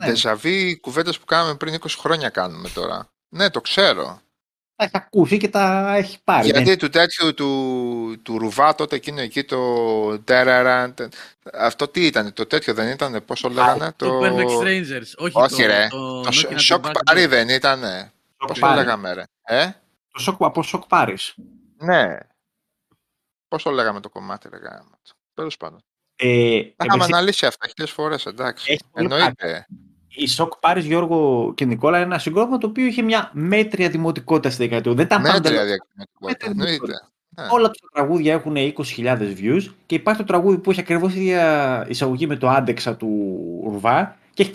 [0.05, 0.73] ντεζαβί ναι.
[0.73, 3.09] κουβέντες που κάναμε πριν 20 χρόνια κάνουμε τώρα.
[3.29, 4.19] Ναι, το ξέρω.
[4.75, 6.45] Τα έχει ακούσει και τα έχει πάρει.
[6.45, 6.75] Γιατί ναι.
[6.75, 9.57] του τέτοιου του, του Ρουβά τότε εκείνο εκεί το
[11.53, 13.93] Αυτό τι ήταν, το τέτοιο δεν ήταν, πώς το λέγανε.
[13.95, 15.11] Το, το Perfect Strangers.
[15.17, 15.87] Όχι, Όχι το, ρε.
[15.89, 17.81] Το, το, το Shock Party δεν ήταν.
[18.37, 19.23] Πώς το λέγαμε ρε.
[19.43, 19.69] Ε;
[20.15, 21.35] Το σοκ, από σοκ πάρεις.
[21.77, 22.17] Ναι.
[23.47, 24.99] Πώ λέγαμε το κομμάτι, ρε γάμο.
[25.33, 25.79] Τέλος πάντων.
[26.15, 28.79] Ε, Τα είχαμε αναλύσει αυτά χιλιάδε φορές, εντάξει.
[28.93, 29.65] Εννοείται.
[30.07, 34.49] Η Σοκ Πάρη Γιώργο και Νικόλα είναι ένα συγκρότημα το οποίο είχε μια μέτρια δημοτικότητα
[34.49, 34.93] στη δεκαετία.
[34.93, 36.49] Δεν ήταν μέτρια δημοτικότητα.
[36.49, 36.93] Εννοείται.
[37.29, 37.47] Ναι.
[37.51, 41.85] Όλα τα τραγούδια έχουν 20.000 views και υπάρχει το τραγούδι που έχει ακριβώς η ίδια
[41.89, 43.09] εισαγωγή με το άντεξα του
[43.63, 44.51] Ρουβά και έχει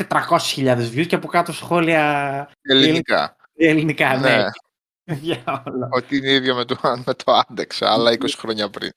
[0.56, 2.50] 400.000 views και από κάτω σχόλια.
[2.62, 3.36] Ελληνικά.
[3.56, 4.36] Ελληνικά, ναι.
[4.36, 4.44] ναι.
[5.90, 8.90] Ότι είναι ίδιο με το, με το άντεξα, αλλά 20 χρόνια πριν.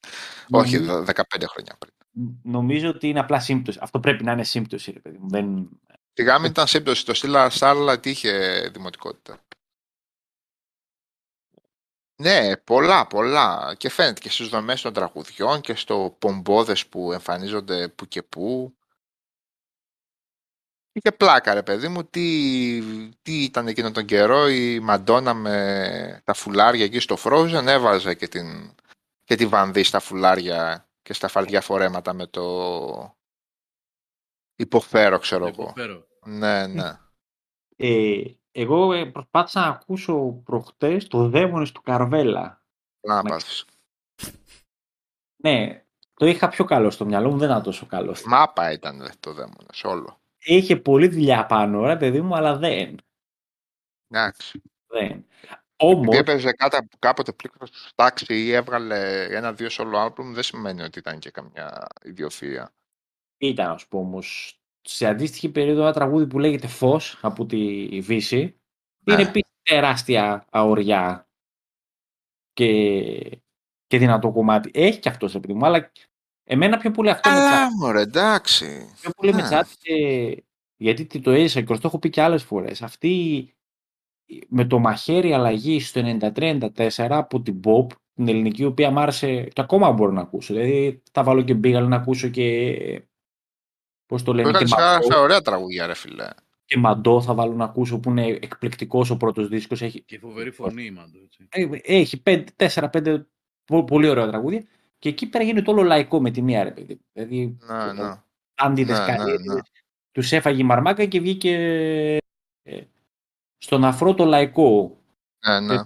[0.50, 1.04] Όχι, 15
[1.48, 1.94] χρόνια πριν.
[2.44, 3.80] Νομίζω ότι είναι απλά σύμπτωση.
[3.82, 5.30] Αυτό πρέπει να είναι σύμπτωση, ρε παιδί μου.
[5.30, 5.70] Δεν...
[6.14, 7.06] Τη γάμη ήταν σύμπτωση.
[7.06, 9.40] Το Στήλα Σάρλα τι είχε δημοτικότητα.
[12.22, 13.76] Ναι, πολλά, πολλά.
[13.78, 18.76] Και φαίνεται και στις δομές των τραγουδιών και στο πομπόδες που εμφανίζονται που και που.
[20.96, 22.82] Είχε πλάκα ρε παιδί μου, τι,
[23.22, 28.28] τι ήταν εκείνο τον καιρό η Μαντόνα με τα φουλάρια εκεί στο Frozen έβαζε και,
[28.28, 28.76] την,
[29.24, 33.16] και τη βανδύ στα φουλάρια και στα φαρδιά φορέματα με το
[34.56, 35.74] υποφέρω ξέρω εγώ.
[36.26, 37.00] Ναι, ναι.
[37.76, 42.66] Ε, εγώ ε, προσπάθησα να ακούσω προχτές το δαίμονες του Καρβέλα.
[43.02, 43.24] Να
[45.36, 48.16] Ναι, το είχα πιο καλό στο μυαλό μου, δεν ήταν τόσο καλό.
[48.26, 50.22] Μάπα ήταν το δαίμονες, όλο.
[50.44, 52.98] Είχε πολλή δουλειά πάνω, ρε παιδί μου, αλλά δεν.
[54.08, 54.62] Εντάξει.
[54.88, 55.26] Δεν.
[55.76, 56.02] Όμως...
[56.02, 56.52] Επειδή έπαιζε
[57.00, 61.88] κάποτε πλήκτρος στο τάξη ή έβγαλε ένα-δύο solo album, δεν σημαίνει ότι ήταν και καμιά
[62.04, 62.74] ιδιοφία.
[63.38, 68.62] Ήταν, ας πούμε, όμως, σε αντίστοιχη περίοδο ένα τραγούδι που λέγεται Φως από τη Βύση.
[69.06, 69.22] Είναι ναι.
[69.22, 71.28] επίσης τεράστια αοριά
[72.54, 73.42] και,
[73.88, 74.72] και δυνατό κομμάτι.
[74.74, 75.92] Έχει και αυτός, επειδή μου, αλλά
[76.44, 78.94] εμένα πιο πολύ αυτό Αλλά, με μωρέ, εντάξει.
[79.02, 79.48] Πιο πολύ με ναι.
[79.48, 80.44] τσάτισε,
[80.76, 82.82] γιατί το έζησα και το έχω πει και άλλες φορές.
[82.82, 83.48] Αυτή
[84.48, 86.60] με το μαχαίρι αλλαγή στο 93-94
[87.10, 90.54] από την Pop, την ελληνική, η οποία μου άρεσε και ακόμα μπορώ να ακούσω.
[90.54, 92.78] Δηλαδή θα βάλω και μπήγαλ να ακούσω και
[94.06, 94.52] Πώς το λένε.
[94.52, 96.28] και σε ωραία τραγούδια, ρε φιλέ.
[96.66, 99.82] Και Μαντό θα βάλω να ακούσω που είναι εκπληκτικός ο πρώτος δίσκος.
[99.82, 100.04] Έχει...
[100.04, 101.20] Και φοβερή φωνή η Μαντό.
[101.50, 102.22] Ε, έχει
[102.56, 103.24] 4-5
[103.88, 104.64] πολύ ωραία τραγούδια.
[105.04, 107.00] Και εκεί πέρα γίνεται όλο λαϊκό με τη μία, ρε παιδί.
[107.14, 107.58] Δηλαδή.
[107.60, 108.22] Να, ναι.
[108.56, 109.26] Αντιδεσκαλίε.
[109.26, 109.60] Ναι, ναι, ναι.
[110.12, 111.54] Τους έφαγε η μαρμάκα και βγήκε
[112.64, 112.82] ε,
[113.58, 114.98] στον αφρό το λαϊκό.
[115.48, 115.84] Ναι, ναι.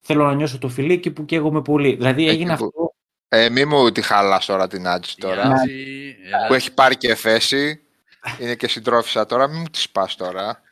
[0.00, 1.94] Θέλω να νιώσω το φιλίκι που καίγομαι πολύ.
[1.94, 2.94] Δηλαδή έγινε αυτό
[3.28, 5.52] ε, μη μου τη χαλάς τώρα την Άτζη τώρα.
[6.48, 7.82] Που έχει πάρει και θέση.
[8.40, 9.48] Είναι και συντρόφισσα τώρα.
[9.48, 10.62] Μην μου τη σπάς τώρα.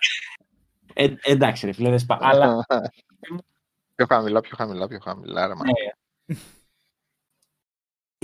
[0.95, 2.19] Ε, εντάξει ρε φίλε, δεν σπά.
[2.21, 2.67] Αλλά...
[3.95, 5.47] πιο χαμηλά, πιο χαμηλά, πιο χαμηλά.
[5.47, 6.37] Ρε, ναι.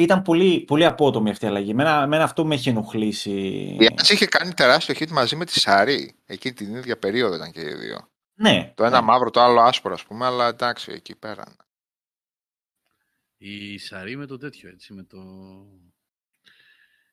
[0.01, 1.71] Ήταν πολύ, πολύ απότομη αυτή η αλλαγή.
[1.71, 3.31] Εμένα, εμένα αυτό με έχει ενοχλήσει.
[3.81, 6.15] Η Άτζη είχε κάνει τεράστιο hit μαζί με τη Σαρή.
[6.27, 8.09] Εκείνη την ίδια περίοδο ήταν και οι δύο.
[8.35, 8.73] Ναι.
[8.77, 9.07] Το ένα ναι.
[9.07, 11.57] μαύρο, το άλλο άσπρο, ας πούμε, αλλά εντάξει, εκεί πέρα.
[13.37, 15.19] Η Σαρή με το τέτοιο, έτσι, με το...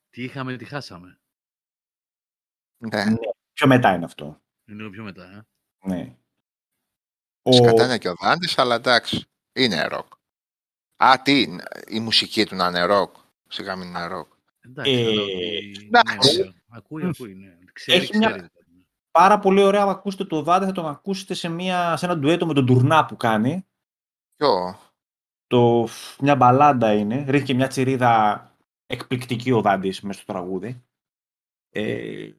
[0.10, 1.20] Τι είχαμε, τι χάσαμε.
[2.78, 3.04] Ναι.
[3.04, 3.16] ναι.
[3.54, 4.42] Πιο μετά είναι αυτό.
[4.66, 5.46] Είναι πιο μετά, ε.
[5.88, 6.16] Ναι.
[7.42, 7.52] Ο...
[7.52, 10.14] Σκατάνε και ο Δάντης, αλλά εντάξει, είναι ροκ.
[10.98, 13.16] Α, τι, η μουσική του να είναι ροκ.
[13.48, 14.28] Σιγά μην είναι ροκ.
[14.60, 15.04] Εντάξει, ε...
[15.90, 16.00] ναι,
[16.40, 17.58] ναι, ακούει, ακούει, ναι.
[17.74, 18.34] Ξέρει, Έχει ξέρει.
[18.34, 18.52] Μια...
[19.12, 22.46] Πάρα πολύ ωραία, αν ακούσετε το Δάντη, θα τον ακούσετε σε, μια, σε ένα ντουέτο
[22.46, 23.66] με τον Τουρνά που κάνει.
[24.36, 24.80] Ποιο;
[25.48, 25.88] Το,
[26.20, 27.26] μια μπαλάντα είναι.
[27.28, 28.42] Ρίχνει και μια τσιρίδα
[28.86, 30.84] εκπληκτική ο Δάντης μέσα στο τραγούδι.
[31.70, 32.30] Ε,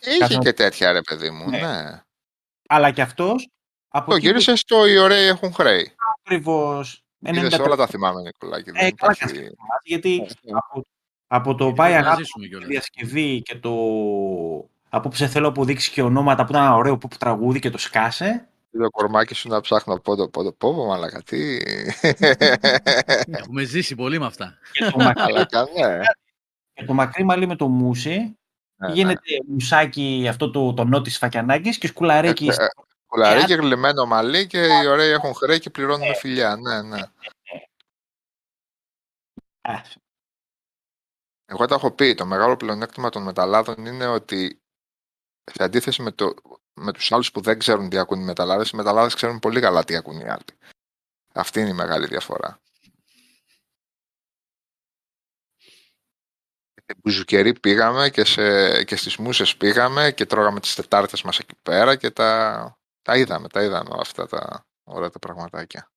[0.00, 1.58] Είχε και τέτοια ρε παιδί μου, ναι.
[1.58, 2.02] ναι.
[2.68, 3.48] Αλλά και αυτός...
[3.88, 5.94] Από το γύρισες στο «Οι ωραίοι έχουν χρέη».
[6.18, 7.04] Ακριβώς.
[7.20, 8.70] Είδες όλα τα θυμάμαι, Νικολάκη.
[8.70, 9.50] Ε, καλά υπάρχει...
[9.84, 10.52] γιατί ναι.
[10.52, 10.86] από,
[11.26, 13.74] από το «Πάει αγάπη» τη διασκευή και το
[14.88, 18.50] «Απόψε θέλω που δείξει και ονόματα» που ήταν ένα ωραίο pop τραγούδι και το σκάσε,
[18.78, 21.58] το κορμάκι σου να ψάχνω πόδο, πόδο, πόδο, μαλακα, τι;
[23.38, 24.58] Έχουμε ζήσει πολύ με αυτά.
[24.72, 25.98] Και το μακρύ, ναι.
[26.72, 28.38] και το μακρύ μαλλί με το μουσι,
[28.76, 29.52] ναι, γίνεται ναι.
[29.52, 32.50] μουσάκι αυτό το, το νότι φακιανάκης και σκουλαρίκι.
[33.12, 36.56] Ε, ε, σκουλαρίκι, γλυμμένο μαλλί και οι ωραίοι έχουν χρέη και πληρώνουν με φιλιά.
[36.56, 37.00] Ναι, ναι.
[41.44, 42.14] Εγώ τα έχω πει.
[42.14, 44.62] Το μεγάλο πλεονέκτημα των μεταλλάδων είναι ότι
[45.44, 46.34] σε αντίθεση με το
[46.80, 49.84] με τους άλλους που δεν ξέρουν τι ακούν οι μεταλλάδες, οι μεταλλάδες ξέρουν πολύ καλά
[49.84, 50.58] τι ακούν οι άλλοι.
[51.34, 52.60] Αυτή είναι η μεγάλη διαφορά.
[56.82, 61.54] Στην Μπουζουκερί πήγαμε και, σε, και στις Μούσες πήγαμε και τρώγαμε τις Τετάρτες μας εκεί
[61.62, 65.90] πέρα και τα, τα είδαμε, τα είδαμε αυτά τα ωραία τα πραγματάκια.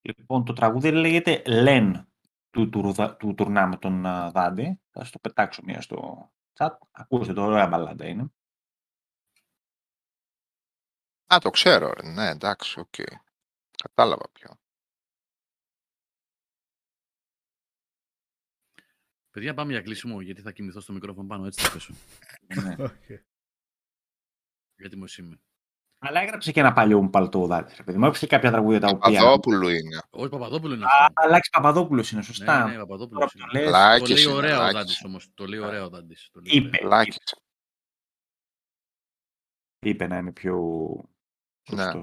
[0.00, 2.08] Λοιπόν, το τραγούδι λέγεται «Λεν»
[2.50, 4.80] του, του, του, Τουρνά με τον Δάντη.
[4.90, 6.70] Θα σας το πετάξω μία στο chat.
[6.90, 8.32] Ακούστε το, ωραία μπαλάντα είναι.
[11.34, 12.08] Α, το ξέρω, ρε.
[12.08, 12.94] Ναι, εντάξει, OK.
[12.96, 13.14] Okay.
[13.82, 14.58] Κατάλαβα ποιο.
[19.30, 21.94] Παιδιά, πάμε για κλείσιμο, γιατί θα κοιμηθώ στο μικρόφωνο πάνω, έτσι θα πέσω.
[22.62, 22.74] ναι.
[22.78, 23.20] okay.
[24.76, 25.40] Γιατί μου είμαι.
[25.98, 27.82] Αλλά έγραψε και ένα παλιό μου παλτό δάτη.
[27.84, 29.18] Παιδί μου, έπαιξε κάποια τραγούδια τα οποία.
[29.18, 30.02] Παπαδόπουλου είναι.
[30.10, 31.12] Όχι, Παπαδόπουλο είναι αυτό.
[31.14, 32.64] Αλάξη Παπαδόπουλος είναι, σωστά.
[32.64, 33.32] Ναι, ναι, Παπαδόπουλος.
[33.32, 35.28] Το, το λέει ωραίο ο Δάντης όμως.
[35.34, 36.30] Το λέει ωραίο ο Δάντης.
[36.42, 36.78] Είπε.
[39.78, 40.56] Είπε να είναι πιο
[41.70, 42.02] ναι.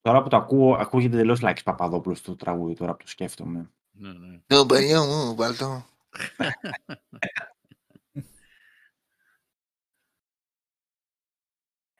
[0.00, 3.70] Τώρα που το ακούω, ακούγεται τελείω Λάκης Παπαδόπουλος το τραγούδι, τώρα που το σκέφτομαι.
[3.90, 4.40] Ναι, ναι.
[4.46, 5.86] Το παλιό μου, παλτό.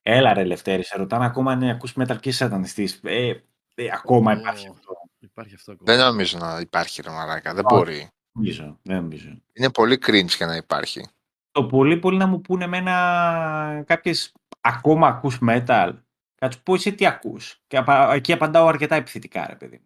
[0.03, 3.01] Έλα ρε Λευτέρη, σε ρωτάνε ακόμα αν ακούς Metal Gear σατανιστής.
[3.03, 3.43] Ε,
[3.75, 4.93] ε, ακόμα υπάρχει αυτό.
[5.19, 5.93] Υπάρχει αυτό ακόμα.
[5.95, 8.09] Δεν νομίζω να υπάρχει ρε μαλάκα, δεν μπορεί.
[8.33, 9.29] Νομίζω, δεν νομίζω.
[9.53, 11.09] Είναι πολύ cringe για να υπάρχει.
[11.51, 15.93] Το πολύ πολύ να μου πούνε εμένα κάποιες ακόμα ακούς metal.
[16.35, 17.83] Κάτσου πω εσύ τι ακούς; Και
[18.13, 19.81] εκεί απαντάω αρκετά επιθετικά ρε παιδί.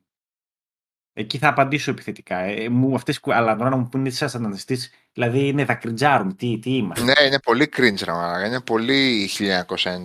[1.18, 2.38] Εκεί θα απαντήσω επιθετικά.
[2.38, 6.76] Ε, μου, αυτές, αλλά τώρα να μου πούνε σαν σατανιστής, δηλαδή είναι δακρυτζάρουμε, τι, τι
[6.76, 7.04] είμαστε.
[7.04, 10.00] Ναι, είναι πολύ cringe ρε είναι πολύ 1995.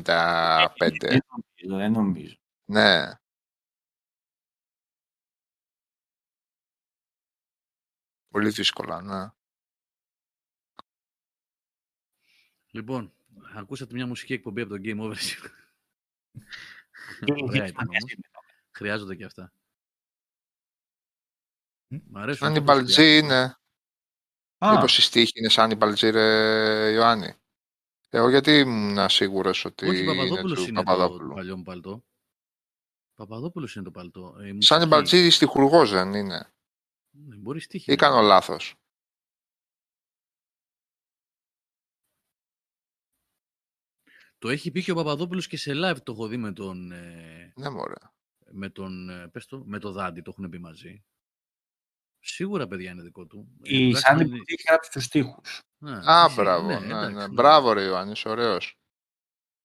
[1.00, 2.36] Δεν νομίζω, δεν νομίζω.
[2.66, 3.12] Ναι.
[8.30, 9.32] Πολύ δύσκολα, ναι.
[12.72, 13.14] Λοιπόν,
[13.56, 15.16] ακούσατε μια μουσική εκπομπή από το Game Over.
[18.72, 19.52] Χρειάζονται και αυτά.
[21.92, 22.48] Μ' αρέσουν.
[22.48, 23.56] Αν η Μπαλτζή είναι.
[24.60, 27.34] Μήπως η στίχη είναι σαν η Μπαλτζή, ρε Ιωάννη;
[28.10, 29.88] Εγώ γιατί ήμουν σίγουρος ότι.
[29.88, 32.04] Όχι, Παπαδόπουλος είναι, είναι το παλιό μου παλτό.
[33.16, 34.36] Παπαδόπουλος είναι το παλτό.
[34.40, 36.54] Ε, σαν η Μπαλτζή στιχουργός δεν είναι.
[37.10, 37.92] Ναι, μπορεί στίχη.
[37.92, 38.76] Ή κάνω λάθος.
[44.38, 46.92] Το έχει πει και ο Παπαδόπουλος και σε live το έχω δει με τον...
[46.92, 47.94] Ε, ναι, μωρέ.
[48.52, 51.04] Με τον, ε, πες το, με το Δάντη, το έχουν πει μαζί.
[52.24, 53.48] Σίγουρα, παιδιά, είναι δικό του.
[53.64, 55.62] Ε, Η Σάντι που έχει γράψει τους στίχους.
[55.78, 57.28] Ναι, Α, μπράβο, ναι, ναι, ναι.
[57.28, 58.80] Μπράβο, ρε Ιωάννης, ωραίος.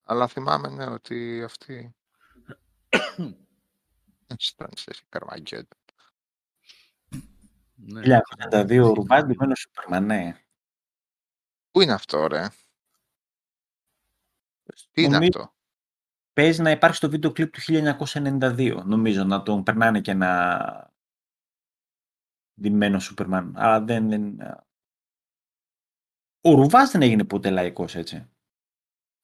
[0.02, 1.94] Αλλά θυμάμαι, ναι, ότι αυτή...
[4.26, 5.70] Αισθάνεσαι καρμαγκέτ.
[7.74, 8.20] Ναι.
[8.50, 10.40] 1992, ο Ρουμπάς ντυμένος Σούπερμαν, ναι.
[11.70, 12.48] Πού είναι αυτό, ρε;
[14.92, 15.54] Τι είναι αυτό;
[16.32, 20.94] Παίζει να υπάρχει στο βίντεο κλιπ του 1992, νομίζω, να τον περνάνε και ένα
[22.60, 23.52] ντυμένος Σούπερμαν.
[23.56, 24.38] Αλλά δεν, δεν...
[26.40, 28.30] Ο Ρουβάς δεν έγινε ποτέ λαϊκός, έτσι.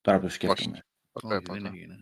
[0.00, 0.84] Τώρα που το σκέφτομαι.
[1.12, 1.98] Όχι, δεν έγινε.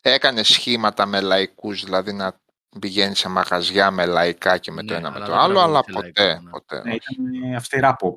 [0.00, 2.40] Ε, Έκανε σχήματα με λαϊκούς, δηλαδή να
[2.80, 6.40] πηγαίνει σε μαγαζιά με λαϊκά και με το ναι, ένα με το άλλο, αλλά ποτέ.
[6.40, 6.50] Ναι.
[6.50, 8.16] ποτέ ναι, ήταν αυστηρά pop.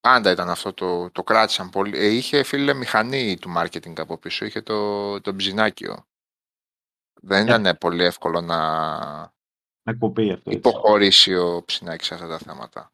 [0.00, 1.98] Πάντα ήταν αυτό, το, το κράτησαν πολύ.
[1.98, 6.06] Ε, είχε φίλε μηχανή του marketing από πίσω, είχε το, το ψινάκιο.
[7.24, 7.54] Δεν ε.
[7.54, 8.58] ήταν πολύ εύκολο να,
[9.82, 12.92] να κοπεί αυτό, υποχωρήσει ο ψινάκης σε αυτά τα θέματα.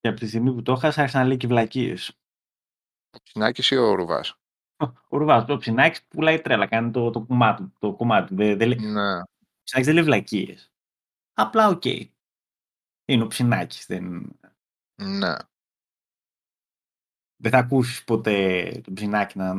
[0.00, 2.18] Και από τη στιγμή που το έχασα, άρχισαν να λέει και βλακίες.
[3.10, 4.38] Ο ψινάκης ή ο Ρουβάς;
[5.08, 7.72] Ο Ρουβάς, το ψινάκης πουλάει τρέλα, κάνει το, το κομμάτι.
[7.78, 8.34] Το κομμάτι.
[8.34, 9.18] Δεν, δεν, ναι.
[9.18, 10.72] Ο Ψινάκης δεν λέει βλακίες.
[11.32, 11.82] Απλά OK.
[11.84, 12.08] Okay.
[13.04, 13.86] Είναι ο Ψινάκης.
[13.86, 14.36] Δεν...
[14.94, 15.34] Ναι
[17.38, 19.54] δεν θα ακούσεις ποτέ τον Ψινάκη να,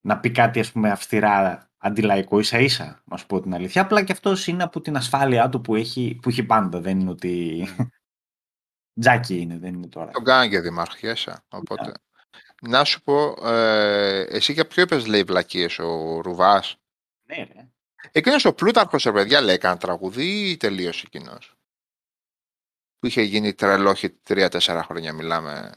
[0.00, 3.82] να πει κάτι ας πούμε αυστηρά αντιλαϊκό ίσα ίσα, να σου πω την αλήθεια.
[3.82, 6.80] Απλά και αυτός είναι από την ασφάλειά του που έχει, που έχει πάντα.
[6.80, 7.66] Δεν είναι ότι
[9.00, 10.10] τζάκι είναι, δεν είναι τώρα.
[10.10, 11.92] Τον κάνει και δημαρχιέσα, οπότε.
[12.62, 16.76] Να σου πω, ε, εσύ για ποιο είπες λέει βλακίες, ο Ρουβάς;
[17.24, 17.68] Ναι, ναι.
[18.12, 21.54] Εκείνος ο Πλούταρχος, ρε παιδιά, λέει κανένα τραγουδί ή τελείωσε εκείνος;
[22.98, 25.72] Που είχε γίνει τρελόχη τρία-τέσσερα χρόνια, μιλάμε.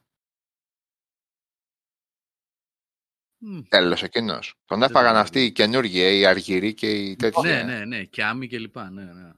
[3.42, 3.64] Mm.
[3.70, 4.54] Τέλος εκείνος.
[4.66, 7.42] Τον έφαγαν αυτοί οι καινούργοι, οι αργυροί και οι τέτοιοι.
[7.42, 8.90] Ναι, ναι, ναι, και άμοι και λοιπά.
[8.90, 9.32] Ναι, ναι.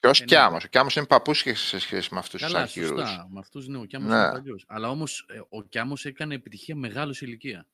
[0.00, 0.56] Ποιος ε, Κιάμο.
[0.56, 2.88] Ο Κιάμο είναι παππούς σε σχέση με αυτούς τους αρχηγούς.
[2.88, 3.28] Σωστά.
[3.30, 4.16] Με αυτούς ναι, ο Κιάμο ναι.
[4.16, 4.64] είναι παλιός.
[4.68, 7.66] Αλλά όμως ε, ο Κιάμο έκανε επιτυχία μεγάλος ηλικία.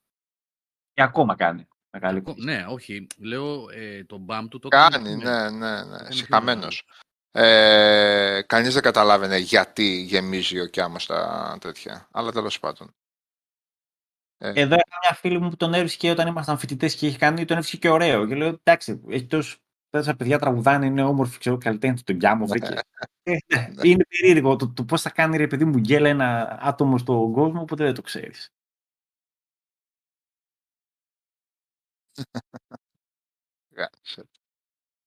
[0.93, 1.69] Και ακόμα κάνει.
[1.91, 3.07] Μεγάλη ναι, όχι.
[3.19, 5.17] Λέω ε, τον μπαμ του το κάνει.
[5.17, 6.11] Ναι, ναι, ναι.
[6.11, 6.87] Συχαμένος.
[7.31, 12.09] Ε, Κανείς δεν καταλάβαινε γιατί γεμίζει ο Κιάμο τα τέτοια.
[12.11, 12.95] Αλλά τέλος πάντων.
[14.39, 14.49] Ε.
[14.49, 17.57] Εδώ είχα μια φίλη μου που τον έβρισκε όταν ήμασταν φοιτητές και είχε κάνει, τον
[17.57, 18.27] έβρισκε και ωραίο.
[18.27, 19.59] Και λέω εντάξει, έχει τόσο
[19.91, 22.75] τέσσερα παιδιά τραγουδάνε, είναι όμορφοι, ξέρω, καλλιτέχνη, τον Γκιάμο βρήκε.
[23.23, 26.99] Ε, ναι, είναι περίεργο το, το πώς θα κάνει ρε παιδί μου γκέλα ένα άτομο
[26.99, 28.53] στον κόσμο, ποτέ δεν το ξέρεις.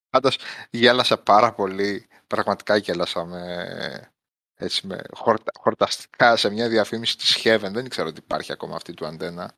[0.09, 0.38] Πάντως
[0.69, 2.07] γέλασα πάρα πολύ.
[2.27, 4.11] Πραγματικά γέλασα με,
[4.57, 8.93] έτσι, με χορτα, χορταστικά σε μια διαφήμιση της Heaven, δεν ξέρω ότι υπάρχει ακόμα αυτή
[8.93, 9.55] του αντένα,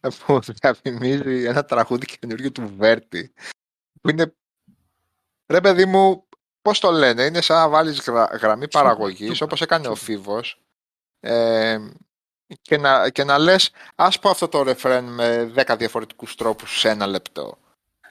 [0.00, 3.32] που διαφημίζει ένα τραγούδι καινούριο του Βέρτη,
[4.00, 4.34] που είναι,
[5.46, 6.28] ρε παιδί μου,
[6.62, 8.00] πώς το λένε, είναι σαν να βάλεις
[8.40, 10.62] γραμμή παραγωγής, όπως έκανε ο Φίβος,
[11.20, 11.78] ε,
[12.62, 16.88] και, να, και να λες, ας πω αυτό το ρεφρέν με δέκα διαφορετικούς τρόπους σε
[16.88, 17.58] ένα λεπτό.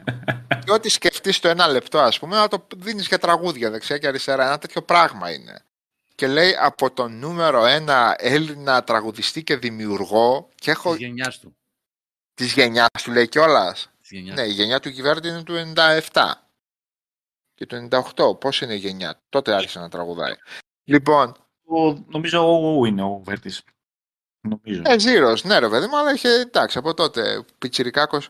[0.65, 4.07] και ό,τι σκεφτείς το ένα λεπτό, ας πούμε, να το δίνεις για τραγούδια δεξιά και
[4.07, 4.45] αριστερά.
[4.45, 5.65] Ένα τέτοιο πράγμα είναι
[6.21, 10.91] και λέει από τον νούμερο ένα Έλληνα τραγουδιστή και δημιουργό και έχω...
[10.91, 11.57] Της γενιάς του.
[12.33, 13.89] Της γενιάς του λέει κιόλας.
[14.33, 15.73] Ναι, η γενιά του κυβέρνητη είναι του
[16.11, 16.31] 97
[17.53, 18.39] και του 98.
[18.39, 20.33] Πώς είναι η γενιά, τότε άρχισε να τραγουδάει.
[20.83, 21.35] Λοιπόν...
[21.65, 23.63] Ο, νομίζω ο, ο είναι ο Βέρτης.
[24.41, 24.81] νομίζω.
[24.85, 28.29] Ε, Zeros, ναι ρε παιδί μου, αλλά είχε, εντάξει, από τότε, πιτσιρικάκος.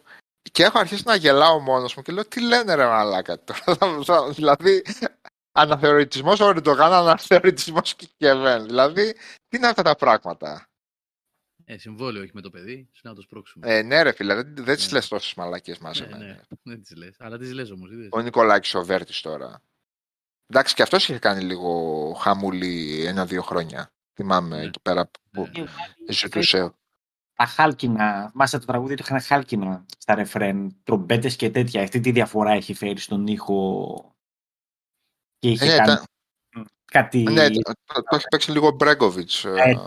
[0.51, 4.31] Και έχω αρχίσει να γελάω μόνος μου και λέω, τι λένε ρε μαλάκα τώρα.
[4.31, 4.83] δηλαδή,
[5.51, 8.65] αναθεωρητισμός Ορντογάν, αναθεωρητισμός Κικεβέν.
[8.65, 9.13] Δηλαδή,
[9.47, 10.69] τι είναι αυτά τα πράγματα;
[11.65, 13.75] Ε, συμβόλαιο όχι με το παιδί, να το σπρώξουμε.
[13.75, 14.75] Ε, ναι, ρε φίλε, δεν, δεν ναι.
[14.75, 16.05] τι λες τόσες μαλακίε μαζί.
[16.05, 17.15] Ναι, ναι, δεν τις λες.
[17.19, 17.89] Αλλά τις λες όμως.
[18.09, 19.61] Ο Νικολάκης ο Βέρτης τώρα.
[20.47, 23.91] Εντάξει, και αυτός είχε κάνει λίγο χαμούλη ένα-δύο χρόνια.
[24.13, 24.63] Θυμάμαι ναι.
[24.63, 26.13] εκεί πέρα που ναι, ναι.
[26.13, 26.73] ζητούσε.
[27.33, 31.81] Τα χάλκινα, μάσα το τραγούδι του είχαν χάλκινα στα ρεφρέν, τρομπέτε και τέτοια.
[31.81, 34.15] Αυτή τη διαφορά έχει φέρει στον ήχο.
[35.41, 35.99] Και είχε ε, κάνει
[36.85, 37.23] κάτι...
[37.23, 39.79] Ναι, το, το, το έχει παίξει λίγο Μπρέγκοβιτς ε,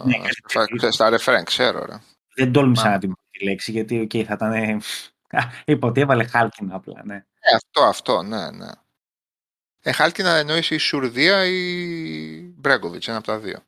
[0.81, 1.84] ναι, στα ρεφρέν, ξέρω.
[1.84, 2.00] Ρε.
[2.34, 4.83] Δεν τόλμησα να την πω τη λέξη, γιατί okay, θα ήταν...
[5.65, 7.15] Είπα ότι έβαλε χάλκινα απλά, ναι.
[7.41, 8.68] Ε, αυτό, αυτό, ναι, ναι.
[9.83, 13.58] Ε, χάλκινα εννοείς η Σουρδία ή Μπρέγκοβιτς, ένα από τα δύο.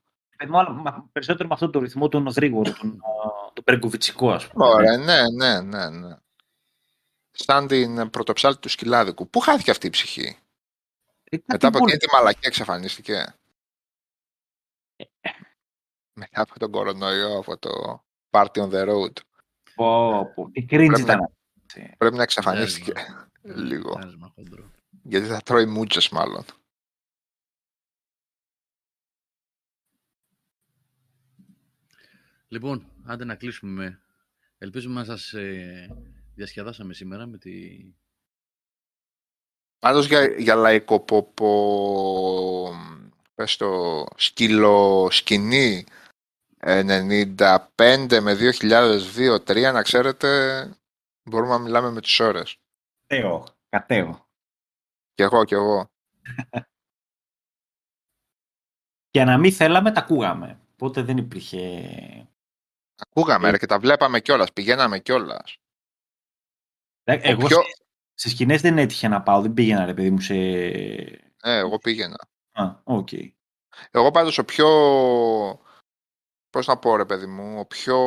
[1.13, 3.01] Περισσότερο με αυτόν τον ρυθμό τον γρήγορο, τον,
[3.53, 4.67] τον Μπρέγκοβιτσικό, ας πούμε.
[4.67, 6.17] Ωραία, ναι, ναι, ναι, ναι.
[7.31, 9.31] Σαν την πρωτοψάλτη του Σκυλάδικου.
[9.31, 10.37] Πού χάθηκε αυτή η ψυχή;
[11.31, 13.35] Ε, Μετά από εκείνη τη μαλακή εξαφανίστηκε.
[16.13, 19.13] Μετά από τον κορονοϊό, από το Party on the Road.
[19.75, 20.51] Πω, πω.
[20.51, 21.31] Τι cringe ήταν.
[21.97, 22.93] Πρέπει να εξαφανίστηκε
[23.69, 23.99] λίγο.
[25.03, 26.45] Γιατί θα τρώει μούτσες μάλλον.
[32.49, 34.01] Λοιπόν, άντε να κλείσουμε.
[34.59, 35.97] Ελπίζουμε να σας ε,
[36.35, 37.79] διασκεδάσαμε σήμερα με τη
[39.79, 42.71] Πάντως για, για λαϊκό ποπο,
[43.35, 45.85] πες το, σκύλο σκηνή
[46.61, 50.71] 95 με 2002-2003, να ξέρετε,
[51.23, 52.57] μπορούμε να μιλάμε με τις ώρες.
[53.07, 54.27] Κατέω, κατέω.
[55.15, 55.91] Κι εγώ, κι εγώ.
[59.11, 60.61] Για να μην θέλαμε, τα ακούγαμε.
[60.73, 61.61] Οπότε δεν υπήρχε...
[62.97, 65.57] Ακούγαμε, ρε, και τα βλέπαμε κιόλας, πηγαίναμε κιόλας.
[67.05, 67.59] Ε, εγώ, πιο...
[68.19, 70.35] Σε σκηνές δεν έτυχε να πάω, δεν πήγαινα ρε παιδί μου σε...
[70.35, 72.28] Ε, εγώ πήγαινα.
[72.53, 73.09] Α, OK.
[73.11, 73.31] Okay.
[73.91, 74.69] Εγώ πάντως ο πιο...
[76.51, 77.99] Πώς να πω ρε παιδί μου, ο πιο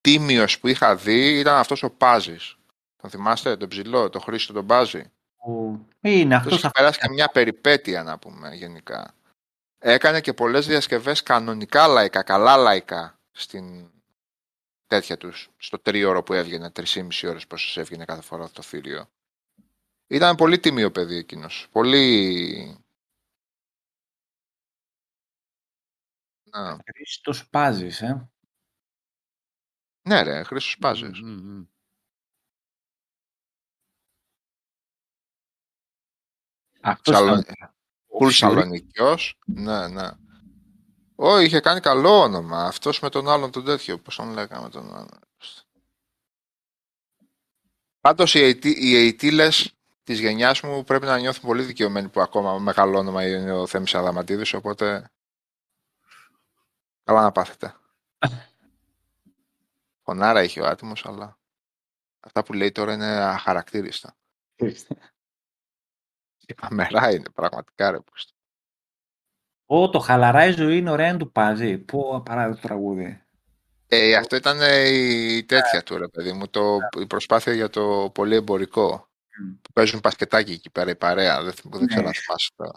[0.00, 2.56] τίμιος που είχα δει ήταν αυτός ο Πάζης.
[2.96, 5.12] Τον θυμάστε, τον ψηλό, τον Χρήστο τον Πάζη;
[6.00, 6.52] Είναι αυτός.
[6.52, 9.14] Αυτός έχει περάσει και μια περιπέτεια να πούμε γενικά.
[9.78, 13.90] Έκανε και πολλές διασκευές κανονικά λαϊκά, καλά λαϊκά στην
[14.88, 16.72] τέτοια τους στο τρίωρο που έβγαινε,
[17.04, 19.10] μισή ώρες πόσο έβγαινε κάθε φορά το θύριο.
[20.06, 21.68] Ήταν πολύ τιμίο παιδί εκείνος.
[21.72, 22.78] Πολύ.
[26.86, 28.30] Χρήστος Πάζης, ε.
[30.02, 31.20] Ναι, ρε, Χρήστος Πάζης.
[31.24, 31.66] Mm,
[38.28, 39.38] Σαλονικιός.
[39.46, 40.08] Ναι, ναι.
[41.20, 42.64] Όχι, είχε κάνει καλό όνομα.
[42.64, 45.20] Αυτός με τον άλλον τον τέτοιο, πώς τον λέγαμε τον άλλον.
[48.00, 49.48] Πάντως οι αιτήλε
[50.02, 53.94] της γενιάς μου πρέπει να νιώθουν πολύ δικαιωμένοι που ακόμα μεγάλο όνομα είναι ο Θέμης
[53.94, 55.10] Αδαματίδης, οπότε
[57.04, 57.74] καλά να πάθετε.
[60.04, 61.38] Φωνάρα είχε ο άτιμος, αλλά
[62.20, 64.16] αυτά που λέει τώρα είναι αχαρακτήριστα.
[66.46, 68.00] Η καμερά είναι πραγματικά ρε
[69.70, 71.78] Ω, το χαλαρά η ζωή είναι ωραία να του πάζει.
[71.78, 73.22] Πού απαράδεκτο τραγούδι.
[73.88, 76.48] Ε, αυτό ήταν η τέτοια του, ρε παιδί μου.
[76.48, 79.08] Το, η προσπάθεια για το πολύ εμπορικό.
[79.62, 81.42] Που παίζουν πασκετάκι εκεί πέρα η παρέα.
[81.42, 82.14] Δεν, δεν ξέρω να ναι.
[82.14, 82.70] θυμάσαι το,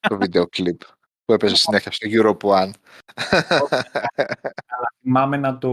[0.00, 0.80] το βίντεο κλιπ
[1.24, 2.70] που έπαιζε συνέχεια στο Europe One.
[4.66, 5.70] Αλλά θυμάμαι να το...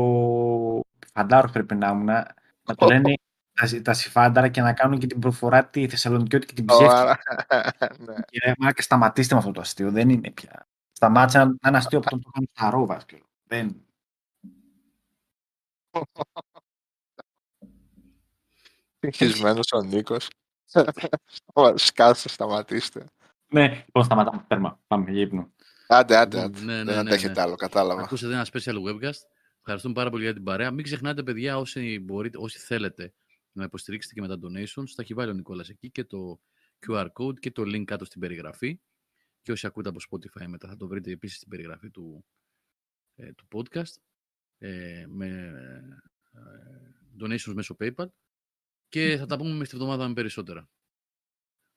[1.13, 2.05] Φαντάρος πρέπει να ήμουν.
[2.05, 3.13] Να το λένε
[3.59, 6.93] τα, τα συφάνταρα και να κάνουν και την προφορά τη Θεσσαλονικιώτη και την ψεύτη.
[8.05, 8.13] ναι.
[8.25, 9.91] Και μάκα, σταματήστε με αυτό το αστείο.
[9.91, 10.67] Δεν είναι πια.
[10.91, 13.01] Σταμάτησε να, ένα αστείο που τον το κάνει στα ρόβα.
[13.43, 13.81] Δεν.
[18.99, 20.27] Συγχυσμένος ο Νίκος.
[21.75, 23.05] Σκάσε, σταματήστε.
[23.47, 24.45] Ναι, λοιπόν, σταματάμε.
[24.47, 24.79] Τέρμα.
[24.87, 25.51] Πάμε για ύπνο.
[25.87, 26.41] Άντε, άντε.
[26.41, 26.59] άντε.
[26.59, 27.41] Ναι, ναι, Δεν ναι, αντέχετε ναι.
[27.41, 28.01] άλλο, κατάλαβα.
[28.01, 29.21] Ακούσατε ένα special webcast.
[29.59, 30.71] Ευχαριστούμε πάρα πολύ για την παρέα.
[30.71, 33.13] Μην ξεχνάτε, παιδιά, όσοι, μπορείτε, όσοι θέλετε
[33.51, 34.87] να υποστηρίξετε και με τα donations.
[34.87, 36.39] Θα έχει βάλει ο Νικόλας εκεί και το
[36.87, 38.79] QR code και το link κάτω στην περιγραφή.
[39.41, 42.25] Και όσοι ακούτε από Spotify μετά θα το βρείτε επίσης στην περιγραφή του,
[43.15, 43.93] ε, του podcast
[44.57, 45.27] ε, με
[46.31, 46.39] ε,
[47.23, 48.07] donations μέσω PayPal.
[48.89, 50.69] Και θα τα πούμε μες τη εβδομάδα με περισσότερα.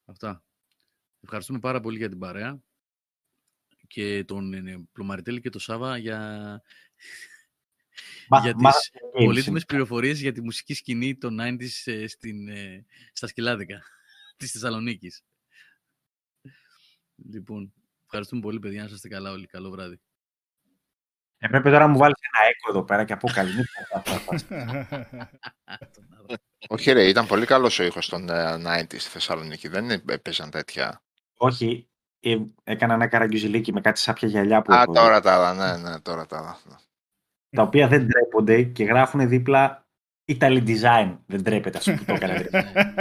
[0.04, 0.44] Αυτά.
[1.20, 2.62] Ευχαριστούμε πάρα πολύ για την παρέα
[3.86, 6.62] και τον ε, Πλωμαριτέλη και τον Σάβα για
[8.42, 13.82] για τις πολύτιμες πληροφορίες για τη μουσική σκηνή των 90s ε, στην, ε, στα σκυλάδικα
[14.36, 15.22] της Θεσσαλονίκης.
[17.30, 17.72] Λοιπόν,
[18.04, 19.46] ευχαριστούμε πολύ παιδιά, να είστε καλά όλοι.
[19.46, 20.00] Καλό βράδυ.
[21.38, 24.02] Έπρεπε τώρα να μου βάλεις ένα έκο εδώ πέρα και από καληνύχτα.
[26.68, 29.68] Όχι ρε, ήταν πολύ καλός ο ήχος των 90 ε, στη Θεσσαλονίκη.
[29.68, 31.02] Δεν έπαιζαν τέτοια.
[31.36, 31.88] Όχι,
[32.20, 34.72] ε, έκανα ένα καραγκιουζιλίκι με κάτι σάπια γυαλιά που...
[34.72, 36.80] Α, τώρα τα άλλα, ναι, ναι, τώρα τα άλλα.
[37.56, 39.86] Τα οποία δεν τρέπονται και γράφουν δίπλα
[40.26, 41.18] Italy Design.
[41.26, 42.34] Δεν τρέπεται, ας πούμε, το έκανα.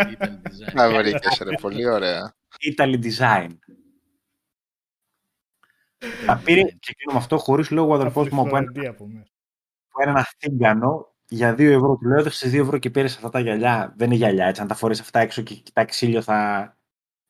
[0.73, 2.33] Να βρήκες, ρε, πολύ ωραία.
[2.75, 3.49] Italy Design.
[6.25, 8.71] Θα πήρε, και κλείνω με αυτό, χωρίς λόγο ο αδερφός μου από ένα,
[10.03, 11.97] ένα θύγκανο για 2 ευρώ.
[11.97, 13.93] Του λέω, έδωσες 2 ευρώ και πήρες αυτά τα γυαλιά.
[13.97, 14.61] Δεν είναι γυαλιά, έτσι.
[14.61, 16.73] Αν τα φορέσει αυτά έξω και κοιτάξεις ξύλιο, θα,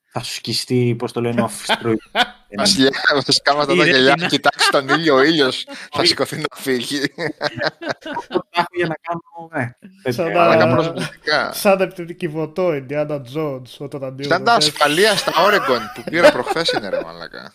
[0.09, 1.97] θα σου σκιστεί, πώς το λένε, ο αφιστρούι.
[2.57, 6.99] Βασιλιά, βασικά με τα γυαλιά, κοιτάξεις τον ήλιο, ο ήλιος θα σηκωθεί να φύγει.
[8.75, 9.71] για να κάνω, ναι.
[10.11, 14.29] Σαν τα Σαν τα κυβωτό, Ιντιάνα Τζόντς, όταν αντίον.
[14.29, 17.53] Σαν τα ασφαλεία στα Όρεγκον που πήρα προχθές είναι ρε μαλακά.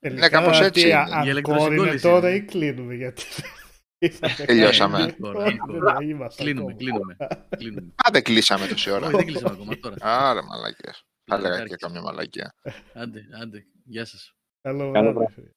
[0.00, 0.92] Είναι κάπως έτσι.
[0.92, 3.22] Αν είναι τώρα ή κλείνουμε, γιατί...
[4.46, 5.14] Τελειώσαμε.
[6.36, 7.16] Κλείνουμε, κλείνουμε.
[8.04, 9.08] Άντε κλείσαμε τόση ώρα.
[9.08, 9.96] δεν κλείσαμε ακόμα τώρα.
[10.00, 11.04] Άρα μαλακές.
[11.40, 12.54] Θα έλεγα και καμία μαλακία.
[12.94, 13.66] Άντε, άντε.
[13.84, 14.36] Γεια σας.
[14.60, 15.54] Καλό βράδυ.